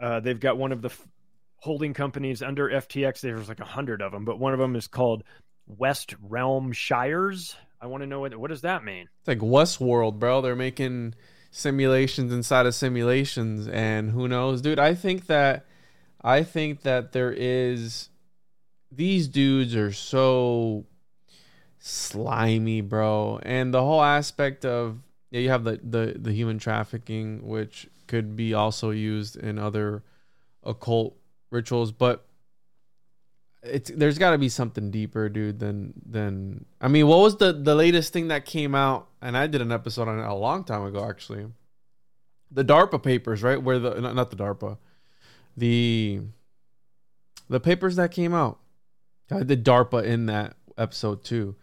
uh 0.00 0.20
they've 0.20 0.38
got 0.38 0.58
one 0.58 0.70
of 0.70 0.82
the 0.82 0.90
f- 0.90 1.08
holding 1.56 1.94
companies 1.94 2.42
under 2.42 2.68
FTX. 2.68 3.20
There's 3.22 3.48
like 3.48 3.60
a 3.60 3.64
hundred 3.64 4.02
of 4.02 4.12
them, 4.12 4.26
but 4.26 4.38
one 4.38 4.52
of 4.52 4.58
them 4.58 4.76
is 4.76 4.86
called 4.86 5.24
West 5.66 6.14
Realm 6.20 6.72
Shires. 6.72 7.56
I 7.80 7.86
want 7.86 8.02
to 8.02 8.06
know 8.06 8.20
what 8.20 8.36
what 8.36 8.50
does 8.50 8.62
that 8.62 8.84
mean? 8.84 9.08
It's 9.20 9.28
like 9.28 9.38
Westworld, 9.38 10.18
bro. 10.18 10.42
They're 10.42 10.54
making 10.54 11.14
simulations 11.52 12.34
inside 12.34 12.66
of 12.66 12.74
simulations, 12.74 13.66
and 13.66 14.10
who 14.10 14.28
knows, 14.28 14.60
dude? 14.60 14.78
I 14.78 14.94
think 14.94 15.26
that 15.28 15.64
I 16.24 16.42
think 16.42 16.82
that 16.82 17.12
there 17.12 17.32
is 17.32 18.08
these 18.90 19.28
dudes 19.28 19.74
are 19.74 19.92
so 19.92 20.84
slimy, 21.78 22.80
bro, 22.80 23.40
and 23.42 23.72
the 23.72 23.82
whole 23.82 24.02
aspect 24.02 24.64
of 24.64 24.98
yeah, 25.30 25.40
you 25.40 25.48
have 25.48 25.64
the 25.64 25.80
the 25.82 26.16
the 26.18 26.32
human 26.32 26.58
trafficking, 26.58 27.46
which 27.46 27.88
could 28.06 28.36
be 28.36 28.54
also 28.54 28.90
used 28.90 29.36
in 29.36 29.58
other 29.58 30.02
occult 30.62 31.16
rituals, 31.50 31.90
but 31.90 32.26
it's 33.62 33.90
there's 33.94 34.18
got 34.18 34.30
to 34.32 34.38
be 34.38 34.48
something 34.48 34.90
deeper, 34.90 35.28
dude. 35.28 35.58
Than 35.58 35.94
than 36.04 36.66
I 36.80 36.88
mean, 36.88 37.06
what 37.06 37.18
was 37.18 37.36
the 37.36 37.52
the 37.52 37.74
latest 37.74 38.12
thing 38.12 38.28
that 38.28 38.44
came 38.44 38.74
out? 38.74 39.08
And 39.20 39.36
I 39.36 39.46
did 39.46 39.60
an 39.60 39.72
episode 39.72 40.08
on 40.08 40.18
it 40.18 40.26
a 40.26 40.34
long 40.34 40.64
time 40.64 40.84
ago, 40.84 41.08
actually. 41.08 41.46
The 42.50 42.64
DARPA 42.64 43.02
papers, 43.02 43.42
right? 43.42 43.60
Where 43.60 43.78
the 43.78 44.00
not, 44.00 44.14
not 44.14 44.30
the 44.30 44.36
DARPA, 44.36 44.78
the 45.56 46.20
the 47.48 47.60
papers 47.60 47.96
that 47.96 48.10
came 48.10 48.34
out. 48.34 48.58
I 49.30 49.42
did 49.42 49.64
DARPA 49.64 50.04
in 50.04 50.26
that 50.26 50.56
episode 50.76 51.24
too, 51.24 51.56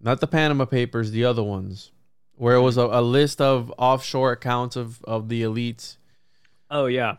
not 0.00 0.20
the 0.20 0.26
Panama 0.26 0.64
Papers, 0.64 1.10
the 1.10 1.24
other 1.24 1.42
ones, 1.42 1.92
where 2.34 2.56
it 2.56 2.62
was 2.62 2.76
a, 2.76 2.82
a 2.86 3.02
list 3.02 3.40
of 3.40 3.72
offshore 3.78 4.32
accounts 4.32 4.76
of 4.76 5.02
of 5.04 5.28
the 5.28 5.42
elites. 5.42 5.96
Oh 6.70 6.86
yeah. 6.86 7.16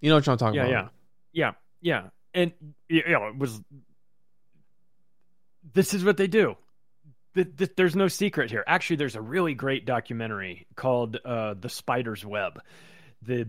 You 0.00 0.08
know 0.08 0.16
what 0.16 0.28
I'm 0.28 0.38
talking 0.38 0.54
yeah, 0.56 0.66
about? 0.66 0.92
yeah, 1.32 1.52
yeah, 1.82 2.02
yeah, 2.02 2.08
and 2.34 2.52
you 2.88 3.02
know, 3.06 3.28
it 3.28 3.36
was. 3.36 3.60
This 5.72 5.94
is 5.94 6.04
what 6.04 6.16
they 6.16 6.26
do. 6.26 6.56
Th- 7.34 7.46
th- 7.56 7.72
There's 7.76 7.94
no 7.94 8.08
secret 8.08 8.50
here. 8.50 8.64
Actually, 8.66 8.96
there's 8.96 9.14
a 9.14 9.20
really 9.20 9.54
great 9.54 9.84
documentary 9.84 10.66
called 10.74 11.18
uh, 11.24 11.54
"The 11.54 11.68
Spider's 11.68 12.24
Web." 12.24 12.60
The 13.22 13.48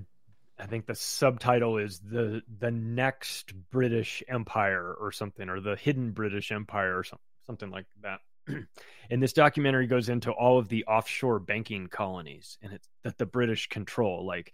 I 0.62 0.68
think 0.68 0.86
the 0.86 0.96
subtitle 0.96 1.80
is 1.80 2.00
the 2.00 2.44
the 2.60 2.70
next 2.70 3.54
British 3.72 4.22
Empire 4.28 4.94
or 4.94 5.12
something, 5.12 5.50
or 5.50 5.60
the 5.60 5.76
hidden 5.76 6.12
British 6.12 6.52
Empire 6.52 7.00
or 7.00 7.04
some, 7.04 7.20
something 7.48 7.72
like 7.72 7.88
that. 8.04 8.20
and 9.10 9.24
this 9.24 9.34
documentary 9.34 9.88
goes 9.88 10.08
into 10.08 10.32
all 10.32 10.60
of 10.60 10.70
the 10.70 10.86
offshore 10.86 11.40
banking 11.40 11.88
colonies 11.88 12.58
and 12.62 12.74
it's 12.74 12.88
that 13.04 13.18
the 13.18 13.26
British 13.26 13.70
control, 13.70 14.26
like 14.26 14.54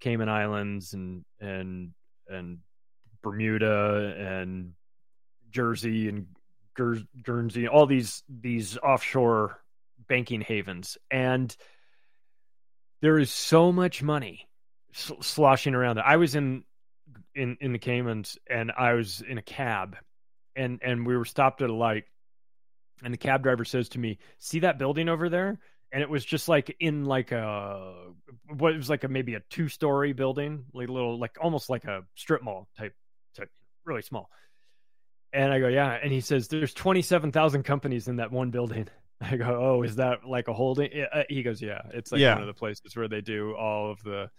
Cayman 0.00 0.30
Islands 0.30 0.94
and 0.94 1.24
and 1.38 1.92
and 2.28 2.58
Bermuda 3.22 4.14
and 4.16 4.72
Jersey 5.50 6.08
and 6.08 6.28
Guer- 6.74 7.06
Guernsey, 7.22 7.68
all 7.68 7.84
these 7.84 8.22
these 8.26 8.78
offshore 8.78 9.60
banking 10.08 10.40
havens, 10.40 10.96
and 11.10 11.54
there 13.02 13.18
is 13.18 13.30
so 13.30 13.70
much 13.70 14.02
money 14.02 14.48
sl- 14.92 15.20
sloshing 15.20 15.74
around. 15.74 15.98
I 15.98 16.16
was 16.16 16.34
in 16.34 16.64
in 17.34 17.56
in 17.60 17.72
the 17.72 17.78
Caymans, 17.78 18.38
and 18.48 18.72
I 18.76 18.94
was 18.94 19.22
in 19.26 19.38
a 19.38 19.42
cab, 19.42 19.96
and 20.56 20.80
and 20.82 21.06
we 21.06 21.16
were 21.16 21.24
stopped 21.24 21.62
at 21.62 21.70
a 21.70 21.74
light, 21.74 22.04
and 23.02 23.12
the 23.12 23.18
cab 23.18 23.42
driver 23.42 23.64
says 23.64 23.88
to 23.90 23.98
me, 23.98 24.18
"See 24.38 24.60
that 24.60 24.78
building 24.78 25.08
over 25.08 25.28
there?" 25.28 25.58
And 25.94 26.00
it 26.02 26.08
was 26.08 26.24
just 26.24 26.48
like 26.48 26.74
in 26.80 27.04
like 27.04 27.32
a 27.32 27.92
what 28.48 28.72
it 28.72 28.76
was 28.78 28.88
like 28.88 29.04
a 29.04 29.08
maybe 29.08 29.34
a 29.34 29.40
two 29.50 29.68
story 29.68 30.12
building, 30.14 30.64
like 30.72 30.88
a 30.88 30.92
little 30.92 31.18
like 31.18 31.36
almost 31.40 31.68
like 31.68 31.84
a 31.84 32.02
strip 32.14 32.42
mall 32.42 32.66
type, 32.78 32.94
type 33.36 33.50
really 33.84 34.00
small. 34.02 34.30
And 35.34 35.52
I 35.52 35.60
go, 35.60 35.68
yeah. 35.68 35.98
And 36.02 36.12
he 36.12 36.20
says, 36.20 36.48
there's 36.48 36.74
27,000 36.74 37.62
companies 37.62 38.06
in 38.08 38.16
that 38.16 38.30
one 38.32 38.50
building. 38.50 38.86
I 39.20 39.36
go, 39.36 39.76
oh, 39.78 39.82
is 39.82 39.96
that 39.96 40.26
like 40.26 40.48
a 40.48 40.52
holding? 40.52 40.90
Uh, 41.12 41.22
He 41.28 41.42
goes, 41.42 41.62
yeah. 41.62 41.80
It's 41.92 42.12
like 42.12 42.20
Yeah. 42.20 42.34
one 42.34 42.42
of 42.42 42.48
the 42.48 42.58
places 42.58 42.94
where 42.94 43.08
they 43.08 43.20
do 43.22 43.54
all 43.54 43.90
of 43.90 44.02
the, 44.02 44.30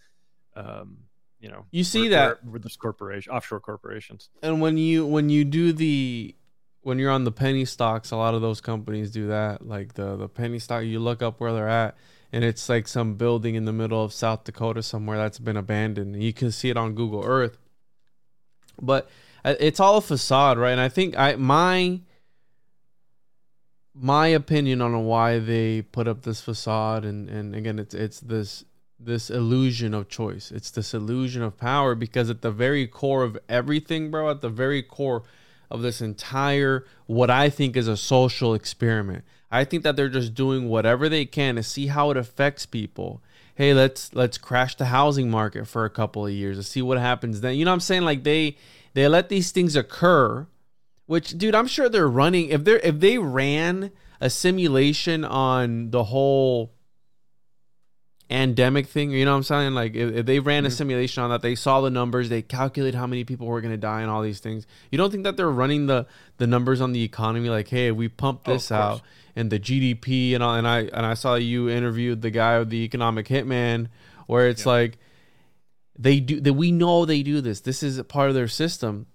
um, 0.55 0.97
you 1.39 1.49
know, 1.49 1.65
You 1.71 1.83
see 1.83 2.07
that- 2.09 2.43
with 2.45 2.63
this 2.63 2.75
corporation, 2.77 3.31
offshore 3.33 3.59
corporations. 3.59 4.29
and 4.41 4.61
when 4.61 4.77
you 4.77 5.05
when 5.05 5.29
you 5.29 5.43
do 5.45 5.73
the 5.73 6.35
when 6.81 6.99
you're 6.99 7.11
on 7.11 7.23
the 7.23 7.31
penny 7.31 7.63
stocks, 7.65 8.11
a 8.11 8.17
lot 8.17 8.33
of 8.33 8.41
those 8.41 8.59
companies 8.61 9.11
do 9.11 9.27
that. 9.27 9.65
Like 9.67 9.93
the 9.93 10.15
the 10.15 10.27
penny 10.29 10.59
stock, 10.59 10.83
you 10.83 10.99
look 10.99 11.21
up 11.21 11.39
where 11.39 11.53
they're 11.53 11.69
at, 11.69 11.95
and 12.31 12.43
it's 12.43 12.67
like 12.69 12.87
some 12.87 13.15
building 13.15 13.55
in 13.55 13.65
the 13.65 13.73
middle 13.73 14.03
of 14.03 14.13
South 14.13 14.43
Dakota 14.43 14.83
somewhere 14.83 15.17
that's 15.17 15.39
been 15.39 15.57
abandoned. 15.57 16.21
You 16.21 16.33
can 16.33 16.51
see 16.51 16.69
it 16.69 16.77
on 16.77 16.93
Google 16.93 17.23
Earth, 17.25 17.57
but 18.81 19.09
uh, 19.45 19.55
it's 19.59 19.79
all 19.79 19.97
a 19.97 20.01
facade, 20.01 20.57
right? 20.57 20.71
And 20.71 20.81
I 20.81 20.89
think 20.89 21.17
I 21.17 21.35
my 21.35 22.01
my 23.95 24.27
opinion 24.27 24.81
on 24.81 25.05
why 25.05 25.39
they 25.39 25.81
put 25.81 26.07
up 26.07 26.23
this 26.23 26.41
facade, 26.41 27.05
and 27.05 27.29
and 27.29 27.55
again, 27.55 27.79
it's 27.79 27.93
it's 27.93 28.19
this 28.19 28.63
this 29.05 29.29
illusion 29.29 29.93
of 29.93 30.09
choice. 30.09 30.51
It's 30.51 30.71
this 30.71 30.93
illusion 30.93 31.41
of 31.41 31.57
power 31.57 31.95
because 31.95 32.29
at 32.29 32.41
the 32.41 32.51
very 32.51 32.87
core 32.87 33.23
of 33.23 33.37
everything, 33.47 34.11
bro, 34.11 34.29
at 34.29 34.41
the 34.41 34.49
very 34.49 34.81
core 34.81 35.23
of 35.69 35.81
this 35.81 36.01
entire 36.01 36.85
what 37.07 37.29
I 37.29 37.49
think 37.49 37.75
is 37.75 37.87
a 37.87 37.97
social 37.97 38.53
experiment. 38.53 39.23
I 39.51 39.65
think 39.65 39.83
that 39.83 39.95
they're 39.95 40.09
just 40.09 40.33
doing 40.33 40.69
whatever 40.69 41.09
they 41.09 41.25
can 41.25 41.55
to 41.55 41.63
see 41.63 41.87
how 41.87 42.11
it 42.11 42.17
affects 42.17 42.65
people. 42.65 43.21
Hey, 43.55 43.73
let's 43.73 44.13
let's 44.13 44.37
crash 44.37 44.75
the 44.75 44.85
housing 44.85 45.29
market 45.29 45.67
for 45.67 45.85
a 45.85 45.89
couple 45.89 46.25
of 46.25 46.31
years 46.31 46.57
to 46.57 46.63
see 46.63 46.81
what 46.81 46.97
happens 46.97 47.41
then. 47.41 47.55
You 47.55 47.65
know 47.65 47.71
what 47.71 47.75
I'm 47.75 47.79
saying? 47.81 48.03
Like 48.03 48.23
they 48.23 48.57
they 48.93 49.07
let 49.07 49.29
these 49.29 49.51
things 49.51 49.75
occur, 49.75 50.47
which 51.05 51.37
dude, 51.37 51.55
I'm 51.55 51.67
sure 51.67 51.89
they're 51.89 52.09
running 52.09 52.49
if 52.49 52.63
they're 52.63 52.79
if 52.79 52.99
they 52.99 53.17
ran 53.17 53.91
a 54.19 54.29
simulation 54.29 55.23
on 55.23 55.91
the 55.91 56.05
whole 56.05 56.73
endemic 58.29 58.87
thing. 58.87 59.11
You 59.11 59.25
know 59.25 59.31
what 59.31 59.37
I'm 59.37 59.43
saying? 59.43 59.73
Like 59.73 59.95
if, 59.95 60.15
if 60.15 60.25
they 60.25 60.39
ran 60.39 60.65
a 60.65 60.69
Mm-hmm. 60.69 60.75
simulation 60.75 61.23
on 61.23 61.29
that, 61.29 61.41
they 61.41 61.55
saw 61.55 61.81
the 61.81 61.89
numbers, 61.89 62.29
they 62.29 62.41
calculate 62.41 62.95
how 62.95 63.05
many 63.05 63.23
people 63.23 63.47
were 63.47 63.61
going 63.61 63.73
to 63.73 63.77
die 63.77 64.01
and 64.01 64.09
all 64.09 64.21
these 64.21 64.39
things. 64.39 64.65
You 64.91 64.97
don't 64.97 65.11
think 65.11 65.23
that 65.23 65.37
they're 65.37 65.51
running 65.51 65.87
the 65.87 66.05
the 66.37 66.47
numbers 66.47 66.81
on 66.81 66.93
the 66.93 67.03
economy? 67.03 67.49
Like, 67.49 67.67
hey, 67.67 67.91
we 67.91 68.07
pumped 68.07 68.47
Oh, 68.47 68.53
this 68.53 68.71
out 68.71 69.01
and 69.35 69.49
the 69.51 69.59
GDP 69.59 70.33
and 70.33 70.41
all. 70.43 70.55
And 70.55 70.67
I 70.67 70.79
and 70.81 71.05
I 71.05 71.13
saw 71.13 71.35
you 71.35 71.69
interviewed 71.69 72.21
the 72.21 72.31
guy 72.31 72.57
with 72.59 72.69
the 72.69 72.83
economic 72.83 73.27
hitman, 73.27 73.87
where 74.27 74.47
it's 74.47 74.65
like 74.65 74.97
they 75.97 76.19
do 76.19 76.39
that. 76.41 76.53
We 76.53 76.71
know 76.71 77.05
they 77.05 77.21
do 77.23 77.39
this. 77.41 77.59
This 77.61 77.83
is 77.83 77.97
a 77.97 78.03
part 78.03 78.29
of 78.29 78.35
their 78.35 78.47
system. 78.47 79.05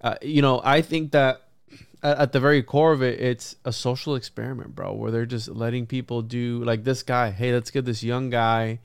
Uh, 0.00 0.14
you 0.22 0.40
know, 0.42 0.60
I 0.62 0.82
think 0.82 1.10
that 1.12 1.47
at, 2.02 2.18
at 2.18 2.32
the 2.32 2.40
very 2.40 2.62
core 2.62 2.92
of 2.92 3.02
it, 3.02 3.20
it's 3.20 3.56
a 3.64 3.72
social 3.72 4.14
experiment, 4.14 4.74
bro, 4.74 4.92
where 4.92 5.10
they're 5.10 5.26
just 5.26 5.48
letting 5.48 5.86
people 5.86 6.22
do 6.22 6.62
like 6.64 6.84
this 6.84 7.02
guy. 7.02 7.30
Hey, 7.30 7.52
let's 7.52 7.70
get 7.70 7.84
this 7.84 8.02
young 8.02 8.30
guy, 8.30 8.80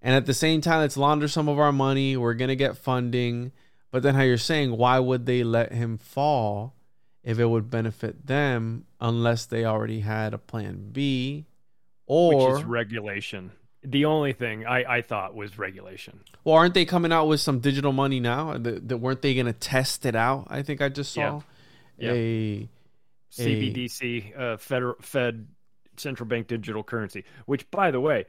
and 0.00 0.14
at 0.14 0.26
the 0.26 0.34
same 0.34 0.60
time, 0.60 0.80
let's 0.80 0.96
launder 0.96 1.28
some 1.28 1.48
of 1.48 1.58
our 1.58 1.72
money. 1.72 2.16
We're 2.16 2.34
gonna 2.34 2.56
get 2.56 2.76
funding, 2.76 3.52
but 3.90 4.02
then 4.02 4.14
how 4.14 4.22
you're 4.22 4.38
saying, 4.38 4.76
why 4.76 4.98
would 4.98 5.26
they 5.26 5.44
let 5.44 5.72
him 5.72 5.98
fall 5.98 6.74
if 7.22 7.38
it 7.38 7.46
would 7.46 7.70
benefit 7.70 8.26
them 8.26 8.84
unless 9.00 9.46
they 9.46 9.64
already 9.64 10.00
had 10.00 10.34
a 10.34 10.38
plan 10.38 10.90
B, 10.92 11.46
or 12.06 12.50
which 12.50 12.60
is 12.60 12.64
regulation. 12.64 13.52
The 13.84 14.04
only 14.04 14.32
thing 14.32 14.64
I, 14.64 14.98
I 14.98 15.02
thought 15.02 15.34
was 15.34 15.58
regulation. 15.58 16.20
well, 16.44 16.54
aren't 16.54 16.74
they 16.74 16.84
coming 16.84 17.12
out 17.12 17.26
with 17.26 17.40
some 17.40 17.58
digital 17.58 17.92
money 17.92 18.20
now? 18.20 18.56
That, 18.56 18.98
weren't 18.98 19.22
they 19.22 19.34
gonna 19.34 19.52
test 19.52 20.06
it 20.06 20.14
out? 20.14 20.46
I 20.48 20.62
think 20.62 20.80
I 20.80 20.88
just 20.88 21.12
saw 21.12 21.20
Yeah. 21.20 21.40
A 22.00 22.68
CBDC, 23.32 24.38
uh, 24.38 24.56
Federal 24.58 24.96
Fed 25.00 25.46
central 25.96 26.28
bank 26.28 26.46
digital 26.46 26.82
currency, 26.82 27.24
which 27.46 27.70
by 27.70 27.90
the 27.90 28.00
way 28.00 28.26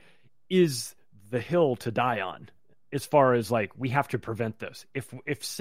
is 0.50 0.96
the 1.30 1.40
hill 1.40 1.76
to 1.78 1.92
die 1.92 2.22
on 2.22 2.50
as 2.92 3.06
far 3.06 3.34
as 3.34 3.50
like 3.50 3.72
we 3.78 3.90
have 3.90 4.08
to 4.10 4.20
prevent 4.20 4.60
this. 4.60 4.86
If 4.94 5.14
if 5.26 5.60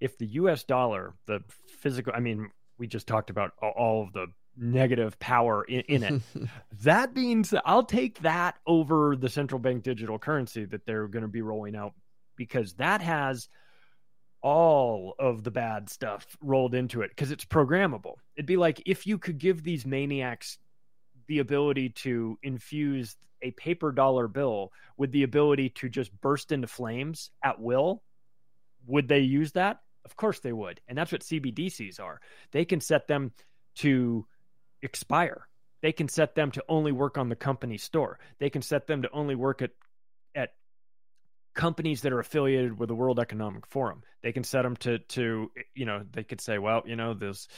if 0.00 0.18
the 0.18 0.26
US 0.26 0.64
dollar, 0.64 1.14
the 1.26 1.42
physical 1.80 2.12
I 2.14 2.20
mean, 2.20 2.50
we 2.78 2.86
just 2.86 3.06
talked 3.06 3.30
about 3.30 3.52
all 3.60 4.04
of 4.04 4.12
the 4.12 4.26
negative 4.56 5.18
power 5.18 5.62
in, 5.64 5.80
in 5.82 6.02
it. 6.02 6.22
that 6.82 7.14
means 7.14 7.50
that 7.50 7.62
I'll 7.64 7.84
take 7.84 8.20
that 8.22 8.56
over 8.66 9.16
the 9.16 9.28
central 9.28 9.58
bank 9.58 9.82
digital 9.82 10.18
currency 10.18 10.64
that 10.66 10.86
they're 10.86 11.06
going 11.06 11.22
to 11.22 11.28
be 11.28 11.42
rolling 11.42 11.76
out 11.76 11.94
because 12.36 12.74
that 12.74 13.02
has 13.02 13.48
all 14.42 15.14
of 15.18 15.44
the 15.44 15.50
bad 15.50 15.90
stuff 15.90 16.36
rolled 16.40 16.74
into 16.74 17.02
it 17.02 17.10
because 17.10 17.30
it's 17.30 17.44
programmable. 17.44 18.14
It'd 18.36 18.46
be 18.46 18.56
like 18.56 18.82
if 18.86 19.06
you 19.06 19.18
could 19.18 19.38
give 19.38 19.62
these 19.62 19.84
maniacs 19.84 20.58
the 21.28 21.38
ability 21.38 21.90
to 21.90 22.38
infuse 22.42 23.16
a 23.42 23.50
paper 23.52 23.92
dollar 23.92 24.28
bill 24.28 24.72
with 24.96 25.12
the 25.12 25.22
ability 25.22 25.70
to 25.70 25.88
just 25.88 26.10
burst 26.20 26.52
into 26.52 26.66
flames 26.66 27.30
at 27.44 27.60
will, 27.60 28.02
would 28.86 29.08
they 29.08 29.20
use 29.20 29.52
that? 29.52 29.80
Of 30.04 30.16
course 30.16 30.40
they 30.40 30.52
would. 30.52 30.80
And 30.88 30.96
that's 30.96 31.12
what 31.12 31.22
CBDCs 31.22 32.00
are. 32.00 32.20
They 32.52 32.64
can 32.64 32.80
set 32.80 33.06
them 33.06 33.32
to 33.76 34.26
expire. 34.82 35.46
They 35.82 35.92
can 35.92 36.08
set 36.08 36.34
them 36.34 36.50
to 36.52 36.64
only 36.68 36.92
work 36.92 37.16
on 37.16 37.28
the 37.28 37.36
company 37.36 37.78
store. 37.78 38.18
They 38.38 38.50
can 38.50 38.62
set 38.62 38.86
them 38.86 39.02
to 39.02 39.10
only 39.12 39.34
work 39.34 39.62
at 39.62 39.70
companies 41.54 42.02
that 42.02 42.12
are 42.12 42.20
affiliated 42.20 42.78
with 42.78 42.88
the 42.88 42.94
World 42.94 43.18
Economic 43.18 43.66
Forum. 43.66 44.02
They 44.22 44.32
can 44.32 44.44
set 44.44 44.62
them 44.62 44.76
to 44.76 44.98
to 44.98 45.50
you 45.74 45.86
know 45.86 46.04
they 46.10 46.24
could 46.24 46.40
say, 46.40 46.58
well, 46.58 46.82
you 46.86 46.96
know, 46.96 47.14
this 47.14 47.48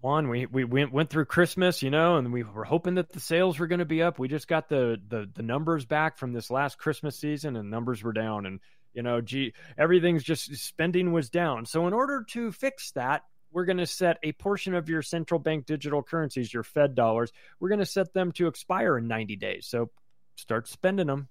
one 0.00 0.28
we 0.28 0.46
we 0.46 0.64
went 0.64 0.92
went 0.92 1.10
through 1.10 1.26
Christmas, 1.26 1.82
you 1.82 1.90
know, 1.90 2.16
and 2.16 2.32
we 2.32 2.42
were 2.42 2.64
hoping 2.64 2.94
that 2.94 3.10
the 3.10 3.20
sales 3.20 3.58
were 3.58 3.66
going 3.66 3.80
to 3.80 3.84
be 3.84 4.02
up. 4.02 4.18
We 4.18 4.28
just 4.28 4.48
got 4.48 4.68
the 4.68 5.00
the 5.08 5.28
the 5.32 5.42
numbers 5.42 5.84
back 5.84 6.16
from 6.16 6.32
this 6.32 6.50
last 6.50 6.78
Christmas 6.78 7.16
season, 7.18 7.56
and 7.56 7.70
numbers 7.70 8.02
were 8.02 8.12
down, 8.12 8.46
and 8.46 8.60
you 8.92 9.02
know, 9.02 9.20
gee, 9.20 9.54
everything's 9.76 10.24
just 10.24 10.54
spending 10.56 11.12
was 11.12 11.30
down. 11.30 11.66
So 11.66 11.86
in 11.86 11.92
order 11.92 12.24
to 12.30 12.52
fix 12.52 12.92
that. 12.92 13.22
We're 13.50 13.64
going 13.64 13.78
to 13.78 13.86
set 13.86 14.18
a 14.22 14.32
portion 14.32 14.74
of 14.74 14.90
your 14.90 15.00
central 15.00 15.40
bank 15.40 15.64
digital 15.64 16.02
currencies, 16.02 16.52
your 16.52 16.62
Fed 16.62 16.94
dollars. 16.94 17.32
We're 17.58 17.70
going 17.70 17.78
to 17.78 17.86
set 17.86 18.12
them 18.12 18.30
to 18.32 18.46
expire 18.46 18.98
in 18.98 19.08
90 19.08 19.36
days. 19.36 19.66
So 19.66 19.88
start 20.36 20.68
spending 20.68 21.06
them. 21.06 21.28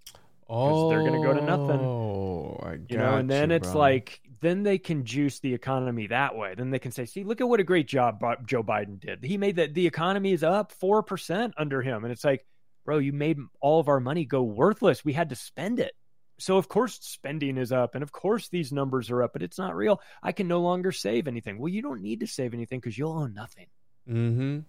'Cause 0.47 0.89
they're 0.89 1.03
gonna 1.03 1.23
go 1.23 1.33
to 1.33 1.41
nothing. 1.45 1.79
Oh, 1.79 2.59
I 2.63 2.77
you 2.89 2.97
know 2.97 3.15
and 3.17 3.29
then 3.29 3.49
you, 3.49 3.55
it's 3.57 3.71
bro. 3.71 3.79
like 3.79 4.21
then 4.39 4.63
they 4.63 4.77
can 4.77 5.03
juice 5.03 5.39
the 5.39 5.53
economy 5.53 6.07
that 6.07 6.35
way. 6.35 6.53
Then 6.55 6.69
they 6.69 6.79
can 6.79 6.91
say 6.91 7.05
see 7.05 7.23
look 7.23 7.41
at 7.41 7.49
what 7.49 7.59
a 7.59 7.63
great 7.63 7.87
job 7.87 8.23
joe 8.45 8.63
biden 8.63 8.99
did. 8.99 9.23
He 9.23 9.37
made 9.37 9.57
that 9.57 9.73
the 9.73 9.87
economy 9.87 10.31
is 10.31 10.43
up 10.43 10.71
4% 10.79 11.53
under 11.57 11.81
him. 11.81 12.03
And 12.03 12.11
it's 12.11 12.23
like 12.23 12.45
bro 12.85 12.99
you 12.99 13.11
made 13.13 13.39
all 13.59 13.79
of 13.79 13.87
our 13.89 13.99
money 13.99 14.25
go 14.25 14.43
worthless. 14.43 15.03
We 15.03 15.13
had 15.13 15.29
to 15.29 15.35
spend 15.35 15.79
it. 15.79 15.93
So 16.39 16.57
of 16.57 16.67
course 16.69 16.99
spending 17.01 17.57
is 17.57 17.71
up 17.71 17.95
and 17.95 18.03
of 18.03 18.11
course 18.11 18.47
these 18.49 18.71
numbers 18.71 19.09
are 19.09 19.23
up 19.23 19.33
but 19.33 19.41
it's 19.43 19.57
not 19.57 19.75
real. 19.75 20.01
I 20.23 20.31
can 20.31 20.47
no 20.47 20.61
longer 20.61 20.91
save 20.91 21.27
anything. 21.27 21.57
Well 21.57 21.69
you 21.69 21.81
don't 21.81 22.01
need 22.01 22.19
to 22.21 22.27
save 22.27 22.53
anything 22.53 22.79
because 22.79 22.97
you'll 22.97 23.13
own 23.13 23.33
nothing. 23.33 23.67
Mm-hmm. 24.07 24.59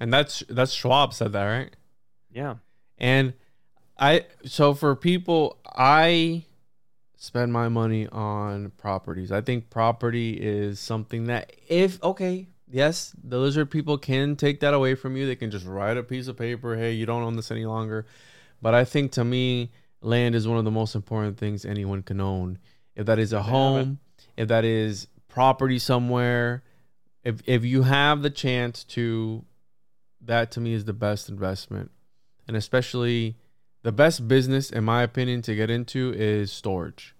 And 0.00 0.12
that's 0.12 0.42
that's 0.48 0.72
Schwab 0.72 1.12
said 1.14 1.32
that, 1.32 1.44
right? 1.44 1.76
yeah. 2.32 2.56
And 2.98 3.34
I 4.00 4.24
so 4.46 4.72
for 4.72 4.96
people, 4.96 5.58
I 5.66 6.44
spend 7.16 7.52
my 7.52 7.68
money 7.68 8.08
on 8.08 8.70
properties. 8.78 9.30
I 9.30 9.42
think 9.42 9.68
property 9.68 10.32
is 10.32 10.80
something 10.80 11.26
that 11.26 11.52
if 11.68 12.02
okay, 12.02 12.48
yes, 12.70 13.14
the 13.22 13.38
lizard 13.38 13.70
people 13.70 13.98
can 13.98 14.36
take 14.36 14.60
that 14.60 14.72
away 14.72 14.94
from 14.94 15.16
you. 15.16 15.26
They 15.26 15.36
can 15.36 15.50
just 15.50 15.66
write 15.66 15.98
a 15.98 16.02
piece 16.02 16.28
of 16.28 16.38
paper, 16.38 16.76
hey, 16.76 16.92
you 16.92 17.04
don't 17.04 17.22
own 17.22 17.36
this 17.36 17.50
any 17.50 17.66
longer. 17.66 18.06
But 18.62 18.74
I 18.74 18.84
think 18.84 19.12
to 19.12 19.24
me, 19.24 19.70
land 20.00 20.34
is 20.34 20.48
one 20.48 20.56
of 20.56 20.64
the 20.64 20.70
most 20.70 20.94
important 20.94 21.36
things 21.36 21.66
anyone 21.66 22.02
can 22.02 22.20
own. 22.20 22.58
If 22.96 23.06
that 23.06 23.18
is 23.18 23.34
a 23.34 23.42
home, 23.42 23.98
if 24.36 24.48
that 24.48 24.64
is 24.64 25.08
property 25.28 25.78
somewhere, 25.78 26.62
if 27.22 27.42
if 27.46 27.66
you 27.66 27.82
have 27.82 28.22
the 28.22 28.30
chance 28.30 28.82
to 28.84 29.44
that 30.22 30.50
to 30.52 30.60
me 30.60 30.72
is 30.72 30.86
the 30.86 30.94
best 30.94 31.28
investment. 31.28 31.90
And 32.48 32.56
especially 32.56 33.36
the 33.82 33.92
best 33.92 34.28
business 34.28 34.70
in 34.70 34.84
my 34.84 35.02
opinion 35.02 35.42
to 35.42 35.54
get 35.54 35.70
into 35.70 36.12
is 36.16 36.52
storage. 36.52 37.14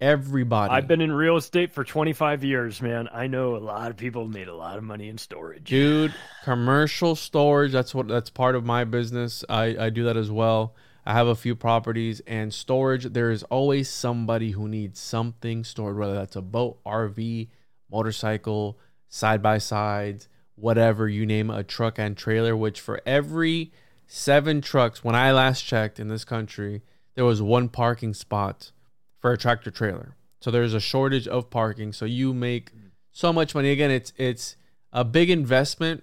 Everybody. 0.00 0.72
I've 0.72 0.86
been 0.86 1.00
in 1.00 1.12
real 1.12 1.36
estate 1.36 1.72
for 1.72 1.82
25 1.82 2.44
years 2.44 2.80
man. 2.80 3.08
I 3.12 3.26
know 3.26 3.56
a 3.56 3.58
lot 3.58 3.90
of 3.90 3.96
people 3.96 4.28
made 4.28 4.46
a 4.46 4.54
lot 4.54 4.78
of 4.78 4.84
money 4.84 5.08
in 5.08 5.18
storage. 5.18 5.64
Dude 5.64 6.14
commercial 6.44 7.16
storage 7.16 7.72
that's 7.72 7.94
what 7.94 8.06
that's 8.06 8.30
part 8.30 8.54
of 8.54 8.64
my 8.64 8.84
business. 8.84 9.44
I 9.48 9.76
i 9.78 9.90
do 9.90 10.04
that 10.04 10.16
as 10.16 10.30
well. 10.30 10.74
I 11.04 11.14
have 11.14 11.26
a 11.26 11.34
few 11.34 11.56
properties 11.56 12.20
and 12.26 12.54
storage 12.54 13.04
there 13.06 13.30
is 13.30 13.42
always 13.44 13.90
somebody 13.90 14.52
who 14.52 14.68
needs 14.68 15.00
something 15.00 15.64
stored 15.64 15.98
whether 15.98 16.14
that's 16.14 16.36
a 16.36 16.42
boat 16.42 16.78
rv 16.84 17.48
motorcycle 17.90 18.78
side 19.08 19.42
by 19.42 19.56
sides 19.58 20.28
whatever 20.54 21.08
you 21.08 21.24
name 21.24 21.50
it, 21.50 21.58
a 21.58 21.62
truck 21.64 21.98
and 21.98 22.16
trailer 22.16 22.54
which 22.54 22.80
for 22.80 23.00
every 23.06 23.72
seven 24.08 24.60
trucks. 24.60 25.04
When 25.04 25.14
i 25.14 25.30
last 25.30 25.62
checked 25.62 26.00
in 26.00 26.08
this 26.08 26.24
country 26.24 26.82
there 27.14 27.24
was 27.24 27.42
one 27.42 27.68
parking 27.68 28.14
spot 28.14 28.72
for 29.18 29.32
a 29.32 29.38
tractor 29.38 29.70
trailer. 29.70 30.16
So 30.40 30.50
there's 30.50 30.72
a 30.72 30.80
shortage 30.80 31.28
of 31.28 31.50
parking. 31.50 31.92
So 31.92 32.04
you 32.04 32.32
make 32.32 32.70
so 33.10 33.32
much 33.32 33.54
money. 33.54 33.70
Again 33.70 33.90
it's 33.90 34.12
it's 34.16 34.56
a 34.92 35.04
big 35.04 35.30
investment 35.30 36.02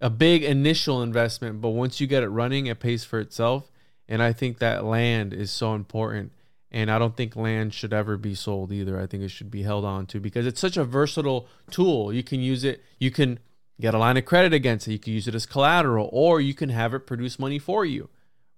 a 0.00 0.10
big 0.10 0.42
initial 0.42 1.02
investment 1.02 1.60
but 1.60 1.70
once 1.70 2.00
you 2.00 2.06
get 2.06 2.22
it 2.22 2.28
running 2.28 2.66
it 2.66 2.78
pays 2.78 3.02
for 3.02 3.18
itself. 3.18 3.72
And 4.08 4.22
i 4.22 4.32
think 4.32 4.58
that 4.58 4.84
land 4.84 5.32
is 5.32 5.50
so 5.50 5.74
important. 5.74 6.32
And 6.70 6.90
i 6.90 6.98
don't 6.98 7.16
think 7.16 7.34
land 7.34 7.72
should 7.72 7.94
ever 7.94 8.18
be 8.18 8.34
sold 8.34 8.72
either. 8.72 9.00
I 9.00 9.06
think 9.06 9.22
it 9.22 9.30
should 9.30 9.50
be 9.50 9.62
held 9.62 9.86
on 9.86 10.04
to 10.06 10.20
because 10.20 10.46
it's 10.46 10.60
such 10.60 10.76
a 10.76 10.84
versatile 10.84 11.48
tool. 11.70 12.12
You 12.12 12.22
can 12.22 12.40
use 12.40 12.62
it. 12.62 12.82
You 12.98 13.10
can 13.10 13.38
get 13.82 13.92
a 13.94 13.98
line 13.98 14.16
of 14.16 14.24
credit 14.24 14.54
against 14.54 14.88
it. 14.88 14.92
You 14.92 14.98
can 14.98 15.12
use 15.12 15.28
it 15.28 15.34
as 15.34 15.44
collateral, 15.44 16.08
or 16.12 16.40
you 16.40 16.54
can 16.54 16.70
have 16.70 16.94
it 16.94 17.00
produce 17.06 17.38
money 17.38 17.58
for 17.58 17.84
you, 17.84 18.08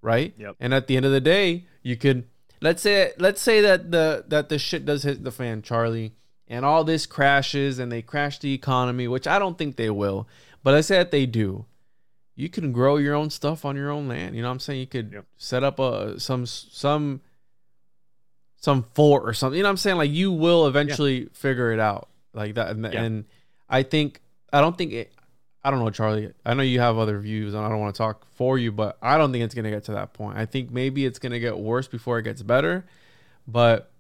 right? 0.03 0.35
Yep. 0.39 0.57
And 0.61 0.73
at 0.73 0.87
the 0.87 0.97
end 0.97 1.07
of 1.07 1.13
the 1.13 1.21
day, 1.21 1.65
you 1.83 1.97
could 1.97 2.29
let's 2.61 2.83
say 2.83 3.13
let's 3.19 3.41
say 3.43 3.61
that 3.63 3.91
the 3.91 4.25
that 4.29 4.49
the 4.51 4.59
shit 4.59 4.85
does 4.85 5.03
hit 5.03 5.25
the 5.25 5.33
fan, 5.33 5.63
Charlie, 5.63 6.13
and 6.47 6.65
all 6.65 6.85
this 6.85 7.07
crashes 7.07 7.79
and 7.81 7.91
they 7.91 8.03
crash 8.03 8.39
the 8.39 8.53
economy, 8.55 9.09
which 9.09 9.27
I 9.27 9.39
don't 9.39 9.59
think 9.59 9.77
they 9.77 9.91
will, 9.91 10.29
but 10.63 10.75
let's 10.75 10.87
say 10.89 10.99
that 10.99 11.11
they 11.11 11.27
do. 11.27 11.67
You 12.37 12.49
can 12.49 12.73
grow 12.73 12.97
your 12.97 13.15
own 13.15 13.31
stuff 13.31 13.65
on 13.65 13.77
your 13.77 13.91
own 13.91 14.09
land. 14.09 14.35
You 14.35 14.43
know 14.43 14.49
what 14.49 14.55
I'm 14.55 14.61
saying? 14.61 14.81
You 14.81 14.87
could 14.87 15.13
Yep. 15.13 15.25
set 15.37 15.63
up 15.65 15.79
a 15.79 16.19
some 16.21 16.45
some 16.47 17.21
some 18.57 18.85
fort 18.95 19.29
or 19.29 19.33
something. 19.35 19.57
You 19.57 19.63
know 19.63 19.69
what 19.69 19.73
I'm 19.73 19.77
saying? 19.79 19.97
Like 19.99 20.11
you 20.11 20.33
will 20.33 20.67
eventually 20.67 21.29
figure 21.33 21.73
it 21.73 21.81
out 21.81 22.09
like 22.33 22.55
that. 22.55 22.71
And, 22.71 22.85
Yeah. 22.85 23.03
and 23.03 23.25
I 23.69 23.83
think 23.83 24.21
I 24.53 24.61
don't 24.61 24.77
think 24.79 24.93
it. 24.93 25.13
I 25.65 25.71
don't 25.71 25.79
know, 25.81 25.91
Charlie. 25.91 26.31
I 26.45 26.53
know 26.55 26.63
you 26.63 26.81
have 26.81 26.99
other 26.99 27.19
views, 27.19 27.55
and 27.55 27.65
I 27.65 27.69
don't 27.71 27.81
want 27.81 27.95
to 27.95 27.99
talk 27.99 28.27
for 28.35 28.59
you, 28.59 28.71
but 28.71 28.99
I 29.01 29.17
don't 29.17 29.33
think 29.33 29.45
it's 29.45 29.55
gonna 29.55 29.71
get 29.71 29.85
to 29.85 29.93
that 29.93 30.13
point. 30.13 30.37
I 30.37 30.45
think 30.45 30.71
maybe 30.71 31.07
it's 31.07 31.19
gonna 31.19 31.41
get 31.41 31.59
worse 31.59 31.89
before 31.89 32.19
it 32.19 32.25
gets 32.25 32.43
better. 32.43 32.85
But 33.49 33.91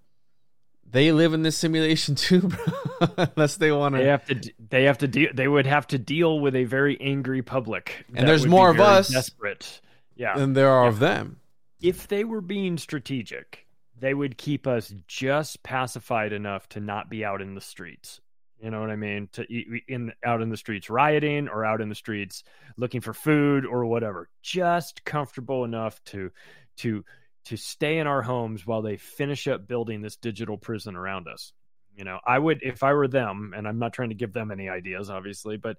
they 0.90 1.10
live 1.12 1.32
in 1.34 1.42
this 1.42 1.56
simulation 1.56 2.14
too, 2.16 2.40
bro. 2.48 3.08
Unless 3.16 3.56
they 3.56 3.72
want 3.72 3.94
They 3.94 4.02
to. 4.04 4.10
have 4.10 4.24
to. 4.26 4.52
They 4.70 4.84
have 4.84 4.98
to 4.98 5.08
deal. 5.08 5.30
They 5.32 5.48
would 5.48 5.66
have 5.66 5.86
to 5.88 5.98
deal 5.98 6.38
with 6.38 6.54
a 6.54 6.64
very 6.64 7.00
angry 7.00 7.42
public. 7.42 8.04
And 8.14 8.28
there's 8.28 8.46
more 8.46 8.70
of 8.70 8.78
us 8.80 9.08
Desperate. 9.08 9.80
Yeah. 10.16 10.38
And 10.38 10.54
there 10.56 10.68
are 10.70 10.84
Yeah. 10.84 10.88
of 10.90 10.98
them. 10.98 11.40
if 11.80 12.06
they 12.08 12.24
were 12.24 12.40
being 12.40 12.78
strategic, 12.78 13.66
they 13.98 14.14
would 14.14 14.36
keep 14.38 14.66
us 14.66 14.94
just 15.08 15.62
pacified 15.62 16.32
enough 16.32 16.68
to 16.70 16.80
not 16.80 17.08
be 17.10 17.24
out 17.24 17.40
in 17.42 17.54
the 17.54 17.60
streets. 17.60 18.20
You 18.64 18.70
know 18.70 18.80
what 18.80 18.88
I 18.88 18.96
mean? 18.96 19.28
To 19.34 19.42
e- 19.42 19.82
in 19.88 20.14
out 20.24 20.40
in 20.40 20.48
the 20.48 20.56
streets 20.56 20.88
rioting 20.88 21.48
or 21.48 21.66
out 21.66 21.82
in 21.82 21.90
the 21.90 21.94
streets 21.94 22.44
looking 22.78 23.02
for 23.02 23.12
food 23.12 23.66
or 23.66 23.84
whatever. 23.84 24.30
Just 24.42 25.04
comfortable 25.04 25.64
enough 25.64 26.02
to 26.06 26.30
to 26.78 27.04
to 27.44 27.58
stay 27.58 27.98
in 27.98 28.06
our 28.06 28.22
homes 28.22 28.66
while 28.66 28.80
they 28.80 28.96
finish 28.96 29.46
up 29.48 29.68
building 29.68 30.00
this 30.00 30.16
digital 30.16 30.56
prison 30.56 30.96
around 30.96 31.28
us. 31.28 31.52
You 31.94 32.04
know, 32.04 32.20
I 32.26 32.38
would 32.38 32.60
if 32.62 32.82
I 32.82 32.94
were 32.94 33.06
them, 33.06 33.52
and 33.54 33.68
I'm 33.68 33.78
not 33.78 33.92
trying 33.92 34.08
to 34.08 34.14
give 34.14 34.32
them 34.32 34.50
any 34.50 34.70
ideas, 34.70 35.10
obviously, 35.10 35.58
but 35.58 35.76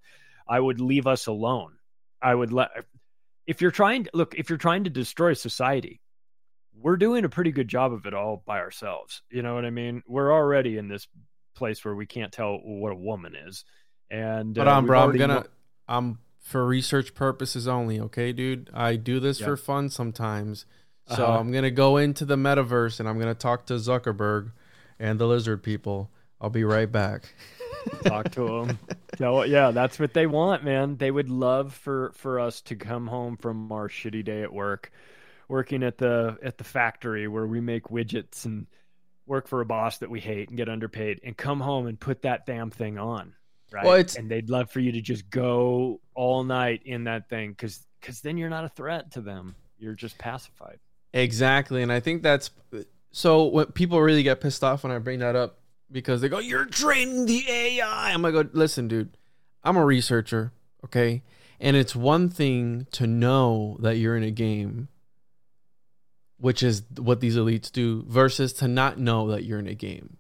I 0.48 0.60
would 0.60 0.80
leave 0.80 1.08
us 1.08 1.26
alone. 1.26 1.74
I 2.22 2.36
would 2.36 2.54
let 2.54 2.70
if 3.48 3.62
you're 3.62 3.72
trying 3.72 4.04
to 4.04 4.12
look 4.14 4.36
if 4.36 4.50
you're 4.50 4.60
trying 4.60 4.84
to 4.84 4.92
destroy 4.92 5.34
society 5.34 6.02
we're 6.78 6.98
doing 6.98 7.24
a 7.24 7.30
pretty 7.30 7.52
good 7.52 7.68
job 7.68 7.94
of 7.94 8.06
it 8.06 8.14
all 8.14 8.44
by 8.46 8.60
ourselves 8.60 9.22
you 9.30 9.42
know 9.42 9.56
what 9.56 9.66
i 9.66 9.70
mean 9.70 10.04
we're 10.08 10.34
already 10.34 10.78
in 10.78 10.88
this 10.88 11.08
place 11.56 11.84
where 11.84 11.96
we 11.96 12.06
can't 12.06 12.32
tell 12.32 12.58
what 12.64 12.92
a 12.92 12.96
woman 12.96 13.36
is 13.36 13.66
and 14.12 14.54
But 14.54 14.68
uh, 14.68 14.78
we've 14.82 14.88
bro, 14.88 15.04
I'm 15.10 15.18
gonna. 15.18 15.46
I'm 15.88 16.20
for 16.40 16.66
research 16.66 17.16
purposes 17.16 17.68
only. 17.68 18.00
Okay, 18.00 18.32
dude. 18.34 18.70
I 18.74 18.96
do 18.98 19.20
this 19.20 19.40
Yeah. 19.40 19.48
for 19.48 19.58
fun 19.58 19.90
sometimes. 19.90 20.66
So 21.08 21.24
Uh-huh. 21.26 21.40
I'm 21.40 21.52
gonna 21.52 21.72
go 21.72 21.98
into 21.98 22.26
the 22.26 22.36
metaverse 22.36 23.00
and 23.00 23.10
I'm 23.10 23.18
gonna 23.20 23.34
talk 23.36 23.66
to 23.68 23.74
Zuckerberg 23.76 24.52
and 25.00 25.20
the 25.20 25.26
lizard 25.28 25.64
people. 25.64 26.12
I'll 26.42 26.50
be 26.50 26.64
right 26.64 26.92
back. 26.92 27.34
talk 28.06 28.32
to 28.32 28.46
them 28.66 28.80
tell 29.18 29.46
yeah 29.46 29.70
that's 29.70 30.00
what 30.00 30.12
they 30.14 30.26
want 30.26 30.64
man 30.64 30.98
they 30.98 31.12
would 31.12 31.30
love 31.30 31.72
for 31.72 32.12
for 32.16 32.40
us 32.40 32.60
to 32.62 32.76
come 32.76 33.06
home 33.06 33.38
from 33.38 33.72
our 33.72 33.88
shitty 33.88 34.26
day 34.26 34.42
at 34.42 34.52
work 34.52 34.92
working 35.48 35.84
at 35.84 36.00
the 36.00 36.36
at 36.42 36.58
the 36.58 36.64
factory 36.64 37.28
where 37.28 37.46
we 37.46 37.62
make 37.62 37.84
widgets 37.90 38.46
and 38.46 38.66
work 39.28 39.48
for 39.48 39.62
a 39.62 39.66
boss 39.66 40.00
that 40.00 40.10
we 40.10 40.20
hate 40.20 40.50
and 40.50 40.58
get 40.58 40.70
underpaid 40.70 41.20
and 41.24 41.36
come 41.36 41.60
home 41.60 41.88
and 41.88 42.00
put 42.00 42.22
that 42.24 42.46
damn 42.46 42.70
thing 42.70 42.98
on 42.98 43.34
right 43.72 43.86
Well, 43.86 44.06
and 44.18 44.30
they'd 44.30 44.50
love 44.50 44.70
for 44.72 44.80
you 44.80 44.92
to 44.94 45.02
just 45.02 45.30
go 45.30 46.00
all 46.14 46.44
night 46.44 46.82
in 46.86 47.06
that 47.06 47.30
thing 47.30 47.52
because 47.52 47.86
because 48.00 48.22
then 48.22 48.38
you're 48.38 48.50
not 48.50 48.66
a 48.66 48.70
threat 48.70 49.12
to 49.12 49.22
them 49.22 49.56
you're 49.78 49.96
just 49.96 50.18
pacified 50.18 50.80
Exactly, 51.16 51.82
and 51.82 51.94
I 51.94 52.02
think 52.02 52.24
that's 52.24 52.52
so. 53.14 53.46
When 53.46 53.68
people 53.68 54.02
really 54.02 54.22
get 54.22 54.42
pissed 54.42 54.66
off 54.66 54.84
when 54.84 54.92
I 54.92 55.00
bring 55.00 55.20
that 55.20 55.34
up 55.34 55.60
because 55.90 56.20
they 56.20 56.28
go, 56.28 56.40
"You're 56.40 56.66
training 56.66 57.26
the 57.26 57.46
AI." 57.50 58.12
I'm 58.12 58.22
like, 58.22 58.34
"Go 58.34 58.44
listen, 58.52 58.90
dude. 58.90 59.16
I'm 59.64 59.78
a 59.78 59.86
researcher, 59.86 60.52
okay, 60.84 61.24
and 61.58 61.78
it's 61.78 61.96
one 61.96 62.28
thing 62.28 62.88
to 62.92 63.08
know 63.08 63.78
that 63.80 63.96
you're 63.96 64.18
in 64.18 64.24
a 64.24 64.32
game, 64.32 64.90
which 66.38 66.64
is 66.64 66.84
what 66.98 67.22
these 67.22 67.38
elites 67.38 67.72
do, 67.72 68.04
versus 68.08 68.54
to 68.54 68.68
not 68.68 69.00
know 69.00 69.30
that 69.30 69.44
you're 69.44 69.60
in 69.60 69.68
a 69.68 69.76
game." 69.76 70.18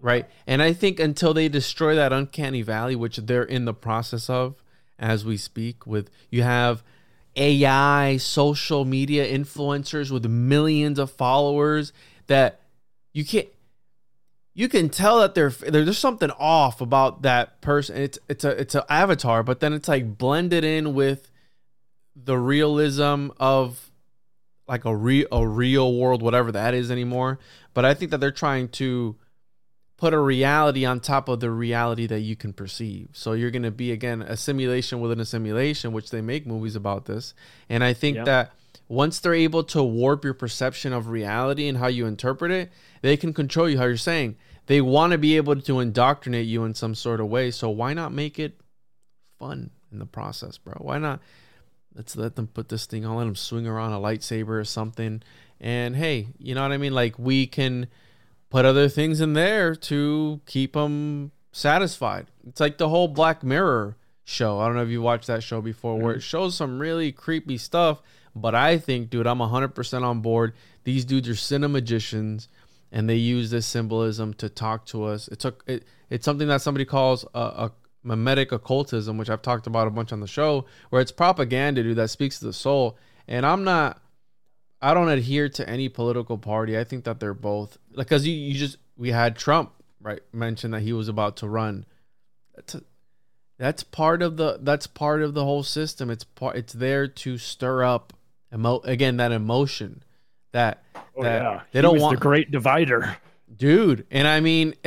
Right. 0.00 0.26
And 0.46 0.62
I 0.62 0.72
think 0.72 1.00
until 1.00 1.34
they 1.34 1.48
destroy 1.48 1.96
that 1.96 2.12
uncanny 2.12 2.62
valley, 2.62 2.94
which 2.94 3.16
they're 3.16 3.42
in 3.42 3.64
the 3.64 3.74
process 3.74 4.30
of 4.30 4.62
as 4.98 5.24
we 5.24 5.36
speak, 5.36 5.86
with 5.86 6.10
you 6.30 6.42
have 6.42 6.82
AI, 7.36 8.16
social 8.16 8.84
media 8.84 9.26
influencers 9.26 10.10
with 10.10 10.26
millions 10.26 10.98
of 10.98 11.10
followers 11.10 11.92
that 12.26 12.60
you 13.12 13.24
can't 13.24 13.48
you 14.54 14.68
can 14.68 14.88
tell 14.88 15.20
that 15.20 15.36
they're 15.36 15.50
there's 15.50 15.98
something 15.98 16.32
off 16.32 16.80
about 16.80 17.22
that 17.22 17.60
person. 17.60 17.96
It's 17.96 18.18
it's 18.28 18.44
a 18.44 18.60
it's 18.60 18.74
an 18.74 18.82
avatar, 18.88 19.44
but 19.44 19.60
then 19.60 19.72
it's 19.72 19.86
like 19.86 20.18
blended 20.18 20.64
in 20.64 20.94
with 20.94 21.30
the 22.16 22.36
realism 22.36 23.28
of 23.38 23.87
like 24.68 24.84
a 24.84 24.94
real 24.94 25.26
a 25.32 25.46
real 25.46 25.94
world, 25.94 26.22
whatever 26.22 26.52
that 26.52 26.74
is 26.74 26.90
anymore. 26.90 27.38
But 27.74 27.84
I 27.84 27.94
think 27.94 28.10
that 28.10 28.18
they're 28.18 28.30
trying 28.30 28.68
to 28.70 29.16
put 29.96 30.14
a 30.14 30.18
reality 30.18 30.84
on 30.84 31.00
top 31.00 31.28
of 31.28 31.40
the 31.40 31.50
reality 31.50 32.06
that 32.06 32.20
you 32.20 32.36
can 32.36 32.52
perceive. 32.52 33.08
So 33.12 33.32
you're 33.32 33.50
going 33.50 33.64
to 33.64 33.70
be 33.72 33.90
again 33.90 34.22
a 34.22 34.36
simulation 34.36 35.00
within 35.00 35.18
a 35.18 35.24
simulation, 35.24 35.92
which 35.92 36.10
they 36.10 36.20
make 36.20 36.46
movies 36.46 36.76
about 36.76 37.06
this. 37.06 37.34
And 37.68 37.82
I 37.82 37.94
think 37.94 38.16
Yeah. 38.18 38.24
that 38.24 38.52
once 38.88 39.18
they're 39.18 39.34
able 39.34 39.64
to 39.64 39.82
warp 39.82 40.24
your 40.24 40.34
perception 40.34 40.92
of 40.92 41.08
reality 41.08 41.66
and 41.68 41.78
how 41.78 41.88
you 41.88 42.06
interpret 42.06 42.50
it, 42.52 42.70
they 43.02 43.16
can 43.16 43.32
control 43.34 43.68
you 43.68 43.76
how 43.78 43.84
you're 43.86 43.96
saying. 43.96 44.36
They 44.66 44.80
want 44.80 45.12
to 45.12 45.18
be 45.18 45.36
able 45.36 45.60
to 45.60 45.80
indoctrinate 45.80 46.46
you 46.46 46.64
in 46.64 46.74
some 46.74 46.94
sort 46.94 47.20
of 47.20 47.26
way. 47.26 47.50
So 47.50 47.68
why 47.68 47.92
not 47.94 48.12
make 48.12 48.38
it 48.38 48.60
fun 49.38 49.70
in 49.90 49.98
the 49.98 50.06
process, 50.06 50.58
bro? 50.58 50.74
Why 50.78 50.98
not 50.98 51.20
let's 51.98 52.16
let 52.16 52.36
them 52.36 52.46
put 52.46 52.68
this 52.68 52.86
thing 52.86 53.04
on, 53.04 53.16
let 53.16 53.24
them 53.24 53.36
swing 53.36 53.66
around 53.66 53.92
a 53.92 53.98
lightsaber 53.98 54.60
or 54.60 54.64
something. 54.64 55.20
And 55.60 55.96
hey, 55.96 56.28
you 56.38 56.54
know 56.54 56.62
what 56.62 56.72
I 56.72 56.78
mean? 56.78 56.94
Like 56.94 57.18
we 57.18 57.46
can 57.46 57.88
put 58.48 58.64
other 58.64 58.88
things 58.88 59.20
in 59.20 59.32
there 59.32 59.74
to 59.74 60.40
keep 60.46 60.72
them 60.74 61.32
satisfied. 61.52 62.28
It's 62.46 62.60
like 62.60 62.78
the 62.78 62.88
whole 62.88 63.08
Black 63.08 63.42
Mirror 63.42 63.96
show. 64.24 64.60
I 64.60 64.66
don't 64.66 64.76
know 64.76 64.82
if 64.82 64.88
you 64.88 65.02
watched 65.02 65.26
that 65.26 65.42
show 65.42 65.60
before, 65.60 65.98
where 65.98 66.12
it 66.12 66.18
mm-hmm. 66.18 66.20
shows 66.20 66.56
some 66.56 66.78
really 66.78 67.10
creepy 67.10 67.58
stuff. 67.58 68.00
But 68.34 68.54
I 68.54 68.78
think, 68.78 69.10
dude, 69.10 69.26
I'm 69.26 69.38
100% 69.38 70.02
on 70.02 70.20
board. 70.20 70.54
These 70.84 71.04
dudes 71.04 71.28
are 71.28 71.32
cinemagicians, 71.32 72.46
and 72.92 73.10
they 73.10 73.16
use 73.16 73.50
this 73.50 73.66
symbolism 73.66 74.34
to 74.34 74.48
talk 74.48 74.86
to 74.86 75.04
us. 75.04 75.26
It 75.26 75.40
took 75.40 75.64
it, 75.66 75.84
it's 76.08 76.24
something 76.24 76.46
that 76.46 76.62
somebody 76.62 76.84
calls 76.84 77.24
a, 77.34 77.40
a 77.40 77.72
mimetic 78.02 78.52
occultism, 78.52 79.18
which 79.18 79.30
I've 79.30 79.42
talked 79.42 79.66
about 79.66 79.86
a 79.86 79.90
bunch 79.90 80.12
on 80.12 80.20
the 80.20 80.26
show, 80.26 80.66
where 80.90 81.02
it's 81.02 81.12
propaganda, 81.12 81.82
dude, 81.82 81.96
that 81.96 82.08
speaks 82.08 82.38
to 82.38 82.46
the 82.46 82.52
soul. 82.52 82.96
And 83.26 83.44
I'm 83.44 83.64
not 83.64 84.00
I 84.80 84.94
don't 84.94 85.08
adhere 85.08 85.48
to 85.48 85.68
any 85.68 85.88
political 85.88 86.38
party. 86.38 86.78
I 86.78 86.84
think 86.84 87.04
that 87.04 87.20
they're 87.20 87.34
both 87.34 87.78
like 87.92 88.08
because 88.08 88.26
you, 88.26 88.32
you 88.34 88.54
just 88.54 88.78
we 88.96 89.10
had 89.10 89.36
Trump 89.36 89.72
right 90.00 90.20
mention 90.32 90.70
that 90.70 90.80
he 90.80 90.92
was 90.92 91.08
about 91.08 91.36
to 91.38 91.48
run. 91.48 91.84
That's 92.54 92.74
a, 92.76 92.82
that's 93.58 93.82
part 93.82 94.22
of 94.22 94.36
the 94.36 94.58
that's 94.62 94.86
part 94.86 95.22
of 95.22 95.34
the 95.34 95.44
whole 95.44 95.62
system. 95.64 96.10
It's 96.10 96.24
part 96.24 96.56
it's 96.56 96.72
there 96.72 97.08
to 97.08 97.38
stir 97.38 97.82
up 97.82 98.12
emo 98.52 98.80
again 98.80 99.16
that 99.18 99.32
emotion 99.32 100.02
that 100.52 100.82
oh 101.16 101.22
that 101.22 101.42
yeah 101.42 101.60
they 101.72 101.78
He 101.78 101.82
don't 101.82 102.00
want 102.00 102.16
the 102.16 102.20
great 102.20 102.50
divider 102.50 103.16
dude 103.54 104.06
and 104.10 104.26
i 104.26 104.40
mean 104.40 104.74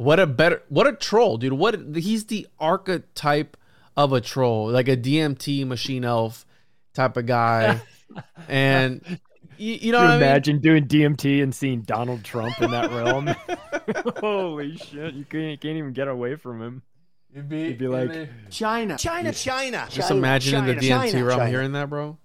what 0.00 0.18
a 0.18 0.26
better 0.26 0.62
what 0.70 0.86
a 0.86 0.92
troll 0.94 1.36
dude 1.36 1.52
what 1.52 1.78
he's 1.94 2.24
the 2.26 2.46
archetype 2.58 3.54
of 3.98 4.14
a 4.14 4.20
troll 4.20 4.70
like 4.70 4.88
a 4.88 4.96
dmt 4.96 5.66
machine 5.66 6.04
elf 6.06 6.46
type 6.94 7.18
of 7.18 7.26
guy 7.26 7.78
and 8.48 9.20
you, 9.58 9.74
you 9.74 9.92
know 9.92 9.98
Can 9.98 10.06
what 10.06 10.12
you 10.12 10.14
I 10.14 10.18
mean? 10.18 10.22
imagine 10.22 10.58
doing 10.60 10.86
DMT 10.86 11.42
and 11.42 11.54
seeing 11.54 11.82
Donald 11.82 12.24
Trump 12.24 12.58
in 12.62 12.70
that 12.70 12.90
realm? 12.90 13.26
Holy 14.16 14.76
shit! 14.78 15.12
You 15.12 15.26
can't, 15.26 15.60
can't 15.60 15.76
even 15.76 15.92
get 15.92 16.08
away 16.08 16.36
from 16.36 16.62
him. 16.62 16.82
You'd 17.34 17.48
be, 17.50 17.60
You'd 17.64 17.78
be 17.78 17.86
like, 17.86 18.30
China. 18.48 18.96
China, 18.96 19.32
China. 19.34 19.86
just 19.90 20.10
imagining 20.10 20.64
the 20.64 20.74
DMT 20.76 20.88
China, 20.88 21.24
realm 21.26 21.38
China. 21.40 21.50
hearing 21.50 21.72
that, 21.72 21.90
bro. 21.90 22.16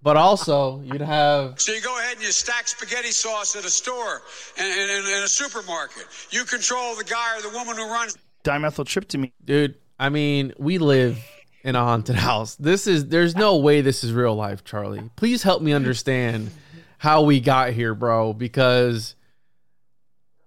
But 0.00 0.16
also, 0.16 0.80
you'd 0.82 1.00
have 1.00 1.60
So 1.60 1.72
you 1.72 1.80
go 1.80 1.98
ahead 1.98 2.16
and 2.16 2.24
you 2.24 2.30
stack 2.30 2.68
spaghetti 2.68 3.10
sauce 3.10 3.56
at 3.56 3.64
a 3.64 3.70
store 3.70 4.22
and 4.56 4.66
in, 4.66 4.90
in, 4.90 5.06
in 5.06 5.22
a 5.24 5.28
supermarket. 5.28 6.04
You 6.30 6.44
control 6.44 6.94
the 6.94 7.04
guy 7.04 7.36
or 7.36 7.42
the 7.42 7.50
woman 7.50 7.76
who 7.76 7.90
runs. 7.90 8.16
Dimethyltryptamine. 8.44 9.32
dude. 9.44 9.74
I 9.98 10.10
mean, 10.10 10.52
we 10.58 10.78
live 10.78 11.18
in 11.64 11.74
a 11.74 11.80
haunted 11.80 12.14
house. 12.16 12.54
This 12.56 12.86
is 12.86 13.08
there's 13.08 13.34
no 13.34 13.56
way 13.56 13.80
this 13.80 14.04
is 14.04 14.12
real 14.12 14.34
life, 14.34 14.64
Charlie. 14.64 15.10
Please 15.16 15.42
help 15.42 15.62
me 15.62 15.72
understand 15.72 16.50
how 16.98 17.22
we 17.22 17.40
got 17.40 17.72
here, 17.72 17.94
bro, 17.94 18.32
because 18.32 19.16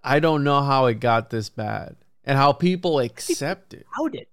I 0.02 0.20
don't 0.20 0.44
know 0.44 0.62
how 0.62 0.86
it 0.86 1.00
got 1.00 1.30
this 1.30 1.48
bad 1.50 1.96
and 2.24 2.38
how 2.38 2.52
people 2.52 3.00
accept 3.00 3.74
it. 3.74 3.86
allowed 3.98 4.14
it 4.14 4.20
to. 4.20 4.31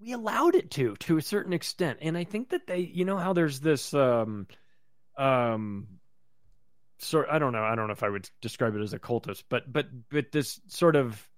We 0.00 0.12
allowed 0.12 0.54
it 0.54 0.70
to 0.72 0.96
to 0.96 1.16
a 1.16 1.22
certain 1.22 1.52
extent. 1.52 1.98
And 2.02 2.16
i 2.16 2.24
think 2.24 2.50
that 2.50 2.66
they 2.66 2.78
you 2.78 3.04
know 3.04 3.16
how 3.16 3.32
there's 3.32 3.60
this 3.60 3.94
um 3.94 4.46
um 5.16 5.86
sort 6.98 7.28
i 7.30 7.38
don't 7.38 7.52
know 7.52 7.62
i 7.62 7.74
don't 7.74 7.88
know 7.88 7.92
if 7.92 8.02
i 8.02 8.08
would 8.08 8.28
describe 8.40 8.74
it 8.74 8.80
as 8.80 8.94
a 8.94 8.98
cultist 8.98 9.44
but 9.50 9.70
but 9.70 9.86
but 10.10 10.32
this 10.32 10.58
sort 10.68 10.96
of 10.96 11.28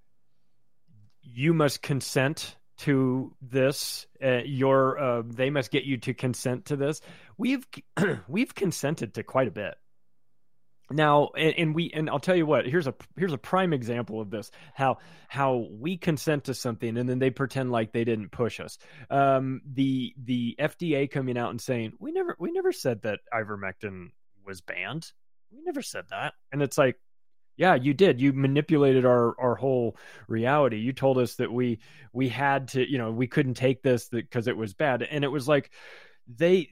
you 1.23 1.53
must 1.53 1.83
consent 1.83 2.57
to 2.79 3.35
this 3.43 4.07
uh, 4.25 4.41
your 4.45 4.99
uh, 4.99 5.23
they 5.27 5.51
must 5.51 5.71
get 5.71 5.85
you 5.85 5.97
to 5.99 6.15
consent 6.15 6.67
to 6.67 6.77
this. 6.77 7.01
We've 7.37 7.67
we've 8.29 8.55
consented 8.55 9.15
to 9.15 9.23
quite 9.23 9.49
a 9.49 9.53
bit 9.53 9.75
now 10.91 11.31
and, 11.37 11.55
and, 11.59 11.75
we 11.75 11.91
and 11.93 12.09
i'll 12.09 12.19
tell 12.19 12.37
you 12.37 12.47
what 12.47 12.67
here's 12.67 12.87
a 12.87 12.95
here's 13.17 13.33
a 13.33 13.39
prime 13.39 13.73
example 13.73 14.21
of 14.21 14.31
this 14.31 14.51
how 14.75 14.99
how 15.29 15.67
we 15.71 15.97
consent 15.97 16.45
to 16.45 16.55
something 16.55 16.97
and 16.97 17.09
then 17.09 17.19
they 17.19 17.31
pretend 17.31 17.71
like 17.71 17.93
they 17.93 18.05
didn't 18.05 18.31
push 18.31 18.61
us. 18.61 18.79
Um 19.11 19.61
the 19.71 20.15
the 20.23 20.57
fda 20.59 21.11
coming 21.11 21.37
out 21.37 21.51
and 21.51 21.61
saying 21.61 21.93
we 21.99 22.13
never 22.13 22.37
we 22.39 22.51
never 22.53 22.73
said 22.73 23.03
that 23.03 23.21
ivermectin 23.33 24.09
was 24.47 24.61
banned. 24.61 25.13
We 25.53 25.63
never 25.65 25.83
said 25.83 26.07
that. 26.11 26.35
And 26.53 26.63
it's 26.63 26.79
like 26.79 26.97
yeah 27.57 27.75
you 27.75 27.93
did. 27.93 28.21
You 28.21 28.33
manipulated 28.33 29.05
our 29.05 29.39
our 29.39 29.55
whole 29.55 29.97
reality. 30.27 30.79
You 30.79 30.93
told 30.93 31.19
us 31.19 31.35
that 31.37 31.53
we 31.53 31.81
we 32.13 32.29
had 32.29 32.69
to 32.69 32.91
you 32.91 32.99
know 32.99 33.11
we 33.11 33.27
couldn't 33.27 33.55
take 33.55 33.83
this 33.83 34.09
because 34.09 34.49
it 34.49 34.57
was 34.57 34.75
bad. 34.75 35.03
And 35.03 35.25
it 35.25 35.29
was 35.29 35.47
like 35.47 35.71
they 36.27 36.69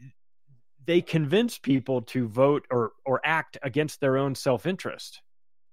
they 0.87 1.01
convince 1.03 1.59
people 1.59 2.03
to 2.03 2.29
vote 2.29 2.67
or 2.71 2.93
or 3.05 3.21
act 3.25 3.59
against 3.63 4.01
their 4.01 4.17
own 4.17 4.35
self-interest. 4.35 5.21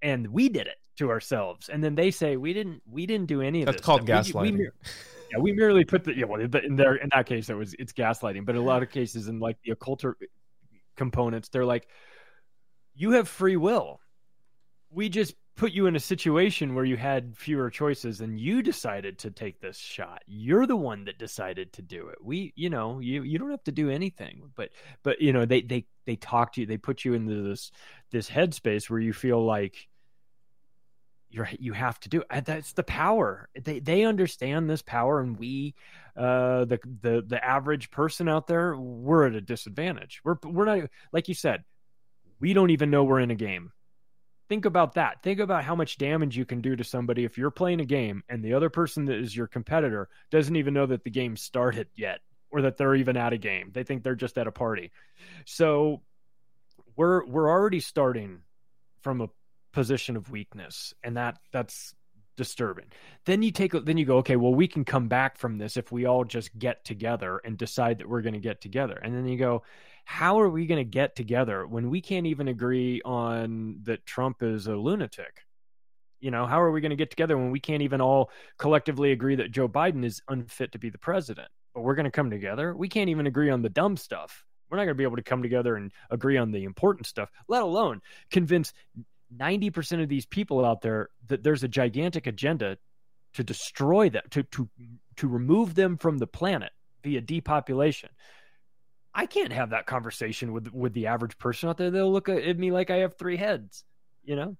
And 0.01 0.27
we 0.27 0.49
did 0.49 0.67
it 0.67 0.77
to 0.97 1.09
ourselves. 1.09 1.69
And 1.69 1.83
then 1.83 1.95
they 1.95 2.11
say 2.11 2.35
we 2.35 2.53
didn't 2.53 2.81
we 2.89 3.05
didn't 3.05 3.27
do 3.27 3.41
any 3.41 3.61
of 3.61 3.67
that's 3.67 3.77
this 3.77 3.85
called 3.85 4.03
stuff. 4.03 4.25
gaslighting 4.27 4.51
we, 4.53 4.57
we, 4.57 4.69
yeah 5.31 5.39
we 5.39 5.53
merely 5.53 5.85
put 5.85 6.03
the 6.03 6.15
yeah 6.15 6.25
well 6.25 6.41
in 6.41 6.75
there 6.75 6.95
in 6.95 7.09
that 7.13 7.25
case 7.25 7.49
it 7.49 7.55
was 7.55 7.73
it's 7.79 7.93
gaslighting. 7.93 8.45
But 8.45 8.55
in 8.55 8.61
a 8.61 8.65
lot 8.65 8.83
of 8.83 8.89
cases 8.89 9.27
in 9.27 9.39
like 9.39 9.57
the 9.63 9.71
occult 9.71 10.03
components 10.97 11.49
they're 11.49 11.65
like 11.65 11.87
you 12.95 13.11
have 13.11 13.27
free 13.27 13.55
will. 13.55 13.99
We 14.91 15.09
just 15.09 15.33
put 15.55 15.71
you 15.71 15.85
in 15.85 15.95
a 15.95 15.99
situation 15.99 16.73
where 16.73 16.85
you 16.85 16.97
had 16.97 17.37
fewer 17.37 17.69
choices 17.69 18.21
and 18.21 18.39
you 18.39 18.61
decided 18.61 19.19
to 19.19 19.31
take 19.31 19.61
this 19.61 19.77
shot. 19.77 20.23
You're 20.25 20.65
the 20.65 20.75
one 20.75 21.05
that 21.05 21.19
decided 21.19 21.73
to 21.73 21.81
do 21.81 22.07
it. 22.07 22.17
We 22.23 22.53
you 22.55 22.69
know 22.69 22.99
you 22.99 23.23
you 23.23 23.37
don't 23.37 23.51
have 23.51 23.63
to 23.65 23.71
do 23.71 23.89
anything 23.89 24.51
but 24.55 24.69
but 25.03 25.21
you 25.21 25.33
know 25.33 25.45
they 25.45 25.61
they 25.61 25.85
they 26.05 26.15
talk 26.15 26.53
to 26.53 26.61
you 26.61 26.67
they 26.67 26.77
put 26.77 27.05
you 27.05 27.13
into 27.13 27.43
this 27.43 27.71
this 28.11 28.29
headspace 28.29 28.89
where 28.89 28.99
you 28.99 29.13
feel 29.13 29.43
like 29.45 29.87
you're 31.29 31.49
you 31.59 31.73
have 31.73 31.99
to 32.01 32.09
do 32.09 32.23
it. 32.31 32.45
that's 32.45 32.73
the 32.73 32.83
power. 32.83 33.49
They 33.59 33.79
they 33.79 34.03
understand 34.03 34.69
this 34.69 34.81
power 34.81 35.19
and 35.19 35.37
we 35.37 35.75
uh 36.15 36.65
the 36.65 36.79
the 37.01 37.23
the 37.25 37.43
average 37.43 37.91
person 37.91 38.27
out 38.27 38.47
there 38.47 38.75
we're 38.75 39.27
at 39.27 39.35
a 39.35 39.41
disadvantage. 39.41 40.21
We're 40.23 40.37
we're 40.43 40.65
not 40.65 40.89
like 41.11 41.27
you 41.27 41.35
said 41.35 41.63
we 42.39 42.53
don't 42.53 42.71
even 42.71 42.89
know 42.89 43.03
we're 43.03 43.19
in 43.19 43.31
a 43.31 43.35
game 43.35 43.71
Think 44.49 44.65
about 44.65 44.93
that. 44.95 45.23
Think 45.23 45.39
about 45.39 45.63
how 45.63 45.75
much 45.75 45.97
damage 45.97 46.37
you 46.37 46.45
can 46.45 46.61
do 46.61 46.75
to 46.75 46.83
somebody 46.83 47.23
if 47.23 47.37
you're 47.37 47.51
playing 47.51 47.79
a 47.79 47.85
game 47.85 48.23
and 48.29 48.43
the 48.43 48.53
other 48.53 48.69
person 48.69 49.05
that 49.05 49.17
is 49.17 49.35
your 49.35 49.47
competitor 49.47 50.09
doesn't 50.31 50.55
even 50.55 50.73
know 50.73 50.85
that 50.85 51.03
the 51.03 51.09
game 51.09 51.37
started 51.37 51.87
yet 51.95 52.19
or 52.51 52.61
that 52.61 52.77
they're 52.77 52.95
even 52.95 53.17
at 53.17 53.33
a 53.33 53.37
game. 53.37 53.71
They 53.73 53.83
think 53.83 54.03
they're 54.03 54.15
just 54.15 54.37
at 54.37 54.47
a 54.47 54.51
party. 54.51 54.91
So 55.45 56.01
we're 56.95 57.25
we're 57.25 57.49
already 57.49 57.79
starting 57.79 58.41
from 59.01 59.21
a 59.21 59.29
position 59.71 60.15
of 60.15 60.29
weakness 60.29 60.93
and 61.03 61.17
that 61.17 61.37
that's 61.51 61.95
disturbing. 62.35 62.85
Then 63.25 63.41
you 63.41 63.51
take 63.51 63.71
then 63.71 63.97
you 63.97 64.05
go, 64.05 64.17
okay, 64.17 64.35
well 64.35 64.53
we 64.53 64.67
can 64.67 64.85
come 64.85 65.07
back 65.07 65.37
from 65.37 65.57
this 65.57 65.77
if 65.77 65.91
we 65.91 66.05
all 66.05 66.25
just 66.25 66.57
get 66.57 66.83
together 66.85 67.41
and 67.43 67.57
decide 67.57 67.99
that 67.99 68.09
we're 68.09 68.21
going 68.21 68.33
to 68.33 68.39
get 68.39 68.61
together. 68.61 68.99
And 69.01 69.15
then 69.15 69.27
you 69.27 69.37
go, 69.37 69.63
how 70.05 70.39
are 70.39 70.49
we 70.49 70.65
going 70.65 70.83
to 70.83 70.89
get 70.89 71.15
together 71.15 71.65
when 71.65 71.89
we 71.89 72.01
can't 72.01 72.27
even 72.27 72.47
agree 72.47 73.01
on 73.03 73.79
that 73.83 74.05
Trump 74.05 74.43
is 74.43 74.67
a 74.67 74.75
lunatic? 74.75 75.41
You 76.19 76.31
know, 76.31 76.45
how 76.45 76.61
are 76.61 76.71
we 76.71 76.81
going 76.81 76.91
to 76.91 76.95
get 76.95 77.09
together 77.09 77.37
when 77.37 77.51
we 77.51 77.59
can't 77.59 77.81
even 77.81 78.01
all 78.01 78.29
collectively 78.57 79.11
agree 79.11 79.35
that 79.35 79.51
Joe 79.51 79.67
Biden 79.67 80.05
is 80.05 80.21
unfit 80.29 80.71
to 80.71 80.79
be 80.79 80.89
the 80.89 80.97
president? 80.97 81.47
But 81.73 81.81
we're 81.81 81.95
going 81.95 82.05
to 82.05 82.11
come 82.11 82.29
together. 82.29 82.75
We 82.75 82.87
can't 82.87 83.09
even 83.09 83.27
agree 83.27 83.49
on 83.49 83.61
the 83.61 83.69
dumb 83.69 83.97
stuff. 83.97 84.45
We're 84.69 84.77
not 84.77 84.85
going 84.85 84.95
to 84.95 84.99
be 84.99 85.03
able 85.03 85.17
to 85.17 85.23
come 85.23 85.43
together 85.43 85.75
and 85.75 85.91
agree 86.09 86.37
on 86.37 86.51
the 86.51 86.63
important 86.63 87.07
stuff, 87.07 87.29
let 87.47 87.61
alone 87.61 88.01
convince 88.31 88.73
90% 89.35 90.01
of 90.01 90.09
these 90.09 90.25
people 90.25 90.63
out 90.65 90.81
there 90.81 91.09
that 91.27 91.43
there's 91.43 91.63
a 91.63 91.67
gigantic 91.67 92.27
agenda 92.27 92.77
to 93.33 93.43
destroy 93.43 94.09
them, 94.09 94.23
to, 94.31 94.43
to, 94.43 94.69
to 95.17 95.27
remove 95.27 95.75
them 95.75 95.97
from 95.97 96.17
the 96.17 96.27
planet 96.27 96.71
via 97.03 97.21
depopulation. 97.21 98.09
I 99.15 99.25
can't 99.25 99.53
have 99.53 99.71
that 99.71 99.85
conversation 99.85 100.53
with 100.53 100.73
with 100.73 100.93
the 100.93 101.07
average 101.07 101.37
person 101.37 101.69
out 101.69 101.77
there. 101.77 101.91
They'll 101.91 102.11
look 102.11 102.29
at 102.29 102.57
me 102.57 102.71
like 102.71 102.89
I 102.89 102.97
have 102.97 103.15
three 103.15 103.37
heads, 103.37 103.83
you 104.23 104.35
know. 104.35 104.57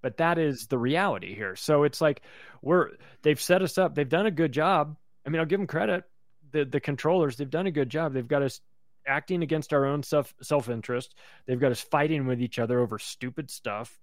But 0.00 0.16
that 0.16 0.38
is 0.38 0.66
the 0.66 0.78
reality 0.78 1.34
here. 1.34 1.54
So 1.54 1.84
it's 1.84 2.00
like 2.00 2.22
we're 2.60 2.90
they've 3.22 3.40
set 3.40 3.62
us 3.62 3.78
up. 3.78 3.94
They've 3.94 4.08
done 4.08 4.26
a 4.26 4.32
good 4.32 4.52
job. 4.52 4.96
I 5.24 5.30
mean, 5.30 5.38
I'll 5.38 5.46
give 5.46 5.60
them 5.60 5.68
credit. 5.68 6.04
The 6.50 6.64
the 6.64 6.80
controllers 6.80 7.36
they've 7.36 7.48
done 7.48 7.68
a 7.68 7.72
good 7.72 7.88
job. 7.88 8.12
They've 8.12 8.26
got 8.26 8.42
us 8.42 8.60
acting 9.06 9.42
against 9.42 9.72
our 9.72 9.84
own 9.84 10.02
self 10.02 10.34
self 10.42 10.68
interest. 10.68 11.14
They've 11.46 11.60
got 11.60 11.72
us 11.72 11.80
fighting 11.80 12.26
with 12.26 12.40
each 12.42 12.58
other 12.58 12.80
over 12.80 12.98
stupid 12.98 13.50
stuff. 13.50 13.96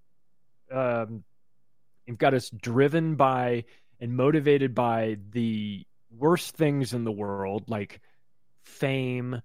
Um, 0.72 1.24
they've 2.08 2.18
got 2.18 2.34
us 2.34 2.50
driven 2.50 3.16
by 3.16 3.66
and 4.00 4.16
motivated 4.16 4.74
by 4.74 5.18
the 5.32 5.86
worst 6.12 6.56
things 6.56 6.94
in 6.94 7.04
the 7.04 7.12
world, 7.12 7.66
like 7.68 8.00
fame 8.70 9.42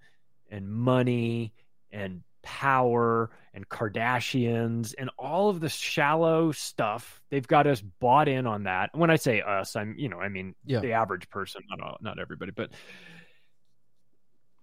and 0.51 0.68
money 0.68 1.53
and 1.91 2.22
power 2.43 3.31
and 3.55 3.68
Kardashians 3.68 4.95
and 4.99 5.11
all 5.18 5.49
of 5.49 5.61
the 5.61 5.68
shallow 5.68 6.53
stuff. 6.53 7.22
They've 7.31 7.47
got 7.47 7.66
us 7.66 7.81
bought 7.81 8.29
in 8.29 8.47
on 8.47 8.64
that. 8.64 8.91
When 8.95 9.11
I 9.11 9.16
say 9.16 9.41
us, 9.41 9.75
I'm, 9.77 9.95
you 9.99 10.09
know, 10.09 10.20
I 10.20 10.29
mean 10.29 10.55
yeah. 10.64 10.81
the 10.81 10.93
average 10.93 11.31
person, 11.31 11.62
not 11.68 11.81
all, 11.81 11.97
not 12.01 12.18
everybody, 12.18 12.53
but 12.53 12.70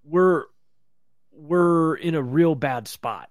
we're 0.04 0.46
we're 1.32 1.96
in 1.96 2.16
a 2.16 2.22
real 2.22 2.56
bad 2.56 2.88
spot. 2.88 3.30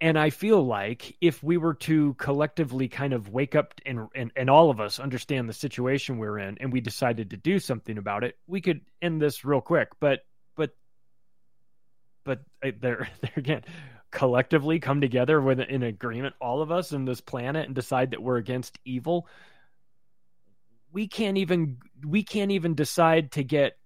And 0.00 0.16
I 0.16 0.30
feel 0.30 0.64
like 0.64 1.16
if 1.20 1.42
we 1.42 1.56
were 1.56 1.74
to 1.74 2.14
collectively 2.14 2.86
kind 2.86 3.12
of 3.12 3.30
wake 3.30 3.56
up 3.56 3.74
and, 3.84 4.06
and, 4.14 4.30
and 4.36 4.48
all 4.48 4.70
of 4.70 4.78
us 4.78 5.00
understand 5.00 5.48
the 5.48 5.52
situation 5.52 6.18
we're 6.18 6.38
in 6.38 6.58
and 6.60 6.72
we 6.72 6.80
decided 6.80 7.30
to 7.30 7.36
do 7.36 7.58
something 7.58 7.98
about 7.98 8.22
it, 8.22 8.36
we 8.46 8.60
could 8.60 8.82
end 9.02 9.20
this 9.20 9.44
real 9.44 9.60
quick. 9.60 9.88
But 9.98 10.20
but 12.24 12.40
they're 12.62 13.08
they're 13.20 13.32
again 13.36 13.62
collectively 14.10 14.80
come 14.80 15.00
together 15.00 15.40
with 15.40 15.60
an 15.60 15.82
agreement, 15.82 16.34
all 16.40 16.62
of 16.62 16.70
us 16.70 16.92
in 16.92 17.04
this 17.04 17.20
planet, 17.20 17.66
and 17.66 17.74
decide 17.74 18.12
that 18.12 18.22
we're 18.22 18.38
against 18.38 18.78
evil. 18.84 19.26
We 20.92 21.06
can't 21.06 21.38
even 21.38 21.78
we 22.06 22.22
can't 22.22 22.50
even 22.50 22.74
decide 22.74 23.32
to 23.32 23.44
get 23.44 23.78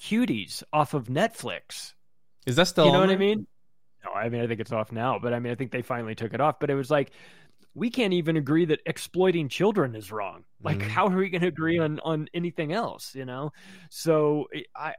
cuties 0.00 0.62
off 0.72 0.94
of 0.94 1.06
Netflix. 1.06 1.94
Is 2.46 2.56
that 2.56 2.68
still? 2.68 2.86
You 2.86 2.92
know 2.92 3.00
what 3.00 3.10
I 3.10 3.16
mean? 3.16 3.46
No, 4.04 4.12
I 4.12 4.28
mean 4.28 4.42
I 4.42 4.46
think 4.46 4.60
it's 4.60 4.72
off 4.72 4.92
now, 4.92 5.18
but 5.18 5.32
I 5.32 5.38
mean 5.38 5.52
I 5.52 5.56
think 5.56 5.70
they 5.70 5.82
finally 5.82 6.14
took 6.14 6.34
it 6.34 6.40
off. 6.40 6.60
But 6.60 6.70
it 6.70 6.74
was 6.74 6.90
like 6.90 7.12
we 7.74 7.88
can't 7.88 8.12
even 8.12 8.36
agree 8.36 8.66
that 8.66 8.80
exploiting 8.84 9.48
children 9.48 9.94
is 9.94 10.12
wrong. 10.12 10.44
Like, 10.62 10.78
mm-hmm. 10.78 10.90
how 10.90 11.06
are 11.06 11.16
we 11.16 11.30
going 11.30 11.40
to 11.40 11.48
agree 11.48 11.78
on 11.78 12.00
on 12.00 12.28
anything 12.34 12.72
else? 12.72 13.14
You 13.14 13.24
know, 13.24 13.52
so 13.88 14.48
I 14.76 14.94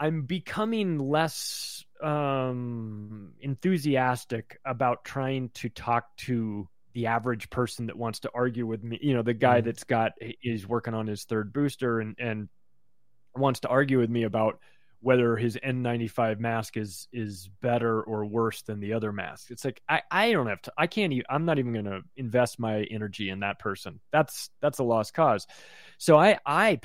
I'm 0.00 0.22
becoming 0.22 0.98
less 0.98 1.84
um, 2.02 3.32
enthusiastic 3.40 4.58
about 4.64 5.04
trying 5.04 5.50
to 5.54 5.68
talk 5.68 6.16
to 6.18 6.68
the 6.92 7.06
average 7.06 7.50
person 7.50 7.86
that 7.86 7.96
wants 7.96 8.20
to 8.20 8.30
argue 8.34 8.66
with 8.66 8.82
me. 8.82 8.98
You 9.02 9.14
know, 9.14 9.22
the 9.22 9.34
guy 9.34 9.60
mm. 9.60 9.64
that's 9.64 9.84
got 9.84 10.12
is 10.42 10.66
working 10.66 10.94
on 10.94 11.06
his 11.06 11.24
third 11.24 11.52
booster 11.52 12.00
and 12.00 12.14
and 12.18 12.48
wants 13.36 13.60
to 13.60 13.68
argue 13.68 13.98
with 13.98 14.10
me 14.10 14.22
about 14.22 14.60
whether 15.00 15.36
his 15.36 15.56
N95 15.56 16.38
mask 16.38 16.76
is 16.76 17.08
is 17.12 17.50
better 17.60 18.02
or 18.02 18.24
worse 18.24 18.62
than 18.62 18.80
the 18.80 18.94
other 18.94 19.12
mask. 19.12 19.50
It's 19.50 19.64
like 19.64 19.82
I 19.88 20.02
I 20.10 20.32
don't 20.32 20.46
have 20.46 20.62
to. 20.62 20.72
I 20.78 20.86
can't. 20.86 21.12
Even, 21.12 21.26
I'm 21.28 21.44
not 21.44 21.58
even 21.58 21.72
going 21.72 21.84
to 21.84 22.00
invest 22.16 22.58
my 22.58 22.84
energy 22.84 23.28
in 23.28 23.40
that 23.40 23.58
person. 23.58 24.00
That's 24.12 24.50
that's 24.60 24.78
a 24.78 24.84
lost 24.84 25.14
cause. 25.14 25.46
So 25.98 26.16
I 26.18 26.38
I 26.46 26.80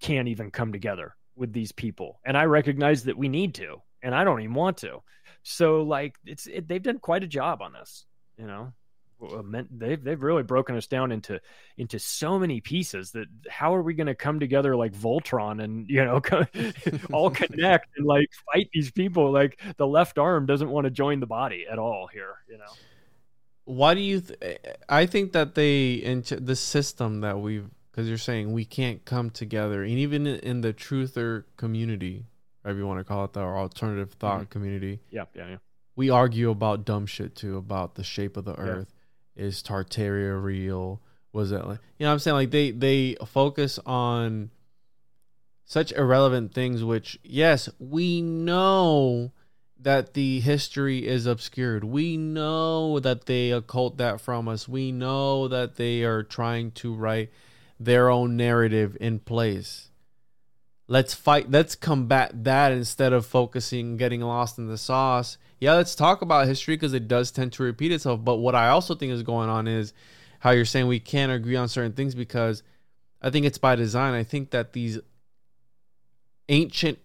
can't 0.00 0.28
even 0.28 0.50
come 0.50 0.72
together 0.72 1.14
with 1.40 1.52
these 1.52 1.72
people 1.72 2.20
and 2.24 2.36
i 2.36 2.44
recognize 2.44 3.02
that 3.02 3.18
we 3.18 3.28
need 3.28 3.54
to 3.54 3.82
and 4.02 4.14
i 4.14 4.22
don't 4.22 4.40
even 4.40 4.54
want 4.54 4.76
to. 4.76 5.02
So 5.42 5.82
like 5.82 6.16
it's 6.24 6.46
it, 6.46 6.68
they've 6.68 6.82
done 6.82 6.98
quite 6.98 7.24
a 7.24 7.26
job 7.26 7.62
on 7.62 7.72
this 7.72 8.04
you 8.38 8.46
know? 8.46 8.72
Uh, 9.22 9.42
they've 9.70 10.02
they've 10.02 10.22
really 10.22 10.42
broken 10.42 10.76
us 10.76 10.86
down 10.86 11.12
into 11.12 11.38
into 11.76 11.98
so 11.98 12.38
many 12.38 12.62
pieces 12.62 13.10
that 13.10 13.26
how 13.50 13.74
are 13.74 13.82
we 13.82 13.92
going 13.92 14.06
to 14.06 14.14
come 14.14 14.40
together 14.40 14.74
like 14.74 14.94
Voltron 14.94 15.62
and 15.62 15.90
you 15.90 16.02
know 16.02 16.22
all 17.12 17.28
connect 17.28 17.88
and 17.98 18.06
like 18.06 18.30
fight 18.50 18.70
these 18.72 18.90
people? 18.90 19.30
Like 19.30 19.60
the 19.76 19.86
left 19.86 20.18
arm 20.18 20.46
doesn't 20.46 20.70
want 20.70 20.86
to 20.86 20.90
join 20.90 21.20
the 21.20 21.26
body 21.26 21.66
at 21.70 21.78
all 21.78 22.06
here 22.06 22.36
you 22.48 22.56
know? 22.56 22.72
Why 23.64 23.94
do 23.94 24.00
you 24.00 24.22
th- 24.22 24.58
i 24.88 25.04
think 25.04 25.32
that 25.32 25.54
they 25.54 25.92
into 25.92 26.40
the 26.40 26.56
system 26.56 27.20
that 27.20 27.38
we've 27.38 27.68
because 27.90 28.08
you're 28.08 28.18
saying 28.18 28.52
we 28.52 28.64
can't 28.64 29.04
come 29.04 29.30
together, 29.30 29.82
and 29.82 29.92
even 29.92 30.26
in, 30.26 30.60
the 30.60 30.72
truther 30.72 31.44
community, 31.56 32.26
whatever 32.62 32.78
you 32.78 32.86
want 32.86 33.00
to 33.00 33.04
call 33.04 33.24
it, 33.24 33.32
the 33.32 33.40
alternative 33.40 34.12
thought 34.12 34.42
mm-hmm. 34.42 34.50
community, 34.50 35.00
Yeah, 35.10 35.24
yeah, 35.34 35.48
yeah. 35.48 35.56
we 35.96 36.10
argue 36.10 36.50
about 36.50 36.84
dumb 36.84 37.06
shit 37.06 37.34
too, 37.34 37.56
about 37.56 37.94
the 37.94 38.04
shape 38.04 38.36
of 38.36 38.44
the 38.44 38.54
Yeah. 38.54 38.62
earth. 38.62 38.94
Is 39.36 39.62
Tartaria 39.62 40.42
real? 40.42 41.00
Was 41.32 41.52
it 41.52 41.64
like 41.64 41.78
you 41.98 42.04
know 42.04 42.08
what 42.08 42.14
I'm 42.14 42.18
saying? 42.18 42.34
Like 42.34 42.50
they 42.50 42.72
they 42.72 43.16
focus 43.26 43.78
on 43.86 44.50
such 45.64 45.92
irrelevant 45.92 46.52
things 46.52 46.82
which 46.82 47.18
yes, 47.22 47.68
we 47.78 48.20
know 48.20 49.32
that 49.78 50.14
the 50.14 50.40
history 50.40 51.06
is 51.06 51.26
obscured. 51.26 51.84
We 51.84 52.16
know 52.16 53.00
that 53.00 53.26
they 53.26 53.50
occult 53.50 53.96
that 53.98 54.20
from 54.20 54.48
us. 54.48 54.68
We 54.68 54.92
know 54.92 55.48
that 55.48 55.76
they 55.76 56.02
are 56.02 56.22
trying 56.22 56.72
to 56.72 56.94
write 56.94 57.30
their 57.80 58.10
own 58.10 58.36
narrative 58.36 58.96
in 59.00 59.18
place. 59.18 59.90
Let's 60.86 61.14
fight. 61.14 61.50
Let's 61.50 61.74
combat 61.74 62.44
that 62.44 62.72
instead 62.72 63.12
of 63.12 63.24
focusing, 63.24 63.96
getting 63.96 64.20
lost 64.20 64.58
in 64.58 64.66
the 64.66 64.76
sauce. 64.76 65.38
Yeah, 65.58 65.74
let's 65.74 65.94
talk 65.94 66.20
about 66.20 66.46
history 66.46 66.76
because 66.76 66.92
it 66.92 67.08
does 67.08 67.30
tend 67.30 67.52
to 67.54 67.62
repeat 67.62 67.92
itself. 67.92 68.22
But 68.22 68.36
what 68.36 68.54
I 68.54 68.68
also 68.68 68.94
think 68.94 69.12
is 69.12 69.22
going 69.22 69.48
on 69.48 69.66
is 69.66 69.94
how 70.40 70.50
you're 70.50 70.64
saying 70.64 70.88
we 70.88 71.00
can't 71.00 71.32
agree 71.32 71.56
on 71.56 71.68
certain 71.68 71.92
things 71.92 72.14
because 72.14 72.62
I 73.22 73.30
think 73.30 73.46
it's 73.46 73.58
by 73.58 73.76
design. 73.76 74.14
I 74.14 74.24
think 74.24 74.50
that 74.50 74.72
these 74.72 74.98
ancient 76.48 76.98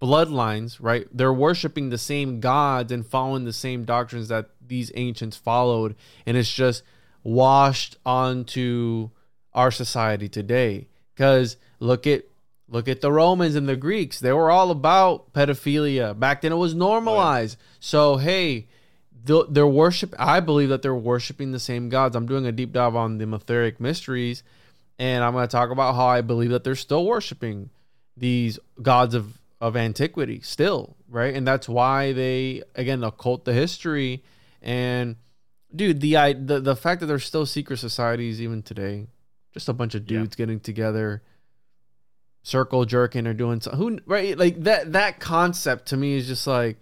bloodlines, 0.00 0.78
right? 0.80 1.06
They're 1.12 1.32
worshiping 1.32 1.90
the 1.90 1.98
same 1.98 2.40
gods 2.40 2.92
and 2.92 3.06
following 3.06 3.44
the 3.44 3.52
same 3.52 3.84
doctrines 3.84 4.28
that 4.28 4.50
these 4.64 4.92
ancients 4.94 5.36
followed, 5.36 5.96
and 6.24 6.36
it's 6.36 6.52
just 6.52 6.82
washed 7.22 7.96
onto 8.06 9.10
our 9.54 9.70
society 9.70 10.28
today. 10.28 10.88
Because 11.14 11.56
look 11.80 12.06
at 12.06 12.24
look 12.68 12.88
at 12.88 13.00
the 13.00 13.12
Romans 13.12 13.54
and 13.54 13.68
the 13.68 13.76
Greeks; 13.76 14.20
they 14.20 14.32
were 14.32 14.50
all 14.50 14.70
about 14.70 15.32
pedophilia 15.32 16.18
back 16.18 16.42
then. 16.42 16.52
It 16.52 16.56
was 16.56 16.74
normalized. 16.74 17.56
Oh, 17.60 17.64
so 17.80 18.16
hey. 18.16 18.66
the- 19.24 19.46
Their 19.48 19.66
worship, 19.66 20.14
I 20.18 20.40
believe 20.40 20.68
that 20.70 20.82
they're 20.82 20.94
worshiping 20.94 21.52
the 21.52 21.58
same 21.60 21.88
gods. 21.88 22.14
I'm 22.16 22.26
doing 22.26 22.46
a 22.46 22.52
deep 22.52 22.72
dive 22.72 22.94
on 22.96 23.18
the 23.18 23.26
Mithraic 23.26 23.80
mysteries, 23.80 24.42
and 24.98 25.24
I'm 25.24 25.32
going 25.32 25.46
to 25.46 25.50
talk 25.50 25.70
about 25.70 25.94
how 25.94 26.06
I 26.06 26.20
believe 26.20 26.50
that 26.50 26.62
they're 26.64 26.74
still 26.74 27.04
worshiping 27.06 27.70
these 28.16 28.58
gods 28.82 29.14
of 29.14 29.38
of 29.60 29.76
antiquity 29.76 30.40
still 30.42 30.94
right 31.08 31.34
and 31.34 31.46
that's 31.46 31.68
why 31.68 32.12
they 32.12 32.62
again 32.74 33.02
occult 33.02 33.44
the 33.46 33.52
history 33.52 34.22
and 34.60 35.16
dude 35.74 36.00
the 36.02 36.16
i 36.16 36.32
the, 36.34 36.60
the 36.60 36.76
fact 36.76 37.00
that 37.00 37.06
there's 37.06 37.24
still 37.24 37.46
secret 37.46 37.78
societies 37.78 38.42
even 38.42 38.62
today 38.62 39.06
just 39.54 39.68
a 39.68 39.72
bunch 39.72 39.94
of 39.94 40.02
Yeah. 40.02 40.18
dudes 40.18 40.36
getting 40.36 40.60
together 40.60 41.22
circle 42.42 42.84
jerking 42.84 43.26
or 43.26 43.32
doing 43.32 43.60
something. 43.60 43.80
who 43.80 43.98
right 44.06 44.36
like 44.36 44.62
that 44.64 44.92
that 44.92 45.18
concept 45.18 45.86
to 45.86 45.96
me 45.96 46.14
is 46.14 46.26
just 46.26 46.46
like 46.46 46.76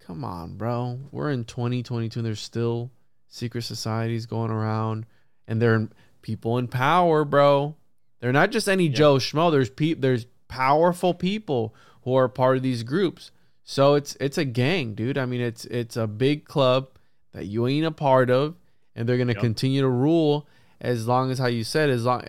come 0.00 0.22
on 0.24 0.56
bro 0.56 0.98
we're 1.10 1.30
in 1.30 1.44
2022 1.44 2.18
and 2.18 2.26
there's 2.26 2.40
still 2.40 2.90
secret 3.28 3.62
societies 3.62 4.26
going 4.26 4.50
around 4.50 5.06
and 5.48 5.60
they're 5.62 5.88
people 6.20 6.58
in 6.58 6.68
power 6.68 7.24
bro 7.24 7.74
they're 8.20 8.32
not 8.32 8.50
just 8.50 8.70
any 8.70 8.88
Joe 8.88 9.16
Schmo. 9.16 9.50
There's 9.50 9.68
pe- 9.68 9.92
there's 9.92 10.24
powerful 10.48 11.12
people 11.12 11.74
who 12.04 12.14
are 12.14 12.26
part 12.26 12.56
of 12.56 12.62
these 12.62 12.82
groups. 12.82 13.30
So 13.64 13.96
it's 13.96 14.16
it's 14.18 14.38
a 14.38 14.46
gang, 14.46 14.94
dude. 14.94 15.18
I 15.18 15.26
mean, 15.26 15.42
it's 15.42 15.66
it's 15.66 15.98
a 15.98 16.06
big 16.06 16.46
club 16.46 16.88
that 17.32 17.44
you 17.44 17.66
ain't 17.66 17.84
a 17.84 17.90
part 17.90 18.30
of, 18.30 18.54
and 18.96 19.06
they're 19.06 19.18
gonna 19.18 19.34
Yep. 19.34 19.42
continue 19.42 19.82
to 19.82 19.88
rule 19.90 20.48
as 20.80 21.06
long 21.06 21.30
as 21.30 21.38
how 21.38 21.46
you 21.46 21.64
said 21.64 21.90
as 21.90 22.04
long 22.04 22.22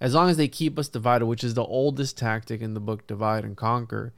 as 0.00 0.14
long 0.14 0.30
as 0.30 0.36
they 0.36 0.48
keep 0.48 0.78
us 0.78 0.88
divided, 0.88 1.26
which 1.26 1.42
is 1.42 1.54
the 1.54 1.64
oldest 1.64 2.16
tactic 2.16 2.60
in 2.60 2.74
the 2.74 2.80
book, 2.80 3.06
divide 3.06 3.44
and 3.44 3.56
conquer. 3.56 4.12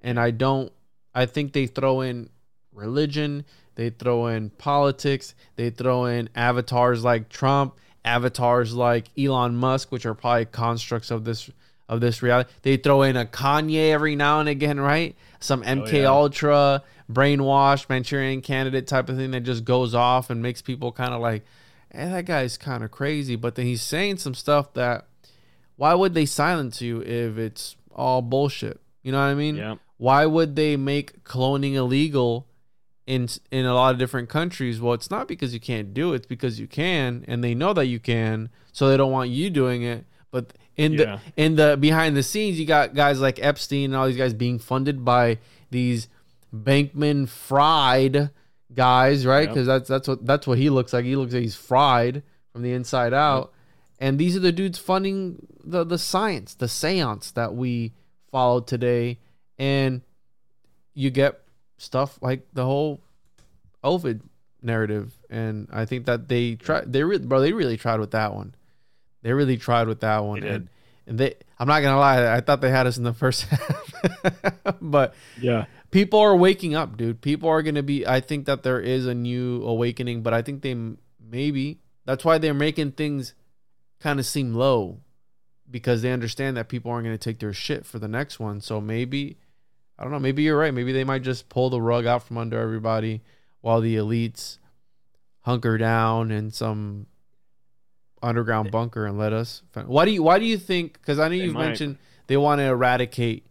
And 0.00 0.18
I 0.18 0.30
don't. 0.30 0.72
I 1.14 1.26
think 1.26 1.52
they 1.52 1.66
throw 1.66 2.00
in 2.00 2.30
religion, 2.72 3.44
they 3.76 3.90
throw 3.90 4.26
in 4.26 4.50
politics, 4.50 5.34
they 5.56 5.70
throw 5.70 6.06
in 6.06 6.28
avatars 6.34 7.04
like 7.04 7.28
Trump, 7.28 7.78
avatars 8.04 8.74
like 8.74 9.06
Elon 9.18 9.56
Musk, 9.56 9.90
which 9.90 10.06
are 10.06 10.14
probably 10.14 10.46
constructs 10.46 11.10
of 11.10 11.24
this 11.24 11.50
of 11.88 12.00
this 12.00 12.22
reality. 12.22 12.50
They 12.62 12.76
throw 12.76 13.02
in 13.02 13.16
a 13.16 13.24
Kanye 13.24 13.90
every 13.90 14.16
now 14.16 14.40
and 14.40 14.48
again, 14.48 14.80
right? 14.80 15.16
Some 15.40 15.62
oh, 15.62 15.66
MK 15.66 15.92
yeah. 15.92 16.08
Ultra, 16.08 16.82
brainwashed 17.12 17.88
Manchurian 17.88 18.40
candidate 18.40 18.86
type 18.86 19.08
of 19.08 19.16
thing 19.16 19.32
that 19.32 19.42
just 19.42 19.64
goes 19.64 19.94
off 19.94 20.30
and 20.30 20.42
makes 20.42 20.62
people 20.62 20.92
kind 20.92 21.12
of 21.12 21.20
like, 21.20 21.44
eh, 21.94 22.08
that 22.10 22.24
guy's 22.26 22.56
kind 22.56 22.82
of 22.84 22.90
crazy. 22.90 23.36
But 23.36 23.54
then 23.54 23.66
he's 23.66 23.82
saying 23.82 24.18
some 24.18 24.34
stuff 24.34 24.72
that 24.74 25.06
why 25.76 25.94
would 25.94 26.14
they 26.14 26.26
silence 26.26 26.80
you 26.82 27.00
if 27.02 27.38
it's 27.38 27.76
all 27.94 28.22
bullshit? 28.22 28.80
You 29.02 29.12
know 29.12 29.18
what 29.18 29.24
I 29.26 29.34
mean? 29.34 29.56
Yeah. 29.56 29.76
Why 29.96 30.26
would 30.26 30.56
they 30.56 30.76
make 30.76 31.24
cloning 31.24 31.74
illegal 31.74 32.46
in 33.06 33.28
in 33.50 33.64
a 33.66 33.74
lot 33.74 33.92
of 33.92 33.98
different 33.98 34.28
countries? 34.28 34.80
Well, 34.80 34.94
it's 34.94 35.10
not 35.10 35.28
because 35.28 35.52
you 35.54 35.60
can't 35.60 35.92
do 35.94 36.12
it; 36.12 36.16
it's 36.16 36.26
because 36.26 36.58
you 36.60 36.66
can, 36.66 37.24
and 37.28 37.42
they 37.44 37.54
know 37.54 37.72
that 37.74 37.86
you 37.86 38.00
can, 38.00 38.48
so 38.72 38.88
they 38.88 38.96
don't 38.96 39.12
want 39.12 39.30
you 39.30 39.50
doing 39.50 39.82
it. 39.82 40.04
But 40.30 40.54
in 40.76 40.94
Yeah. 40.94 41.18
the 41.36 41.42
in 41.42 41.56
the 41.56 41.76
behind 41.78 42.16
the 42.16 42.22
scenes, 42.22 42.58
you 42.58 42.66
got 42.66 42.94
guys 42.94 43.20
like 43.20 43.38
Epstein 43.42 43.86
and 43.86 43.96
all 43.96 44.06
these 44.06 44.16
guys 44.16 44.34
being 44.34 44.58
funded 44.58 45.04
by 45.04 45.38
these 45.70 46.08
Bankman-Fried 47.04 48.30
guys, 48.72 49.26
right? 49.26 49.42
Yep. 49.44 49.48
Because 49.50 49.66
that's 49.66 49.88
that's 49.88 50.08
what 50.08 50.24
that's 50.24 50.46
what 50.46 50.58
he 50.58 50.70
looks 50.70 50.92
like. 50.92 51.04
He 51.04 51.16
looks 51.16 51.32
like 51.34 51.42
he's 51.42 51.56
fried 51.56 52.22
from 52.52 52.62
the 52.62 52.72
inside 52.72 53.12
out. 53.12 53.52
And 54.00 54.18
these 54.18 54.36
are 54.36 54.40
the 54.40 54.52
dudes 54.52 54.78
funding 54.78 55.46
the 55.62 55.84
the 55.84 55.98
science, 55.98 56.54
the 56.54 56.68
seance 56.68 57.30
that 57.32 57.54
we 57.54 57.92
follow 58.30 58.60
today. 58.60 59.18
And 59.58 60.02
you 60.94 61.10
get 61.10 61.40
stuff 61.78 62.18
like 62.20 62.46
the 62.52 62.64
whole 62.64 63.00
Covid 63.84 64.20
narrative. 64.62 65.12
And 65.30 65.68
I 65.72 65.84
think 65.84 66.06
that 66.06 66.28
they 66.28 66.54
tried 66.56 66.92
they 66.92 67.02
re- 67.04 67.18
bro, 67.18 67.40
they 67.40 67.52
really 67.52 67.76
tried 67.76 68.00
with 68.00 68.12
that 68.12 68.34
one. 68.34 68.54
They 69.22 69.32
really 69.32 69.56
tried 69.56 69.88
with 69.88 70.00
that 70.00 70.24
one. 70.24 70.42
And 70.42 70.68
and 71.06 71.18
they 71.18 71.34
I'm 71.58 71.68
not 71.68 71.80
gonna 71.82 71.98
lie, 71.98 72.34
I 72.34 72.40
thought 72.40 72.60
they 72.60 72.70
had 72.70 72.86
us 72.86 72.96
in 72.98 73.04
the 73.04 73.12
first 73.14 73.42
half. 73.44 73.94
but 74.80 75.14
Yeah. 75.40 75.66
People 75.94 76.18
are 76.18 76.34
waking 76.34 76.74
up, 76.74 76.96
dude. 76.96 77.20
People 77.20 77.48
are 77.48 77.62
going 77.62 77.76
to 77.76 77.82
be. 77.82 78.04
I 78.04 78.18
think 78.20 78.46
that 78.46 78.64
there 78.64 78.80
is 78.80 79.06
a 79.06 79.14
new 79.14 79.62
awakening, 79.62 80.24
but 80.24 80.34
I 80.34 80.42
think 80.42 80.62
they 80.62 80.76
maybe 81.24 81.78
that's 82.04 82.24
why 82.24 82.38
they're 82.38 82.52
making 82.52 82.92
things 82.92 83.32
kind 84.00 84.18
of 84.18 84.26
seem 84.26 84.54
low 84.54 84.98
because 85.70 86.02
they 86.02 86.12
understand 86.12 86.56
that 86.56 86.68
people 86.68 86.90
aren't 86.90 87.04
going 87.04 87.16
to 87.16 87.24
take 87.24 87.38
their 87.38 87.52
shit 87.52 87.86
for 87.86 88.00
the 88.00 88.08
next 88.08 88.40
one. 88.40 88.60
So 88.60 88.80
maybe, 88.80 89.38
I 89.96 90.02
don't 90.02 90.10
know. 90.10 90.18
Maybe 90.18 90.42
you're 90.42 90.58
right. 90.58 90.74
Maybe 90.74 90.92
they 90.92 91.04
might 91.04 91.22
just 91.22 91.48
pull 91.48 91.70
the 91.70 91.80
rug 91.80 92.06
out 92.06 92.24
from 92.24 92.38
under 92.38 92.58
everybody 92.58 93.22
while 93.60 93.80
the 93.80 93.94
elites 93.94 94.58
hunker 95.42 95.78
down 95.78 96.32
in 96.32 96.50
some 96.50 97.06
underground 98.20 98.72
bunker 98.72 99.06
and 99.06 99.16
let 99.16 99.32
us. 99.32 99.62
Why 99.86 100.06
do 100.06 100.10
you? 100.10 100.24
Why 100.24 100.40
do 100.40 100.44
you 100.44 100.58
think? 100.58 100.94
Because 100.94 101.20
I 101.20 101.28
know 101.28 101.36
you've 101.36 101.54
might. 101.54 101.66
mentioned 101.66 101.98
they 102.26 102.36
want 102.36 102.58
to 102.58 102.64
eradicate 102.64 103.46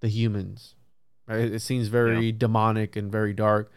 the 0.00 0.08
humans. 0.08 0.74
Right? 1.26 1.52
It 1.52 1.60
seems 1.60 1.88
very 1.88 2.32
demonic 2.32 2.96
and 2.96 3.10
very 3.10 3.32
dark. 3.32 3.72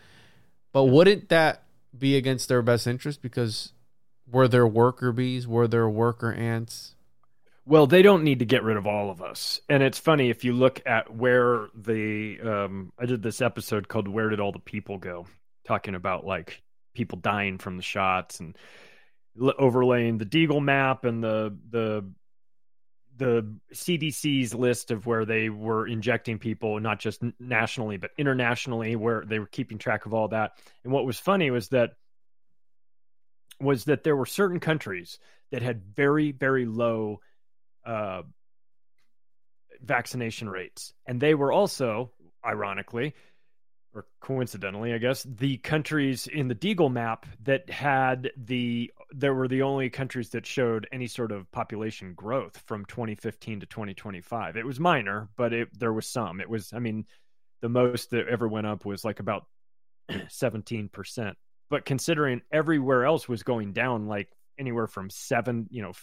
But 0.74 0.86
wouldn't 0.86 1.30
that 1.30 1.64
be 1.98 2.16
against 2.18 2.50
their 2.50 2.62
best 2.62 2.88
interest? 2.88 3.22
Because 3.22 3.72
were 4.30 4.48
there 4.48 4.68
worker 4.68 5.12
bees? 5.12 5.48
Were 5.48 5.68
there 5.68 5.89
worker 5.89 6.34
ants? 6.34 6.95
Well, 7.66 7.88
they 7.88 8.02
don't 8.02 8.24
need 8.24 8.39
to 8.39 8.45
get 8.45 8.64
rid 8.64 8.78
of 8.78 8.88
all 8.88 9.10
of 9.10 9.22
us. 9.22 9.60
And 9.68 9.84
it's 9.84 10.00
funny 10.00 10.30
if 10.30 10.43
you 10.43 10.54
look 10.54 10.82
at 10.86 11.14
where 11.14 11.68
the 11.76 12.39
um 12.41 12.93
I 13.00 13.06
did 13.06 13.22
this 13.22 13.41
episode 13.41 13.88
called 13.88 14.08
Where 14.08 14.30
Did 14.30 14.39
All 14.39 14.52
the 14.52 14.60
People 14.60 14.98
Go? 14.98 15.28
talking 15.68 15.95
about 15.95 16.26
like 16.26 16.62
people 16.95 17.20
dying 17.20 17.58
from 17.58 17.78
the 17.78 17.84
shots 17.84 18.39
and 18.39 18.58
overlaying 19.60 20.18
the 20.18 20.26
Deagle 20.26 20.64
map 20.64 21.04
and 21.06 21.24
the 21.24 21.56
the 21.70 22.10
the 23.18 23.57
CDC's 23.74 24.53
list 24.53 24.91
of 24.91 25.05
where 25.05 25.26
they 25.26 25.49
were 25.49 25.88
injecting 25.88 26.39
people 26.39 26.80
not 26.80 26.99
just 26.99 27.22
nationally 27.39 27.97
but 27.97 28.11
internationally 28.18 28.95
where 28.95 29.24
they 29.26 29.39
were 29.39 29.47
keeping 29.47 29.78
track 29.78 30.05
of 30.05 30.13
all 30.13 30.30
that. 30.30 30.51
And 30.84 30.93
what 30.93 31.05
was 31.05 31.20
funny 31.20 31.51
was 31.51 31.70
that 31.70 31.91
was 33.59 33.86
that 33.86 34.03
there 34.03 34.15
were 34.15 34.26
certain 34.26 34.59
countries 34.59 35.20
that 35.51 35.61
had 35.61 35.84
very 35.95 36.32
very 36.32 36.65
low 36.65 37.20
uh, 37.86 38.22
vaccination 39.82 40.49
rates. 40.49 40.93
And 41.05 41.20
they 41.20 41.34
were 41.34 41.51
also, 41.51 42.11
ironically, 42.45 43.13
or 43.93 44.05
coincidentally, 44.22 44.93
I 44.93 44.97
guess, 44.97 45.24
the 45.24 45.57
countries 45.57 46.28
in 46.28 46.47
the 46.47 46.55
Deagle 46.55 46.91
map 46.91 47.26
that 47.43 47.70
had 47.70 48.32
the, 48.38 48.91
there 49.12 49.34
were 49.34 49.47
the 49.47 49.62
only 49.62 49.89
countries 49.89 50.30
that 50.30 50.45
showed 50.45 50.88
any 50.91 51.08
sort 51.08 51.32
of 51.32 51.49
population 51.51 52.14
growth 52.14 52.62
from 52.66 52.86
2015 52.86 53.62
to 53.62 53.66
2025. 53.66 54.58
It 54.58 54.66
was 54.66 54.80
minor, 54.80 55.30
but 55.38 55.53
it, 55.53 55.70
there 55.80 55.93
was 55.93 56.08
some. 56.08 56.41
It 56.41 56.49
was, 56.49 56.74
I 56.74 56.80
mean, 56.80 57.05
the 57.62 57.70
most 57.70 58.12
that 58.12 58.28
ever 58.28 58.47
went 58.47 58.68
up 58.68 58.86
was 58.86 59.05
like 59.05 59.20
about 59.20 59.45
17%. 60.12 61.34
But 61.70 61.86
considering 61.86 62.41
everywhere 62.51 63.05
else 63.05 63.28
was 63.28 63.43
going 63.43 63.74
down, 63.74 64.08
like 64.08 64.30
anywhere 64.58 64.88
from 64.88 65.10
seven, 65.10 65.68
you 65.70 65.82
know, 65.82 65.93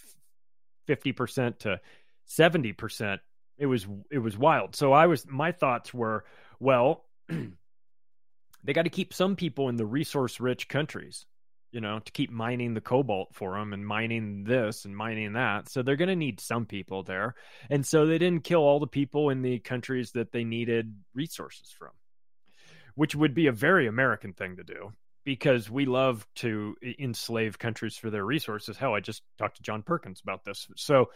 50% 0.88 1.59
to 1.61 1.80
70%. 2.28 3.18
It 3.57 3.66
was 3.66 3.86
it 4.11 4.18
was 4.18 4.36
wild. 4.36 4.74
So 4.74 4.92
I 4.92 5.07
was 5.07 5.26
my 5.28 5.52
thoughts 5.52 5.94
were, 5.94 6.24
well, 6.59 7.05
they 7.28 8.72
got 8.72 8.82
to 8.82 8.90
keep 8.90 9.14
some 9.14 9.36
people 9.36 9.68
in 9.68 9.76
the 9.76 9.86
resource 9.86 10.40
rich 10.40 10.68
countries 10.68 11.24
you 11.75 11.81
know, 11.81 11.99
to 11.99 12.12
keep 12.12 12.31
mining 12.31 12.72
the 12.72 12.81
cobalt 12.81 13.35
for 13.35 13.59
them 13.59 13.72
and 13.72 13.85
mining 13.85 14.45
this 14.45 14.85
and 14.85 14.97
mining 14.97 15.33
that. 15.33 15.68
So 15.68 15.83
they're 15.83 15.97
going 15.97 16.09
to 16.09 16.14
need 16.14 16.39
some 16.39 16.66
people 16.66 17.03
there. 17.03 17.35
And 17.68 17.85
so 17.85 18.07
they 18.07 18.16
didn't 18.16 18.45
kill 18.45 18.61
all 18.61 18.79
the 18.79 18.87
people 18.87 19.31
in 19.31 19.43
the 19.43 19.59
countries 19.59 20.12
that 20.12 20.31
they 20.31 20.45
needed 20.45 20.95
resources 21.14 21.75
from, 21.77 21.91
which 22.95 23.16
would 23.16 23.35
be 23.35 23.49
a 23.49 23.53
very 23.53 23.89
American 23.89 24.35
thing 24.35 24.57
to 24.57 24.62
do 24.62 24.93
because 25.25 25.68
we 25.68 25.85
love 25.85 26.25
to 26.37 26.77
enslave 27.01 27.59
countries 27.59 27.97
for 27.97 28.09
their 28.09 28.25
resources. 28.25 28.77
Hell, 28.77 28.95
I 28.95 29.01
just 29.01 29.22
talked 29.37 29.57
to 29.57 29.62
John 29.64 29.83
Perkins 29.83 30.20
about 30.20 30.45
this. 30.45 30.68
So, 30.77 31.11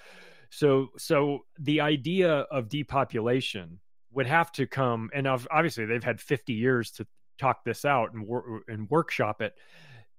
so, 0.51 0.89
so 0.99 1.45
the 1.61 1.83
idea 1.83 2.33
of 2.33 2.69
depopulation 2.69 3.79
would 4.11 4.27
have 4.27 4.51
to 4.53 4.67
come, 4.67 5.11
and 5.15 5.29
obviously 5.29 5.85
they've 5.85 6.03
had 6.03 6.21
50 6.21 6.55
years 6.55 6.91
to 6.93 7.07
talk 7.39 7.63
this 7.63 7.85
out 7.85 8.13
and, 8.13 8.27
wor- 8.27 8.63
and 8.67 8.91
workshop 8.91 9.41
it 9.41 9.55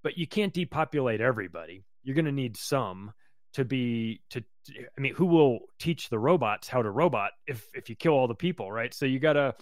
but 0.02 0.18
you 0.18 0.26
can't 0.26 0.52
depopulate 0.52 1.20
everybody. 1.20 1.84
You're 2.02 2.14
going 2.14 2.24
to 2.24 2.32
need 2.32 2.56
some 2.56 3.12
to 3.54 3.64
be 3.64 4.20
to 4.30 4.44
I 4.96 5.00
mean, 5.00 5.14
who 5.14 5.26
will 5.26 5.60
teach 5.78 6.08
the 6.08 6.18
robots 6.18 6.68
how 6.68 6.82
to 6.82 6.90
robot 6.90 7.32
if 7.46 7.66
if 7.74 7.88
you 7.88 7.96
kill 7.96 8.12
all 8.12 8.28
the 8.28 8.34
people, 8.34 8.70
right? 8.70 8.92
So 8.94 9.06
you 9.06 9.18
got 9.18 9.34
to 9.34 9.54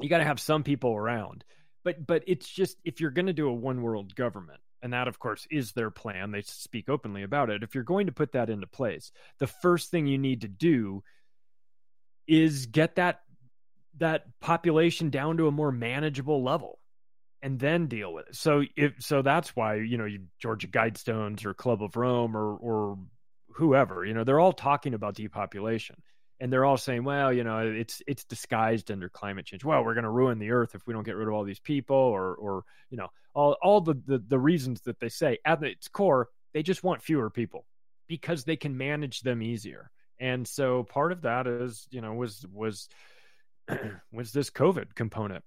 you 0.00 0.08
got 0.08 0.18
to 0.18 0.24
have 0.24 0.40
some 0.40 0.62
people 0.62 0.94
around. 0.94 1.44
But 1.84 2.06
but 2.06 2.24
it's 2.26 2.48
just 2.48 2.76
if 2.84 3.00
you're 3.00 3.10
going 3.10 3.26
to 3.26 3.32
do 3.32 3.48
a 3.48 3.54
one 3.54 3.82
world 3.82 4.14
government, 4.14 4.60
and 4.82 4.92
that 4.92 5.08
of 5.08 5.18
course 5.18 5.46
is 5.50 5.72
their 5.72 5.90
plan, 5.90 6.30
they 6.30 6.42
speak 6.42 6.88
openly 6.88 7.22
about 7.22 7.50
it. 7.50 7.62
If 7.62 7.74
you're 7.74 7.84
going 7.84 8.06
to 8.06 8.12
put 8.12 8.32
that 8.32 8.50
into 8.50 8.66
place, 8.66 9.12
the 9.38 9.46
first 9.46 9.90
thing 9.90 10.06
you 10.06 10.18
need 10.18 10.42
to 10.42 10.48
do 10.48 11.02
is 12.26 12.66
get 12.66 12.96
that 12.96 13.20
that 13.98 14.24
population 14.40 15.10
down 15.10 15.36
to 15.36 15.46
a 15.46 15.52
more 15.52 15.72
manageable 15.72 16.42
level 16.42 16.79
and 17.42 17.58
then 17.58 17.86
deal 17.86 18.12
with 18.12 18.28
it. 18.28 18.36
So 18.36 18.62
if 18.76 18.94
so 19.00 19.22
that's 19.22 19.54
why, 19.56 19.76
you 19.76 19.96
know, 19.98 20.04
you, 20.04 20.24
Georgia 20.38 20.68
Guidestones 20.68 21.44
or 21.44 21.54
Club 21.54 21.82
of 21.82 21.96
Rome 21.96 22.36
or 22.36 22.56
or 22.56 22.98
whoever, 23.54 24.04
you 24.04 24.14
know, 24.14 24.24
they're 24.24 24.40
all 24.40 24.52
talking 24.52 24.94
about 24.94 25.14
depopulation. 25.14 25.96
And 26.42 26.50
they're 26.50 26.64
all 26.64 26.78
saying, 26.78 27.04
well, 27.04 27.30
you 27.30 27.44
know, 27.44 27.58
it's 27.58 28.00
it's 28.06 28.24
disguised 28.24 28.90
under 28.90 29.10
climate 29.10 29.44
change. 29.44 29.62
Well, 29.62 29.84
we're 29.84 29.94
going 29.94 30.04
to 30.04 30.10
ruin 30.10 30.38
the 30.38 30.52
earth 30.52 30.74
if 30.74 30.86
we 30.86 30.94
don't 30.94 31.04
get 31.04 31.16
rid 31.16 31.28
of 31.28 31.34
all 31.34 31.44
these 31.44 31.60
people, 31.60 31.96
or 31.96 32.34
or 32.34 32.64
you 32.88 32.96
know, 32.96 33.08
all 33.34 33.56
all 33.62 33.82
the, 33.82 33.94
the 34.06 34.18
the 34.26 34.38
reasons 34.38 34.80
that 34.82 34.98
they 35.00 35.10
say. 35.10 35.38
At 35.44 35.62
its 35.62 35.88
core, 35.88 36.28
they 36.54 36.62
just 36.62 36.82
want 36.82 37.02
fewer 37.02 37.28
people 37.28 37.66
because 38.08 38.44
they 38.44 38.56
can 38.56 38.76
manage 38.76 39.20
them 39.20 39.42
easier. 39.42 39.90
And 40.18 40.48
so 40.48 40.82
part 40.82 41.12
of 41.12 41.22
that 41.22 41.46
is, 41.46 41.86
you 41.90 42.00
know, 42.00 42.14
was 42.14 42.44
was 42.52 42.88
was 44.12 44.32
this 44.32 44.50
COVID 44.50 44.94
component. 44.94 45.44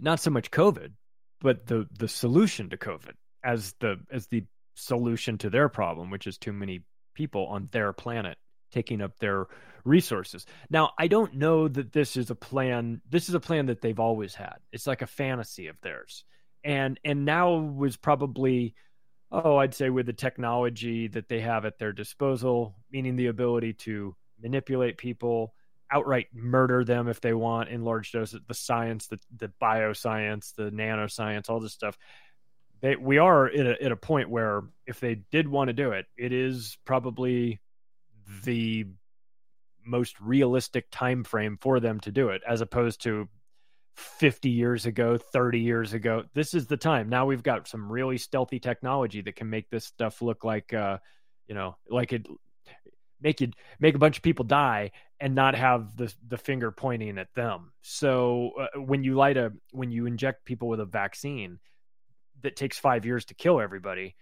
Not 0.00 0.20
so 0.20 0.30
much 0.30 0.50
COVID, 0.50 0.92
but 1.40 1.66
the 1.66 1.86
the 1.98 2.08
solution 2.08 2.70
to 2.70 2.76
COVID 2.76 3.14
as 3.42 3.74
the 3.80 3.96
as 4.10 4.26
the 4.28 4.44
solution 4.74 5.38
to 5.38 5.50
their 5.50 5.68
problem, 5.68 6.10
which 6.10 6.26
is 6.26 6.38
too 6.38 6.52
many 6.52 6.84
people 7.14 7.46
on 7.46 7.68
their 7.72 7.92
planet 7.92 8.36
taking 8.72 9.00
up 9.00 9.16
their 9.18 9.46
resources. 9.84 10.46
Now, 10.68 10.92
I 10.98 11.06
don't 11.06 11.34
know 11.34 11.68
that 11.68 11.92
this 11.92 12.16
is 12.16 12.30
a 12.30 12.34
plan. 12.34 13.00
This 13.08 13.28
is 13.28 13.34
a 13.34 13.40
plan 13.40 13.66
that 13.66 13.80
they've 13.80 14.00
always 14.00 14.34
had. 14.34 14.56
It's 14.72 14.86
like 14.86 15.02
a 15.02 15.06
fantasy 15.06 15.68
of 15.68 15.80
theirs, 15.80 16.24
and 16.64 16.98
and 17.04 17.24
now 17.24 17.54
was 17.54 17.96
probably, 17.96 18.74
oh, 19.30 19.56
I'd 19.56 19.74
say 19.74 19.90
with 19.90 20.06
the 20.06 20.12
technology 20.12 21.08
that 21.08 21.28
they 21.28 21.40
have 21.40 21.64
at 21.64 21.78
their 21.78 21.92
disposal, 21.92 22.76
meaning 22.90 23.16
the 23.16 23.26
ability 23.26 23.74
to 23.74 24.16
manipulate 24.40 24.98
people, 24.98 25.54
outright 25.94 26.26
murder 26.34 26.84
them 26.84 27.08
if 27.08 27.20
they 27.20 27.32
want 27.32 27.68
in 27.68 27.84
large 27.84 28.12
doses. 28.12 28.40
The 28.46 28.54
science, 28.54 29.06
the 29.06 29.18
the 29.36 29.52
bioscience, 29.62 30.54
the 30.54 30.70
nanoscience, 30.70 31.48
all 31.48 31.60
this 31.60 31.72
stuff. 31.72 31.96
They, 32.80 32.96
we 32.96 33.18
are 33.18 33.46
at 33.46 33.66
a, 33.66 33.82
at 33.82 33.92
a 33.92 33.96
point 33.96 34.28
where 34.28 34.62
if 34.86 35.00
they 35.00 35.14
did 35.30 35.48
want 35.48 35.68
to 35.68 35.72
do 35.72 35.92
it, 35.92 36.06
it 36.16 36.32
is 36.32 36.76
probably 36.84 37.60
the 38.44 38.86
most 39.86 40.20
realistic 40.20 40.90
time 40.90 41.24
frame 41.24 41.58
for 41.60 41.80
them 41.80 42.00
to 42.00 42.10
do 42.10 42.30
it, 42.30 42.42
as 42.46 42.60
opposed 42.60 43.02
to 43.02 43.28
50 43.96 44.50
years 44.50 44.86
ago, 44.86 45.16
30 45.16 45.60
years 45.60 45.92
ago. 45.92 46.24
This 46.34 46.54
is 46.54 46.66
the 46.66 46.76
time. 46.76 47.08
Now 47.08 47.26
we've 47.26 47.42
got 47.42 47.68
some 47.68 47.90
really 47.90 48.18
stealthy 48.18 48.58
technology 48.58 49.20
that 49.22 49.36
can 49.36 49.48
make 49.48 49.70
this 49.70 49.84
stuff 49.84 50.20
look 50.20 50.44
like, 50.44 50.72
uh, 50.72 50.98
you 51.46 51.54
know, 51.54 51.76
like 51.88 52.12
it 52.12 52.26
make 53.24 53.40
you 53.40 53.50
make 53.80 53.96
a 53.96 53.98
bunch 53.98 54.18
of 54.18 54.22
people 54.22 54.44
die 54.44 54.92
and 55.18 55.34
not 55.34 55.56
have 55.56 55.96
the 55.96 56.14
the 56.28 56.36
finger 56.36 56.70
pointing 56.70 57.18
at 57.18 57.34
them. 57.34 57.72
So 57.80 58.52
uh, 58.60 58.78
when 58.78 59.02
you 59.02 59.14
light 59.14 59.36
a 59.36 59.52
when 59.72 59.90
you 59.90 60.06
inject 60.06 60.44
people 60.44 60.68
with 60.68 60.78
a 60.78 60.84
vaccine 60.84 61.58
that 62.42 62.56
takes 62.56 62.78
5 62.78 63.06
years 63.06 63.24
to 63.26 63.34
kill 63.34 63.58
everybody, 63.58 64.14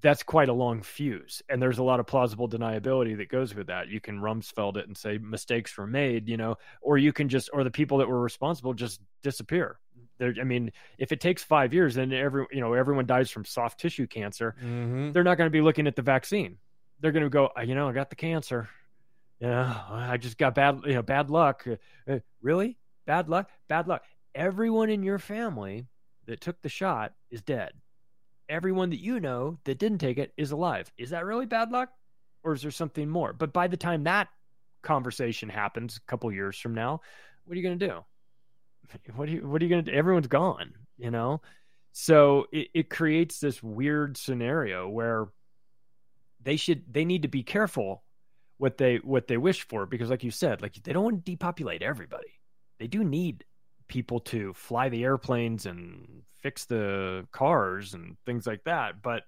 that's 0.00 0.24
quite 0.24 0.48
a 0.48 0.52
long 0.52 0.82
fuse. 0.82 1.42
And 1.48 1.62
there's 1.62 1.78
a 1.78 1.84
lot 1.84 2.00
of 2.00 2.06
plausible 2.08 2.48
deniability 2.48 3.16
that 3.18 3.28
goes 3.28 3.54
with 3.54 3.68
that. 3.68 3.88
You 3.88 4.00
can 4.00 4.18
rumsfeld 4.18 4.76
it 4.76 4.88
and 4.88 4.96
say 4.96 5.18
mistakes 5.18 5.78
were 5.78 5.86
made 5.86 6.28
you 6.28 6.36
know 6.36 6.56
or 6.82 6.98
you 6.98 7.12
can 7.12 7.28
just 7.28 7.48
or 7.52 7.62
the 7.62 7.70
people 7.70 7.98
that 7.98 8.08
were 8.08 8.20
responsible 8.20 8.74
just 8.74 9.00
disappear. 9.22 9.78
There, 10.18 10.34
i 10.40 10.44
mean 10.44 10.72
if 10.98 11.12
it 11.12 11.20
takes 11.20 11.44
five 11.44 11.74
years 11.74 11.94
then 11.94 12.10
every 12.12 12.46
you 12.50 12.60
know 12.60 12.72
everyone 12.72 13.06
dies 13.06 13.30
from 13.30 13.44
soft 13.44 13.78
tissue 13.78 14.06
cancer. 14.06 14.56
Mm-hmm. 14.58 15.12
they're 15.12 15.24
not 15.24 15.36
going 15.36 15.46
to 15.46 15.58
be 15.58 15.60
looking 15.60 15.86
at 15.86 15.94
the 15.94 16.02
vaccine 16.02 16.56
they're 17.00 17.12
going 17.12 17.24
to 17.24 17.30
go, 17.30 17.50
you 17.64 17.74
know, 17.74 17.88
I 17.88 17.92
got 17.92 18.10
the 18.10 18.16
cancer. 18.16 18.68
Yeah, 19.40 19.80
I 19.90 20.16
just 20.16 20.38
got 20.38 20.54
bad, 20.54 20.80
you 20.84 20.94
know, 20.94 21.02
bad 21.02 21.30
luck. 21.30 21.66
Uh, 21.66 21.76
uh, 22.10 22.18
really? 22.40 22.78
Bad 23.06 23.28
luck? 23.28 23.50
Bad 23.68 23.86
luck. 23.86 24.02
Everyone 24.34 24.88
in 24.90 25.02
your 25.02 25.18
family 25.18 25.86
that 26.26 26.40
took 26.40 26.60
the 26.62 26.68
shot 26.68 27.12
is 27.30 27.42
dead. 27.42 27.72
Everyone 28.48 28.90
that 28.90 29.00
you 29.00 29.20
know 29.20 29.58
that 29.64 29.78
didn't 29.78 29.98
take 29.98 30.18
it 30.18 30.32
is 30.36 30.52
alive. 30.52 30.90
Is 30.96 31.10
that 31.10 31.24
really 31.24 31.46
bad 31.46 31.70
luck? 31.70 31.90
Or 32.44 32.54
is 32.54 32.62
there 32.62 32.70
something 32.70 33.08
more? 33.08 33.32
But 33.32 33.52
by 33.52 33.66
the 33.66 33.76
time 33.76 34.04
that 34.04 34.28
conversation 34.82 35.48
happens 35.48 35.96
a 35.96 36.10
couple 36.10 36.30
years 36.32 36.58
from 36.58 36.74
now, 36.74 37.00
what 37.44 37.54
are 37.54 37.56
you 37.56 37.66
going 37.66 37.78
to 37.78 37.86
do? 37.86 38.04
What 39.16 39.28
are 39.28 39.32
you, 39.32 39.48
what 39.48 39.60
are 39.60 39.64
you 39.64 39.68
going 39.68 39.84
to 39.84 39.90
do? 39.90 39.96
Everyone's 39.96 40.28
gone, 40.28 40.72
you 40.96 41.10
know? 41.10 41.40
So 41.90 42.46
it, 42.52 42.68
it 42.72 42.90
creates 42.90 43.40
this 43.40 43.60
weird 43.60 44.16
scenario 44.16 44.88
where 44.88 45.26
they 46.46 46.56
should 46.56 46.82
they 46.90 47.04
need 47.04 47.22
to 47.22 47.28
be 47.28 47.42
careful 47.42 48.04
what 48.58 48.78
they 48.78 48.96
what 48.98 49.26
they 49.26 49.36
wish 49.36 49.66
for 49.68 49.84
because 49.84 50.08
like 50.08 50.24
you 50.24 50.30
said 50.30 50.62
like 50.62 50.74
they 50.84 50.92
don't 50.92 51.04
want 51.04 51.24
to 51.26 51.30
depopulate 51.30 51.82
everybody. 51.82 52.40
They 52.78 52.86
do 52.86 53.04
need 53.04 53.44
people 53.88 54.20
to 54.20 54.54
fly 54.54 54.88
the 54.88 55.04
airplanes 55.04 55.66
and 55.66 56.22
fix 56.42 56.64
the 56.64 57.26
cars 57.32 57.94
and 57.94 58.16
things 58.24 58.46
like 58.46 58.62
that 58.64 59.02
but 59.02 59.24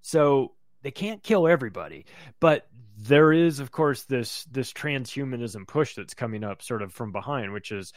so 0.00 0.52
they 0.82 0.90
can't 0.90 1.22
kill 1.22 1.48
everybody. 1.48 2.04
But 2.40 2.66
there 2.96 3.32
is 3.32 3.60
of 3.60 3.70
course 3.70 4.04
this 4.04 4.44
this 4.44 4.72
transhumanism 4.72 5.66
push 5.66 5.94
that's 5.94 6.14
coming 6.14 6.44
up 6.44 6.62
sort 6.62 6.80
of 6.80 6.92
from 6.92 7.12
behind 7.12 7.52
which 7.52 7.72
is 7.72 7.92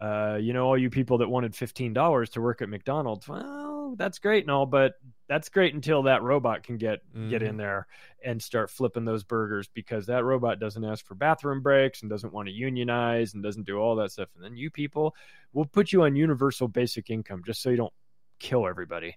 uh, 0.00 0.38
you 0.40 0.52
know 0.52 0.64
all 0.64 0.76
you 0.76 0.90
people 0.90 1.18
that 1.18 1.28
wanted 1.28 1.52
$15 1.52 2.30
to 2.32 2.40
work 2.40 2.60
at 2.60 2.68
mcdonald's 2.68 3.28
well 3.28 3.94
that's 3.96 4.18
great 4.18 4.42
and 4.42 4.50
all 4.50 4.66
but 4.66 4.94
that's 5.30 5.48
great 5.48 5.74
until 5.74 6.02
that 6.02 6.24
robot 6.24 6.64
can 6.64 6.76
get 6.76 6.98
mm-hmm. 7.14 7.30
get 7.30 7.40
in 7.40 7.50
mm-hmm. 7.50 7.58
there 7.58 7.86
and 8.24 8.42
start 8.42 8.68
flipping 8.68 9.04
those 9.04 9.22
burgers 9.22 9.68
because 9.72 10.06
that 10.06 10.24
robot 10.24 10.58
doesn't 10.58 10.84
ask 10.84 11.06
for 11.06 11.14
bathroom 11.14 11.62
breaks 11.62 12.02
and 12.02 12.10
doesn't 12.10 12.32
want 12.32 12.48
to 12.48 12.52
unionize 12.52 13.32
and 13.32 13.42
doesn't 13.42 13.64
do 13.64 13.78
all 13.78 13.94
that 13.94 14.10
stuff 14.10 14.28
and 14.34 14.44
then 14.44 14.56
you 14.56 14.70
people 14.70 15.14
will 15.52 15.64
put 15.64 15.92
you 15.92 16.02
on 16.02 16.16
universal 16.16 16.66
basic 16.66 17.10
income 17.10 17.42
just 17.46 17.62
so 17.62 17.70
you 17.70 17.76
don't 17.76 17.92
kill 18.40 18.66
everybody 18.66 19.16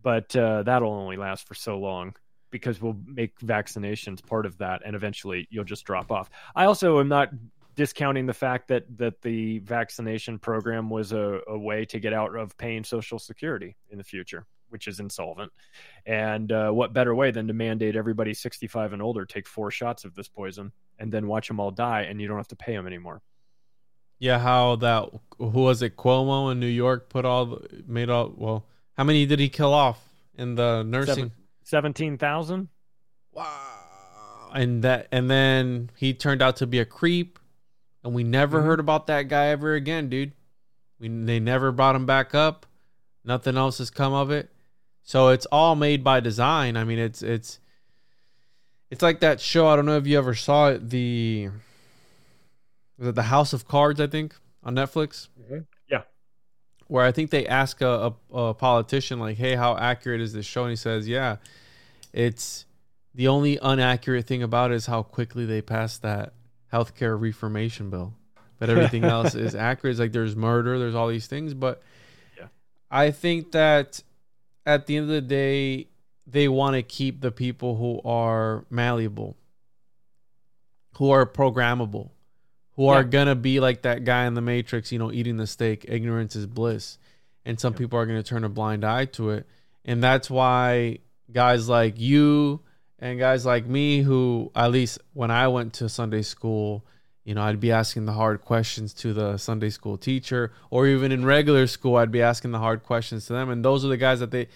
but 0.00 0.34
uh, 0.36 0.62
that'll 0.62 0.92
only 0.92 1.16
last 1.16 1.48
for 1.48 1.54
so 1.54 1.76
long 1.76 2.14
because 2.50 2.80
we'll 2.80 2.96
make 3.04 3.36
vaccinations 3.40 4.24
part 4.24 4.46
of 4.46 4.56
that 4.58 4.80
and 4.86 4.94
eventually 4.94 5.48
you'll 5.50 5.64
just 5.64 5.84
drop 5.84 6.12
off 6.12 6.30
i 6.54 6.66
also 6.66 7.00
am 7.00 7.08
not 7.08 7.30
discounting 7.74 8.26
the 8.26 8.34
fact 8.34 8.68
that 8.68 8.84
that 8.96 9.20
the 9.22 9.58
vaccination 9.60 10.38
program 10.38 10.88
was 10.88 11.10
a, 11.10 11.40
a 11.48 11.58
way 11.58 11.84
to 11.84 11.98
get 11.98 12.12
out 12.12 12.36
of 12.36 12.56
paying 12.58 12.84
social 12.84 13.18
security 13.18 13.76
in 13.90 13.98
the 13.98 14.04
future 14.04 14.46
which 14.70 14.88
is 14.88 15.00
insolvent. 15.00 15.52
And 16.06 16.50
uh, 16.52 16.70
what 16.70 16.92
better 16.92 17.14
way 17.14 17.30
than 17.30 17.46
to 17.48 17.54
mandate 17.54 17.96
everybody 17.96 18.34
65 18.34 18.92
and 18.92 19.02
older 19.02 19.24
take 19.24 19.46
four 19.46 19.70
shots 19.70 20.04
of 20.04 20.14
this 20.14 20.28
poison 20.28 20.72
and 20.98 21.12
then 21.12 21.26
watch 21.26 21.48
them 21.48 21.60
all 21.60 21.70
die 21.70 22.02
and 22.02 22.20
you 22.20 22.28
don't 22.28 22.36
have 22.36 22.48
to 22.48 22.56
pay 22.56 22.74
them 22.74 22.86
anymore. 22.86 23.22
Yeah, 24.18 24.38
how 24.38 24.76
that 24.76 25.10
who 25.38 25.60
was 25.60 25.80
it 25.82 25.96
Cuomo 25.96 26.50
in 26.50 26.58
New 26.58 26.66
York 26.66 27.08
put 27.08 27.24
all 27.24 27.60
made 27.86 28.10
all 28.10 28.32
well, 28.36 28.66
how 28.96 29.04
many 29.04 29.26
did 29.26 29.38
he 29.38 29.48
kill 29.48 29.72
off 29.72 30.02
in 30.34 30.56
the 30.56 30.82
nursing? 30.82 31.30
17,000? 31.62 32.68
Wow. 33.32 34.50
And 34.54 34.82
that 34.82 35.06
and 35.12 35.30
then 35.30 35.90
he 35.96 36.14
turned 36.14 36.42
out 36.42 36.56
to 36.56 36.66
be 36.66 36.80
a 36.80 36.84
creep 36.84 37.38
and 38.02 38.12
we 38.12 38.24
never 38.24 38.58
mm-hmm. 38.58 38.66
heard 38.66 38.80
about 38.80 39.06
that 39.06 39.28
guy 39.28 39.46
ever 39.46 39.74
again, 39.74 40.08
dude. 40.08 40.32
We 40.98 41.08
they 41.08 41.38
never 41.38 41.70
brought 41.70 41.94
him 41.94 42.06
back 42.06 42.34
up. 42.34 42.66
Nothing 43.24 43.56
else 43.56 43.78
has 43.78 43.90
come 43.90 44.14
of 44.14 44.30
it. 44.30 44.50
So 45.08 45.28
it's 45.28 45.46
all 45.46 45.74
made 45.74 46.04
by 46.04 46.20
design. 46.20 46.76
I 46.76 46.84
mean, 46.84 46.98
it's 46.98 47.22
it's 47.22 47.60
It's 48.90 49.00
like 49.00 49.20
that 49.20 49.40
show. 49.40 49.66
I 49.66 49.74
don't 49.74 49.86
know 49.86 49.96
if 49.96 50.06
you 50.06 50.18
ever 50.18 50.34
saw 50.34 50.68
it. 50.68 50.90
The 50.90 51.48
was 52.98 53.08
it 53.08 53.14
the 53.14 53.22
House 53.22 53.54
of 53.54 53.66
Cards? 53.66 54.02
I 54.02 54.06
think 54.06 54.34
on 54.62 54.74
Netflix. 54.74 55.28
Mm-hmm. 55.40 55.60
Yeah. 55.90 56.02
Where 56.88 57.06
I 57.06 57.12
think 57.12 57.30
they 57.30 57.46
ask 57.46 57.80
a, 57.80 58.12
a, 58.30 58.36
a 58.36 58.52
politician 58.52 59.18
like, 59.18 59.38
"Hey, 59.38 59.54
how 59.54 59.78
accurate 59.78 60.20
is 60.20 60.34
this 60.34 60.44
show?" 60.44 60.64
And 60.64 60.70
he 60.70 60.76
says, 60.76 61.08
"Yeah, 61.08 61.36
it's 62.12 62.66
the 63.14 63.28
only 63.28 63.58
inaccurate 63.62 64.26
thing 64.26 64.42
about 64.42 64.72
it 64.72 64.74
is 64.74 64.84
how 64.84 65.02
quickly 65.02 65.46
they 65.46 65.62
passed 65.62 66.02
that 66.02 66.34
healthcare 66.70 67.18
reformation 67.18 67.88
bill. 67.88 68.12
But 68.58 68.68
everything 68.68 69.04
else 69.16 69.34
is 69.34 69.54
accurate. 69.54 69.92
It's 69.92 70.00
like 70.00 70.12
there's 70.12 70.36
murder, 70.36 70.78
there's 70.78 70.94
all 70.94 71.08
these 71.08 71.28
things, 71.28 71.54
but 71.54 71.80
I 72.90 73.10
think 73.10 73.52
that 73.52 74.02
at 74.68 74.86
the 74.86 74.98
end 74.98 75.04
of 75.04 75.08
the 75.08 75.22
day, 75.22 75.88
they 76.26 76.46
want 76.46 76.74
to 76.74 76.82
keep 76.82 77.22
the 77.22 77.32
people 77.32 77.76
who 77.76 78.02
are 78.08 78.66
malleable, 78.68 79.34
who 80.98 81.10
are 81.10 81.24
programmable, 81.24 82.10
who 82.76 82.86
are 82.88 83.02
gonna 83.02 83.34
be 83.34 83.60
like 83.60 83.82
that 83.82 84.04
guy 84.04 84.26
in 84.26 84.34
the 84.34 84.42
Matrix, 84.42 84.92
you 84.92 84.98
know, 84.98 85.10
eating 85.10 85.38
the 85.38 85.46
steak. 85.46 85.86
Ignorance 85.88 86.36
is 86.36 86.46
bliss, 86.46 86.98
and 87.46 87.58
some 87.58 87.72
people 87.72 87.98
are 87.98 88.04
gonna 88.04 88.22
turn 88.22 88.44
a 88.44 88.48
blind 88.50 88.84
eye 88.84 89.06
to 89.06 89.30
it, 89.30 89.46
and 89.86 90.04
that's 90.04 90.28
why 90.28 90.98
guys 91.32 91.66
like 91.68 91.98
you 91.98 92.60
and 92.98 93.18
guys 93.18 93.46
like 93.46 93.66
me, 93.66 94.02
who 94.02 94.52
at 94.54 94.70
least 94.70 94.98
when 95.14 95.30
I 95.30 95.48
went 95.48 95.72
to 95.74 95.88
Sunday 95.88 96.22
school. 96.22 96.84
You 97.28 97.34
know, 97.34 97.42
I'd 97.42 97.60
be 97.60 97.70
asking 97.70 98.06
the 98.06 98.14
hard 98.14 98.40
questions 98.40 98.94
to 98.94 99.12
the 99.12 99.36
Sunday 99.36 99.68
school 99.68 99.98
teacher, 99.98 100.50
or 100.70 100.86
even 100.86 101.12
in 101.12 101.26
regular 101.26 101.66
school, 101.66 101.96
I'd 101.96 102.10
be 102.10 102.22
asking 102.22 102.52
the 102.52 102.58
hard 102.58 102.84
questions 102.84 103.26
to 103.26 103.34
them. 103.34 103.50
And 103.50 103.62
those 103.62 103.84
are 103.84 103.88
the 103.88 103.98
guys 103.98 104.20
that 104.20 104.30
they 104.30 104.48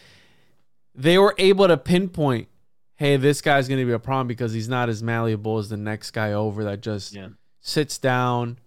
they 0.94 1.18
were 1.18 1.34
able 1.36 1.68
to 1.68 1.76
pinpoint, 1.76 2.48
hey, 2.96 3.18
this 3.18 3.42
guy's 3.42 3.68
going 3.68 3.78
to 3.80 3.84
be 3.84 3.92
a 3.92 3.98
problem 3.98 4.26
because 4.26 4.54
he's 4.54 4.70
not 4.70 4.88
as 4.88 5.02
malleable 5.02 5.58
as 5.58 5.68
the 5.68 5.76
next 5.76 6.12
guy 6.12 6.32
over 6.32 6.64
that 6.64 6.80
just 6.80 7.12
Yeah. 7.12 7.28
sits 7.60 7.98
down, 7.98 8.58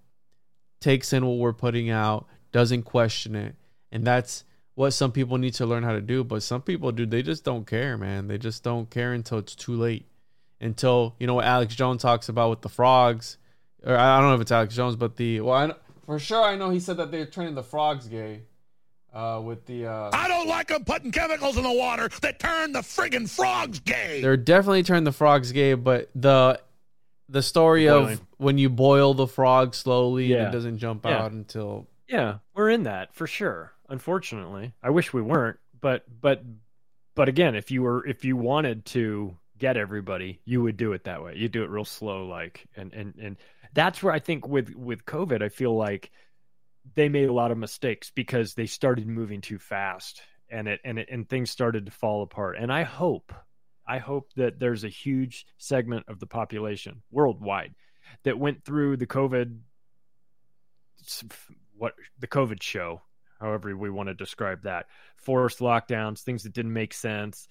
takes 0.79 1.11
in 1.11 1.25
what 1.25 1.37
we're 1.39 1.51
putting 1.53 1.89
out, 1.89 2.27
doesn't 2.51 2.83
question 2.83 3.35
it. 3.35 3.55
And 3.91 4.05
that's 4.05 4.43
what 4.75 4.91
some 4.91 5.13
people 5.13 5.39
need 5.39 5.55
to 5.55 5.65
learn 5.65 5.81
how 5.81 5.93
to 5.93 6.01
do. 6.01 6.23
But 6.23 6.43
some 6.43 6.61
people, 6.61 6.91
dude, 6.91 7.09
they 7.09 7.23
just 7.23 7.43
don't 7.43 7.65
care, 7.65 7.97
man. 7.97 8.27
They 8.27 8.37
just 8.37 8.63
don't 8.63 8.87
care 8.87 9.13
until 9.13 9.39
it's 9.39 9.55
too 9.55 9.73
late. 9.75 10.05
Until, 10.61 11.15
you 11.19 11.25
know, 11.25 11.33
what 11.33 11.45
Alex 11.45 11.75
Jones 11.75 12.03
talks 12.03 12.29
about 12.29 12.51
with 12.51 12.61
the 12.61 12.69
frogs. 12.69 13.39
Or 13.85 13.95
I 13.97 14.19
don't 14.19 14.29
know 14.29 14.35
if 14.35 14.41
it's 14.41 14.51
Alex 14.51 14.75
Jones, 14.75 14.95
but 14.95 15.15
the, 15.15 15.41
well, 15.41 15.55
I 15.55 15.65
know, 15.67 15.75
for 16.05 16.17
sure 16.19 16.41
I 16.43 16.55
know 16.55 16.69
he 16.71 16.79
said 16.79 16.97
that 16.97 17.11
they're 17.11 17.25
turning 17.25 17.53
the 17.55 17.63
frogs 17.63 18.07
gay 18.07 18.41
uh, 19.13 19.39
with 19.43 19.65
the, 19.67 19.85
uh, 19.85 20.09
I 20.11 20.27
don't 20.27 20.47
like 20.47 20.67
them 20.69 20.83
putting 20.83 21.11
chemicals 21.11 21.55
in 21.57 21.63
the 21.63 21.71
water 21.71 22.09
that 22.21 22.39
turn 22.39 22.71
the 22.71 22.79
friggin' 22.79 23.29
frogs 23.29 23.79
gay. 23.79 24.21
They're 24.21 24.37
definitely 24.37 24.83
turning 24.83 25.03
the 25.03 25.11
frogs 25.11 25.51
gay, 25.51 25.73
but 25.75 26.09
the 26.15 26.59
the 27.27 27.41
story 27.41 27.89
of 27.89 28.21
when 28.37 28.59
you 28.59 28.69
boil 28.69 29.15
the 29.15 29.25
frog 29.25 29.73
slowly 29.73 30.31
and 30.33 30.43
it 30.47 30.51
doesn't 30.51 30.77
jump 30.77 31.05
Yeah. 31.05 31.23
out 31.23 31.31
until 31.31 31.87
Yeah, 32.07 32.37
we're 32.53 32.69
in 32.69 32.83
that 32.83 33.15
for 33.15 33.25
sure. 33.25 33.71
Unfortunately, 33.89 34.73
I 34.83 34.91
wish 34.91 35.11
we 35.13 35.23
weren't, 35.23 35.57
but 35.79 36.03
but 36.21 36.43
but 37.15 37.27
again, 37.29 37.55
if 37.55 37.71
you 37.71 37.81
were 37.81 38.05
if 38.05 38.25
you 38.25 38.35
wanted 38.37 38.85
to 38.87 39.37
get 39.57 39.75
everybody, 39.77 40.39
you 40.45 40.61
would 40.61 40.77
do 40.77 40.93
it 40.93 41.05
that 41.05 41.23
way. 41.23 41.33
You 41.37 41.47
do 41.49 41.63
it 41.63 41.69
real 41.71 41.85
slow, 41.85 42.27
like 42.27 42.65
and 42.75 42.93
and 42.93 43.15
and 43.19 43.37
that's 43.75 44.01
where 44.01 44.13
I 44.13 44.19
think 44.19 44.47
with 44.47 44.73
with 44.73 45.05
COVID, 45.05 45.43
I 45.43 45.49
feel 45.49 45.75
like 45.75 46.09
they 46.95 47.09
made 47.09 47.29
a 47.29 47.33
lot 47.33 47.51
of 47.51 47.57
mistakes 47.57 48.09
because 48.09 48.53
they 48.53 48.65
started 48.65 49.07
moving 49.07 49.41
too 49.41 49.59
fast 49.59 50.21
and 50.49 50.67
it 50.67 50.79
and 50.83 50.97
it 50.97 51.09
and 51.11 51.29
things 51.29 51.51
started 51.51 51.85
to 51.85 51.91
fall 51.91 52.23
apart. 52.23 52.57
And 52.57 52.71
I 52.71 52.83
hope 52.83 53.33
I 53.87 53.99
hope 53.99 54.31
that 54.37 54.59
there's 54.59 54.83
a 54.83 54.89
huge 54.89 55.45
segment 55.57 56.05
of 56.07 56.19
the 56.19 56.25
population 56.25 57.03
worldwide 57.11 57.75
that 58.23 58.39
went 58.39 58.63
through 58.63 58.97
the 58.97 59.07
COVID 59.07 59.59
what 61.77 61.93
the 62.19 62.27
COVID 62.27 62.63
show, 62.63 63.01
however 63.39 63.75
we 63.75 63.89
want 63.89 64.07
to 64.07 64.15
describe 64.15 64.63
that, 64.63 64.85
forced 65.17 65.59
lockdowns, 65.59 66.21
things 66.21 66.43
that 66.43 66.53
didn't 66.53 66.73
make 66.73 66.93
sense, 66.93 67.49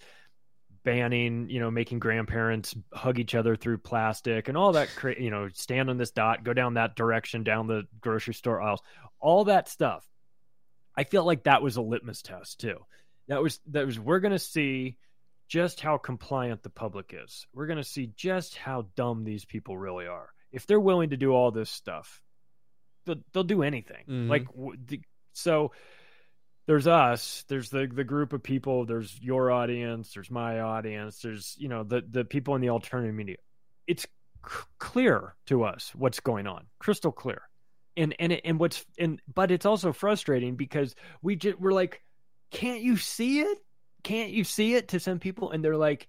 banning, 0.85 1.49
you 1.49 1.61
know, 1.61 1.71
making 1.71 1.99
grandparents 1.99 2.75
hug 2.93 3.19
each 3.19 3.35
other 3.35 3.57
through 3.57 3.79
plastic 3.79 4.49
and 4.49 4.57
all 4.57 4.73
that, 4.73 4.89
cra- 4.95 5.21
you 5.21 5.31
know, 5.31 5.49
stand 5.53 5.91
on 5.91 5.97
this 5.97 6.11
dot, 6.11 6.45
go 6.45 6.53
down 6.53 6.75
that 6.75 6.95
direction, 6.95 7.43
down 7.43 7.67
the 7.67 7.85
grocery 8.01 8.35
store 8.35 8.61
aisles, 8.61 8.81
all 9.19 9.45
that 9.45 9.69
stuff. 9.69 10.07
I 10.97 11.05
feel 11.05 11.25
like 11.25 11.45
that 11.45 11.63
was 11.63 11.77
a 11.77 11.83
litmus 11.83 12.23
test 12.23 12.61
too. 12.61 12.79
That 13.29 13.43
was 13.43 13.59
that 13.71 13.87
was 13.87 13.99
we're 13.99 14.21
going 14.21 14.33
to 14.33 14.39
see 14.39 14.97
just 15.49 15.81
how 15.81 15.99
compliant 15.99 16.63
the 16.63 16.71
public 16.71 17.15
is. 17.25 17.47
We're 17.53 17.67
going 17.67 17.79
to 17.79 17.85
see 17.85 18.11
just 18.17 18.57
how 18.57 18.87
dumb 18.95 19.25
these 19.25 19.45
people 19.45 19.77
really 19.77 20.07
are. 20.07 20.29
If 20.53 20.67
they're 20.67 20.81
willing 20.81 21.11
to 21.11 21.17
do 21.17 21.33
all 21.33 21.51
this 21.51 21.71
stuff, 21.71 22.23
they'll, 23.07 23.23
they'll 23.33 23.43
do 23.45 23.63
anything. 23.63 24.05
Mhm. 24.09 24.29
Like 24.29 24.47
the, 24.87 25.01
so 25.33 25.73
there's 26.67 26.87
us, 26.87 27.45
there's 27.49 27.71
the 27.71 27.87
the 27.93 28.05
group 28.05 28.33
of 28.33 28.43
people, 28.43 28.87
there's 28.87 29.19
your 29.21 29.51
audience, 29.51 30.15
there's 30.15 30.31
my 30.31 30.61
audience, 30.61 31.19
there's 31.21 31.55
you 31.59 31.69
know 31.69 31.85
the 31.85 32.03
the 32.09 32.25
people 32.25 32.55
in 32.55 32.61
the 32.61 32.71
alternative 32.71 33.15
media. 33.15 33.37
It's 33.87 34.05
c- 34.05 34.65
clear 34.79 35.35
to 35.47 35.65
us 35.65 35.93
what's 35.95 36.21
going 36.21 36.47
on, 36.47 36.67
crystal 36.79 37.13
clear. 37.13 37.43
And 37.97 38.15
and 38.19 38.33
it, 38.33 38.41
and 38.45 38.59
what's 38.59 38.85
and 38.99 39.21
but 39.33 39.51
it's 39.51 39.67
also 39.67 39.93
frustrating 39.93 40.57
because 40.57 40.95
we 41.23 41.37
just 41.37 41.61
we're 41.61 41.73
like, 41.73 42.01
can't 42.51 42.81
you 42.81 42.97
see 42.97 43.41
it? 43.41 43.59
Can't 44.03 44.31
you 44.31 44.45
see 44.45 44.75
it 44.75 44.89
to 44.89 45.01
some 45.01 45.19
people? 45.19 45.51
And 45.51 45.65
they're 45.65 45.77
like, 45.77 46.09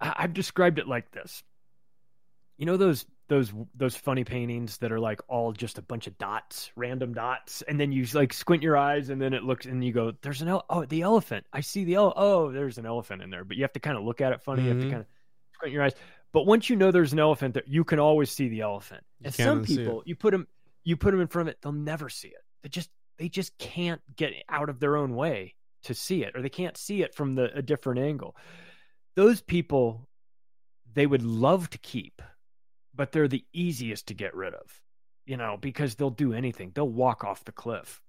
I, 0.00 0.14
I've 0.18 0.34
described 0.34 0.78
it 0.78 0.86
like 0.86 1.10
this. 1.10 1.42
You 2.58 2.66
know 2.66 2.76
those 2.76 3.06
those 3.32 3.50
those 3.74 3.96
funny 3.96 4.24
paintings 4.24 4.76
that 4.78 4.92
are 4.92 5.00
like 5.00 5.20
all 5.26 5.52
just 5.52 5.78
a 5.78 5.82
bunch 5.82 6.06
of 6.06 6.18
dots, 6.18 6.70
random 6.76 7.14
dots, 7.14 7.62
and 7.62 7.80
then 7.80 7.90
you 7.90 8.04
like 8.12 8.32
squint 8.34 8.62
your 8.62 8.76
eyes, 8.76 9.08
and 9.08 9.20
then 9.20 9.32
it 9.32 9.42
looks, 9.42 9.64
and 9.64 9.82
you 9.82 9.90
go, 9.92 10.12
"There's 10.20 10.42
an 10.42 10.48
ele- 10.48 10.66
oh 10.68 10.84
the 10.84 11.00
elephant. 11.00 11.46
I 11.52 11.60
see 11.62 11.84
the 11.84 11.94
ele- 11.94 12.12
oh 12.14 12.52
there's 12.52 12.76
an 12.76 12.84
elephant 12.84 13.22
in 13.22 13.30
there." 13.30 13.44
But 13.44 13.56
you 13.56 13.62
have 13.64 13.72
to 13.72 13.80
kind 13.80 13.96
of 13.96 14.04
look 14.04 14.20
at 14.20 14.32
it 14.32 14.42
funny. 14.42 14.64
You 14.64 14.68
have 14.68 14.80
to 14.80 14.86
Mhm. 14.86 14.90
kind 14.90 15.00
of 15.00 15.06
squint 15.54 15.72
your 15.72 15.82
eyes. 15.82 15.94
But 16.32 16.46
once 16.46 16.68
you 16.68 16.76
know 16.76 16.90
there's 16.90 17.12
an 17.14 17.18
elephant, 17.18 17.54
there, 17.54 17.62
you 17.66 17.84
can 17.84 17.98
always 17.98 18.30
see 18.30 18.48
the 18.48 18.60
elephant. 18.60 19.02
You 19.20 19.26
And 19.26 19.34
some 19.34 19.64
people, 19.64 20.02
you 20.04 20.14
put 20.14 20.32
them 20.32 20.46
you 20.84 20.96
put 20.96 21.12
them 21.12 21.20
in 21.20 21.28
front 21.28 21.48
of 21.48 21.52
it, 21.52 21.62
they'll 21.62 21.72
never 21.72 22.08
see 22.10 22.28
it. 22.28 22.44
They 22.62 22.68
just 22.68 22.90
they 23.18 23.28
just 23.28 23.56
can't 23.58 24.02
get 24.14 24.32
out 24.48 24.68
of 24.68 24.78
their 24.80 24.96
own 24.96 25.14
way 25.14 25.54
to 25.84 25.94
see 25.94 26.22
it, 26.24 26.36
or 26.36 26.42
they 26.42 26.48
can't 26.50 26.76
see 26.76 27.02
it 27.02 27.14
from 27.14 27.34
the 27.34 27.56
a 27.56 27.62
different 27.62 28.00
angle. 28.00 28.36
Those 29.16 29.40
people, 29.40 30.08
they 30.92 31.06
would 31.06 31.22
love 31.22 31.70
to 31.70 31.78
keep, 31.78 32.20
but 32.94 33.12
they're 33.12 33.28
the 33.28 33.44
easiest 33.52 34.08
to 34.08 34.14
get 34.14 34.34
rid 34.34 34.54
of. 34.54 34.80
You 35.24 35.36
know, 35.36 35.56
because 35.60 35.94
they'll 35.94 36.10
do 36.10 36.32
anything. 36.32 36.72
They'll 36.74 36.88
walk 36.88 37.22
off 37.24 37.44
the 37.44 37.52
cliff. 37.52 38.00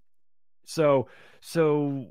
So 0.65 1.09
so 1.41 2.07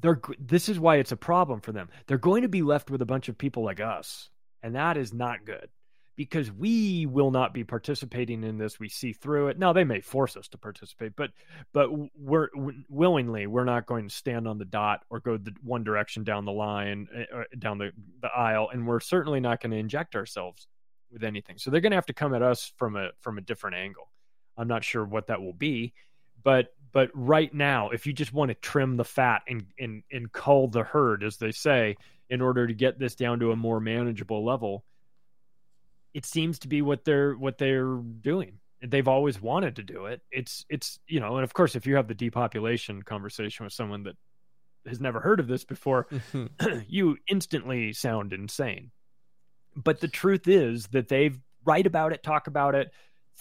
they're 0.00 0.20
this 0.38 0.68
is 0.68 0.80
why 0.80 0.96
it's 0.96 1.12
a 1.12 1.16
problem 1.16 1.60
for 1.60 1.72
them. 1.72 1.88
They're 2.06 2.18
going 2.18 2.42
to 2.42 2.48
be 2.48 2.62
left 2.62 2.90
with 2.90 3.02
a 3.02 3.06
bunch 3.06 3.28
of 3.28 3.38
people 3.38 3.64
like 3.64 3.80
us, 3.80 4.30
and 4.62 4.74
that 4.74 4.96
is 4.96 5.12
not 5.12 5.44
good 5.44 5.68
because 6.16 6.50
we 6.50 7.06
will 7.06 7.30
not 7.30 7.52
be 7.52 7.62
participating 7.62 8.42
in 8.42 8.56
this. 8.56 8.80
We 8.80 8.88
see 8.88 9.12
through 9.12 9.48
it. 9.48 9.58
Now 9.58 9.72
they 9.72 9.84
may 9.84 10.00
force 10.00 10.36
us 10.36 10.48
to 10.48 10.58
participate, 10.58 11.12
but 11.16 11.30
but 11.72 11.90
we're 12.14 12.48
willingly 12.88 13.46
we're 13.46 13.64
not 13.64 13.86
going 13.86 14.08
to 14.08 14.14
stand 14.14 14.48
on 14.48 14.58
the 14.58 14.64
dot 14.64 15.04
or 15.10 15.20
go 15.20 15.36
the 15.36 15.54
one 15.62 15.84
direction 15.84 16.24
down 16.24 16.44
the 16.44 16.52
line 16.52 17.08
uh, 17.14 17.42
down 17.58 17.78
the 17.78 17.92
the 18.22 18.28
aisle, 18.28 18.68
and 18.72 18.86
we're 18.86 19.00
certainly 19.00 19.40
not 19.40 19.60
going 19.60 19.70
to 19.70 19.78
inject 19.78 20.16
ourselves 20.16 20.66
with 21.12 21.24
anything. 21.24 21.58
So 21.58 21.70
they're 21.70 21.80
going 21.80 21.92
to 21.92 21.96
have 21.96 22.06
to 22.06 22.12
come 22.12 22.34
at 22.34 22.42
us 22.42 22.72
from 22.76 22.96
a 22.96 23.10
from 23.20 23.38
a 23.38 23.40
different 23.40 23.76
angle. 23.76 24.10
I'm 24.56 24.68
not 24.68 24.84
sure 24.84 25.04
what 25.04 25.26
that 25.28 25.40
will 25.40 25.52
be, 25.52 25.92
but 26.42 26.68
but 26.92 27.10
right 27.12 27.52
now, 27.52 27.90
if 27.90 28.06
you 28.06 28.12
just 28.12 28.32
want 28.32 28.48
to 28.50 28.54
trim 28.54 28.96
the 28.96 29.04
fat 29.04 29.42
and 29.48 29.66
and 29.78 30.02
and 30.10 30.30
cull 30.32 30.68
the 30.68 30.82
herd, 30.82 31.22
as 31.22 31.36
they 31.36 31.52
say, 31.52 31.96
in 32.30 32.40
order 32.40 32.66
to 32.66 32.74
get 32.74 32.98
this 32.98 33.14
down 33.14 33.40
to 33.40 33.52
a 33.52 33.56
more 33.56 33.80
manageable 33.80 34.44
level, 34.44 34.84
it 36.14 36.24
seems 36.24 36.58
to 36.60 36.68
be 36.68 36.82
what 36.82 37.04
they're 37.04 37.34
what 37.34 37.58
they're 37.58 37.96
doing. 37.96 38.58
They've 38.82 39.08
always 39.08 39.40
wanted 39.40 39.76
to 39.76 39.82
do 39.82 40.06
it. 40.06 40.22
It's 40.30 40.64
it's 40.68 40.98
you 41.06 41.20
know, 41.20 41.36
and 41.36 41.44
of 41.44 41.52
course, 41.52 41.76
if 41.76 41.86
you 41.86 41.96
have 41.96 42.08
the 42.08 42.14
depopulation 42.14 43.02
conversation 43.02 43.64
with 43.64 43.72
someone 43.72 44.04
that 44.04 44.16
has 44.86 45.00
never 45.00 45.20
heard 45.20 45.40
of 45.40 45.48
this 45.48 45.64
before, 45.64 46.06
you 46.88 47.16
instantly 47.28 47.92
sound 47.92 48.32
insane. 48.32 48.90
But 49.76 50.00
the 50.00 50.08
truth 50.08 50.48
is 50.48 50.86
that 50.88 51.08
they've 51.08 51.38
write 51.64 51.86
about 51.86 52.12
it, 52.12 52.22
talk 52.22 52.46
about 52.46 52.74
it, 52.74 52.92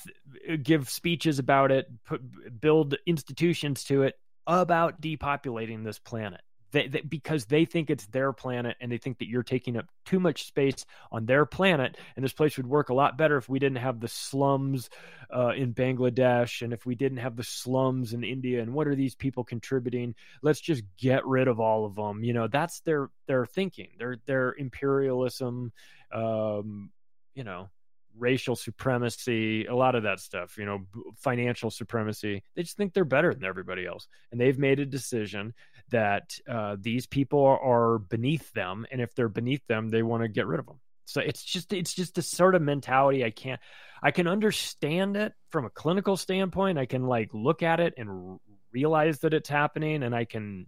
th- 0.03 0.64
give 0.64 0.90
speeches 0.90 1.40
about 1.40 1.72
it, 1.72 1.88
put, 2.06 2.22
build 2.60 2.95
institutions 3.06 3.84
to 3.86 4.03
it 4.03 4.16
about 4.48 4.99
depopulating 5.02 5.84
this 5.84 5.99
planet. 5.99 6.41
They, 6.72 6.88
they, 6.88 7.02
because 7.02 7.46
they 7.46 7.66
think 7.66 7.90
it's 7.90 8.06
their 8.08 8.34
planet 8.34 8.76
and 8.82 8.92
they 8.92 8.98
think 8.98 9.20
that 9.20 9.28
you're 9.28 9.44
taking 9.44 9.78
up 9.78 9.86
too 10.06 10.20
much 10.20 10.46
space 10.46 10.86
on 11.12 11.26
their 11.26 11.46
planet 11.46 11.98
and 12.16 12.24
this 12.24 12.34
place 12.34 12.58
would 12.58 12.68
work 12.68 12.90
a 12.90 12.94
lot 12.94 13.18
better 13.18 13.38
if 13.38 13.48
we 13.50 13.60
didn't 13.60 13.78
have 13.78 14.00
the 14.00 14.08
slums 14.08 14.90
uh, 15.36 15.50
in 15.50 15.74
bangladesh 15.74 16.62
and 16.62 16.74
if 16.74 16.86
we 16.86 16.96
didn't 16.96 17.18
have 17.18 17.36
the 17.36 17.44
slums 17.44 18.14
in 18.14 18.24
india 18.24 18.62
and 18.62 18.74
what 18.74 18.88
are 18.88 18.96
these 18.96 19.16
people 19.16 19.44
contributing 19.44 20.14
let's 20.42 20.62
just 20.62 20.84
get 20.98 21.26
rid 21.26 21.48
of 21.48 21.60
all 21.60 21.86
of 21.86 21.96
them 21.96 22.24
you 22.24 22.34
know 22.34 22.48
that's 22.48 22.82
their 22.82 23.10
their 23.28 23.46
thinking 23.46 23.90
their 23.98 24.18
their 24.26 24.54
imperialism 24.58 25.72
um, 26.12 26.92
you 27.34 27.44
know 27.44 27.70
racial 28.18 28.56
supremacy, 28.56 29.66
a 29.66 29.76
lot 29.76 29.96
of 29.96 30.04
that 30.04 30.20
stuff, 30.20 30.58
you 30.58 30.66
know, 30.66 30.86
financial 31.18 31.70
supremacy. 31.70 32.44
They 32.56 32.64
just 32.64 32.78
think 32.78 32.94
they're 32.94 33.06
better 33.06 33.34
than 33.34 33.44
everybody 33.44 33.86
else. 33.86 34.08
And 34.32 34.40
they've 34.40 34.58
made 34.58 34.80
a 34.80 34.86
decision 34.86 35.54
that 35.90 36.38
uh, 36.49 36.78
these 36.80 37.06
people 37.06 37.45
are 37.62 37.99
beneath 37.99 38.52
them. 38.53 38.86
And 38.91 39.02
if 39.02 39.14
they're 39.16 39.30
beneath 39.30 39.66
them, 39.68 39.90
they 39.90 40.03
want 40.03 40.24
to 40.24 40.30
get 40.30 40.48
rid 40.48 40.60
of 40.60 40.66
them. 40.66 40.80
So 41.06 41.22
it's 41.22 41.44
just 41.44 41.72
it's 41.72 41.94
just 41.94 42.16
the 42.16 42.24
sort 42.24 42.56
of 42.56 42.64
mentality 42.64 43.24
I 43.24 43.30
can't 43.30 43.62
I 44.02 44.10
can 44.10 44.28
understand 44.28 45.16
it 45.18 45.34
from 45.49 45.66
a 45.66 45.70
clinical 45.70 46.18
standpoint. 46.18 46.80
I 46.80 46.88
can 46.88 47.06
like 47.06 47.30
look 47.32 47.62
at 47.62 47.80
it 47.80 47.94
and 47.98 48.40
realize 48.72 49.20
that 49.20 49.34
it's 49.34 49.49
happening 49.49 50.02
and 50.02 50.16
I 50.16 50.26
can 50.26 50.66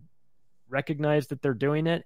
recognize 0.70 1.28
that 1.28 1.42
they're 1.42 1.56
doing 1.56 1.88
it, 1.88 2.06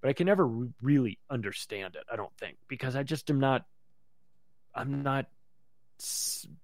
but 0.00 0.08
I 0.08 0.12
can 0.12 0.26
never 0.26 0.46
really 0.80 1.18
understand 1.28 1.96
it, 1.96 2.04
I 2.10 2.16
don't 2.16 2.36
think, 2.38 2.58
because 2.68 2.94
I 2.94 3.02
just 3.02 3.28
am 3.28 3.40
not 3.40 3.64
I'm 4.74 5.02
not. 5.02 5.26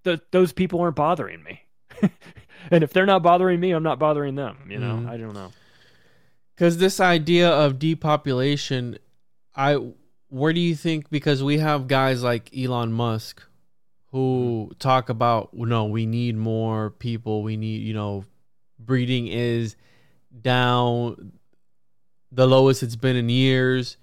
Th- 0.05 0.21
those 0.33 0.53
people 0.53 0.81
aren't 0.81 0.97
bothering 0.97 1.43
me, 1.43 1.63
and 2.71 2.83
if 2.83 2.93
they're 2.93 3.07
not 3.07 3.23
bothering 3.23 3.61
me, 3.61 3.71
I'm 3.71 3.83
not 3.83 3.99
bothering 3.99 4.35
them. 4.35 4.69
You 4.69 4.79
know, 4.79 4.97
mm. 4.97 5.09
I 5.09 5.17
don't 5.17 5.35
know. 5.35 5.53
Because 6.61 6.77
this 6.77 7.01
idea 7.01 7.49
of 7.49 7.79
depopulation, 7.79 8.99
I 9.57 9.79
where 10.29 10.53
do 10.53 10.61
you 10.61 10.75
think? 10.75 11.09
Because 11.09 11.43
we 11.43 11.57
have 11.57 11.89
guys 11.89 12.23
like 12.23 12.55
Elon 12.55 12.93
Musk 12.93 13.43
who 14.09 14.67
mm-hmm. 14.67 14.79
talk 14.79 15.09
about 15.09 15.55
no, 15.55 15.87
we 15.87 16.05
need 16.05 16.37
more 16.37 16.91
people. 16.91 17.43
We 17.43 17.57
need 17.57 17.81
you 17.81 17.95
know, 17.95 18.27
breeding 18.79 19.27
is 19.27 19.75
down 20.39 21.33
the 22.31 22.47
lowest 22.47 22.83
it's 22.83 22.95
been 22.95 23.17
in 23.17 23.31
years 23.31 23.97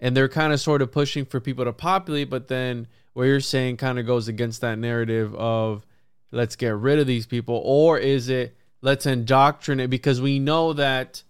and 0.00 0.16
they're 0.16 0.28
kind 0.28 0.52
of 0.52 0.60
sort 0.60 0.82
of 0.82 0.90
pushing 0.90 1.24
for 1.24 1.38
people 1.38 1.64
to 1.64 1.72
populate 1.72 2.28
but 2.28 2.48
then 2.48 2.88
what 3.12 3.24
you're 3.24 3.40
saying 3.40 3.76
kind 3.76 3.98
of 3.98 4.04
goes 4.04 4.28
against 4.28 4.60
that 4.60 4.78
narrative 4.78 5.34
of 5.36 5.86
let's 6.30 6.56
get 6.56 6.74
rid 6.74 6.98
of 6.98 7.06
these 7.06 7.24
people 7.24 7.62
or 7.64 7.96
is 7.96 8.28
it 8.28 8.54
let's 8.82 9.06
indoctrinate 9.06 9.88
because 9.88 10.20
we 10.20 10.38
know 10.38 10.74
that 10.74 11.22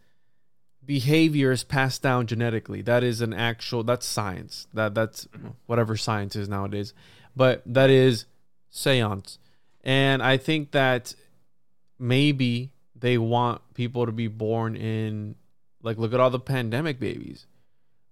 behavior 0.85 1.53
is 1.53 1.65
passed 1.65 2.03
down 2.03 2.27
genetically. 2.27 2.83
That 2.83 3.05
is 3.05 3.21
an 3.21 3.33
actual 3.33 3.83
that's 3.83 4.07
science. 4.07 4.67
That 4.75 4.95
that's 4.95 5.29
whatever 5.67 5.97
science 5.97 6.37
is 6.37 6.49
nowadays. 6.49 6.95
But 7.37 7.63
that 7.67 7.91
is 7.91 8.27
seance. 8.71 9.39
And 9.83 10.23
i 10.23 10.37
think 10.37 10.73
that 10.73 11.15
maybe 11.99 12.71
they 12.95 13.17
want 13.19 13.63
people 13.75 14.07
to 14.07 14.13
be 14.13 14.29
born 14.29 14.77
in 14.77 15.35
like 15.83 15.97
look 15.97 16.13
at 16.13 16.21
all 16.21 16.31
the 16.31 16.39
pandemic 16.39 17.01
babies. 17.01 17.47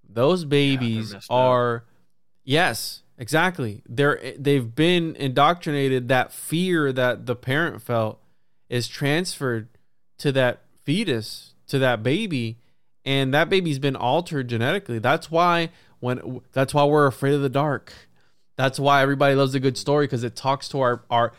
Those 0.09 0.45
babies 0.45 1.13
yeah, 1.13 1.21
are 1.29 1.85
yes 2.45 3.03
Exactly. 3.19 3.83
They're 3.89 4.35
they've 4.39 4.75
been 4.75 5.17
indoctrinated. 5.17 6.09
That 6.09 6.33
fear 6.33 6.93
that 6.93 7.27
the 7.27 7.35
parent 7.35 7.83
felt 7.83 8.23
is 8.69 8.87
transferred 8.87 9.69
to 10.19 10.31
that 10.33 10.63
fetus, 10.85 11.48
to 11.69 11.79
that 11.79 12.03
baby, 12.03 12.59
and 13.05 13.33
that 13.33 13.49
baby's 13.49 13.79
been 13.79 13.97
altered 13.97 14.49
genetically. 14.49 14.99
That's 14.99 15.31
why 15.31 15.71
when 16.01 16.41
that's 16.53 16.75
why 16.75 16.85
we're 16.85 17.07
afraid 17.07 17.35
of 17.35 17.43
the 17.43 17.49
dark. 17.49 17.93
That's 18.57 18.79
why 18.79 19.03
everybody 19.03 19.35
loves 19.35 19.55
a 19.55 19.61
good 19.61 19.79
story 19.79 20.07
because 20.07 20.25
it 20.25 20.35
talks 20.35 20.69
to 20.71 20.81
our 20.81 21.05
our 21.11 21.33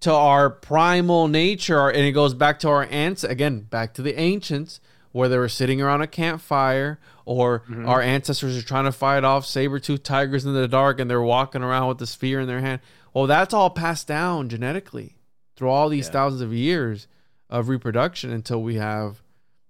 to 0.00 0.12
our 0.12 0.50
primal 0.50 1.26
nature 1.28 1.88
and 1.88 2.04
it 2.04 2.12
goes 2.12 2.34
back 2.34 2.58
to 2.60 2.68
our 2.68 2.84
ants 2.90 3.24
again, 3.24 3.60
back 3.60 3.94
to 3.94 4.02
the 4.02 4.18
ancients 4.18 4.80
where 5.12 5.28
they 5.28 5.38
were 5.38 5.48
sitting 5.48 5.80
around 5.80 6.02
a 6.02 6.06
campfire 6.06 6.98
or 7.24 7.60
mm-hmm. 7.60 7.88
our 7.88 8.02
ancestors 8.02 8.56
are 8.56 8.62
trying 8.62 8.84
to 8.84 8.92
fight 8.92 9.24
off 9.24 9.46
saber-toothed 9.46 10.04
tigers 10.04 10.44
in 10.44 10.52
the 10.52 10.68
dark 10.68 11.00
and 11.00 11.10
they're 11.10 11.22
walking 11.22 11.62
around 11.62 11.88
with 11.88 11.96
the 11.96 12.06
spear 12.06 12.40
in 12.40 12.46
their 12.46 12.60
hand. 12.60 12.80
Well, 13.14 13.26
that's 13.26 13.54
all 13.54 13.70
passed 13.70 14.06
down 14.06 14.50
genetically 14.50 15.16
through 15.56 15.70
all 15.70 15.88
these 15.88 16.08
yeah. 16.08 16.12
thousands 16.12 16.42
of 16.42 16.52
years 16.52 17.08
of 17.48 17.70
reproduction 17.70 18.30
until 18.30 18.62
we 18.62 18.74
have 18.74 19.22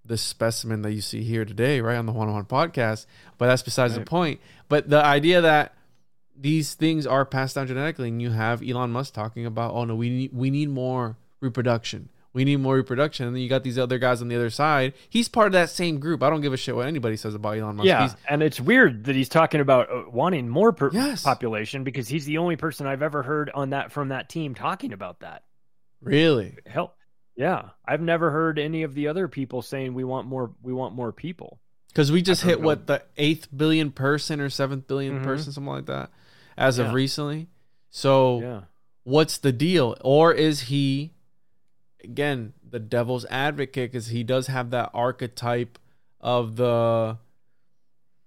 this 0.07 0.21
specimen 0.21 0.81
that 0.81 0.93
you 0.93 1.01
see 1.01 1.23
here 1.23 1.45
today, 1.45 1.81
right 1.81 1.97
on 1.97 2.05
the 2.05 2.11
Juan 2.11 2.29
on 2.29 2.33
Juan 2.33 2.45
podcast. 2.45 3.05
But 3.37 3.47
that's 3.47 3.63
besides 3.63 3.93
right. 3.93 4.03
the 4.03 4.09
point. 4.09 4.39
But 4.69 4.89
the 4.89 5.03
idea 5.03 5.41
that 5.41 5.73
these 6.39 6.73
things 6.73 7.07
are 7.07 7.25
passed 7.25 7.55
down 7.55 7.67
genetically, 7.67 8.09
and 8.09 8.21
you 8.21 8.31
have 8.31 8.61
Elon 8.61 8.91
Musk 8.91 9.13
talking 9.13 9.45
about, 9.45 9.73
oh 9.73 9.85
no, 9.85 9.95
we 9.95 10.09
need 10.09 10.33
we 10.33 10.49
need 10.49 10.69
more 10.69 11.17
reproduction. 11.39 12.09
We 12.33 12.45
need 12.45 12.57
more 12.57 12.75
reproduction. 12.75 13.25
And 13.25 13.35
then 13.35 13.41
you 13.41 13.49
got 13.49 13.63
these 13.63 13.79
other 13.79 13.97
guys 13.97 14.21
on 14.21 14.27
the 14.27 14.35
other 14.35 14.51
side. 14.51 14.93
He's 15.09 15.27
part 15.27 15.47
of 15.47 15.53
that 15.53 15.71
same 15.71 15.99
group. 15.99 16.21
I 16.21 16.29
don't 16.29 16.41
give 16.41 16.53
a 16.53 16.57
shit 16.57 16.75
what 16.75 16.85
anybody 16.85 17.17
says 17.17 17.33
about 17.33 17.57
Elon 17.57 17.77
Musk. 17.77 17.87
Yeah, 17.87 18.03
he's, 18.03 18.15
and 18.29 18.43
it's 18.43 18.59
weird 18.61 19.05
that 19.05 19.15
he's 19.15 19.29
talking 19.29 19.59
about 19.59 19.89
uh, 19.89 20.03
wanting 20.07 20.47
more 20.47 20.71
per- 20.71 20.91
yes. 20.93 21.23
population 21.23 21.83
because 21.83 22.07
he's 22.07 22.25
the 22.25 22.37
only 22.37 22.55
person 22.55 22.85
I've 22.85 23.01
ever 23.01 23.23
heard 23.23 23.49
on 23.55 23.71
that 23.71 23.91
from 23.91 24.09
that 24.09 24.29
team 24.29 24.53
talking 24.53 24.93
about 24.93 25.21
that. 25.21 25.43
Really? 25.99 26.55
Hell, 26.67 26.93
yeah. 27.37 27.69
I've 27.85 28.01
never 28.01 28.31
heard 28.31 28.59
any 28.59 28.83
of 28.83 28.93
the 28.93 29.07
other 29.07 29.27
people 29.27 29.61
saying 29.61 29.93
we 29.93 30.03
want 30.03 30.27
more. 30.27 30.51
We 30.61 30.73
want 30.73 30.95
more 30.95 31.11
people. 31.11 31.59
Because 31.89 32.11
we 32.11 32.21
just 32.21 32.43
hit 32.43 32.59
know. 32.59 32.65
what 32.65 32.87
the 32.87 33.03
eighth 33.15 33.47
billion 33.55 33.91
person 33.91 34.41
or 34.41 34.49
seventh 34.49 34.87
billion 34.87 35.15
mm-hmm. 35.15 35.23
person, 35.23 35.51
something 35.53 35.71
like 35.71 35.85
that, 35.85 36.09
as 36.57 36.77
yeah. 36.77 36.85
of 36.85 36.93
recently. 36.93 37.47
So, 37.89 38.41
yeah. 38.41 38.61
what's 39.03 39.37
the 39.37 39.51
deal? 39.51 39.95
Or 40.01 40.33
is 40.33 40.63
he? 40.63 41.13
again 42.07 42.53
the 42.67 42.79
devil's 42.79 43.25
advocate 43.25 43.91
because 43.91 44.07
he 44.07 44.23
does 44.23 44.47
have 44.47 44.71
that 44.71 44.89
archetype 44.93 45.77
of 46.19 46.55
the 46.55 47.17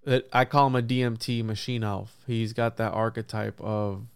that 0.04 0.28
I 0.32 0.44
call 0.44 0.68
him 0.68 0.76
a 0.76 0.82
DMT 0.82 1.44
machine 1.44 1.84
elf. 1.84 2.14
He's 2.26 2.52
got 2.52 2.76
that 2.78 2.92
archetype 2.92 3.60
of 3.60 4.06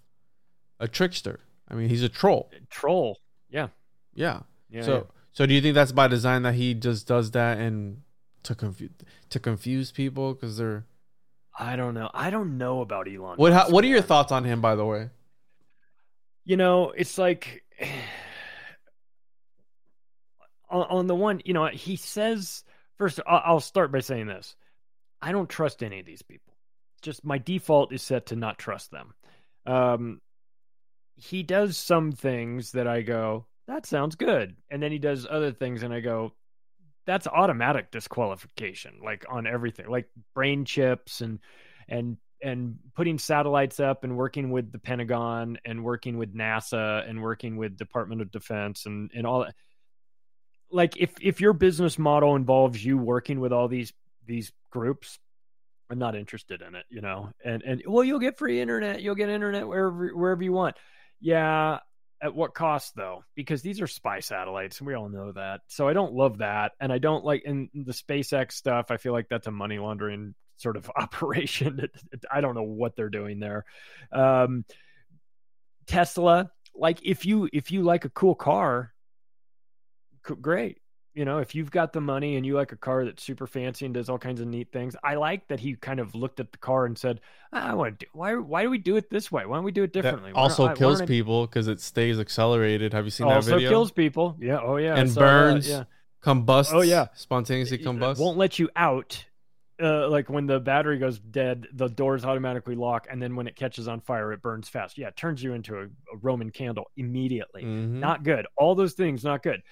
a 0.80 0.88
trickster. 0.88 1.40
I 1.68 1.74
mean, 1.74 1.88
he's 1.88 2.02
a 2.02 2.08
troll. 2.08 2.50
Troll. 2.70 3.18
Yeah. 3.50 3.68
Yeah. 4.14 4.40
Yeah 4.68 4.82
so 4.82 4.94
yeah. 4.94 5.02
so 5.32 5.46
do 5.46 5.54
you 5.54 5.60
think 5.60 5.74
that's 5.74 5.92
by 5.92 6.08
design 6.08 6.42
that 6.42 6.54
he 6.54 6.74
just 6.74 7.06
does 7.06 7.30
that 7.32 7.58
and 7.58 8.02
to 8.42 8.54
confuse 8.54 8.90
to 9.30 9.38
confuse 9.38 9.90
people 9.90 10.34
because 10.34 10.56
they're 10.58 10.84
I 11.56 11.76
don't 11.76 11.94
know. 11.94 12.10
I 12.12 12.30
don't 12.30 12.58
know 12.58 12.80
about 12.80 13.08
Elon. 13.08 13.36
What 13.36 13.52
how, 13.52 13.70
what 13.70 13.84
are 13.84 13.88
your 13.88 14.02
thoughts 14.02 14.32
on 14.32 14.44
him 14.44 14.60
by 14.60 14.74
the 14.74 14.84
way? 14.84 15.10
You 16.44 16.56
know, 16.56 16.90
it's 16.90 17.16
like 17.16 17.62
on, 20.68 20.86
on 20.90 21.06
the 21.06 21.14
one, 21.14 21.40
you 21.44 21.54
know, 21.54 21.66
he 21.66 21.96
says 21.96 22.64
first. 22.98 23.20
I'll 23.26 23.60
start 23.60 23.92
by 23.92 24.00
saying 24.00 24.26
this: 24.26 24.56
I 25.22 25.32
don't 25.32 25.48
trust 25.48 25.82
any 25.82 26.00
of 26.00 26.06
these 26.06 26.22
people. 26.22 26.54
Just 27.02 27.24
my 27.24 27.38
default 27.38 27.92
is 27.92 28.02
set 28.02 28.26
to 28.26 28.36
not 28.36 28.58
trust 28.58 28.90
them. 28.90 29.14
Um, 29.66 30.20
he 31.14 31.42
does 31.42 31.76
some 31.76 32.12
things 32.12 32.72
that 32.72 32.88
I 32.88 33.02
go, 33.02 33.46
that 33.66 33.86
sounds 33.86 34.16
good, 34.16 34.56
and 34.70 34.82
then 34.82 34.92
he 34.92 34.98
does 34.98 35.26
other 35.28 35.52
things, 35.52 35.82
and 35.82 35.92
I 35.92 36.00
go, 36.00 36.32
that's 37.06 37.26
automatic 37.26 37.90
disqualification, 37.90 39.00
like 39.02 39.24
on 39.28 39.46
everything, 39.46 39.88
like 39.88 40.08
brain 40.34 40.64
chips 40.64 41.20
and 41.20 41.38
and 41.88 42.16
and 42.42 42.76
putting 42.94 43.18
satellites 43.18 43.80
up 43.80 44.04
and 44.04 44.16
working 44.16 44.50
with 44.50 44.70
the 44.70 44.78
Pentagon 44.78 45.58
and 45.64 45.82
working 45.82 46.18
with 46.18 46.34
NASA 46.34 47.08
and 47.08 47.22
working 47.22 47.56
with 47.56 47.76
Department 47.76 48.20
of 48.20 48.30
Defense 48.30 48.86
and 48.86 49.10
and 49.14 49.26
all 49.26 49.40
that. 49.40 49.54
Like 50.70 50.96
if 50.96 51.12
if 51.20 51.40
your 51.40 51.52
business 51.52 51.98
model 51.98 52.36
involves 52.36 52.84
you 52.84 52.98
working 52.98 53.40
with 53.40 53.52
all 53.52 53.68
these 53.68 53.92
these 54.26 54.52
groups 54.70 55.18
i'm 55.90 55.98
not 55.98 56.16
interested 56.16 56.62
in 56.62 56.74
it 56.74 56.86
you 56.88 57.02
know? 57.02 57.30
And 57.44 57.62
and 57.62 57.82
well 57.86 58.02
you'll 58.02 58.18
get 58.18 58.38
free 58.38 58.60
internet. 58.60 59.02
You'll 59.02 59.14
get 59.14 59.28
internet 59.28 59.68
wherever 59.68 60.08
wherever 60.08 60.42
you 60.42 60.52
want. 60.52 60.76
Yeah 61.20 61.78
at 62.22 62.34
what 62.34 62.54
cost 62.54 62.94
though 62.96 63.22
because 63.34 63.62
these 63.62 63.80
are 63.80 63.86
spy 63.86 64.20
satellites 64.20 64.78
and 64.78 64.86
we 64.86 64.94
all 64.94 65.08
know 65.08 65.32
that. 65.32 65.60
So 65.68 65.88
i 65.88 65.92
don't 65.92 66.14
love 66.14 66.38
that 66.38 66.72
and 66.80 66.92
i 66.92 66.98
don't 66.98 67.24
like 67.24 67.44
in 67.44 67.68
the 67.74 67.92
spacex 67.92 68.52
stuff 68.52 68.90
i 68.90 68.96
feel 68.96 69.12
like 69.12 69.28
that's 69.28 69.46
a 69.46 69.50
money 69.50 69.78
laundering 69.78 70.34
sort 70.56 70.76
of 70.76 70.90
operation. 70.96 71.88
I 72.30 72.40
don't 72.40 72.54
know 72.54 72.62
what 72.62 72.96
they're 72.96 73.08
doing 73.08 73.40
there. 73.40 73.64
Um 74.12 74.64
tesla 75.86 76.50
like 76.74 77.00
if 77.02 77.26
you 77.26 77.46
if 77.52 77.70
you 77.70 77.82
like 77.82 78.06
a 78.06 78.10
cool 78.10 78.34
car 78.34 78.94
great. 80.24 80.78
You 81.14 81.24
know, 81.24 81.38
if 81.38 81.54
you've 81.54 81.70
got 81.70 81.92
the 81.92 82.00
money 82.00 82.36
and 82.36 82.44
you 82.44 82.54
like 82.56 82.72
a 82.72 82.76
car 82.76 83.04
that's 83.04 83.22
super 83.22 83.46
fancy 83.46 83.84
and 83.84 83.94
does 83.94 84.08
all 84.08 84.18
kinds 84.18 84.40
of 84.40 84.48
neat 84.48 84.72
things, 84.72 84.96
I 85.04 85.14
like 85.14 85.46
that 85.46 85.60
he 85.60 85.74
kind 85.76 86.00
of 86.00 86.14
looked 86.16 86.40
at 86.40 86.50
the 86.50 86.58
car 86.58 86.86
and 86.86 86.98
said, 86.98 87.20
"I 87.52 87.72
want 87.74 88.00
to 88.00 88.06
do 88.06 88.10
why 88.14 88.34
why 88.34 88.62
do 88.64 88.70
we 88.70 88.78
do 88.78 88.96
it 88.96 89.10
this 89.10 89.30
way? 89.30 89.46
Why 89.46 89.56
don't 89.56 89.64
we 89.64 89.70
do 89.70 89.84
it 89.84 89.92
differently?" 89.92 90.32
That 90.32 90.38
also 90.38 90.74
kills 90.74 91.00
why 91.00 91.06
people 91.06 91.46
because 91.46 91.68
it 91.68 91.80
stays 91.80 92.18
accelerated. 92.18 92.92
Have 92.92 93.04
you 93.04 93.10
seen 93.12 93.28
that 93.28 93.44
video? 93.44 93.58
Also 93.58 93.68
kills 93.68 93.92
people. 93.92 94.36
Yeah. 94.40 94.58
Oh 94.60 94.76
yeah. 94.76 94.96
And 94.96 95.14
burns. 95.14 95.68
yeah. 95.68 95.84
Combusts. 96.20 96.72
Oh, 96.72 96.80
yeah. 96.80 97.08
Spontaneously 97.14 97.78
It 97.80 97.84
combust. 97.84 98.18
won't 98.18 98.38
let 98.38 98.58
you 98.58 98.70
out. 98.74 99.24
Uh, 99.82 100.08
like 100.08 100.30
when 100.30 100.46
the 100.46 100.58
battery 100.58 100.98
goes 100.98 101.18
dead, 101.18 101.66
the 101.74 101.88
doors 101.88 102.24
automatically 102.24 102.76
lock, 102.76 103.06
and 103.10 103.20
then 103.20 103.36
when 103.36 103.46
it 103.46 103.56
catches 103.56 103.88
on 103.88 104.00
fire, 104.00 104.32
it 104.32 104.40
burns 104.40 104.68
fast. 104.68 104.96
Yeah, 104.96 105.08
it 105.08 105.16
turns 105.16 105.42
you 105.42 105.52
into 105.52 105.76
a, 105.78 105.82
a 105.84 106.16
Roman 106.22 106.50
candle 106.50 106.90
immediately. 106.96 107.62
Mhm. 107.64 108.00
Not 108.00 108.22
good. 108.22 108.46
All 108.56 108.74
those 108.74 108.94
things, 108.94 109.22
not 109.24 109.42
good. 109.42 109.62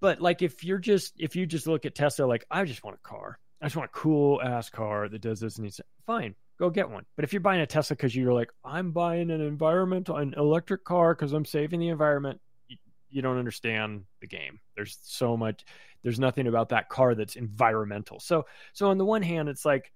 But 0.00 0.20
like 0.20 0.42
if 0.42 0.64
you're 0.64 0.78
just 0.78 1.14
if 1.18 1.36
you 1.36 1.46
just 1.46 1.66
look 1.66 1.84
at 1.84 1.94
Tesla, 1.94 2.24
like 2.24 2.44
I 2.50 2.64
just 2.64 2.82
want 2.82 2.96
a 2.96 3.08
car. 3.08 3.38
I 3.60 3.66
just 3.66 3.76
want 3.76 3.90
a 3.94 3.98
cool 3.98 4.40
ass 4.40 4.70
car 4.70 5.08
that 5.08 5.20
does 5.20 5.40
this 5.40 5.56
and 5.56 5.64
needs 5.64 5.80
fine, 6.06 6.34
go 6.58 6.70
get 6.70 6.88
one. 6.88 7.04
But 7.16 7.24
if 7.24 7.32
you're 7.32 7.40
buying 7.40 7.60
a 7.60 7.66
Tesla 7.66 7.94
because 7.94 8.16
you're 8.16 8.32
like, 8.32 8.50
I'm 8.64 8.92
buying 8.92 9.30
an 9.30 9.42
environmental 9.42 10.16
an 10.16 10.34
electric 10.36 10.84
car 10.84 11.14
because 11.14 11.32
I'm 11.32 11.44
saving 11.44 11.80
the 11.80 11.88
environment, 11.88 12.40
you, 12.68 12.78
you 13.10 13.20
don't 13.20 13.38
understand 13.38 14.04
the 14.20 14.26
game. 14.26 14.60
There's 14.76 14.98
so 15.02 15.36
much 15.36 15.64
there's 16.02 16.18
nothing 16.18 16.46
about 16.46 16.70
that 16.70 16.88
car 16.88 17.14
that's 17.14 17.36
environmental. 17.36 18.20
So 18.20 18.46
so 18.72 18.88
on 18.88 18.98
the 18.98 19.04
one 19.04 19.22
hand, 19.22 19.48
it's 19.48 19.64
like, 19.66 19.92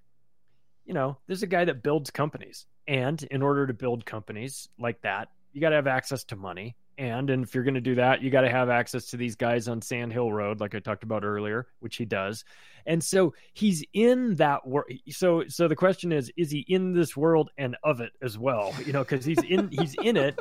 you 0.85 0.93
know, 0.93 1.17
there's 1.27 1.43
a 1.43 1.47
guy 1.47 1.65
that 1.65 1.83
builds 1.83 2.11
companies. 2.11 2.67
And 2.87 3.23
in 3.31 3.41
order 3.41 3.67
to 3.67 3.73
build 3.73 4.05
companies 4.05 4.69
like 4.79 5.01
that, 5.03 5.29
you 5.55 5.61
gotta 5.63 5.77
have 5.77 5.87
access 5.87 6.25
to 6.25 6.37
money. 6.37 6.77
And, 6.97 7.29
and 7.31 7.43
if 7.43 7.57
you're 7.57 7.65
going 7.65 7.75
to 7.75 7.81
do 7.81 7.97
that, 7.97 8.23
you 8.23 8.31
got 8.31 8.43
to 8.43 8.49
have 8.49 8.69
access 8.71 9.07
to 9.07 9.17
these 9.17 9.35
guys 9.35 9.67
on 9.67 9.83
Sand 9.83 10.13
Hill 10.13 10.33
Road, 10.33 10.61
like 10.61 10.77
I 10.77 10.79
talked 10.79 11.03
about 11.03 11.25
earlier, 11.25 11.67
which 11.81 11.97
he 11.97 12.05
does. 12.05 12.45
And 12.87 13.03
so 13.03 13.35
he's 13.53 13.85
in 13.95 14.37
that 14.37 14.65
world. 14.65 14.87
So, 15.09 15.43
so 15.49 15.67
the 15.67 15.75
question 15.75 16.13
is, 16.13 16.31
is 16.37 16.53
he 16.53 16.61
in 16.69 16.93
this 16.93 17.17
world 17.17 17.51
and 17.59 17.77
of 17.83 18.01
it 18.01 18.13
as 18.23 18.39
well? 18.39 18.73
You 18.87 18.93
know, 18.93 19.03
because 19.03 19.25
he's 19.25 19.43
in, 19.43 19.71
he's 19.73 19.97
in 20.05 20.17
it, 20.17 20.39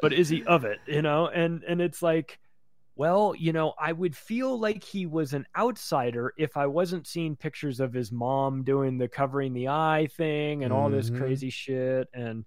but 0.00 0.14
is 0.14 0.30
he 0.30 0.42
of 0.44 0.64
it? 0.64 0.78
You 0.86 1.02
know, 1.02 1.28
and 1.28 1.62
and 1.64 1.82
it's 1.82 2.00
like, 2.00 2.38
well, 2.96 3.34
you 3.36 3.52
know, 3.52 3.74
I 3.78 3.92
would 3.92 4.16
feel 4.16 4.58
like 4.58 4.82
he 4.82 5.04
was 5.04 5.34
an 5.34 5.46
outsider 5.54 6.32
if 6.38 6.56
I 6.56 6.66
wasn't 6.66 7.06
seeing 7.06 7.36
pictures 7.36 7.78
of 7.78 7.92
his 7.92 8.10
mom 8.10 8.64
doing 8.64 8.96
the 8.96 9.06
covering 9.08 9.52
the 9.52 9.68
eye 9.68 10.08
thing 10.16 10.64
and 10.64 10.72
all 10.72 10.88
this 10.88 11.10
Mhm. 11.10 11.18
crazy 11.18 11.50
shit, 11.50 12.08
and 12.14 12.46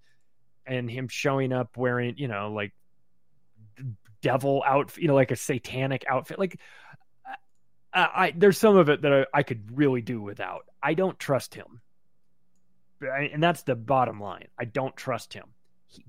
and 0.68 0.90
him 0.90 1.08
showing 1.08 1.52
up 1.52 1.76
wearing, 1.76 2.14
you 2.18 2.28
know, 2.28 2.52
like 2.52 2.72
devil 4.20 4.62
outfit, 4.66 5.02
you 5.02 5.08
know, 5.08 5.14
like 5.14 5.30
a 5.30 5.36
satanic 5.36 6.04
outfit. 6.08 6.38
Like, 6.38 6.60
I, 7.92 8.08
I 8.14 8.32
there's 8.36 8.58
some 8.58 8.76
of 8.76 8.88
it 8.88 9.02
that 9.02 9.12
I, 9.12 9.26
I 9.38 9.42
could 9.42 9.76
really 9.76 10.02
do 10.02 10.20
without. 10.20 10.66
I 10.82 10.94
don't 10.94 11.18
trust 11.18 11.54
him, 11.54 11.80
and 13.00 13.42
that's 13.42 13.62
the 13.62 13.74
bottom 13.74 14.20
line. 14.20 14.48
I 14.58 14.64
don't 14.64 14.96
trust 14.96 15.32
him. 15.32 15.46
He, 15.86 16.04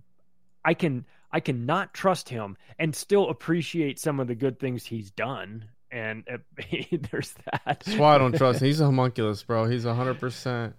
I 0.63 0.73
can 0.73 1.05
I 1.31 1.39
can 1.39 1.65
not 1.65 1.93
trust 1.93 2.29
him 2.29 2.57
and 2.77 2.95
still 2.95 3.29
appreciate 3.29 3.99
some 3.99 4.19
of 4.19 4.27
the 4.27 4.35
good 4.35 4.59
things 4.59 4.85
he's 4.85 5.11
done. 5.11 5.65
And 5.91 6.23
uh, 6.31 6.37
there's 7.11 7.33
that. 7.45 7.61
That's 7.65 7.95
why 7.95 8.15
I 8.15 8.17
don't 8.19 8.35
trust. 8.35 8.61
him. 8.61 8.65
He's 8.67 8.79
a 8.79 8.85
homunculus, 8.85 9.41
bro. 9.41 9.65
He's 9.65 9.85
hundred 9.85 10.19
percent. 10.19 10.75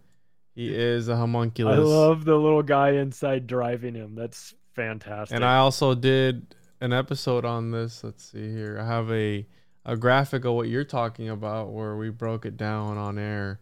He 0.54 0.74
is 0.74 1.08
a 1.08 1.16
homunculus. 1.16 1.78
I 1.78 1.82
love 1.82 2.24
the 2.24 2.36
little 2.36 2.62
guy 2.62 2.90
inside 2.92 3.46
driving 3.46 3.94
him. 3.94 4.14
That's 4.14 4.54
fantastic. 4.74 5.34
And 5.34 5.44
I 5.44 5.58
also 5.58 5.94
did 5.94 6.54
an 6.80 6.92
episode 6.92 7.44
on 7.44 7.70
this. 7.70 8.02
Let's 8.02 8.30
see 8.30 8.50
here. 8.50 8.78
I 8.80 8.86
have 8.86 9.10
a 9.10 9.46
a 9.84 9.96
graphic 9.96 10.44
of 10.44 10.54
what 10.54 10.68
you're 10.68 10.84
talking 10.84 11.28
about 11.28 11.72
where 11.72 11.96
we 11.96 12.10
broke 12.10 12.44
it 12.44 12.56
down 12.56 12.98
on 12.98 13.18
air, 13.18 13.60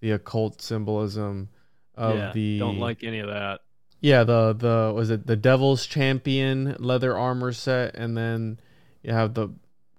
the 0.00 0.12
occult 0.12 0.62
symbolism 0.62 1.48
of 1.94 2.16
yeah, 2.16 2.32
the 2.32 2.58
don't 2.58 2.78
like 2.78 3.02
any 3.02 3.18
of 3.20 3.28
that. 3.28 3.60
yeah 4.00 4.22
the 4.22 4.52
the 4.52 4.92
was 4.94 5.10
it 5.10 5.26
the 5.26 5.36
Devil's 5.36 5.86
Champion 5.86 6.76
leather 6.78 7.16
armor 7.16 7.52
set, 7.52 7.94
and 7.96 8.16
then 8.16 8.60
you 9.02 9.12
have 9.12 9.34
the 9.34 9.48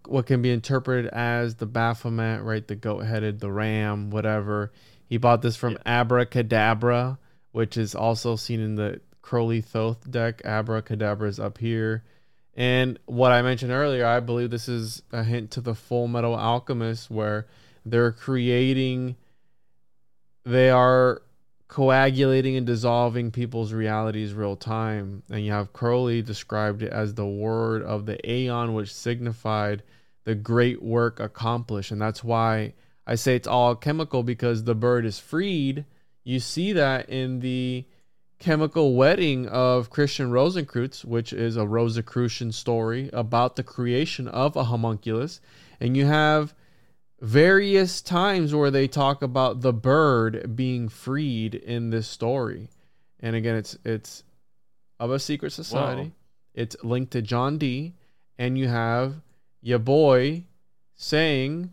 what 0.05 0.26
can 0.26 0.41
be 0.41 0.51
interpreted 0.51 1.07
as 1.11 1.55
the 1.55 1.65
Baphomet, 1.65 2.41
right? 2.43 2.65
The 2.65 2.76
goat 2.76 2.99
headed, 2.99 3.39
the 3.39 3.51
ram, 3.51 4.09
whatever. 4.09 4.72
He 5.08 5.18
bought 5.18 5.42
this 5.42 5.56
from 5.56 5.78
Abracadabra, 5.86 7.18
which 7.52 7.78
is 7.78 7.96
also 7.96 8.36
seen 8.36 8.60
in 8.60 8.76
the 8.76 9.02
Crowley 9.22 9.62
Thoth 9.62 10.10
deck. 10.10 10.42
Abracadabra 10.46 11.30
is 11.30 11.40
up 11.40 11.58
here. 11.58 12.04
And 12.56 13.00
what 13.06 13.32
I 13.32 13.42
mentioned 13.42 13.72
earlier, 13.72 14.06
I 14.06 14.20
believe 14.20 14.50
this 14.50 14.68
is 14.68 15.04
a 15.12 15.24
hint 15.24 15.52
to 15.52 15.62
the 15.62 15.76
Full 15.76 16.08
Metal 16.08 16.36
Alchemist, 16.36 17.10
where 17.10 17.48
they're 17.86 18.12
creating, 18.12 19.16
they 20.44 20.70
are 20.70 21.22
coagulating 21.68 22.56
and 22.56 22.66
dissolving 22.66 23.32
people's 23.32 23.74
realities 23.74 24.34
real 24.34 24.56
time. 24.56 25.24
And 25.30 25.46
you 25.46 25.52
have 25.52 25.74
Crowley 25.74 26.22
described 26.22 26.82
it 26.82 26.92
as 26.92 27.14
the 27.14 27.28
word 27.28 27.84
of 27.84 28.06
the 28.06 28.18
Aeon, 28.30 28.74
which 28.74 28.94
signified 28.94 29.84
the 30.24 30.36
great 30.36 30.82
work 30.82 31.20
accomplished. 31.20 31.92
And 31.92 32.02
that's 32.02 32.24
why 32.24 32.74
I 33.08 33.16
say 33.16 33.36
it's 33.38 33.48
all 33.48 33.74
chemical 33.74 34.22
because 34.22 34.66
the 34.66 34.76
bird 34.76 35.06
is 35.06 35.18
freed. 35.18 35.86
You 36.26 36.42
see 36.42 36.74
that 36.74 37.10
in 37.10 37.40
the 37.40 37.86
chemical 38.38 38.96
wedding 38.96 39.48
of 39.48 39.90
Christian 39.90 40.30
Rosenkreutz, 40.30 41.06
which 41.06 41.32
is 41.32 41.56
a 41.56 41.66
Rosicrucian 41.66 42.52
story 42.52 43.10
about 43.14 43.56
the 43.56 43.64
creation 43.64 44.28
of 44.28 44.58
a 44.58 44.66
homunculus. 44.66 45.40
And 45.80 45.96
you 45.96 46.06
have 46.06 46.54
various 47.22 48.02
times 48.02 48.54
where 48.54 48.72
they 48.72 48.90
talk 48.90 49.22
about 49.22 49.62
the 49.62 49.74
bird 49.74 50.56
being 50.56 50.90
freed 50.90 51.56
in 51.56 51.90
this 51.90 52.10
story. 52.10 52.70
And 53.22 53.38
again, 53.38 53.56
it's 53.56 53.78
it's 53.86 54.24
of 55.00 55.12
a 55.12 55.20
secret 55.20 55.52
society. 55.52 56.02
Wow. 56.02 56.12
It's 56.54 56.76
linked 56.84 57.12
to 57.14 57.22
John 57.22 57.58
Dee. 57.58 57.94
And 58.38 58.58
you 58.58 58.68
have 58.68 59.22
your 59.62 59.80
boy 59.80 60.44
saying 60.96 61.72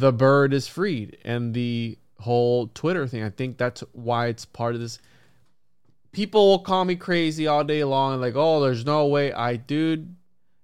the 0.00 0.12
bird 0.12 0.52
is 0.52 0.66
freed 0.66 1.18
and 1.24 1.54
the 1.54 1.98
whole 2.20 2.68
Twitter 2.68 3.06
thing. 3.06 3.22
I 3.22 3.30
think 3.30 3.58
that's 3.58 3.82
why 3.92 4.26
it's 4.26 4.44
part 4.44 4.74
of 4.74 4.80
this. 4.80 4.98
People 6.12 6.48
will 6.48 6.58
call 6.60 6.84
me 6.84 6.96
crazy 6.96 7.46
all 7.46 7.64
day 7.64 7.84
long, 7.84 8.20
like, 8.20 8.34
oh, 8.36 8.60
there's 8.60 8.84
no 8.84 9.06
way. 9.06 9.32
I, 9.32 9.56
dude, 9.56 10.14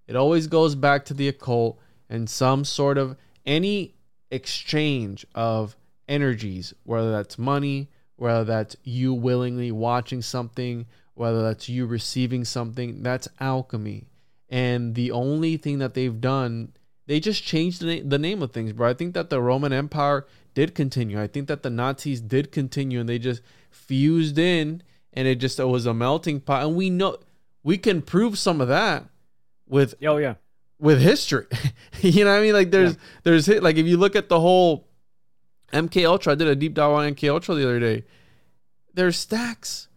it 0.06 0.16
always 0.16 0.46
goes 0.46 0.74
back 0.74 1.04
to 1.06 1.14
the 1.14 1.28
occult 1.28 1.78
and 2.08 2.28
some 2.28 2.64
sort 2.64 2.98
of 2.98 3.16
any 3.46 3.94
exchange 4.30 5.26
of 5.34 5.76
energies, 6.08 6.72
whether 6.84 7.10
that's 7.10 7.38
money, 7.38 7.88
whether 8.16 8.44
that's 8.44 8.76
you 8.84 9.12
willingly 9.14 9.72
watching 9.72 10.22
something, 10.22 10.86
whether 11.14 11.42
that's 11.42 11.68
you 11.68 11.86
receiving 11.86 12.44
something, 12.44 13.02
that's 13.02 13.28
alchemy. 13.40 14.06
And 14.48 14.94
the 14.94 15.12
only 15.12 15.56
thing 15.56 15.78
that 15.78 15.94
they've 15.94 16.20
done, 16.20 16.72
they 17.10 17.18
just 17.18 17.42
changed 17.42 17.80
the, 17.80 17.96
na- 17.96 18.08
the 18.08 18.18
name 18.20 18.40
of 18.40 18.52
things, 18.52 18.72
bro. 18.72 18.88
I 18.88 18.94
think 18.94 19.14
that 19.14 19.30
the 19.30 19.42
Roman 19.42 19.72
Empire 19.72 20.28
did 20.54 20.76
continue. 20.76 21.20
I 21.20 21.26
think 21.26 21.48
that 21.48 21.64
the 21.64 21.68
Nazis 21.68 22.20
did 22.20 22.52
continue 22.52 23.00
and 23.00 23.08
they 23.08 23.18
just 23.18 23.42
fused 23.68 24.38
in 24.38 24.84
and 25.12 25.26
it 25.26 25.40
just 25.40 25.58
it 25.58 25.64
was 25.64 25.86
a 25.86 25.92
melting 25.92 26.38
pot. 26.38 26.64
And 26.64 26.76
we 26.76 26.88
know 26.88 27.18
we 27.64 27.78
can 27.78 28.00
prove 28.00 28.38
some 28.38 28.60
of 28.60 28.68
that 28.68 29.06
with 29.66 29.96
Oh 30.06 30.18
yeah, 30.18 30.34
with 30.78 31.00
history. 31.00 31.46
you 32.00 32.24
know 32.24 32.30
what 32.30 32.38
I 32.38 32.42
mean? 32.42 32.52
Like 32.52 32.70
there's 32.70 32.96
there's 33.24 33.46
hit 33.46 33.60
like 33.60 33.76
if 33.76 33.86
you 33.86 33.96
look 33.96 34.14
at 34.14 34.28
the 34.28 34.38
whole 34.38 34.86
MK 35.72 36.06
Ultra, 36.06 36.34
I 36.34 36.36
did 36.36 36.46
a 36.46 36.54
deep 36.54 36.74
dive 36.74 36.92
on 36.92 37.12
MK 37.12 37.28
Ultra 37.28 37.56
the 37.56 37.64
other 37.64 37.80
day. 37.80 38.04
There's 38.94 39.18
stacks 39.18 39.88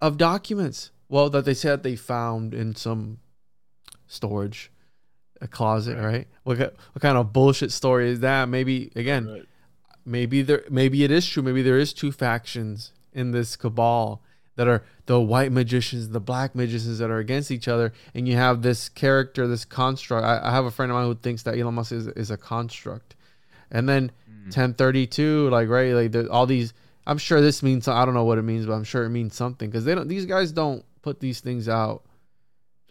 of 0.00 0.16
documents. 0.16 0.90
Well, 1.10 1.28
that 1.28 1.44
they 1.44 1.52
said 1.52 1.82
they 1.82 1.96
found 1.96 2.54
in 2.54 2.74
some 2.74 3.18
storage, 4.06 4.71
a 5.42 5.48
closet, 5.48 5.98
right? 5.98 6.26
What 6.44 6.58
what 6.58 7.02
kind 7.02 7.18
of 7.18 7.32
bullshit 7.32 7.72
story 7.72 8.10
is 8.10 8.20
that? 8.20 8.48
Maybe 8.48 8.90
again, 8.96 9.26
Right. 9.26 9.44
maybe 10.06 10.42
there 10.42 10.64
maybe 10.70 11.04
it 11.04 11.10
is 11.10 11.26
true. 11.26 11.42
Maybe 11.42 11.62
there 11.62 11.78
is 11.78 11.92
two 11.92 12.12
factions 12.12 12.92
in 13.12 13.32
this 13.32 13.56
cabal 13.56 14.22
that 14.56 14.68
are 14.68 14.84
the 15.06 15.20
white 15.20 15.50
magicians, 15.50 16.10
the 16.10 16.20
black 16.20 16.54
magicians 16.54 16.98
that 16.98 17.10
are 17.10 17.18
against 17.18 17.50
each 17.50 17.68
other, 17.68 17.92
and 18.14 18.28
you 18.28 18.36
have 18.36 18.62
this 18.62 18.88
character, 18.88 19.46
this 19.46 19.64
construct. 19.64 20.24
I, 20.24 20.40
I 20.42 20.52
have 20.52 20.64
a 20.64 20.70
friend 20.70 20.92
of 20.92 20.96
mine 20.96 21.06
who 21.06 21.14
thinks 21.14 21.42
that 21.42 21.58
Elon 21.58 21.74
Musk 21.74 21.92
is, 21.92 22.06
is 22.08 22.30
a 22.30 22.36
construct, 22.36 23.16
and 23.70 23.88
then 23.88 24.12
hmm. 24.26 24.44
1032, 24.44 25.50
like 25.50 25.68
right, 25.68 25.92
like 25.92 26.12
there, 26.12 26.30
all 26.30 26.46
these. 26.46 26.72
I'm 27.04 27.18
sure 27.18 27.40
this 27.40 27.64
means 27.64 27.88
I 27.88 28.04
don't 28.04 28.14
know 28.14 28.24
what 28.24 28.38
it 28.38 28.42
means, 28.42 28.64
but 28.66 28.74
I'm 28.74 28.84
sure 28.84 29.04
it 29.04 29.10
means 29.10 29.34
something 29.34 29.68
because 29.68 29.84
they 29.84 29.94
don't. 29.94 30.06
These 30.06 30.26
guys 30.26 30.52
don't 30.52 30.84
put 31.02 31.18
these 31.18 31.40
things 31.40 31.68
out 31.68 32.04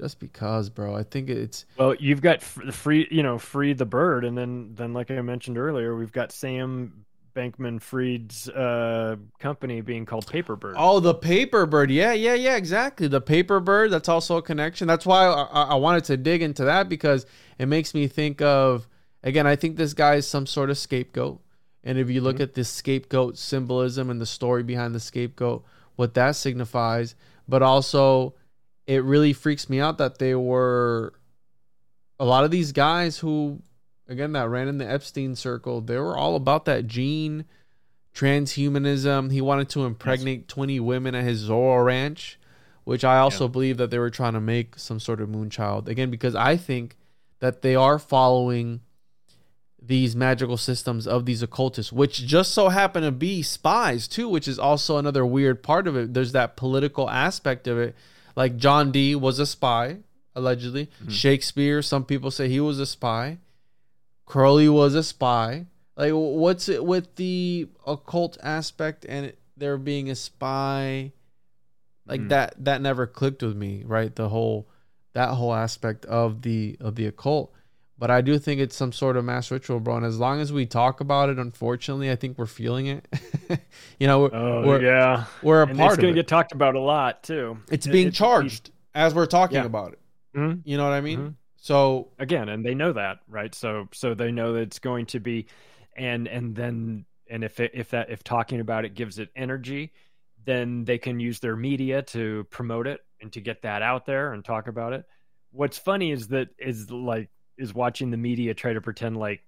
just 0.01 0.19
because, 0.19 0.69
bro. 0.69 0.95
I 0.95 1.03
think 1.03 1.29
it's 1.29 1.65
Well, 1.77 1.95
you've 1.99 2.21
got 2.21 2.41
the 2.41 2.71
free, 2.71 3.07
you 3.11 3.21
know, 3.21 3.37
free 3.37 3.73
the 3.73 3.85
bird, 3.85 4.25
and 4.25 4.37
then 4.37 4.73
then 4.73 4.93
like 4.93 5.11
I 5.11 5.21
mentioned 5.21 5.57
earlier, 5.57 5.95
we've 5.95 6.11
got 6.11 6.31
Sam 6.31 7.05
Bankman-Fried's 7.35 8.49
uh, 8.49 9.15
company 9.39 9.81
being 9.81 10.05
called 10.05 10.25
Paperbird. 10.25 10.73
Oh, 10.75 10.99
the 10.99 11.13
paper 11.13 11.65
bird. 11.65 11.91
Yeah, 11.91 12.13
yeah, 12.13 12.33
yeah, 12.33 12.55
exactly. 12.55 13.07
The 13.07 13.21
paper 13.21 13.59
bird. 13.59 13.91
That's 13.91 14.09
also 14.09 14.37
a 14.37 14.41
connection. 14.41 14.87
That's 14.87 15.05
why 15.05 15.25
I, 15.25 15.43
I 15.43 15.63
I 15.63 15.75
wanted 15.75 16.03
to 16.05 16.17
dig 16.17 16.41
into 16.41 16.65
that 16.65 16.89
because 16.89 17.25
it 17.59 17.67
makes 17.67 17.93
me 17.93 18.07
think 18.07 18.41
of 18.41 18.87
again. 19.23 19.45
I 19.45 19.55
think 19.55 19.77
this 19.77 19.93
guy 19.93 20.15
is 20.15 20.27
some 20.27 20.47
sort 20.47 20.71
of 20.71 20.79
scapegoat, 20.79 21.39
and 21.83 21.99
if 21.99 22.09
you 22.09 22.21
look 22.21 22.39
at 22.39 22.55
the 22.55 22.63
scapegoat 22.63 23.37
symbolism 23.37 24.09
and 24.09 24.19
the 24.19 24.25
story 24.25 24.63
behind 24.63 24.95
the 24.95 24.99
scapegoat, 24.99 25.63
what 25.95 26.15
that 26.15 26.35
signifies, 26.35 27.13
but 27.47 27.61
also 27.61 28.33
it 28.91 29.03
really 29.03 29.31
freaks 29.31 29.69
me 29.69 29.79
out 29.79 29.97
that 29.99 30.17
they 30.19 30.35
were 30.35 31.13
a 32.19 32.25
lot 32.25 32.43
of 32.43 32.51
these 32.51 32.71
guys 32.73 33.19
who 33.19 33.61
again 34.07 34.33
that 34.33 34.49
ran 34.49 34.67
in 34.67 34.77
the 34.77 34.89
Epstein 34.89 35.35
circle, 35.35 35.79
they 35.79 35.97
were 35.97 36.17
all 36.17 36.35
about 36.35 36.65
that 36.65 36.87
gene 36.87 37.45
transhumanism. 38.13 39.31
He 39.31 39.39
wanted 39.41 39.69
to 39.69 39.85
impregnate 39.85 40.47
20 40.49 40.79
women 40.81 41.15
at 41.15 41.23
his 41.23 41.47
Zorro 41.49 41.85
ranch, 41.85 42.37
which 42.83 43.03
I 43.03 43.19
also 43.19 43.45
Yeah. 43.45 43.51
believe 43.51 43.77
that 43.77 43.89
they 43.89 43.99
were 43.99 44.09
trying 44.09 44.33
to 44.33 44.41
make 44.41 44.77
some 44.77 44.99
sort 44.99 45.21
of 45.21 45.29
moonchild. 45.29 45.87
Again, 45.87 46.09
because 46.11 46.35
I 46.35 46.57
think 46.57 46.97
that 47.39 47.61
they 47.61 47.75
are 47.75 47.97
following 47.97 48.81
these 49.81 50.15
magical 50.15 50.57
systems 50.57 51.07
of 51.07 51.25
these 51.25 51.41
occultists, 51.41 51.91
which 51.91 52.25
just 52.27 52.51
so 52.53 52.69
happen 52.69 53.01
to 53.03 53.11
be 53.11 53.41
spies 53.41 54.07
too, 54.07 54.29
which 54.29 54.47
is 54.47 54.59
also 54.59 54.97
another 54.97 55.25
weird 55.25 55.63
part 55.63 55.87
of 55.87 55.95
it. 55.95 56.13
There's 56.13 56.33
that 56.33 56.55
political 56.55 57.09
aspect 57.09 57.65
of 57.67 57.77
it. 57.79 57.95
Like 58.35 58.57
John 58.57 58.91
Dee 58.91 59.15
was 59.15 59.39
a 59.39 59.45
spy, 59.45 59.97
allegedly. 60.35 60.89
Shakespeare, 61.09 61.81
some 61.81 62.05
people 62.05 62.31
say 62.31 62.47
he 62.49 62.59
was 62.59 62.79
a 62.79 62.85
spy. 62.85 63.39
Crowley 64.25 64.69
was 64.69 64.95
a 64.95 65.03
spy. 65.03 65.65
Like, 65.97 66.13
what's 66.13 66.69
it 66.69 66.85
with 66.85 67.15
the 67.15 67.67
occult 67.85 68.37
aspect 68.41 69.05
and 69.07 69.27
it, 69.27 69.39
there 69.57 69.77
being 69.77 70.09
a 70.09 70.15
spy? 70.15 71.11
Like 72.07 72.21
Hmm. 72.21 72.27
that, 72.29 72.55
that 72.65 72.81
never 72.81 73.05
clicked 73.05 73.43
with 73.43 73.55
me, 73.55 73.83
right? 73.85 74.15
The 74.15 74.29
whole, 74.29 74.67
that 75.13 75.29
whole 75.29 75.53
aspect 75.53 76.05
of 76.05 76.41
the 76.41 76.77
of 76.79 76.95
the 76.95 77.05
occult. 77.05 77.53
But 78.01 78.09
I 78.09 78.21
do 78.21 78.39
think 78.39 78.59
it's 78.59 78.75
some 78.75 78.91
sort 78.91 79.15
of 79.15 79.23
mass 79.25 79.51
ritual, 79.51 79.79
bro. 79.79 79.97
And 79.97 80.05
as 80.07 80.17
long 80.17 80.41
as 80.41 80.51
we 80.51 80.65
talk 80.65 81.01
about 81.01 81.29
it, 81.29 81.37
unfortunately, 81.37 82.09
I 82.09 82.15
think 82.15 82.35
we're 82.35 82.47
feeling 82.47 82.87
it. 82.87 83.07
you 83.99 84.07
know, 84.07 84.21
we're, 84.21 84.33
Oh 84.33 84.65
we're, 84.65 84.81
yeah, 84.81 85.25
we're 85.43 85.61
a 85.61 85.67
and 85.67 85.77
part 85.77 85.93
it's 85.93 86.01
going 86.01 86.15
to 86.15 86.19
get 86.19 86.27
talked 86.27 86.51
about 86.51 86.73
a 86.73 86.79
lot 86.79 87.21
too. 87.21 87.59
it's 87.69 87.85
It- 87.85 87.91
being 87.91 88.07
it- 88.07 88.15
charged 88.15 88.71
as 88.95 89.13
we're 89.13 89.27
talking 89.27 89.57
Yeah. 89.57 89.65
about 89.65 89.93
it. 89.93 89.99
Mhm. 90.35 90.61
You 90.65 90.77
know 90.77 90.83
what 90.83 90.93
I 90.93 91.01
mean? 91.01 91.19
Mhm. 91.19 91.35
So 91.57 92.07
again 92.17 92.49
and 92.49 92.65
they 92.65 92.73
know 92.73 92.91
that 92.93 93.19
right 93.29 93.53
so 93.53 93.87
so 93.93 94.15
they 94.15 94.31
know 94.31 94.53
that 94.53 94.61
it's 94.61 94.79
going 94.79 95.05
to 95.07 95.19
be 95.19 95.45
and 95.95 96.27
and 96.27 96.55
then 96.55 97.05
and 97.29 97.43
if 97.43 97.59
it, 97.59 97.69
if 97.75 97.91
that 97.91 98.09
if 98.09 98.23
talking 98.23 98.61
about 98.61 98.83
it 98.83 98.95
gives 98.95 99.19
it 99.19 99.29
energy 99.35 99.91
then 100.43 100.85
they 100.85 100.97
can 100.97 101.19
use 101.19 101.39
their 101.39 101.55
media 101.55 102.01
to 102.01 102.45
promote 102.49 102.87
it 102.87 103.01
and 103.21 103.31
to 103.33 103.41
get 103.41 103.61
that 103.61 103.83
out 103.83 104.07
there 104.07 104.33
and 104.33 104.43
talk 104.43 104.67
about 104.67 104.93
it 104.93 105.05
what's 105.51 105.77
funny 105.77 106.11
is 106.11 106.29
that 106.29 106.47
is 106.57 106.89
like 106.89 107.29
is 107.61 107.73
watching 107.73 108.11
the 108.11 108.17
media 108.17 108.53
try 108.53 108.73
to 108.73 108.81
pretend 108.81 109.17
like 109.17 109.41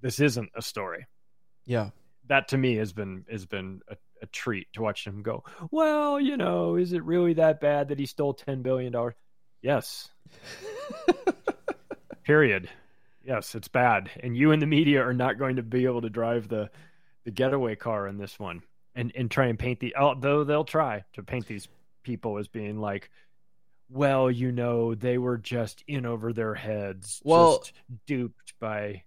this 0.00 0.20
isn't 0.20 0.50
a 0.54 0.62
story. 0.62 1.06
Yeah, 1.66 1.90
that 2.30 2.48
to 2.48 2.56
me 2.56 2.76
has 2.76 2.92
been 2.92 3.24
has 3.30 3.44
been 3.44 3.82
a, 3.88 3.96
a 4.22 4.26
treat 4.26 4.72
to 4.72 4.82
watch 4.82 5.06
him 5.06 5.22
go 5.22 5.44
well 5.70 6.18
you 6.20 6.36
know 6.36 6.76
is 6.76 6.92
it 6.92 7.04
really 7.04 7.34
that 7.34 7.60
bad 7.60 7.88
that 7.88 7.98
he 7.98 8.06
stole 8.06 8.32
10 8.32 8.62
billion 8.62 8.92
dollars? 8.92 9.14
Yes. 9.60 10.08
Period. 12.24 12.70
Yes 13.22 13.54
it's 13.54 13.68
bad. 13.68 14.10
And 14.20 14.36
you 14.36 14.52
and 14.52 14.62
the 14.62 14.66
media 14.66 15.02
are 15.02 15.12
not 15.12 15.38
going 15.38 15.56
to 15.56 15.62
be 15.62 15.84
able 15.84 16.02
to 16.02 16.08
drive 16.08 16.48
the 16.48 16.70
the 17.24 17.30
getaway 17.30 17.74
car 17.76 18.06
in 18.06 18.16
this 18.16 18.38
one 18.38 18.62
and 18.94 19.12
and 19.14 19.30
try 19.30 19.46
and 19.46 19.58
paint 19.58 19.80
the 19.80 19.96
although 19.96 20.44
they'll 20.44 20.64
try 20.64 21.04
to 21.14 21.22
paint 21.22 21.46
these 21.46 21.68
people 22.02 22.38
as 22.38 22.48
being 22.48 22.78
like 22.78 23.10
well 23.90 24.30
you 24.30 24.52
know 24.52 24.94
they 24.94 25.18
were 25.18 25.36
just 25.36 25.82
in 25.86 26.06
over 26.06 26.32
their 26.32 26.54
heads 26.54 27.20
Well- 27.24 27.58
just 27.58 27.72
duped 28.06 28.54
by 28.60 29.02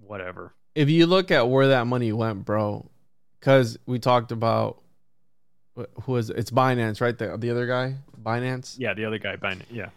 whatever 0.00 0.54
if 0.74 0.90
you 0.90 1.06
look 1.06 1.30
at 1.30 1.48
where 1.48 1.68
that 1.68 1.86
money 1.86 2.12
went, 2.12 2.44
bro, 2.44 2.90
because 3.38 3.78
we 3.86 3.98
talked 3.98 4.32
about 4.32 4.82
wh- 5.78 6.02
who 6.02 6.16
is 6.16 6.30
it's 6.30 6.50
Binance, 6.50 7.00
right? 7.00 7.16
The 7.16 7.36
the 7.36 7.50
other 7.50 7.66
guy, 7.66 7.96
Binance. 8.20 8.76
yeah 8.78 8.94
the 8.94 9.04
other 9.04 9.18
guy 9.18 9.34
it 9.34 9.66
yeah 9.70 9.90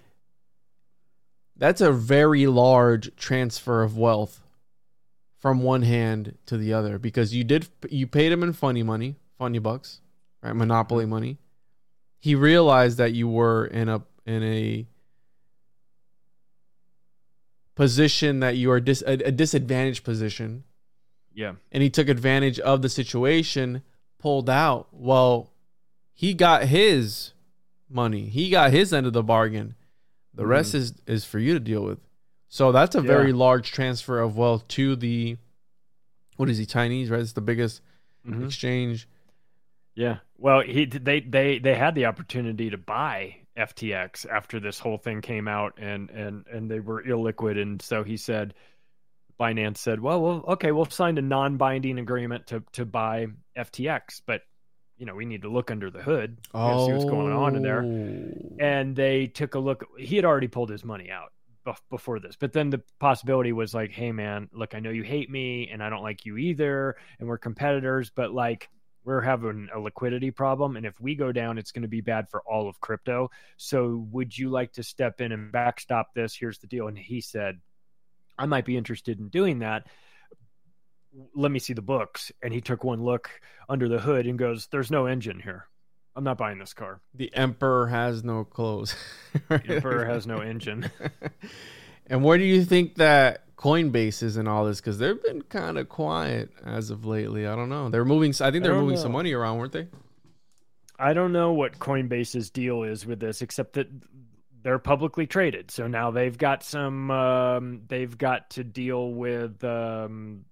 That's 1.55 1.81
a 1.81 1.91
very 1.91 2.47
large 2.47 3.15
transfer 3.15 3.84
of 3.84 3.97
wealth 3.97 4.43
from 5.39 5.61
one 5.61 5.84
hand 5.84 6.38
to 6.47 6.57
the 6.57 6.73
other 6.73 6.99
because 6.99 7.34
you 7.34 7.43
did 7.43 7.68
you 7.89 8.07
paid 8.07 8.31
him 8.31 8.43
in 8.43 8.53
funny 8.53 8.84
money, 8.84 9.15
funny 9.38 9.59
bucks, 9.59 10.01
right? 10.41 10.53
Monopoly 10.53 11.03
mm-hmm. 11.05 11.11
money. 11.11 11.38
He 12.19 12.35
realized 12.35 12.98
that 12.98 13.14
you 13.14 13.27
were 13.27 13.65
in 13.65 13.89
a 13.89 14.02
in 14.26 14.44
a 14.44 14.88
position 17.76 18.39
that 18.39 18.57
you 18.57 18.72
are 18.72 18.80
dis, 18.80 19.03
a, 19.06 19.14
a 19.14 19.31
disadvantaged 19.31 20.03
position 20.03 20.64
yeah 21.34 21.53
and 21.72 21.84
he 21.84 21.89
took 21.89 22.10
advantage 22.10 22.60
of 22.60 22.81
the 22.81 22.89
situation, 22.89 23.84
pulled 24.18 24.49
out. 24.49 24.88
Well, 24.91 25.52
he 26.11 26.34
got 26.34 26.64
his 26.64 27.34
money. 27.88 28.23
He 28.23 28.49
got 28.49 28.72
his 28.72 28.91
end 28.91 29.06
of 29.06 29.14
the 29.14 29.22
bargain. 29.22 29.76
The 30.34 30.48
rest 30.48 30.73
is 30.73 30.94
is 31.06 31.26
for 31.26 31.38
you 31.38 31.53
to 31.53 31.60
deal 31.60 31.84
with. 31.84 31.99
So 32.49 32.72
that's 32.72 32.95
a 32.95 33.02
very 33.02 33.34
large 33.34 33.72
transfer 33.72 34.19
of 34.19 34.35
wealth 34.35 34.68
to 34.69 34.95
the 34.95 35.38
what 36.38 36.49
is 36.49 36.57
he 36.57 36.65
Chinese, 36.65 37.11
right? 37.11 37.19
It's 37.22 37.34
the 37.34 37.41
biggest 37.41 37.81
Mhm. 38.27 38.45
exchange. 38.45 39.07
Yeah. 39.98 40.18
Well, 40.38 40.61
he 40.61 40.86
they 40.86 41.22
they 41.22 41.57
they 41.57 41.74
had 41.74 41.95
the 41.95 42.06
opportunity 42.06 42.69
to 42.69 42.78
buy 42.78 43.38
FTX 43.57 44.28
after 44.30 44.60
this 44.60 44.78
whole 44.78 44.99
thing 44.99 45.22
came 45.22 45.48
out 45.48 45.74
and 45.80 46.11
and 46.11 46.45
and 46.48 46.69
they 46.69 46.80
were 46.80 47.03
illiquid 47.03 47.60
and 47.60 47.82
so 47.82 48.03
he 48.03 48.15
said 48.15 48.53
Binance 49.40 49.78
said, 49.78 49.99
"Well, 49.99 50.22
well 50.22 50.44
okay, 50.49 50.72
we'll 50.72 50.86
sign 50.86 51.18
a 51.18 51.22
non-binding 51.22 51.98
agreement 51.98 52.48
to 52.48 52.64
to 52.74 52.86
buy 52.86 53.28
FTX, 53.57 54.22
but 54.28 54.41
you 54.98 55.07
know, 55.07 55.15
we 55.15 55.26
need 55.26 55.41
to 55.41 55.49
look 55.49 55.72
under 55.72 55.90
the 55.90 56.02
hood 56.02 56.38
and 56.53 56.86
see 56.86 56.94
what's 56.94 57.06
going 57.06 57.34
on 57.34 57.56
in 57.56 57.64
there." 57.64 57.82
Oh. 57.82 58.56
and 58.60 58.95
they 58.95 59.26
took 59.26 59.56
a 59.56 59.60
look. 59.60 59.84
He 59.98 60.15
had 60.15 60.26
already 60.26 60.48
pulled 60.48 60.69
his 60.69 60.86
money 60.86 61.10
out 61.10 61.34
before 61.90 62.19
this, 62.19 62.36
but 62.40 62.53
then 62.53 62.69
the 62.69 62.82
possibility 62.99 63.52
was 63.52 63.74
like, 63.74 63.91
"Hey, 63.91 64.11
man, 64.11 64.48
look, 64.53 64.76
I 64.76 64.80
know 64.80 64.91
you 64.91 65.03
hate 65.03 65.30
me, 65.30 65.69
and 65.72 65.82
I 65.84 65.90
don't 65.90 66.03
like 66.03 66.26
you 66.26 66.38
either, 66.38 66.95
and 67.19 67.28
we're 67.28 67.40
competitors, 67.40 68.11
but 68.15 68.32
like." 68.32 68.69
We're 69.08 69.22
having 69.22 69.70
a 69.74 69.80
liquidity 69.80 70.32
problem, 70.32 70.76
and 70.76 70.86
if 70.86 71.00
we 71.00 71.16
go 71.16 71.32
down, 71.32 71.58
it's 71.58 71.72
going 71.72 71.84
to 71.84 71.88
be 71.88 72.02
bad 72.02 72.30
for 72.30 72.42
all 72.42 72.68
of 72.68 72.82
crypto. 72.82 73.32
So, 73.56 74.06
would 74.12 74.38
you 74.38 74.50
like 74.50 74.74
to 74.74 74.84
step 74.84 75.22
in 75.22 75.32
and 75.32 75.50
backstop 75.50 76.14
this? 76.14 76.36
Here's 76.36 76.60
the 76.60 76.68
deal. 76.68 76.90
And 76.90 76.98
he 76.98 77.22
said, 77.22 77.62
I 78.38 78.48
might 78.48 78.66
be 78.66 78.76
interested 78.76 79.18
in 79.18 79.30
doing 79.30 79.60
that. 79.60 79.88
Let 81.34 81.54
me 81.54 81.60
see 81.60 81.72
the 81.72 81.82
books. 81.82 82.34
And 82.44 82.54
he 82.54 82.60
took 82.60 82.84
one 82.84 83.02
look 83.02 83.30
under 83.70 83.88
the 83.88 84.00
hood 84.00 84.28
and 84.28 84.38
goes, 84.38 84.68
There's 84.74 84.92
no 84.92 85.06
engine 85.06 85.40
here. 85.40 85.68
I'm 86.14 86.26
not 86.26 86.38
buying 86.38 86.60
this 86.60 86.74
car. 86.74 87.00
The 87.14 87.34
emperor 87.34 87.88
has 87.88 88.26
no 88.26 88.44
clothes. 88.44 88.94
The 89.48 89.76
Emperor 89.76 90.04
has 90.04 90.28
no 90.28 90.40
engine. 90.40 90.92
and 92.08 92.26
where 92.26 92.38
do 92.38 92.44
you 92.44 92.66
think 92.66 92.96
that 92.96 93.47
Coinbase 93.58 94.38
and 94.38 94.48
all 94.48 94.66
this? 94.66 94.80
Because 94.80 95.00
they've 95.00 95.22
been 95.22 95.42
kind 95.42 95.78
of 95.78 95.90
quiet 95.90 96.52
as 96.64 96.92
of 96.92 97.06
lately. 97.06 97.48
I 97.48 97.56
don't 97.56 97.70
know. 97.70 97.90
They're 97.90 98.06
moving. 98.06 98.32
I 98.40 98.52
think 98.52 98.64
they're 98.64 98.74
don't 98.74 98.84
moving 98.84 98.98
some 98.98 99.12
money 99.12 99.34
around, 99.34 99.58
weren't 99.58 99.74
they? 99.74 99.88
I 101.00 101.14
don't 101.14 101.32
know 101.32 101.54
what 101.54 101.78
Coinbase's 101.80 102.50
deal 102.50 102.84
is 102.84 103.06
with 103.06 103.20
this, 103.20 103.42
except 103.42 103.74
that 103.74 103.88
they're 104.64 104.80
publicly 104.80 105.28
traded. 105.28 105.72
So 105.72 105.88
now 105.88 106.12
they've 106.12 106.38
got 106.38 106.64
some. 106.64 107.12
Um, 107.12 107.82
they've 107.88 108.16
got 108.16 108.52
to 108.52 108.64
deal 108.64 109.12
with 109.12 109.64
um, 109.64 110.46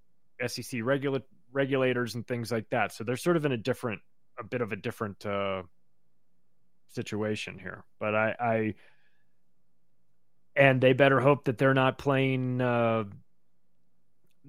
SEC 0.46 0.82
regula- 0.84 1.24
regulators 1.52 2.16
and 2.16 2.28
things 2.28 2.52
like 2.52 2.70
that. 2.72 2.92
So 2.92 3.04
they're 3.04 3.18
sort 3.18 3.38
of 3.38 3.46
in 3.46 3.52
a 3.52 3.58
different, 3.58 4.02
a 4.40 4.44
bit 4.44 4.62
of 4.62 4.72
a 4.72 4.76
different 4.76 5.26
uh, 5.26 5.64
situation 6.90 7.60
here. 7.60 7.84
But 8.00 8.16
I, 8.16 8.36
I, 8.40 8.74
and 10.56 10.82
they 10.82 10.94
better 10.94 11.20
hope 11.20 11.46
that 11.46 11.58
they're 11.58 11.74
not 11.74 11.98
playing. 11.98 12.62
Uh, 12.62 13.06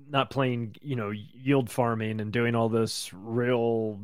not 0.08 0.30
playing, 0.30 0.76
you 0.82 0.94
know, 0.94 1.10
yield 1.10 1.70
farming 1.70 2.20
and 2.20 2.32
doing 2.32 2.54
all 2.54 2.68
this 2.68 3.10
real 3.14 3.98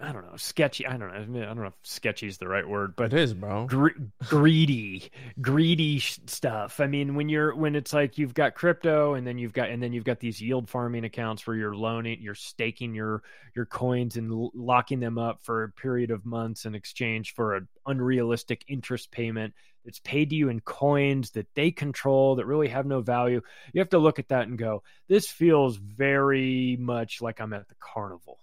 I 0.00 0.12
don't 0.12 0.26
know, 0.26 0.36
sketchy. 0.36 0.86
I 0.86 0.96
don't 0.96 1.32
know. 1.32 1.40
I, 1.40 1.42
I 1.42 1.46
don't 1.46 1.60
know 1.62 1.66
if 1.68 1.74
sketchy 1.82 2.26
is 2.26 2.38
the 2.38 2.48
right 2.48 2.68
word, 2.68 2.94
but 2.96 3.12
It 3.12 3.20
is, 3.20 3.34
bro. 3.34 3.66
gre- 3.66 3.88
greedy, 4.26 5.10
greedy 5.40 6.00
stuff. 6.00 6.80
I 6.80 6.86
mean, 6.86 7.14
when 7.14 7.28
you're 7.28 7.54
when 7.54 7.74
it's 7.74 7.92
like 7.92 8.18
you've 8.18 8.34
got 8.34 8.54
crypto, 8.54 9.14
and 9.14 9.26
then 9.26 9.38
you've 9.38 9.52
got 9.52 9.70
and 9.70 9.82
then 9.82 9.92
you've 9.92 10.04
got 10.04 10.20
these 10.20 10.40
yield 10.40 10.68
farming 10.68 11.04
accounts 11.04 11.46
where 11.46 11.56
you're 11.56 11.74
loaning, 11.74 12.20
you're 12.20 12.34
staking 12.34 12.94
your 12.94 13.22
your 13.56 13.66
coins 13.66 14.16
and 14.16 14.30
l- 14.30 14.52
locking 14.54 15.00
them 15.00 15.18
up 15.18 15.42
for 15.42 15.64
a 15.64 15.70
period 15.70 16.10
of 16.10 16.26
months 16.26 16.66
in 16.66 16.74
exchange 16.74 17.34
for 17.34 17.54
an 17.54 17.68
unrealistic 17.86 18.64
interest 18.68 19.10
payment 19.10 19.54
that's 19.84 20.00
paid 20.00 20.30
to 20.30 20.36
you 20.36 20.48
in 20.48 20.60
coins 20.60 21.30
that 21.32 21.46
they 21.54 21.70
control 21.70 22.36
that 22.36 22.46
really 22.46 22.68
have 22.68 22.86
no 22.86 23.00
value. 23.00 23.40
You 23.72 23.80
have 23.80 23.90
to 23.90 23.98
look 23.98 24.18
at 24.18 24.28
that 24.28 24.48
and 24.48 24.58
go, 24.58 24.82
this 25.08 25.28
feels 25.28 25.76
very 25.76 26.76
much 26.80 27.20
like 27.20 27.40
I'm 27.40 27.52
at 27.52 27.68
the 27.68 27.74
carnival 27.80 28.38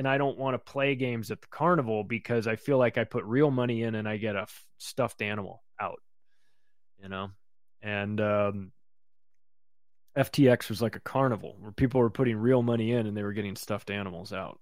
and 0.00 0.08
I 0.08 0.16
don't 0.16 0.38
want 0.38 0.54
to 0.54 0.58
play 0.58 0.94
games 0.94 1.30
at 1.30 1.42
the 1.42 1.46
carnival 1.48 2.04
because 2.04 2.46
I 2.46 2.56
feel 2.56 2.78
like 2.78 2.96
I 2.96 3.04
put 3.04 3.22
real 3.24 3.50
money 3.50 3.82
in 3.82 3.94
and 3.94 4.08
I 4.08 4.16
get 4.16 4.34
a 4.34 4.44
f- 4.44 4.64
stuffed 4.78 5.20
animal 5.20 5.62
out, 5.78 6.00
you 7.02 7.10
know? 7.10 7.28
And 7.82 8.18
um, 8.18 8.72
FTX 10.16 10.70
was 10.70 10.80
like 10.80 10.96
a 10.96 11.00
carnival 11.00 11.54
where 11.60 11.72
people 11.72 12.00
were 12.00 12.08
putting 12.08 12.38
real 12.38 12.62
money 12.62 12.92
in 12.92 13.06
and 13.06 13.14
they 13.14 13.22
were 13.22 13.34
getting 13.34 13.56
stuffed 13.56 13.90
animals 13.90 14.32
out. 14.32 14.58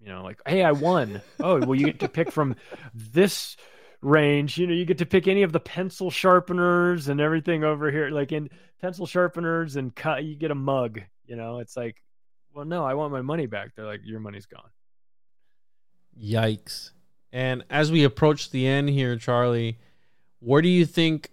You 0.00 0.08
know, 0.08 0.24
like, 0.24 0.40
hey, 0.48 0.64
I 0.64 0.72
won. 0.72 1.22
oh, 1.38 1.60
well, 1.60 1.76
you 1.76 1.86
get 1.86 2.00
to 2.00 2.08
pick 2.08 2.32
from 2.32 2.56
this 2.92 3.56
range. 4.00 4.58
You 4.58 4.66
know, 4.66 4.74
you 4.74 4.84
get 4.84 4.98
to 4.98 5.06
pick 5.06 5.28
any 5.28 5.44
of 5.44 5.52
the 5.52 5.60
pencil 5.60 6.10
sharpeners 6.10 7.06
and 7.06 7.20
everything 7.20 7.62
over 7.62 7.88
here. 7.92 8.10
Like 8.10 8.32
in 8.32 8.50
pencil 8.80 9.06
sharpeners 9.06 9.76
and 9.76 9.94
cut, 9.94 10.24
you 10.24 10.34
get 10.34 10.50
a 10.50 10.56
mug. 10.56 11.02
You 11.24 11.36
know, 11.36 11.60
it's 11.60 11.76
like, 11.76 12.02
well, 12.54 12.64
no, 12.64 12.84
I 12.84 12.94
want 12.94 13.12
my 13.12 13.22
money 13.22 13.46
back. 13.46 13.70
They're 13.74 13.86
like, 13.86 14.00
your 14.04 14.20
money's 14.20 14.46
gone. 14.46 14.68
Yikes. 16.20 16.90
And 17.32 17.64
as 17.70 17.90
we 17.90 18.04
approach 18.04 18.50
the 18.50 18.66
end 18.66 18.90
here, 18.90 19.16
Charlie, 19.16 19.78
where 20.40 20.60
do 20.60 20.68
you 20.68 20.84
think 20.84 21.30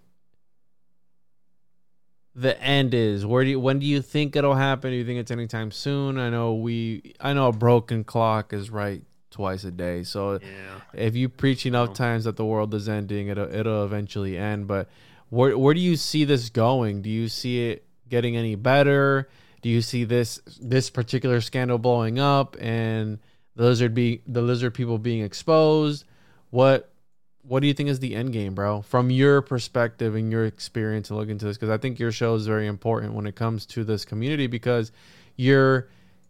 the 2.34 2.60
end 2.62 2.94
is? 2.94 3.26
Where 3.26 3.44
do 3.44 3.50
you, 3.50 3.60
when 3.60 3.78
do 3.78 3.86
you 3.86 4.00
think 4.00 4.36
it'll 4.36 4.54
happen? 4.54 4.90
Do 4.90 4.96
you 4.96 5.04
think 5.04 5.18
it's 5.20 5.30
anytime 5.30 5.70
soon? 5.70 6.18
I 6.18 6.30
know 6.30 6.54
we 6.54 7.14
I 7.20 7.32
know 7.32 7.48
a 7.48 7.52
broken 7.52 8.04
clock 8.04 8.52
is 8.52 8.70
right 8.70 9.02
twice 9.30 9.64
a 9.64 9.70
day. 9.70 10.04
So 10.04 10.34
Yeah. 10.34 10.80
if 10.94 11.16
you 11.16 11.28
preach 11.28 11.66
enough 11.66 11.92
times 11.92 12.24
that 12.24 12.36
the 12.36 12.44
world 12.44 12.72
is 12.74 12.88
ending, 12.88 13.28
it'll 13.28 13.52
it'll 13.52 13.84
eventually 13.84 14.38
end. 14.38 14.66
But 14.66 14.88
where 15.28 15.58
where 15.58 15.74
do 15.74 15.80
you 15.80 15.96
see 15.96 16.24
this 16.24 16.48
going? 16.50 17.02
Do 17.02 17.10
you 17.10 17.28
see 17.28 17.68
it 17.68 17.84
getting 18.08 18.36
any 18.36 18.54
better? 18.54 19.28
Do 19.62 19.68
you 19.68 19.82
see 19.82 20.04
this 20.04 20.40
this 20.60 20.90
particular 20.90 21.40
scandal 21.40 21.78
blowing 21.78 22.18
up 22.18 22.56
and 22.60 23.18
the 23.56 23.64
lizard 23.64 23.94
be 23.94 24.22
the 24.26 24.42
lizard 24.42 24.74
people 24.74 24.98
being 24.98 25.22
exposed? 25.22 26.04
What 26.50 26.90
what 27.42 27.60
do 27.60 27.66
you 27.66 27.74
think 27.74 27.88
is 27.88 28.00
the 28.00 28.14
end 28.14 28.32
game, 28.32 28.54
bro? 28.54 28.82
From 28.82 29.10
your 29.10 29.42
perspective 29.42 30.14
and 30.14 30.30
your 30.30 30.44
experience 30.44 31.08
to 31.08 31.14
look 31.14 31.28
into 31.28 31.46
this, 31.46 31.56
because 31.56 31.70
I 31.70 31.78
think 31.78 31.98
your 31.98 32.12
show 32.12 32.34
is 32.34 32.46
very 32.46 32.66
important 32.66 33.14
when 33.14 33.26
it 33.26 33.34
comes 33.34 33.66
to 33.66 33.84
this 33.84 34.04
community 34.04 34.46
because 34.46 34.92
you're 35.36 35.88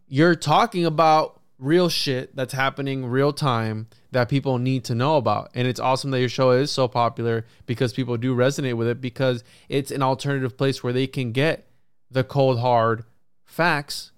you're 0.09 0.35
talking 0.35 0.85
about 0.85 1.41
real 1.59 1.89
shit 1.89 2.35
that's 2.35 2.55
happening 2.55 3.05
real 3.05 3.33
time 3.33 3.87
that 4.13 4.29
people 4.29 4.59
need 4.59 4.83
to 4.85 4.95
know 4.95 5.17
about. 5.17 5.51
And 5.55 5.69
it's 5.69 5.79
awesome 5.79 6.11
that 6.11 6.21
your 6.21 6.29
show 6.29 6.51
is 6.53 6.71
so 6.71 6.89
popular 6.89 7.45
because 7.67 7.93
people 7.93 8.17
do 8.17 8.35
resonate 8.35 8.75
with 8.75 8.89
it 8.89 9.01
because 9.01 9.45
it's 9.69 9.91
an 9.91 10.03
alternative 10.03 10.57
place 10.57 10.83
where 10.83 10.93
they 10.93 11.07
can 11.07 11.33
get 11.33 11.69
the 12.11 12.25
cold 12.25 12.61
hard 12.61 13.05
facts 13.51 14.13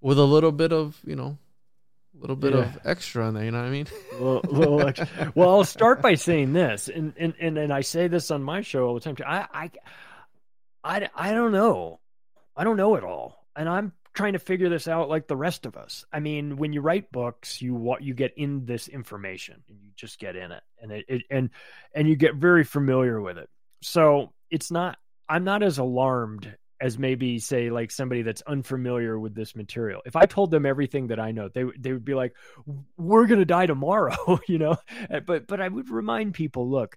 with 0.00 0.18
a 0.18 0.24
little 0.24 0.52
bit 0.52 0.72
of, 0.72 1.00
you 1.04 1.16
know, 1.16 1.38
a 2.16 2.20
little 2.20 2.36
bit 2.36 2.54
of 2.54 2.78
extra 2.84 3.28
in 3.28 3.34
there, 3.34 3.44
you 3.44 3.50
know 3.50 3.58
what 3.58 3.66
I 3.66 3.70
mean? 3.70 3.86
little, 4.12 4.40
little 4.48 4.86
extra. 4.86 5.32
Well, 5.34 5.50
I'll 5.50 5.64
start 5.64 6.00
by 6.00 6.14
saying 6.14 6.52
this, 6.52 6.88
and, 6.88 7.12
and 7.18 7.34
and 7.40 7.58
and 7.58 7.72
I 7.72 7.82
say 7.82 8.08
this 8.08 8.30
on 8.30 8.42
my 8.42 8.62
show 8.62 8.86
all 8.86 8.94
the 8.94 9.00
time 9.00 9.16
too. 9.16 9.24
I 9.24 9.46
I 9.52 9.70
I, 10.82 11.08
I 11.14 11.32
don't 11.32 11.52
know. 11.52 12.00
I 12.56 12.64
don't 12.64 12.76
know 12.76 12.94
it 12.94 13.04
all, 13.04 13.44
and 13.54 13.68
I'm 13.68 13.92
trying 14.14 14.32
to 14.32 14.38
figure 14.38 14.70
this 14.70 14.88
out 14.88 15.10
like 15.10 15.26
the 15.26 15.36
rest 15.36 15.66
of 15.66 15.76
us. 15.76 16.06
I 16.10 16.20
mean, 16.20 16.56
when 16.56 16.72
you 16.72 16.80
write 16.80 17.12
books, 17.12 17.60
you 17.60 17.74
what 17.74 18.02
you 18.02 18.14
get 18.14 18.32
in 18.38 18.64
this 18.64 18.88
information, 18.88 19.62
and 19.68 19.78
you 19.82 19.90
just 19.94 20.18
get 20.18 20.36
in 20.36 20.52
it, 20.52 20.62
and 20.80 20.92
it, 20.92 21.04
it 21.08 21.22
and 21.30 21.50
and 21.94 22.08
you 22.08 22.16
get 22.16 22.34
very 22.34 22.64
familiar 22.64 23.20
with 23.20 23.36
it. 23.38 23.50
So 23.82 24.32
it's 24.50 24.70
not. 24.70 24.98
I'm 25.28 25.44
not 25.44 25.62
as 25.62 25.78
alarmed 25.78 26.56
as 26.80 26.98
maybe 26.98 27.38
say 27.38 27.70
like 27.70 27.90
somebody 27.90 28.22
that's 28.22 28.42
unfamiliar 28.42 29.18
with 29.18 29.34
this 29.34 29.56
material. 29.56 30.02
If 30.04 30.16
I 30.16 30.26
told 30.26 30.50
them 30.50 30.66
everything 30.66 31.08
that 31.08 31.20
I 31.20 31.32
know, 31.32 31.48
they 31.48 31.64
they 31.78 31.92
would 31.92 32.04
be 32.04 32.14
like, 32.14 32.34
"We're 32.96 33.26
going 33.26 33.40
to 33.40 33.46
die 33.46 33.66
tomorrow," 33.66 34.40
you 34.48 34.58
know. 34.58 34.76
Eh, 35.10 35.20
but 35.20 35.46
but 35.46 35.60
I 35.60 35.68
would 35.68 35.90
remind 35.90 36.34
people, 36.34 36.70
look, 36.70 36.96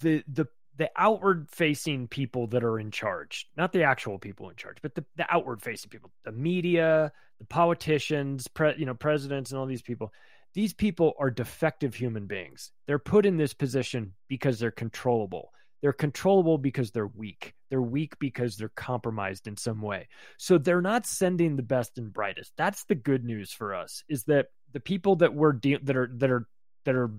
the 0.00 0.24
the 0.28 0.46
the 0.76 0.90
outward 0.96 1.48
facing 1.50 2.08
people 2.08 2.46
that 2.48 2.64
are 2.64 2.78
in 2.78 2.90
charge, 2.90 3.46
not 3.54 3.70
the 3.70 3.82
actual 3.82 4.18
people 4.18 4.48
in 4.48 4.56
charge, 4.56 4.78
but 4.80 4.94
the, 4.94 5.04
the 5.16 5.26
outward 5.28 5.60
facing 5.60 5.90
people, 5.90 6.10
the 6.24 6.32
media, 6.32 7.12
the 7.38 7.44
politicians, 7.44 8.48
pre, 8.48 8.74
you 8.78 8.86
know, 8.86 8.94
presidents 8.94 9.50
and 9.50 9.60
all 9.60 9.66
these 9.66 9.82
people. 9.82 10.10
These 10.54 10.72
people 10.72 11.12
are 11.18 11.30
defective 11.30 11.94
human 11.94 12.26
beings. 12.26 12.72
They're 12.86 12.98
put 12.98 13.26
in 13.26 13.36
this 13.36 13.52
position 13.52 14.14
because 14.26 14.58
they're 14.58 14.70
controllable. 14.70 15.52
They're 15.82 15.92
controllable 15.92 16.58
because 16.58 16.90
they're 16.90 17.06
weak. 17.06 17.54
They're 17.70 17.80
weak 17.80 18.18
because 18.18 18.56
they're 18.56 18.68
compromised 18.68 19.46
in 19.46 19.56
some 19.56 19.80
way. 19.80 20.08
So 20.36 20.58
they're 20.58 20.82
not 20.82 21.06
sending 21.06 21.56
the 21.56 21.62
best 21.62 21.96
and 21.98 22.12
brightest. 22.12 22.52
That's 22.56 22.84
the 22.84 22.94
good 22.94 23.24
news 23.24 23.52
for 23.52 23.74
us 23.74 24.04
is 24.08 24.24
that 24.24 24.48
the 24.72 24.80
people 24.80 25.16
that 25.16 25.34
we're 25.34 25.52
de- 25.52 25.78
that 25.82 25.96
are 25.96 26.10
that 26.16 26.30
are 26.30 26.46
that 26.84 26.94
are 26.94 27.10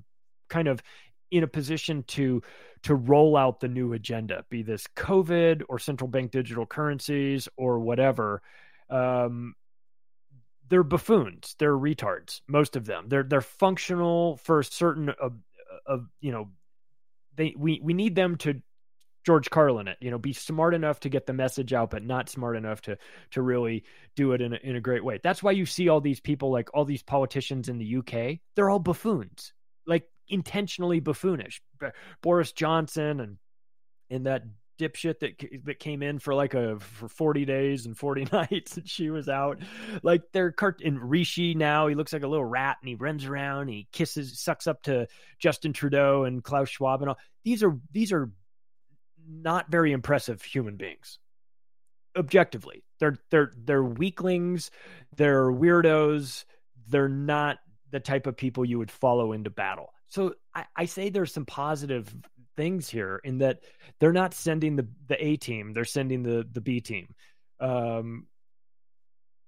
kind 0.49 0.67
of 0.67 0.81
in 1.31 1.43
a 1.43 1.47
position 1.47 2.03
to 2.03 2.41
to 2.83 2.95
roll 2.95 3.38
out 3.38 3.59
the 3.59 3.67
new 3.67 3.93
agenda, 3.93 4.45
be 4.49 4.63
this 4.63 4.85
COVID 4.95 5.63
or 5.69 5.79
central 5.79 6.07
bank 6.07 6.31
digital 6.31 6.65
currencies 6.65 7.47
or 7.57 7.79
whatever. 7.79 8.41
Um, 8.89 9.55
they're 10.69 10.83
buffoons. 10.83 11.55
They're 11.59 11.77
retards. 11.77 12.41
Most 12.47 12.75
of 12.75 12.85
them. 12.85 13.05
They're 13.07 13.23
they're 13.23 13.41
functional 13.41 14.38
for 14.38 14.61
certain 14.63 15.09
of, 15.09 15.33
of 15.85 16.07
you 16.19 16.31
know 16.31 16.49
they 17.41 17.55
we 17.57 17.81
we 17.84 17.93
need 17.93 18.15
them 18.15 18.35
to 18.38 18.61
George 19.26 19.49
Carlin 19.49 19.88
it, 19.88 19.97
you 19.99 20.09
know, 20.11 20.18
be 20.18 20.34
smart 20.34 20.73
enough 20.73 20.99
to 21.01 21.09
get 21.09 21.26
the 21.26 21.34
message 21.34 21.73
out, 21.73 21.91
but 21.91 22.03
not 22.03 22.30
smart 22.30 22.55
enough 22.55 22.81
to 22.81 22.97
to 23.31 23.41
really 23.41 23.84
do 24.15 24.34
it 24.34 24.41
in 24.41 24.53
a, 24.53 24.59
in 24.63 24.76
a 24.76 24.81
great 24.81 25.03
way. 25.03 25.19
That's 25.23 25.41
why 25.41 25.51
you 25.51 25.65
see 25.65 25.89
all 25.89 26.01
these 26.01 26.19
people, 26.19 26.51
like 26.51 26.69
all 26.73 26.85
these 26.85 27.03
politicians 27.03 27.68
in 27.69 27.77
the 27.77 27.97
UK, 27.97 28.39
they're 28.55 28.69
all 28.69 28.80
buffoons, 28.80 29.53
like 29.88 30.05
intentionally 30.27 30.99
buffoonish. 30.99 31.61
Boris 32.22 32.51
Johnson 32.51 33.19
and 33.19 33.38
and 34.09 34.26
that 34.26 34.43
dipshit 34.81 35.19
that 35.19 35.65
that 35.65 35.79
came 35.79 36.01
in 36.01 36.19
for 36.19 36.33
like 36.33 36.53
a 36.53 36.79
for 36.79 37.07
40 37.07 37.45
days 37.45 37.85
and 37.85 37.97
40 37.97 38.25
nights 38.31 38.77
and 38.77 38.89
she 38.89 39.09
was 39.09 39.29
out. 39.29 39.59
Like 40.03 40.23
they're 40.33 40.51
cart 40.51 40.81
in 40.81 40.97
rishi 40.99 41.53
now 41.53 41.87
he 41.87 41.95
looks 41.95 42.13
like 42.13 42.23
a 42.23 42.27
little 42.27 42.45
rat 42.45 42.77
and 42.81 42.89
he 42.89 42.95
runs 42.95 43.25
around 43.25 43.67
he 43.67 43.87
kisses 43.91 44.39
sucks 44.39 44.67
up 44.67 44.83
to 44.83 45.07
justin 45.39 45.73
trudeau 45.73 46.23
and 46.23 46.43
klaus 46.43 46.69
schwab 46.69 47.01
and 47.01 47.09
all. 47.09 47.17
These 47.43 47.63
are 47.63 47.77
these 47.91 48.11
are 48.11 48.31
not 49.27 49.69
very 49.69 49.91
impressive 49.91 50.41
human 50.41 50.77
beings. 50.77 51.19
Objectively 52.17 52.83
they're 52.99 53.17
they're 53.29 53.51
they're 53.57 53.83
weaklings 53.83 54.69
they're 55.15 55.51
weirdos 55.51 56.45
they're 56.87 57.09
not 57.09 57.57
the 57.91 57.99
type 57.99 58.27
of 58.27 58.35
people 58.35 58.65
you 58.65 58.79
would 58.79 58.91
follow 58.91 59.33
into 59.33 59.49
battle. 59.49 59.93
So 60.07 60.33
I, 60.55 60.65
I 60.75 60.85
say 60.85 61.09
there's 61.09 61.33
some 61.33 61.45
positive 61.45 62.13
things 62.55 62.89
here 62.89 63.21
in 63.23 63.39
that 63.39 63.59
they're 63.99 64.13
not 64.13 64.33
sending 64.33 64.75
the 64.75 64.87
the 65.07 65.23
A 65.23 65.37
team, 65.37 65.73
they're 65.73 65.85
sending 65.85 66.23
the 66.23 66.47
the 66.51 66.61
B 66.61 66.81
team. 66.81 67.13
Um, 67.59 68.27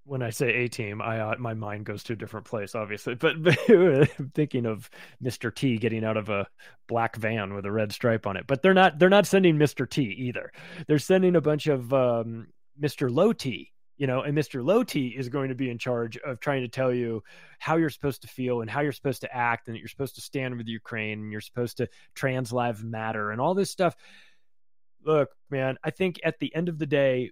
when 0.06 0.22
I 0.22 0.32
say 0.32 0.50
A 0.50 0.68
team, 0.68 1.02
I 1.02 1.20
uh, 1.20 1.36
my 1.40 1.54
mind 1.54 1.86
goes 1.86 2.04
to 2.04 2.14
a 2.14 2.16
different 2.16 2.46
place, 2.46 2.76
obviously. 2.76 3.16
But, 3.16 3.36
I'm 3.70 4.32
thinking 4.36 4.66
of 4.66 4.90
Mr. 5.24 5.54
T 5.54 5.78
getting 5.78 6.04
out 6.04 6.18
of 6.18 6.30
a 6.30 6.48
black 6.88 7.16
van 7.16 7.54
with 7.54 7.66
a 7.66 7.72
red 7.72 7.92
stripe 7.92 8.28
on 8.28 8.38
it. 8.38 8.46
But 8.48 8.62
they're 8.62 8.74
not 8.74 9.00
they're 9.00 9.10
not 9.10 9.28
sending 9.28 9.58
Mr. 9.58 9.90
T 9.90 10.04
either. 10.04 10.52
They're 10.88 11.00
sending 11.00 11.36
a 11.36 11.42
bunch 11.42 11.68
of 11.68 11.94
um, 11.94 12.48
Mr. 12.82 13.14
Low 13.14 13.34
T 13.34 13.73
you 13.98 14.08
know 14.08 14.22
and 14.22 14.38
mr 14.38 14.64
low 14.64 14.84
t 14.84 15.08
is 15.08 15.30
going 15.30 15.50
to 15.50 15.56
be 15.56 15.70
in 15.70 15.78
charge 15.78 16.18
of 16.18 16.40
trying 16.40 16.62
to 16.62 16.68
tell 16.68 16.94
you 16.94 17.24
how 17.60 17.78
you're 17.78 17.90
supposed 17.90 18.22
to 18.22 18.28
feel 18.28 18.62
and 18.62 18.70
how 18.70 18.82
you're 18.82 18.92
supposed 18.92 19.22
to 19.22 19.36
act 19.36 19.68
and 19.68 19.76
that 19.76 19.80
you're 19.80 19.88
supposed 19.88 20.16
to 20.16 20.22
stand 20.22 20.58
with 20.58 20.68
ukraine 20.68 21.20
and 21.20 21.32
you're 21.32 21.42
supposed 21.42 21.78
to 21.78 21.88
trans 22.16 22.52
lives 22.52 22.84
matter 22.84 23.32
and 23.32 23.40
all 23.40 23.54
this 23.54 23.70
stuff. 23.72 23.96
Look 25.06 25.30
man 25.50 25.78
i 25.84 25.90
think 25.90 26.20
at 26.24 26.40
the 26.40 26.54
end 26.56 26.70
of 26.70 26.80
the 26.80 26.86
day 26.86 27.32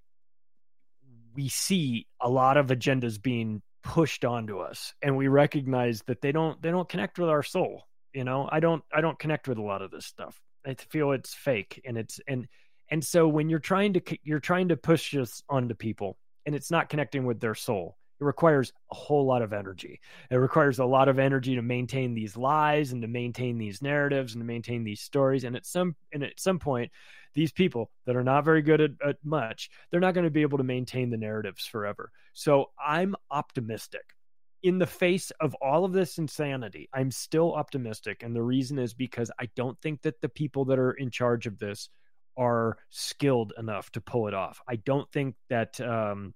we 1.34 1.48
see 1.48 2.08
a 2.20 2.30
lot 2.30 2.58
of 2.58 2.68
agendas 2.68 3.22
being 3.22 3.62
pushed 3.84 4.26
onto 4.26 4.60
us 4.60 4.94
and 5.02 5.16
we 5.16 5.28
recognize 5.30 6.04
that 6.08 6.22
they 6.22 6.32
don't 6.32 6.62
they 6.62 6.70
don't 6.70 6.90
connect 6.90 7.18
with 7.18 7.30
our 7.30 7.44
soul 7.44 7.84
you 8.14 8.24
know? 8.24 8.48
I 8.52 8.60
don't 8.60 8.84
i 8.94 9.02
don't 9.02 9.18
connect 9.18 9.48
with 9.48 9.58
a 9.58 9.62
lot 9.62 9.82
of 9.82 9.92
this 9.92 10.06
stuff. 10.06 10.40
I 10.66 10.76
feel 10.76 11.12
it's 11.12 11.34
fake 11.34 11.82
and 11.86 11.98
it's 11.98 12.20
and 12.28 12.48
and 12.90 13.04
so 13.04 13.28
when 13.28 13.50
you're 13.50 13.60
trying 13.60 13.94
to 13.94 14.02
you're 14.24 14.40
trying 14.40 14.70
to 14.70 14.78
push 14.78 15.12
this 15.12 15.42
onto 15.50 15.74
people 15.76 16.18
and 16.46 16.56
it's 16.56 16.72
not 16.72 16.90
connecting 16.90 17.26
with 17.26 17.40
their 17.40 17.56
soul. 17.56 17.98
It 18.20 18.26
requires 18.26 18.72
a 18.92 18.96
whole 18.96 19.26
lot 19.26 19.42
of 19.42 19.52
energy. 19.52 20.00
It 20.30 20.36
requires 20.36 20.78
a 20.78 20.86
lot 20.86 21.10
of 21.10 21.18
energy 21.18 21.56
to 21.56 21.64
maintain 21.64 22.14
these 22.14 22.38
lies 22.38 22.92
and 22.92 23.02
to 23.02 23.08
maintain 23.08 23.58
these 23.58 23.82
narratives 23.82 24.34
and 24.34 24.42
to 24.42 24.46
maintain 24.46 24.84
these 24.84 25.02
stories. 25.02 25.44
And 25.44 25.56
at 25.56 25.66
some 25.66 25.96
and 26.14 26.24
at 26.24 26.40
some 26.40 26.60
point, 26.60 26.92
these 27.34 27.52
people 27.52 27.90
that 28.06 28.16
are 28.16 28.24
not 28.24 28.46
very 28.46 28.62
good 28.62 28.80
at, 28.80 28.92
at 29.04 29.18
much, 29.24 29.72
they're 29.90 30.00
not 30.00 30.14
going 30.14 30.26
to 30.26 30.30
be 30.30 30.44
able 30.44 30.60
to 30.60 30.64
maintain 30.64 31.10
the 31.10 31.18
narratives 31.18 31.66
forever. 31.66 32.12
So 32.34 32.70
I'm 32.84 33.16
optimistic. 33.32 34.04
In 34.62 34.78
the 34.78 34.86
face 34.86 35.32
of 35.42 35.56
all 35.56 35.84
of 35.84 35.94
this 35.94 36.20
insanity, 36.20 36.88
I'm 36.94 37.10
still 37.10 37.56
optimistic. 37.56 38.22
And 38.22 38.36
the 38.36 38.44
reason 38.44 38.78
is 38.78 38.94
because 38.94 39.32
I 39.40 39.50
don't 39.56 39.80
think 39.82 40.04
that 40.04 40.22
the 40.22 40.30
people 40.30 40.66
that 40.66 40.78
are 40.78 40.92
in 40.92 41.10
charge 41.10 41.48
of 41.48 41.58
this 41.58 41.90
are 42.42 42.78
skilled 42.90 43.54
enough 43.58 43.92
to 43.92 44.02
pull 44.02 44.28
it 44.28 44.34
off. 44.34 44.62
I 44.68 44.78
don't 44.78 45.10
think 45.12 45.36
that 45.50 45.80
um, 45.80 46.34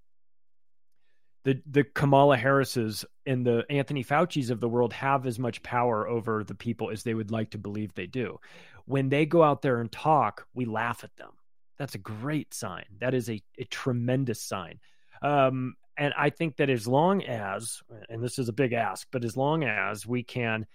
the 1.43 1.61
the 1.69 1.83
Kamala 1.83 2.37
Harrises 2.37 3.05
and 3.25 3.45
the 3.45 3.65
Anthony 3.69 4.03
Fauci's 4.03 4.51
of 4.51 4.59
the 4.59 4.69
world 4.69 4.93
have 4.93 5.25
as 5.25 5.39
much 5.39 5.63
power 5.63 6.07
over 6.07 6.43
the 6.43 6.55
people 6.55 6.91
as 6.91 7.03
they 7.03 7.13
would 7.13 7.31
like 7.31 7.51
to 7.51 7.57
believe 7.57 7.93
they 7.93 8.07
do. 8.07 8.39
When 8.85 9.09
they 9.09 9.25
go 9.25 9.41
out 9.41 9.61
there 9.61 9.81
and 9.81 9.91
talk, 9.91 10.45
we 10.53 10.65
laugh 10.65 11.03
at 11.03 11.15
them. 11.17 11.31
That's 11.79 11.95
a 11.95 11.99
great 11.99 12.53
sign. 12.53 12.85
That 12.99 13.13
is 13.13 13.29
a, 13.29 13.41
a 13.57 13.65
tremendous 13.65 14.41
sign. 14.41 14.79
Um, 15.21 15.75
and 15.97 16.13
I 16.17 16.29
think 16.29 16.57
that 16.57 16.69
as 16.69 16.87
long 16.87 17.23
as, 17.23 17.81
and 18.09 18.23
this 18.23 18.37
is 18.37 18.49
a 18.49 18.53
big 18.53 18.73
ask, 18.73 19.07
but 19.11 19.25
as 19.25 19.35
long 19.35 19.63
as 19.63 20.05
we 20.05 20.23
can 20.23 20.67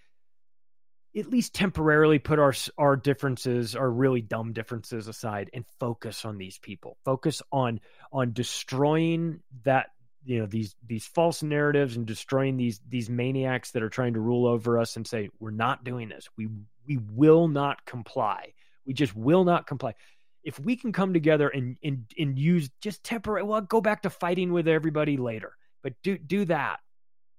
at 1.17 1.29
least 1.29 1.53
temporarily 1.53 2.19
put 2.19 2.39
our 2.39 2.53
our 2.77 2.95
differences, 2.95 3.75
our 3.75 3.89
really 3.89 4.21
dumb 4.21 4.53
differences 4.53 5.07
aside 5.07 5.49
and 5.53 5.65
focus 5.79 6.25
on 6.25 6.37
these 6.37 6.57
people. 6.57 6.97
Focus 7.03 7.41
on 7.51 7.79
on 8.11 8.33
destroying 8.33 9.41
that 9.63 9.87
you 10.23 10.39
know 10.39 10.45
these 10.45 10.75
these 10.85 11.05
false 11.05 11.43
narratives 11.43 11.97
and 11.97 12.05
destroying 12.05 12.57
these 12.57 12.79
these 12.87 13.09
maniacs 13.09 13.71
that 13.71 13.83
are 13.83 13.89
trying 13.89 14.13
to 14.13 14.19
rule 14.19 14.47
over 14.47 14.79
us 14.79 14.95
and 14.95 15.05
say 15.05 15.29
we're 15.39 15.51
not 15.51 15.83
doing 15.83 16.09
this. 16.09 16.29
We 16.37 16.47
we 16.87 16.97
will 16.97 17.47
not 17.47 17.85
comply. 17.85 18.53
We 18.85 18.93
just 18.93 19.15
will 19.15 19.43
not 19.43 19.67
comply. 19.67 19.95
If 20.43 20.59
we 20.59 20.75
can 20.75 20.93
come 20.93 21.13
together 21.13 21.49
and 21.49 21.77
and 21.83 22.05
and 22.17 22.39
use 22.39 22.69
just 22.79 23.03
temporary 23.03 23.43
well 23.43 23.61
go 23.61 23.81
back 23.81 24.03
to 24.03 24.09
fighting 24.09 24.53
with 24.53 24.67
everybody 24.67 25.17
later. 25.17 25.57
But 25.83 25.93
do 26.03 26.17
do 26.17 26.45
that 26.45 26.79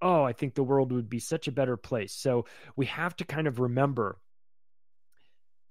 oh, 0.03 0.25
I 0.25 0.33
think 0.33 0.55
the 0.55 0.63
world 0.63 0.93
would 0.93 1.09
be 1.09 1.21
such 1.21 1.49
a 1.49 1.53
better 1.53 1.77
place. 1.77 2.13
So 2.13 2.47
we 2.77 2.87
have 2.87 3.17
to 3.17 3.25
kind 3.25 3.47
of 3.47 3.61
remember 3.61 4.19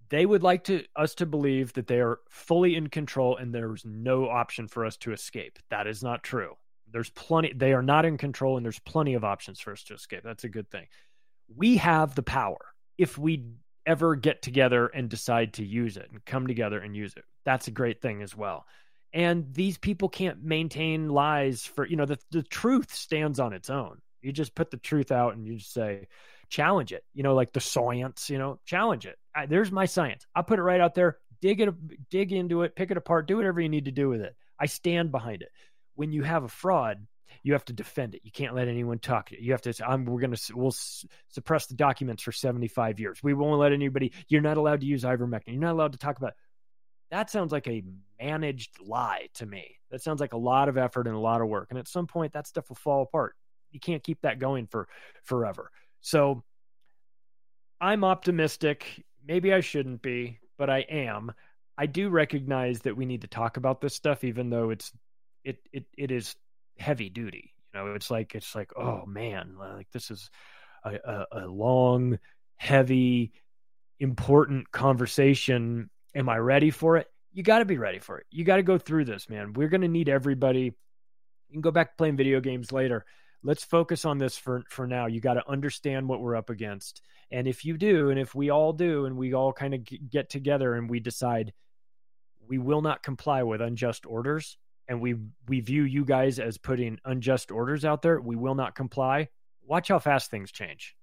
they 0.09 0.25
would 0.25 0.43
like 0.43 0.65
to 0.65 0.83
us 0.95 1.15
to 1.15 1.25
believe 1.25 1.73
that 1.73 1.87
they 1.87 2.01
are 2.01 2.19
fully 2.29 2.75
in 2.75 2.87
control 2.87 3.37
and 3.37 3.53
there's 3.53 3.85
no 3.85 4.27
option 4.27 4.67
for 4.67 4.85
us 4.85 4.97
to 4.97 5.13
escape. 5.13 5.57
That 5.69 5.87
is 5.87 6.03
not 6.03 6.23
true. 6.23 6.55
There's 6.91 7.09
plenty 7.09 7.53
they 7.53 7.73
are 7.73 7.81
not 7.81 8.05
in 8.05 8.17
control 8.17 8.57
and 8.57 8.65
there's 8.65 8.79
plenty 8.79 9.13
of 9.13 9.23
options 9.23 9.61
for 9.61 9.71
us 9.71 9.83
to 9.83 9.93
escape. 9.93 10.23
That's 10.23 10.43
a 10.43 10.49
good 10.49 10.69
thing. 10.69 10.87
We 11.55 11.77
have 11.77 12.13
the 12.13 12.23
power 12.23 12.59
if 12.97 13.17
we 13.17 13.45
ever 13.85 14.15
get 14.15 14.41
together 14.41 14.87
and 14.87 15.09
decide 15.09 15.53
to 15.53 15.65
use 15.65 15.97
it 15.97 16.09
and 16.11 16.23
come 16.25 16.47
together 16.47 16.79
and 16.79 16.95
use 16.95 17.13
it. 17.15 17.23
That's 17.45 17.67
a 17.67 17.71
great 17.71 18.01
thing 18.01 18.21
as 18.21 18.35
well. 18.35 18.65
And 19.13 19.53
these 19.53 19.77
people 19.77 20.09
can't 20.09 20.43
maintain 20.43 21.09
lies 21.09 21.65
for, 21.65 21.85
you 21.85 21.95
know, 21.95 22.05
the, 22.05 22.19
the 22.31 22.43
truth 22.43 22.93
stands 22.93 23.39
on 23.39 23.53
its 23.53 23.69
own. 23.69 24.01
You 24.21 24.31
just 24.31 24.55
put 24.55 24.71
the 24.71 24.77
truth 24.77 25.11
out 25.11 25.35
and 25.35 25.45
you 25.45 25.57
just 25.57 25.73
say, 25.73 26.07
challenge 26.49 26.93
it. 26.93 27.03
You 27.13 27.23
know, 27.23 27.33
like 27.33 27.53
the 27.53 27.59
science. 27.59 28.29
You 28.29 28.37
know, 28.37 28.59
challenge 28.65 29.07
it. 29.07 29.17
I, 29.35 29.47
there's 29.47 29.71
my 29.71 29.85
science. 29.85 30.25
I'll 30.35 30.43
put 30.43 30.59
it 30.59 30.63
right 30.63 30.81
out 30.81 30.93
there. 30.93 31.17
Dig 31.41 31.59
it, 31.59 32.09
dig 32.11 32.31
into 32.31 32.61
it, 32.61 32.75
pick 32.75 32.91
it 32.91 32.97
apart, 32.97 33.27
do 33.27 33.35
whatever 33.35 33.59
you 33.59 33.69
need 33.69 33.85
to 33.85 33.91
do 33.91 34.09
with 34.09 34.21
it. 34.21 34.35
I 34.59 34.67
stand 34.67 35.11
behind 35.11 35.41
it. 35.41 35.49
When 35.95 36.11
you 36.11 36.21
have 36.21 36.43
a 36.43 36.47
fraud, 36.47 37.07
you 37.41 37.53
have 37.53 37.65
to 37.65 37.73
defend 37.73 38.13
it. 38.13 38.21
You 38.23 38.31
can't 38.31 38.53
let 38.53 38.67
anyone 38.67 38.99
talk. 38.99 39.31
You 39.31 39.53
have 39.53 39.61
to. 39.61 39.73
Say, 39.73 39.83
I'm, 39.83 40.05
we're 40.05 40.21
to. 40.21 40.55
We'll 40.55 40.75
suppress 41.29 41.65
the 41.65 41.75
documents 41.75 42.21
for 42.21 42.31
75 42.31 42.99
years. 42.99 43.19
We 43.23 43.33
won't 43.33 43.59
let 43.59 43.71
anybody. 43.71 44.13
You're 44.27 44.41
not 44.41 44.57
allowed 44.57 44.81
to 44.81 44.85
use 44.85 45.03
ivermectin. 45.03 45.47
You're 45.47 45.61
not 45.61 45.73
allowed 45.73 45.93
to 45.93 45.97
talk 45.97 46.17
about. 46.17 46.33
That 47.09 47.29
sounds 47.29 47.51
like 47.51 47.67
a 47.67 47.83
managed 48.19 48.79
lie 48.79 49.27
to 49.35 49.45
me. 49.45 49.77
That 49.89 50.01
sounds 50.01 50.21
like 50.21 50.33
a 50.33 50.37
lot 50.37 50.69
of 50.69 50.77
effort 50.77 51.07
and 51.07 51.15
a 51.15 51.19
lot 51.19 51.41
of 51.41 51.47
work. 51.47 51.67
And 51.69 51.79
at 51.79 51.87
some 51.87 52.07
point, 52.07 52.33
that 52.33 52.47
stuff 52.47 52.69
will 52.69 52.77
fall 52.77 53.01
apart 53.01 53.35
you 53.71 53.79
can't 53.79 54.03
keep 54.03 54.21
that 54.21 54.39
going 54.39 54.67
for 54.67 54.87
forever. 55.23 55.71
So 56.01 56.43
I'm 57.79 58.03
optimistic. 58.03 59.03
Maybe 59.25 59.53
I 59.53 59.59
shouldn't 59.61 60.01
be, 60.01 60.39
but 60.57 60.69
I 60.69 60.79
am. 60.79 61.31
I 61.77 61.85
do 61.85 62.09
recognize 62.09 62.79
that 62.81 62.95
we 62.95 63.05
need 63.05 63.21
to 63.21 63.27
talk 63.27 63.57
about 63.57 63.81
this 63.81 63.95
stuff, 63.95 64.23
even 64.23 64.49
though 64.49 64.69
it's 64.69 64.91
it 65.43 65.57
it 65.71 65.85
it 65.97 66.11
is 66.11 66.35
heavy 66.77 67.09
duty. 67.09 67.53
You 67.73 67.79
know, 67.79 67.93
it's 67.95 68.11
like 68.11 68.35
it's 68.35 68.53
like 68.55 68.71
oh 68.77 69.05
man, 69.05 69.55
like 69.57 69.87
this 69.91 70.11
is 70.11 70.29
a, 70.83 70.95
a, 71.03 71.25
a 71.43 71.47
long, 71.47 72.19
heavy, 72.57 73.31
important 73.99 74.71
conversation. 74.71 75.89
Am 76.13 76.29
I 76.29 76.37
ready 76.37 76.71
for 76.71 76.97
it? 76.97 77.07
You 77.33 77.43
got 77.43 77.59
to 77.59 77.65
be 77.65 77.77
ready 77.77 77.99
for 77.99 78.17
it. 78.17 78.25
You 78.29 78.43
got 78.43 78.57
to 78.57 78.63
go 78.63 78.77
through 78.77 79.05
this, 79.05 79.29
man. 79.29 79.53
We're 79.53 79.69
going 79.69 79.81
to 79.81 79.87
need 79.87 80.09
everybody. 80.09 80.75
You 81.47 81.53
can 81.53 81.61
go 81.61 81.71
back 81.71 81.91
to 81.91 81.97
playing 81.97 82.17
video 82.17 82.41
games 82.41 82.71
later 82.71 83.05
let's 83.43 83.63
focus 83.63 84.05
on 84.05 84.17
this 84.17 84.37
for 84.37 84.63
for 84.69 84.87
now. 84.87 85.07
You 85.07 85.19
got 85.19 85.35
to 85.35 85.49
understand 85.49 86.07
what 86.07 86.21
we're 86.21 86.35
up 86.35 86.49
against. 86.49 87.01
And 87.31 87.47
if 87.47 87.65
you 87.65 87.77
do 87.77 88.09
and 88.09 88.19
if 88.19 88.35
we 88.35 88.49
all 88.49 88.73
do 88.73 89.05
and 89.05 89.17
we 89.17 89.33
all 89.33 89.53
kind 89.53 89.73
of 89.73 89.81
get 90.09 90.29
together 90.29 90.75
and 90.75 90.89
we 90.89 90.99
decide 90.99 91.53
we 92.47 92.57
will 92.57 92.81
not 92.81 93.03
comply 93.03 93.43
with 93.43 93.61
unjust 93.61 94.05
orders 94.05 94.57
and 94.87 94.99
we 94.99 95.15
we 95.47 95.61
view 95.61 95.83
you 95.83 96.03
guys 96.03 96.39
as 96.39 96.57
putting 96.57 96.99
unjust 97.05 97.51
orders 97.51 97.85
out 97.85 98.01
there 98.01 98.19
we 98.19 98.35
will 98.35 98.55
not 98.55 98.75
comply 98.75 99.29
watch 99.65 99.87
how 99.87 99.99
fast 99.99 100.29
things 100.29 100.51
change. 100.51 100.95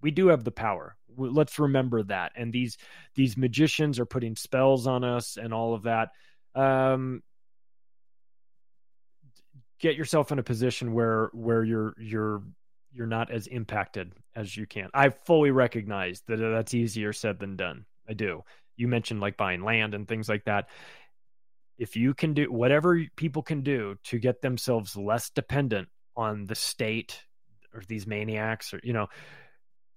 We 0.00 0.10
do 0.10 0.28
have 0.28 0.44
the 0.44 0.52
power. 0.52 0.96
Let's 1.16 1.58
remember 1.58 2.02
that. 2.04 2.32
And 2.36 2.52
these 2.52 2.76
these 3.14 3.36
magicians 3.36 3.98
are 3.98 4.06
putting 4.06 4.36
spells 4.36 4.86
on 4.86 5.04
us 5.04 5.36
and 5.36 5.52
all 5.52 5.74
of 5.74 5.84
that. 5.84 6.10
Um 6.54 7.22
get 9.82 9.96
yourself 9.96 10.32
in 10.32 10.38
a 10.38 10.42
position 10.42 10.94
where 10.94 11.28
where 11.34 11.62
you're 11.62 11.94
you're 11.98 12.42
you're 12.94 13.06
not 13.06 13.30
as 13.30 13.46
impacted 13.48 14.12
as 14.34 14.56
you 14.56 14.66
can. 14.66 14.88
I 14.94 15.10
fully 15.10 15.50
recognize 15.50 16.22
that 16.28 16.36
that's 16.36 16.74
easier 16.74 17.12
said 17.12 17.38
than 17.38 17.56
done. 17.56 17.84
I 18.08 18.14
do. 18.14 18.44
You 18.76 18.88
mentioned 18.88 19.20
like 19.20 19.36
buying 19.36 19.62
land 19.62 19.94
and 19.94 20.06
things 20.06 20.28
like 20.28 20.44
that. 20.44 20.68
If 21.78 21.96
you 21.96 22.14
can 22.14 22.34
do 22.34 22.50
whatever 22.50 23.00
people 23.16 23.42
can 23.42 23.62
do 23.62 23.96
to 24.04 24.18
get 24.18 24.40
themselves 24.40 24.96
less 24.96 25.30
dependent 25.30 25.88
on 26.16 26.44
the 26.46 26.54
state 26.54 27.20
or 27.74 27.82
these 27.88 28.06
maniacs 28.06 28.72
or 28.72 28.80
you 28.82 28.92
know 28.92 29.08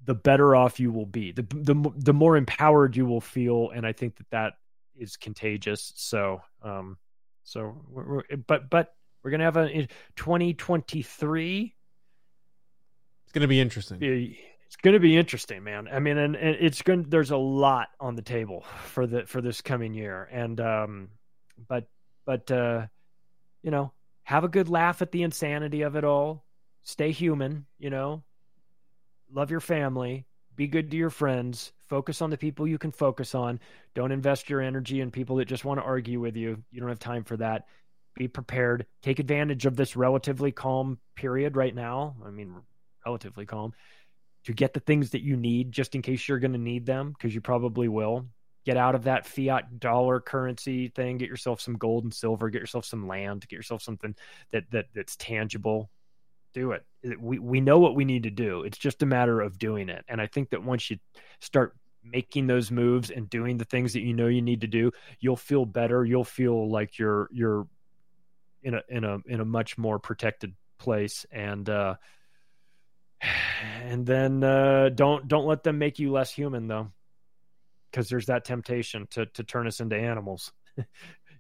the 0.04 0.16
better 0.16 0.56
off 0.56 0.80
you 0.80 0.92
will 0.92 1.06
be 1.06 1.32
the 1.34 1.46
the 1.52 1.92
the 1.98 2.14
more 2.14 2.38
empowered 2.38 2.96
you 2.96 3.06
will 3.06 3.20
feel 3.20 3.70
and 3.72 3.86
i 3.86 3.92
think 3.92 4.16
that 4.16 4.30
that 4.30 4.54
is 4.96 5.18
contagious 5.18 5.92
so 5.98 6.42
um 6.64 6.98
so 7.44 7.76
but 8.48 8.70
but 8.70 8.94
we're 9.26 9.32
gonna 9.32 9.44
have 9.44 9.58
a 9.58 9.88
2023. 10.18 11.76
It's 13.24 13.34
gonna 13.34 13.48
be 13.48 13.60
interesting. 13.60 13.98
It's 14.68 14.76
gonna 14.84 15.00
be 15.00 15.18
interesting, 15.18 15.64
man. 15.64 15.88
I 15.92 15.98
mean, 15.98 16.20
and, 16.20 16.36
and 16.36 16.58
it's 16.60 16.84
going. 16.84 17.08
There's 17.10 17.32
a 17.32 17.38
lot 17.38 17.88
on 18.00 18.16
the 18.16 18.22
table 18.22 18.64
for 18.86 19.08
the 19.08 19.26
for 19.26 19.42
this 19.42 19.62
coming 19.62 19.96
year, 19.96 20.30
and 20.32 20.62
um, 20.62 21.10
but 21.68 21.88
but 22.28 22.52
uh, 22.52 22.86
you 23.64 23.72
know, 23.72 23.92
have 24.26 24.44
a 24.44 24.48
good 24.48 24.70
laugh 24.70 25.02
at 25.02 25.12
the 25.12 25.24
insanity 25.24 25.82
of 25.82 25.96
it 25.96 26.04
all. 26.04 26.46
Stay 26.84 27.10
human, 27.10 27.66
you 27.80 27.90
know. 27.90 28.24
Love 29.34 29.50
your 29.50 29.60
family. 29.60 30.28
Be 30.56 30.68
good 30.68 30.92
to 30.92 30.98
your 30.98 31.10
friends. 31.10 31.74
Focus 31.90 32.22
on 32.22 32.30
the 32.30 32.38
people 32.38 32.68
you 32.68 32.78
can 32.78 32.92
focus 32.92 33.34
on. 33.34 33.60
Don't 33.96 34.12
invest 34.12 34.52
your 34.52 34.62
energy 34.62 35.02
in 35.02 35.10
people 35.10 35.38
that 35.38 35.46
just 35.46 35.66
want 35.66 35.80
to 35.80 35.84
argue 35.84 36.20
with 36.20 36.36
you. 36.36 36.64
You 36.72 36.80
don't 36.80 36.90
have 36.90 37.00
time 37.00 37.24
for 37.24 37.38
that 37.38 37.66
be 38.16 38.28
prepared, 38.28 38.86
take 39.02 39.20
advantage 39.20 39.66
of 39.66 39.76
this 39.76 39.96
relatively 39.96 40.52
calm 40.52 41.00
period 41.16 41.56
right 41.56 41.76
now. 41.76 42.16
I 42.26 42.32
mean, 42.32 42.56
relatively 43.06 43.46
calm 43.46 43.74
to 44.46 44.54
get 44.54 44.74
the 44.74 44.80
things 44.80 45.10
that 45.12 45.22
you 45.22 45.36
need 45.36 45.72
just 45.72 45.96
in 45.96 46.02
case 46.02 46.28
you're 46.28 46.40
going 46.40 46.54
to 46.54 46.58
need 46.58 46.86
them 46.86 47.12
because 47.12 47.34
you 47.34 47.42
probably 47.42 47.88
will. 47.88 48.28
Get 48.66 48.78
out 48.78 48.96
of 48.96 49.04
that 49.04 49.28
fiat 49.28 49.80
dollar 49.80 50.20
currency 50.20 50.88
thing. 50.88 51.18
Get 51.18 51.30
yourself 51.30 51.62
some 51.62 51.78
gold 51.78 52.04
and 52.04 52.14
silver. 52.14 52.50
Get 52.50 52.62
yourself 52.62 52.86
some 52.86 53.08
land. 53.08 53.48
Get 53.48 53.56
yourself 53.56 53.84
something 53.84 54.16
that 54.52 54.64
that 54.72 54.86
that's 54.96 55.16
tangible. 55.18 55.92
Do 56.54 56.72
it. 56.72 56.84
We 57.20 57.38
we 57.38 57.62
know 57.62 57.78
what 57.78 57.96
we 57.96 58.06
need 58.06 58.24
to 58.24 58.32
do. 58.32 58.64
It's 58.64 58.78
just 58.78 59.04
a 59.04 59.06
matter 59.06 59.40
of 59.40 59.60
doing 59.60 59.90
it. 59.90 60.04
And 60.08 60.20
I 60.20 60.26
think 60.26 60.50
that 60.50 60.64
once 60.64 60.90
you 60.90 60.98
start 61.42 61.76
making 62.04 62.48
those 62.48 62.72
moves 62.72 63.12
and 63.12 63.30
doing 63.30 63.58
the 63.58 63.66
things 63.66 63.94
that 63.94 64.02
you 64.02 64.14
know 64.14 64.28
you 64.28 64.42
need 64.42 64.62
to 64.62 64.68
do, 64.68 64.92
you'll 65.20 65.36
feel 65.36 65.66
better. 65.66 66.06
You'll 66.06 66.24
feel 66.24 66.70
like 66.70 66.98
you're 66.98 67.30
you're 67.32 67.68
in 68.66 68.74
a 68.74 68.82
in 68.90 69.04
a 69.04 69.20
in 69.28 69.40
a 69.40 69.46
much 69.46 69.78
more 69.78 70.00
protected 70.00 70.54
place. 70.80 71.26
And 71.32 71.70
uh 71.70 71.96
and 73.84 74.06
then 74.06 74.44
uh 74.44 74.90
don't 74.94 75.28
don't 75.28 75.46
let 75.46 75.64
them 75.64 75.78
make 75.78 76.00
you 76.00 76.12
less 76.12 76.32
human 76.32 76.68
though 76.68 76.92
because 77.90 78.10
there's 78.10 78.26
that 78.26 78.44
temptation 78.44 79.08
to 79.12 79.28
to 79.28 79.44
turn 79.44 79.68
us 79.68 79.80
into 79.80 79.96
animals. 79.96 80.52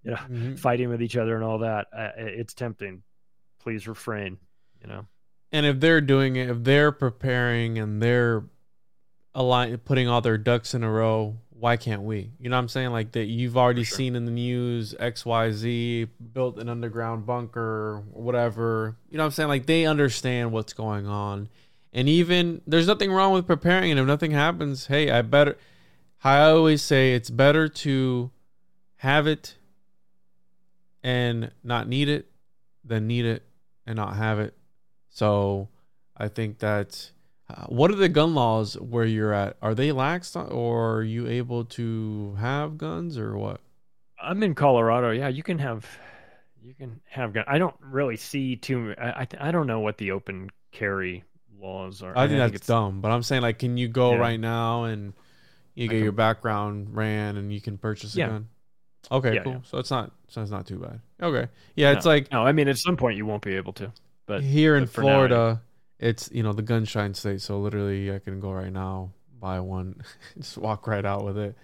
You 0.04 0.12
know 0.12 0.18
mm-hmm. 0.18 0.56
fighting 0.58 0.90
with 0.90 1.02
each 1.02 1.18
other 1.18 1.34
and 1.34 1.44
all 1.44 1.58
that 1.58 1.88
uh, 1.92 2.10
it's 2.16 2.54
tempting. 2.54 3.02
Please 3.60 3.88
refrain 3.88 4.38
you 4.80 4.88
know. 4.88 5.08
And 5.52 5.66
if 5.66 5.80
they're 5.80 6.00
doing 6.00 6.36
it 6.36 6.48
if 6.48 6.64
they're 6.64 6.92
preparing 6.92 7.80
and 7.80 8.00
they're 8.00 8.46
align 9.34 9.76
putting 9.80 10.08
all 10.08 10.22
their 10.22 10.38
ducks 10.38 10.76
in 10.76 10.84
a 10.84 10.92
row 10.92 11.40
why 11.66 11.78
can't 11.78 12.04
we? 12.04 12.30
You 12.40 12.50
know 12.52 12.58
what 12.58 12.62
I'm 12.62 12.68
saying? 12.68 12.92
Like 12.92 13.14
that 13.14 13.26
you've 13.26 13.58
already 13.58 13.84
sure. 13.84 13.98
seen 13.98 14.16
in 14.16 14.26
the 14.26 14.32
news 14.32 14.94
XYZ 15.00 16.08
built 16.32 16.60
an 16.60 16.70
underground 16.70 17.26
bunker 17.26 17.60
or 17.60 18.04
whatever. 18.12 18.98
You 19.10 19.18
know 19.18 19.24
what 19.24 19.30
I'm 19.30 19.32
saying? 19.32 19.50
Like 19.50 19.66
they 19.66 19.88
understand 19.88 20.52
what's 20.52 20.74
going 20.74 21.08
on. 21.08 21.50
And 21.92 22.08
even 22.08 22.62
there's 22.68 22.86
nothing 22.86 23.12
wrong 23.12 23.34
with 23.34 23.48
preparing 23.48 23.90
and 23.90 24.00
if 24.00 24.06
nothing 24.06 24.30
happens, 24.30 24.86
hey, 24.86 25.10
I 25.10 25.24
better 25.24 25.58
I 26.24 26.42
always 26.42 26.84
say 26.84 27.16
it's 27.16 27.32
better 27.32 27.68
to 27.68 28.30
have 28.98 29.26
it 29.26 29.56
and 31.02 31.50
not 31.64 31.88
need 31.88 32.10
it 32.10 32.30
than 32.84 33.08
need 33.08 33.26
it 33.26 33.42
and 33.88 33.96
not 33.96 34.18
have 34.18 34.38
it. 34.38 34.56
So 35.10 35.70
I 36.16 36.28
think 36.28 36.60
that 36.60 37.10
uh, 37.50 37.66
what 37.68 37.92
are 37.92 37.96
the 37.96 38.10
gun 38.10 38.34
laws 38.34 38.74
where 38.80 39.06
you're 39.06 39.34
at? 39.34 39.58
Are 39.62 39.76
they 39.76 39.92
lax 39.92 40.36
or 40.36 40.96
are 40.98 41.04
you 41.04 41.28
able 41.28 41.66
to 41.66 42.36
have 42.40 42.78
guns 42.78 43.18
or 43.18 43.38
what? 43.38 43.62
I'm 44.22 44.42
in 44.44 44.56
Colorado. 44.56 45.12
Yeah, 45.12 45.28
you 45.28 45.44
can 45.44 45.60
have 45.60 45.86
you 46.62 46.74
can 46.74 47.00
have 47.08 47.34
gun. 47.34 47.44
I 47.48 47.58
don't 47.60 47.76
really 47.80 48.18
see 48.18 48.56
too. 48.56 48.96
I 48.98 49.10
I, 49.22 49.28
I 49.40 49.52
don't 49.52 49.68
know 49.68 49.80
what 49.82 49.98
the 49.98 50.12
open 50.12 50.50
carry 50.72 51.24
laws 51.60 52.02
are. 52.02 52.18
I 52.18 52.24
and 52.24 52.32
think 52.32 52.40
that's 52.40 52.56
it's- 52.56 52.68
dumb. 52.68 53.02
But 53.02 53.12
I'm 53.12 53.22
saying 53.24 53.42
like, 53.44 53.60
can 53.60 53.78
you 53.78 53.88
go 53.88 54.14
Yeah. 54.14 54.18
right 54.20 54.40
now 54.40 54.86
and 54.86 55.14
you 55.76 55.88
get 55.88 56.02
your 56.02 56.12
background 56.14 56.96
ran 56.96 57.38
and 57.38 57.54
you 57.54 57.62
can 57.62 57.78
purchase 57.78 58.16
a 58.16 58.20
Yeah. 58.20 58.28
gun? 58.30 58.48
Okay, 59.12 59.36
Yeah, 59.36 59.44
cool. 59.44 59.62
So 59.66 59.78
it's 59.78 59.92
not 59.92 60.12
so 60.30 60.42
it's 60.42 60.50
not 60.50 60.66
too 60.66 60.80
bad. 60.80 61.00
Okay, 61.22 61.48
yeah, 61.76 61.92
it's 61.92 62.08
like 62.08 62.32
No, 62.32 62.44
I 62.44 62.54
mean 62.54 62.68
at 62.68 62.78
some 62.80 62.98
point 62.98 63.18
you 63.18 63.26
won't 63.28 63.44
be 63.44 63.56
able 63.56 63.74
to. 63.74 63.92
But 64.26 64.42
here 64.42 64.76
in 64.76 64.86
but 64.86 64.98
now, 64.98 65.02
Florida, 65.04 65.62
it's 66.06 66.30
you 66.32 66.44
know 66.44 66.54
the 66.54 66.64
gunshine 66.64 67.16
state, 67.16 67.42
so 67.42 67.60
literally 67.60 68.14
I 68.14 68.20
can 68.20 68.40
go 68.40 68.52
right 68.52 68.72
now 68.72 69.12
buy 69.40 69.60
one, 69.60 70.02
just 70.38 70.58
walk 70.58 70.88
right 70.88 71.06
out 71.06 71.24
with 71.24 71.38
it, 71.38 71.56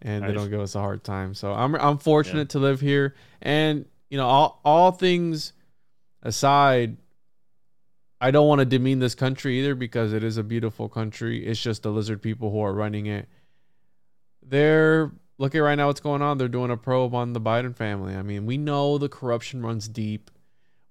and 0.00 0.24
they 0.24 0.32
don't 0.32 0.50
give 0.50 0.60
us 0.60 0.74
a 0.74 0.80
hard 0.80 1.04
time. 1.04 1.34
So 1.34 1.52
I'm 1.52 1.74
I'm 1.74 1.98
fortunate 1.98 2.50
to 2.50 2.58
live 2.58 2.80
here, 2.80 3.14
and 3.40 3.84
you 4.08 4.18
know 4.18 4.26
all 4.26 4.60
all 4.64 4.92
things 4.92 5.52
aside, 6.22 6.96
I 8.20 8.30
don't 8.30 8.46
want 8.46 8.60
to 8.60 8.64
demean 8.64 9.00
this 9.00 9.14
country 9.14 9.58
either 9.60 9.74
because 9.74 10.12
it 10.12 10.22
is 10.22 10.36
a 10.36 10.44
beautiful 10.44 10.88
country. 10.88 11.44
It's 11.46 11.60
just 11.60 11.82
the 11.82 11.90
lizard 11.90 12.22
people 12.22 12.50
who 12.50 12.60
are 12.60 12.72
running 12.72 13.06
it. 13.06 13.28
They're 14.44 15.12
look 15.38 15.54
at 15.54 15.58
right 15.58 15.74
now 15.74 15.88
what's 15.88 16.00
going 16.00 16.22
on. 16.22 16.38
They're 16.38 16.48
doing 16.48 16.70
a 16.70 16.76
probe 16.76 17.14
on 17.14 17.32
the 17.32 17.40
Biden 17.40 17.76
family. 17.76 18.14
I 18.14 18.22
mean, 18.22 18.46
we 18.46 18.56
know 18.56 18.98
the 18.98 19.08
corruption 19.08 19.62
runs 19.62 19.88
deep. 19.88 20.30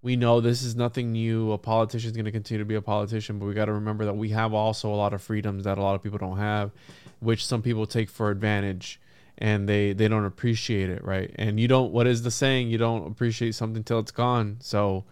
We 0.04 0.16
know 0.16 0.42
this 0.42 0.64
is 0.64 0.76
nothing 0.76 1.12
new. 1.12 1.52
A 1.52 1.58
politician 1.58 2.10
is 2.10 2.16
going 2.16 2.26
to 2.26 2.32
continue 2.32 2.60
to 2.60 2.66
be 2.66 2.76
a 2.76 2.82
politician, 2.82 3.38
but 3.38 3.46
we 3.46 3.54
got 3.54 3.66
to 3.66 3.74
remember 3.74 4.06
that 4.06 4.16
we 4.18 4.30
have 4.30 4.54
also 4.54 4.90
a 4.92 4.96
lot 4.96 5.14
of 5.14 5.22
freedoms 5.22 5.66
that 5.66 5.78
a 5.78 5.82
lot 5.82 5.94
of 5.94 6.02
people 6.02 6.18
don't 6.18 6.38
have, 6.40 6.72
which 7.20 7.46
some 7.46 7.62
people 7.62 7.86
take 7.86 8.10
for 8.10 8.32
advantage 8.32 9.00
and 9.38 9.70
they 9.70 9.94
they 9.94 10.08
don't 10.08 10.26
appreciate 10.26 10.90
it, 10.90 11.04
right? 11.04 11.32
And 11.36 11.60
you 11.60 11.68
don't 11.68 11.92
what 11.92 12.08
is 12.08 12.24
the 12.24 12.32
saying? 12.32 12.70
You 12.70 12.78
don't 12.80 13.08
appreciate 13.08 13.54
something 13.56 13.84
till 13.84 14.00
it's 14.00 14.12
gone. 14.12 14.58
So 14.62 15.06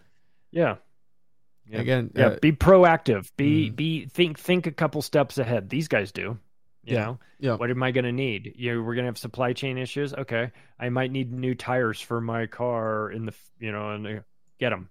yeah. 0.52 0.78
Yeah. 1.68 1.82
again, 1.82 2.12
Yeah, 2.16 2.26
uh, 2.28 2.40
be 2.42 2.52
proactive. 2.52 3.30
Be 3.38 3.70
Mhm. 3.70 3.76
be 3.76 4.06
think 4.08 4.40
think 4.40 4.66
a 4.66 4.72
couple 4.72 5.04
steps 5.04 5.38
ahead. 5.38 5.70
These 5.70 5.88
guys 5.88 6.12
do. 6.12 6.40
You 6.84 6.96
Yeah. 6.96 7.04
know, 7.06 7.20
yeah. 7.40 7.56
what 7.56 7.70
am 7.70 7.84
I 7.84 7.92
going 7.92 8.06
to 8.06 8.12
need? 8.12 8.54
You 8.56 8.84
we're 8.84 8.96
going 8.96 9.04
to 9.04 9.10
have 9.10 9.18
supply 9.20 9.54
chain 9.54 9.78
issues. 9.78 10.14
Okay, 10.16 10.52
I 10.80 10.90
might 10.90 11.12
need 11.12 11.32
new 11.32 11.54
tires 11.54 12.02
for 12.02 12.20
my 12.22 12.48
car 12.48 13.12
in 13.12 13.26
the 13.28 13.34
you 13.60 13.72
know, 13.72 13.92
and 13.92 14.24
get 14.60 14.70
them. 14.70 14.90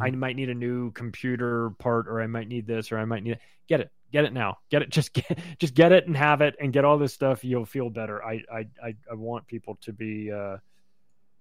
I 0.00 0.10
might 0.10 0.34
need 0.34 0.48
a 0.48 0.54
new 0.54 0.90
computer 0.90 1.70
part, 1.78 2.08
or 2.08 2.20
I 2.20 2.26
might 2.26 2.48
need 2.48 2.66
this, 2.66 2.90
or 2.90 2.98
I 2.98 3.04
might 3.04 3.22
need 3.22 3.32
it. 3.32 3.40
get 3.68 3.80
it. 3.80 3.90
Get 4.10 4.24
it 4.24 4.32
now. 4.32 4.58
Get 4.70 4.82
it. 4.82 4.90
Just 4.90 5.12
get 5.12 5.38
just 5.58 5.74
get 5.74 5.92
it 5.92 6.06
and 6.06 6.16
have 6.16 6.40
it, 6.40 6.56
and 6.60 6.72
get 6.72 6.84
all 6.84 6.98
this 6.98 7.12
stuff. 7.12 7.44
You'll 7.44 7.66
feel 7.66 7.90
better. 7.90 8.24
I 8.24 8.42
I 8.52 8.66
I, 8.82 8.94
I 9.10 9.14
want 9.14 9.46
people 9.46 9.78
to 9.82 9.92
be. 9.92 10.32
Uh, 10.32 10.56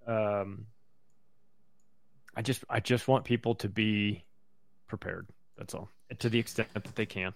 um, 0.06 0.66
I 2.36 2.42
just 2.42 2.64
I 2.70 2.80
just 2.80 3.08
want 3.08 3.26
people 3.26 3.56
to 3.56 3.70
be 3.70 4.24
prepared. 4.88 5.28
That's 5.58 5.74
all, 5.74 5.90
to 6.20 6.30
the 6.30 6.40
extent 6.40 6.70
that 6.74 6.96
they 6.96 7.06
can. 7.06 7.34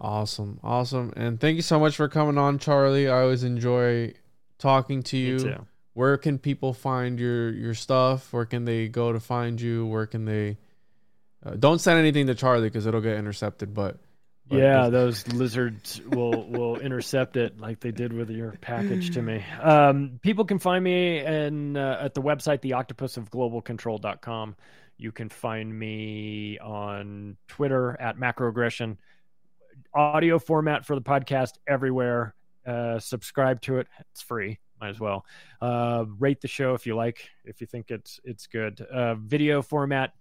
Awesome, 0.00 0.58
awesome, 0.62 1.12
and 1.16 1.40
thank 1.40 1.56
you 1.56 1.62
so 1.62 1.78
much 1.78 1.96
for 1.96 2.08
coming 2.08 2.36
on, 2.36 2.58
Charlie. 2.58 3.08
I 3.08 3.22
always 3.22 3.44
enjoy 3.44 4.14
talking 4.58 5.02
to 5.04 5.16
Me 5.16 5.22
you. 5.22 5.66
Where 5.96 6.18
can 6.18 6.38
people 6.38 6.74
find 6.74 7.18
your 7.18 7.50
your 7.50 7.72
stuff? 7.72 8.30
Where 8.30 8.44
can 8.44 8.66
they 8.66 8.86
go 8.86 9.14
to 9.14 9.18
find 9.18 9.58
you? 9.58 9.86
Where 9.86 10.04
can 10.04 10.26
they? 10.26 10.58
Uh, 11.42 11.54
don't 11.58 11.78
send 11.78 11.98
anything 11.98 12.26
to 12.26 12.34
Charlie 12.34 12.68
because 12.68 12.84
it'll 12.84 13.00
get 13.00 13.16
intercepted. 13.16 13.72
But, 13.72 13.96
but 14.46 14.58
yeah, 14.58 14.90
those 14.90 15.26
lizards 15.28 16.02
will 16.02 16.50
will 16.50 16.78
intercept 16.80 17.38
it 17.38 17.58
like 17.58 17.80
they 17.80 17.92
did 17.92 18.12
with 18.12 18.28
your 18.28 18.52
package 18.60 19.14
to 19.14 19.22
me. 19.22 19.42
Um, 19.58 20.20
people 20.20 20.44
can 20.44 20.58
find 20.58 20.84
me 20.84 21.24
in, 21.24 21.78
uh, 21.78 21.96
at 22.02 22.12
the 22.12 22.20
website 22.20 22.60
theoctopusofglobalcontrol.com. 22.60 24.56
You 24.98 25.12
can 25.12 25.30
find 25.30 25.78
me 25.78 26.58
on 26.58 27.38
Twitter 27.48 27.98
at 27.98 28.18
macroaggression. 28.18 28.98
Audio 29.94 30.38
format 30.38 30.84
for 30.84 30.94
the 30.94 31.00
podcast 31.00 31.52
everywhere. 31.66 32.34
Uh, 32.66 32.98
subscribe 32.98 33.62
to 33.62 33.78
it; 33.78 33.86
it's 34.12 34.20
free. 34.20 34.58
Might 34.86 34.94
as 34.94 35.00
well. 35.00 35.26
Uh, 35.60 36.04
rate 36.18 36.40
the 36.40 36.48
show 36.48 36.74
if 36.74 36.86
you 36.86 36.94
like, 36.94 37.28
if 37.44 37.60
you 37.60 37.66
think 37.66 37.90
it's 37.90 38.20
it's 38.24 38.46
good. 38.46 38.80
Uh, 38.80 39.16
video 39.16 39.62
format: 39.62 40.12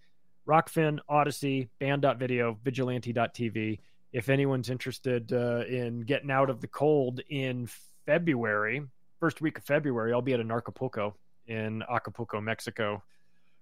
Rokfin, 0.48 1.00
Odysee, 1.10 1.70
Band.video, 1.80 2.58
Vigilante.tv 2.64 3.80
if 4.16 4.30
anyone's 4.30 4.70
interested 4.70 5.34
uh, 5.34 5.66
in 5.68 6.00
getting 6.00 6.32
out 6.32 6.50
of 6.50 6.62
the 6.62 6.68
cold 6.68 7.20
in 7.30 7.68
February, 8.06 8.82
first 9.20 9.42
week 9.42 9.58
of 9.58 9.66
February, 9.66 10.14
I'll 10.14 10.22
be 10.22 10.34
at 10.34 10.40
Anarchapulco 10.40 11.16
in 11.48 11.84
Acapulco, 11.94 12.40
Mexico, 12.40 13.04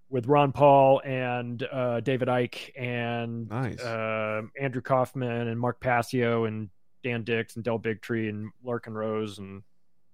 with 0.10 0.28
Ron 0.28 0.52
Paul 0.52 1.02
and 1.04 1.68
uh, 1.72 2.02
David 2.02 2.28
Icke 2.28 2.70
and 2.80 3.50
Nice. 3.50 3.80
uh, 3.80 4.44
Andrew 4.62 4.84
Kaufman 4.84 5.48
and 5.48 5.60
Mark 5.60 5.82
Passio 5.82 6.46
and 6.46 6.70
Dan 7.04 7.24
Dicks 7.24 7.56
and 7.56 7.64
Del 7.66 7.80
Bigtree 7.80 8.30
and 8.30 8.52
Larken 8.64 8.94
Rose 8.94 9.40
and 9.40 9.64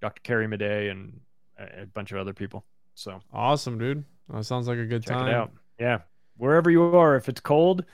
Dr. 0.02 0.22
Carrie 0.22 0.48
Madej 0.48 0.92
and 0.92 1.20
a, 1.58 1.84
a 1.84 1.86
bunch 1.86 2.12
of 2.12 2.18
other 2.18 2.34
people. 2.34 2.66
So 2.96 3.22
awesome, 3.34 3.78
dude. 3.78 4.04
That 4.30 4.46
sounds 4.46 4.68
like 4.68 4.78
a 4.78 4.86
good 4.86 5.04
check 5.04 5.18
time. 5.18 5.28
it 5.28 5.34
out. 5.34 5.52
Yeah, 5.80 6.00
wherever 6.38 6.70
you 6.70 6.84
are, 6.84 7.16
if 7.16 7.30
it's 7.30 7.42
cold, 7.42 7.86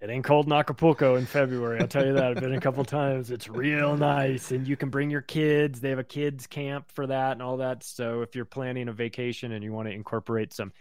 it 0.00 0.10
ain't 0.10 0.24
cold 0.24 0.46
in 0.46 0.52
Acapulco 0.52 1.14
in 1.14 1.26
February. 1.26 1.80
I'll 1.80 1.86
tell 1.86 2.04
you 2.04 2.14
that. 2.14 2.24
I've 2.24 2.40
been 2.40 2.54
a 2.54 2.60
couple 2.60 2.84
times. 2.84 3.30
It's 3.30 3.48
real 3.48 3.96
nice, 3.96 4.50
and 4.50 4.66
you 4.66 4.76
can 4.76 4.90
bring 4.90 5.10
your 5.10 5.20
kids. 5.20 5.80
They 5.80 5.90
have 5.90 6.00
a 6.00 6.04
kids 6.04 6.48
camp 6.48 6.90
for 6.90 7.06
that 7.06 7.32
and 7.32 7.42
all 7.42 7.58
that. 7.58 7.84
So 7.84 8.22
if 8.22 8.34
you're 8.34 8.44
planning 8.44 8.88
a 8.88 8.92
vacation 8.92 9.52
and 9.52 9.62
you 9.62 9.72
want 9.72 9.86
to 9.86 9.94
incorporate 9.94 10.52
some 10.52 10.72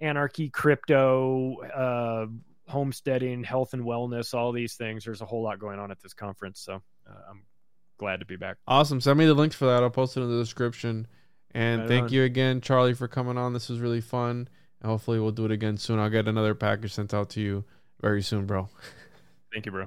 anarchy, 0.00 0.50
crypto, 0.50 1.56
uh, 1.62 2.26
homesteading, 2.70 3.44
health 3.44 3.72
and 3.72 3.82
wellness, 3.82 4.34
all 4.34 4.52
these 4.52 4.74
things, 4.74 5.04
there's 5.04 5.22
a 5.22 5.26
whole 5.26 5.42
lot 5.42 5.58
going 5.58 5.78
on 5.78 5.90
at 5.90 6.00
this 6.02 6.12
conference. 6.12 6.60
So 6.60 6.82
uh, 7.08 7.30
I'm 7.30 7.44
glad 7.98 8.20
to 8.20 8.26
be 8.26 8.36
back. 8.36 8.56
Awesome. 8.66 9.00
Send 9.00 9.18
me 9.18 9.26
the 9.26 9.34
links 9.34 9.56
for 9.56 9.66
that. 9.66 9.82
I'll 9.82 9.90
post 9.90 10.16
it 10.16 10.20
in 10.20 10.30
the 10.30 10.38
description. 10.38 11.06
And 11.52 11.82
Right 11.82 11.88
thank 11.88 12.04
on. 12.04 12.12
you 12.12 12.22
again, 12.24 12.60
Charlie, 12.60 12.94
for 12.94 13.08
coming 13.08 13.38
on. 13.38 13.52
This 13.52 13.68
was 13.68 13.80
really 13.80 14.00
fun. 14.00 14.48
And 14.82 14.90
hopefully 14.90 15.18
we'll 15.18 15.32
do 15.32 15.46
it 15.46 15.50
again 15.50 15.76
soon. 15.78 15.98
I'll 15.98 16.10
get 16.10 16.28
another 16.28 16.54
package 16.54 16.92
sent 16.92 17.14
out 17.14 17.30
to 17.30 17.40
you 17.40 17.64
very 18.00 18.22
soon, 18.22 18.46
bro. 18.46 18.68
Thank 19.52 19.66
you, 19.66 19.72
bro. 19.72 19.86